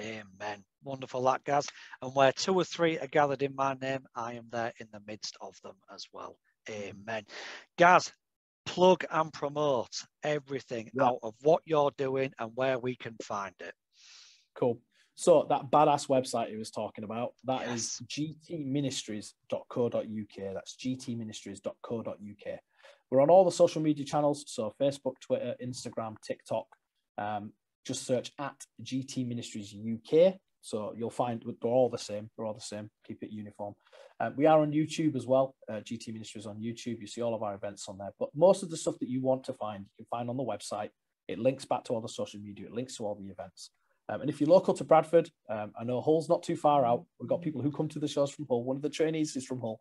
Amen. 0.00 0.64
Wonderful 0.84 1.22
that, 1.24 1.44
Gaz. 1.44 1.68
And 2.02 2.14
where 2.14 2.32
two 2.32 2.54
or 2.54 2.64
three 2.64 2.98
are 2.98 3.08
gathered 3.08 3.42
in 3.42 3.54
my 3.56 3.74
name, 3.74 4.06
I 4.16 4.34
am 4.34 4.46
there 4.50 4.72
in 4.80 4.88
the 4.92 5.02
midst 5.06 5.36
of 5.40 5.56
them 5.64 5.76
as 5.94 6.06
well. 6.12 6.36
Amen. 6.70 7.24
Gaz, 7.78 8.12
plug 8.78 9.04
and 9.10 9.32
promote 9.32 10.04
everything 10.22 10.88
yeah. 10.94 11.06
out 11.06 11.18
of 11.24 11.34
what 11.42 11.62
you're 11.64 11.90
doing 11.98 12.32
and 12.38 12.52
where 12.54 12.78
we 12.78 12.94
can 12.94 13.16
find 13.20 13.56
it. 13.58 13.74
Cool. 14.54 14.78
So 15.16 15.46
that 15.48 15.72
badass 15.72 16.08
website 16.08 16.50
he 16.50 16.56
was 16.56 16.70
talking 16.70 17.02
about, 17.02 17.32
that 17.42 17.62
yes. 17.66 17.74
is 17.74 18.00
gtministries.co.uk. 18.06 20.54
That's 20.54 20.76
gtministries.co.uk. 20.76 22.58
We're 23.10 23.20
on 23.20 23.30
all 23.30 23.44
the 23.44 23.50
social 23.50 23.82
media 23.82 24.04
channels, 24.04 24.44
so 24.46 24.72
Facebook, 24.80 25.14
Twitter, 25.20 25.56
Instagram, 25.60 26.14
TikTok. 26.24 26.66
Um, 27.16 27.52
just 27.84 28.06
search 28.06 28.30
at 28.38 28.64
GT 28.84 29.26
Ministries 29.26 29.74
UK. 29.74 30.34
So 30.60 30.94
you'll 30.96 31.10
find 31.10 31.42
they're 31.62 31.70
all 31.70 31.88
the 31.88 31.98
same. 31.98 32.30
They're 32.36 32.46
all 32.46 32.54
the 32.54 32.60
same. 32.60 32.90
Keep 33.06 33.22
it 33.22 33.30
uniform. 33.30 33.74
Uh, 34.20 34.30
we 34.36 34.46
are 34.46 34.60
on 34.60 34.72
YouTube 34.72 35.14
as 35.16 35.26
well. 35.26 35.54
Uh, 35.68 35.74
GT 35.74 36.12
Ministries 36.12 36.46
on 36.46 36.56
YouTube. 36.56 37.00
You 37.00 37.06
see 37.06 37.22
all 37.22 37.34
of 37.34 37.42
our 37.42 37.54
events 37.54 37.88
on 37.88 37.98
there. 37.98 38.10
But 38.18 38.30
most 38.34 38.62
of 38.62 38.70
the 38.70 38.76
stuff 38.76 38.98
that 38.98 39.08
you 39.08 39.22
want 39.22 39.44
to 39.44 39.52
find, 39.52 39.84
you 39.84 40.04
can 40.04 40.06
find 40.10 40.28
on 40.28 40.36
the 40.36 40.42
website. 40.44 40.90
It 41.28 41.38
links 41.38 41.64
back 41.64 41.84
to 41.84 41.92
all 41.92 42.00
the 42.00 42.08
social 42.08 42.40
media. 42.40 42.66
It 42.66 42.72
links 42.72 42.96
to 42.96 43.04
all 43.04 43.14
the 43.14 43.28
events. 43.30 43.70
Um, 44.08 44.22
and 44.22 44.30
if 44.30 44.40
you're 44.40 44.48
local 44.48 44.74
to 44.74 44.84
Bradford, 44.84 45.30
um, 45.50 45.72
I 45.78 45.84
know 45.84 46.00
Hull's 46.00 46.28
not 46.28 46.42
too 46.42 46.56
far 46.56 46.84
out. 46.84 47.04
We've 47.20 47.28
got 47.28 47.42
people 47.42 47.60
who 47.60 47.70
come 47.70 47.88
to 47.88 47.98
the 47.98 48.08
shows 48.08 48.30
from 48.30 48.46
Hull. 48.48 48.64
One 48.64 48.76
of 48.76 48.82
the 48.82 48.88
trainees 48.88 49.36
is 49.36 49.44
from 49.44 49.60
Hull. 49.60 49.80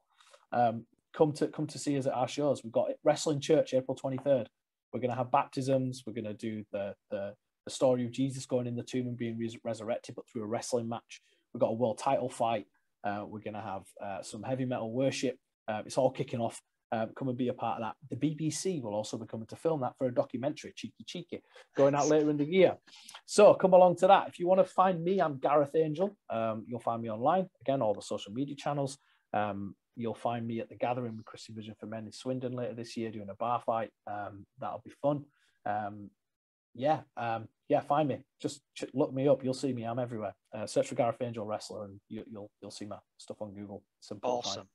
Um, 0.52 0.86
come 1.14 1.32
to 1.34 1.48
come 1.48 1.66
to 1.68 1.80
see 1.80 1.98
us 1.98 2.06
at 2.06 2.14
our 2.14 2.28
shows. 2.28 2.64
We've 2.64 2.74
got 2.74 2.92
Wrestling 3.04 3.40
Church 3.40 3.74
April 3.74 3.98
23rd. 3.98 4.48
We're 4.92 5.00
going 5.00 5.12
to 5.12 5.16
have 5.16 5.32
baptisms. 5.32 6.04
We're 6.06 6.14
going 6.14 6.26
to 6.26 6.34
do 6.34 6.64
the, 6.72 6.94
the 7.10 7.34
the 7.68 7.72
story 7.72 8.06
of 8.06 8.12
Jesus 8.12 8.46
going 8.46 8.66
in 8.66 8.78
the 8.78 8.84
tomb 8.84 9.08
and 9.08 9.18
being 9.18 9.38
res- 9.38 9.58
resurrected, 9.62 10.16
but 10.16 10.26
through 10.30 10.44
a 10.44 10.48
wrestling 10.48 10.88
match. 10.88 11.22
We've 11.54 11.60
got 11.60 11.68
a 11.68 11.74
world 11.74 11.98
title 11.98 12.30
fight. 12.30 12.66
Uh, 13.04 13.26
we're 13.28 13.42
going 13.42 13.56
to 13.56 13.62
have 13.62 13.84
uh, 14.02 14.22
some 14.24 14.42
heavy 14.42 14.64
metal 14.64 14.94
worship. 14.94 15.38
Uh, 15.68 15.82
it's 15.86 15.98
all 15.98 16.10
kicking 16.10 16.40
off. 16.40 16.62
Um, 16.94 17.10
come 17.18 17.28
and 17.28 17.38
be 17.38 17.50
a 17.50 17.54
part 17.54 17.82
of 17.82 17.86
that. 17.86 17.96
The 18.10 18.16
BBC 18.16 18.82
will 18.82 18.94
also 18.94 19.18
be 19.18 19.28
coming 19.28 19.48
to 19.48 19.58
film 19.58 19.82
that 19.82 19.98
for 19.98 20.08
a 20.08 20.14
documentary, 20.14 20.72
Cheeky 20.78 21.04
Cheeky, 21.06 21.42
going 21.76 21.94
out 21.94 22.08
later 22.08 22.30
in 22.30 22.38
the 22.38 22.46
year. 22.46 22.78
So 23.26 23.54
come 23.54 23.74
along 23.74 23.98
to 23.98 24.08
that. 24.08 24.30
If 24.30 24.40
you 24.40 24.48
want 24.48 24.66
to 24.66 24.74
find 24.74 25.04
me, 25.04 25.20
I'm 25.20 25.38
Gareth 25.38 25.76
Angel. 25.76 26.16
Um, 26.30 26.64
you'll 26.66 26.80
find 26.80 27.02
me 27.02 27.10
online. 27.12 27.50
Again, 27.60 27.82
all 27.82 27.94
the 27.94 28.02
social 28.02 28.32
media 28.32 28.56
channels. 28.56 28.98
Um, 29.34 29.76
you'll 29.98 30.16
find 30.16 30.48
me 30.48 30.62
at 30.62 30.70
the 30.70 30.76
Gathering 30.76 31.18
with 31.18 31.26
Christian 31.26 31.56
Vision 31.56 31.76
for 31.78 31.88
Men 31.88 32.06
in 32.06 32.14
Swindon 32.14 32.54
later 32.54 32.76
this 32.76 32.96
year 32.96 33.12
doing 33.12 33.30
a 33.30 33.36
bar 33.36 33.62
fight. 33.66 33.90
Um, 34.10 34.46
that'll 34.62 34.84
be 34.86 34.94
fun. 35.02 35.26
Yeah, 36.78 37.02
um, 37.18 37.48
yeah, 37.70 37.82
find 37.82 38.08
me. 38.08 38.20
Just 38.40 38.62
look 38.94 39.14
me 39.14 39.28
up. 39.28 39.44
You'll 39.44 39.54
see 39.54 39.74
me. 39.74 39.84
I'm 39.84 40.00
everywhere. 40.00 40.36
Uh, 40.54 40.66
search 40.66 40.88
for 40.88 40.96
Gareth 40.96 41.22
Angel 41.22 41.46
Wrestler, 41.46 41.86
and 41.86 42.00
you, 42.08 42.20
will 42.20 42.26
you'll, 42.32 42.52
you'll 42.62 42.72
see 42.72 42.86
my 42.86 42.98
stuff 43.18 43.42
on 43.42 43.54
Google. 43.54 43.84
Simple. 44.00 44.30
Awesome. 44.30 44.68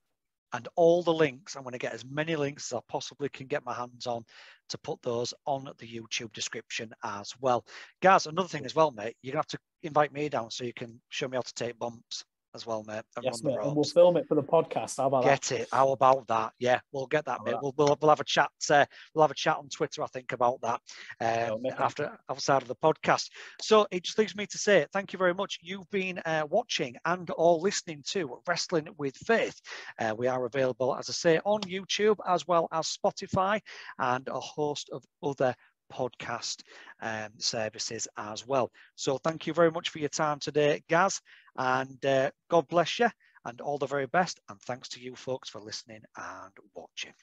And 0.55 0.69
all 0.77 1.03
the 1.03 1.15
links, 1.15 1.57
I'm 1.57 1.63
going 1.63 1.73
to 1.73 1.79
get 1.79 1.95
as 1.95 2.05
many 2.05 2.37
links 2.37 2.71
as 2.71 2.77
I 2.77 2.81
possibly 2.87 3.31
can 3.31 3.47
get 3.47 3.65
my 3.65 3.73
hands 3.73 4.07
on 4.07 4.25
to 4.69 4.79
put 4.79 5.01
those 5.01 5.33
on 5.47 5.65
the 5.79 5.87
YouTube 5.87 6.31
description 6.35 6.93
as 7.03 7.33
well. 7.41 7.65
Guys, 8.03 8.27
another 8.27 8.49
thing 8.49 8.67
as 8.67 8.75
well, 8.75 8.91
mate, 8.91 9.17
you're 9.23 9.33
going 9.33 9.43
to 9.43 9.57
have 9.57 9.59
to 9.59 9.59
invite 9.83 10.13
me 10.13 10.29
down 10.29 10.51
so 10.51 10.65
you 10.65 10.75
can 10.75 11.01
show 11.09 11.27
me 11.27 11.37
how 11.37 11.43
to 11.43 11.55
take 11.55 11.79
bumps 11.79 12.25
as 12.55 12.67
well, 12.67 12.85
mate. 12.85 13.03
yes, 13.23 13.43
mate. 13.43 13.57
And 13.63 13.75
we'll 13.75 13.85
film 13.85 14.17
it 14.17 14.27
for 14.29 14.35
the 14.35 14.43
podcast. 14.43 14.99
How 14.99 15.07
about 15.07 15.25
get 15.25 15.43
that? 15.43 15.61
it? 15.61 15.69
How 15.73 15.93
about 15.93 16.27
that? 16.29 16.53
Yeah, 16.59 16.81
we'll 16.93 17.07
get 17.07 17.25
that, 17.27 17.41
mate. 17.45 17.57
We'll, 17.63 17.75
we'll, 17.77 17.97
we'll 18.01 18.11
have 18.11 18.21
a 18.21 18.25
chat. 18.25 18.51
Uh, 18.71 18.85
we'll 19.15 19.23
have 19.23 19.31
a 19.31 19.35
chat 19.35 19.57
on 19.57 19.69
Twitter, 19.69 20.03
I 20.03 20.07
think, 20.07 20.33
about 20.33 20.61
that 20.63 20.81
um, 21.21 21.61
after 21.79 22.19
outside 22.31 22.63
of 22.63 22.69
the 22.69 22.77
podcast. 22.77 23.31
So 23.61 23.87
it 23.91 24.05
just 24.05 24.19
leaves 24.19 24.37
me 24.37 24.47
to 24.47 24.59
say 24.59 24.87
thank 24.93 25.13
you 25.13 25.19
very 25.19 25.35
much. 25.35 25.59
You've 25.63 25.91
been 25.91 26.19
uh, 26.25 26.47
watching 26.49 26.97
and 27.05 27.31
or 27.37 27.59
listening 27.59 28.03
to 28.09 28.39
Wrestling 28.47 28.89
with 28.99 29.17
Faith. 29.17 29.61
Uh, 29.99 30.15
we 30.17 30.27
are 30.29 30.45
available, 30.45 30.95
as 30.95 31.09
I 31.09 31.13
say, 31.13 31.41
on 31.45 31.61
YouTube 31.63 32.17
as 32.27 32.47
well 32.47 32.69
as 32.73 32.97
Spotify 32.97 33.61
and 33.99 34.29
a 34.29 34.41
host 34.41 34.91
of 34.93 35.05
other 35.23 35.55
podcast 35.93 36.63
um, 37.03 37.31
services 37.39 38.09
as 38.17 38.47
well. 38.47 38.71
So 38.97 39.19
thank 39.19 39.47
you 39.47 39.53
very 39.55 39.71
much 39.71 39.91
for 39.91 39.99
your 39.99 40.09
time 40.09 40.39
today, 40.39 40.83
Gaz, 40.89 41.21
and 41.57 42.05
uh, 42.05 42.31
God 42.49 42.69
bless 42.69 42.99
you 42.99 43.11
and 43.45 43.61
all 43.61 43.79
the 43.79 43.87
very 43.87 44.07
best. 44.07 44.41
And 44.49 44.61
thanks 44.63 44.89
to 44.91 45.01
you 45.01 45.15
folks 45.17 45.49
for 45.49 45.61
listening 45.61 46.03
and 46.17 46.53
watching. 46.75 47.15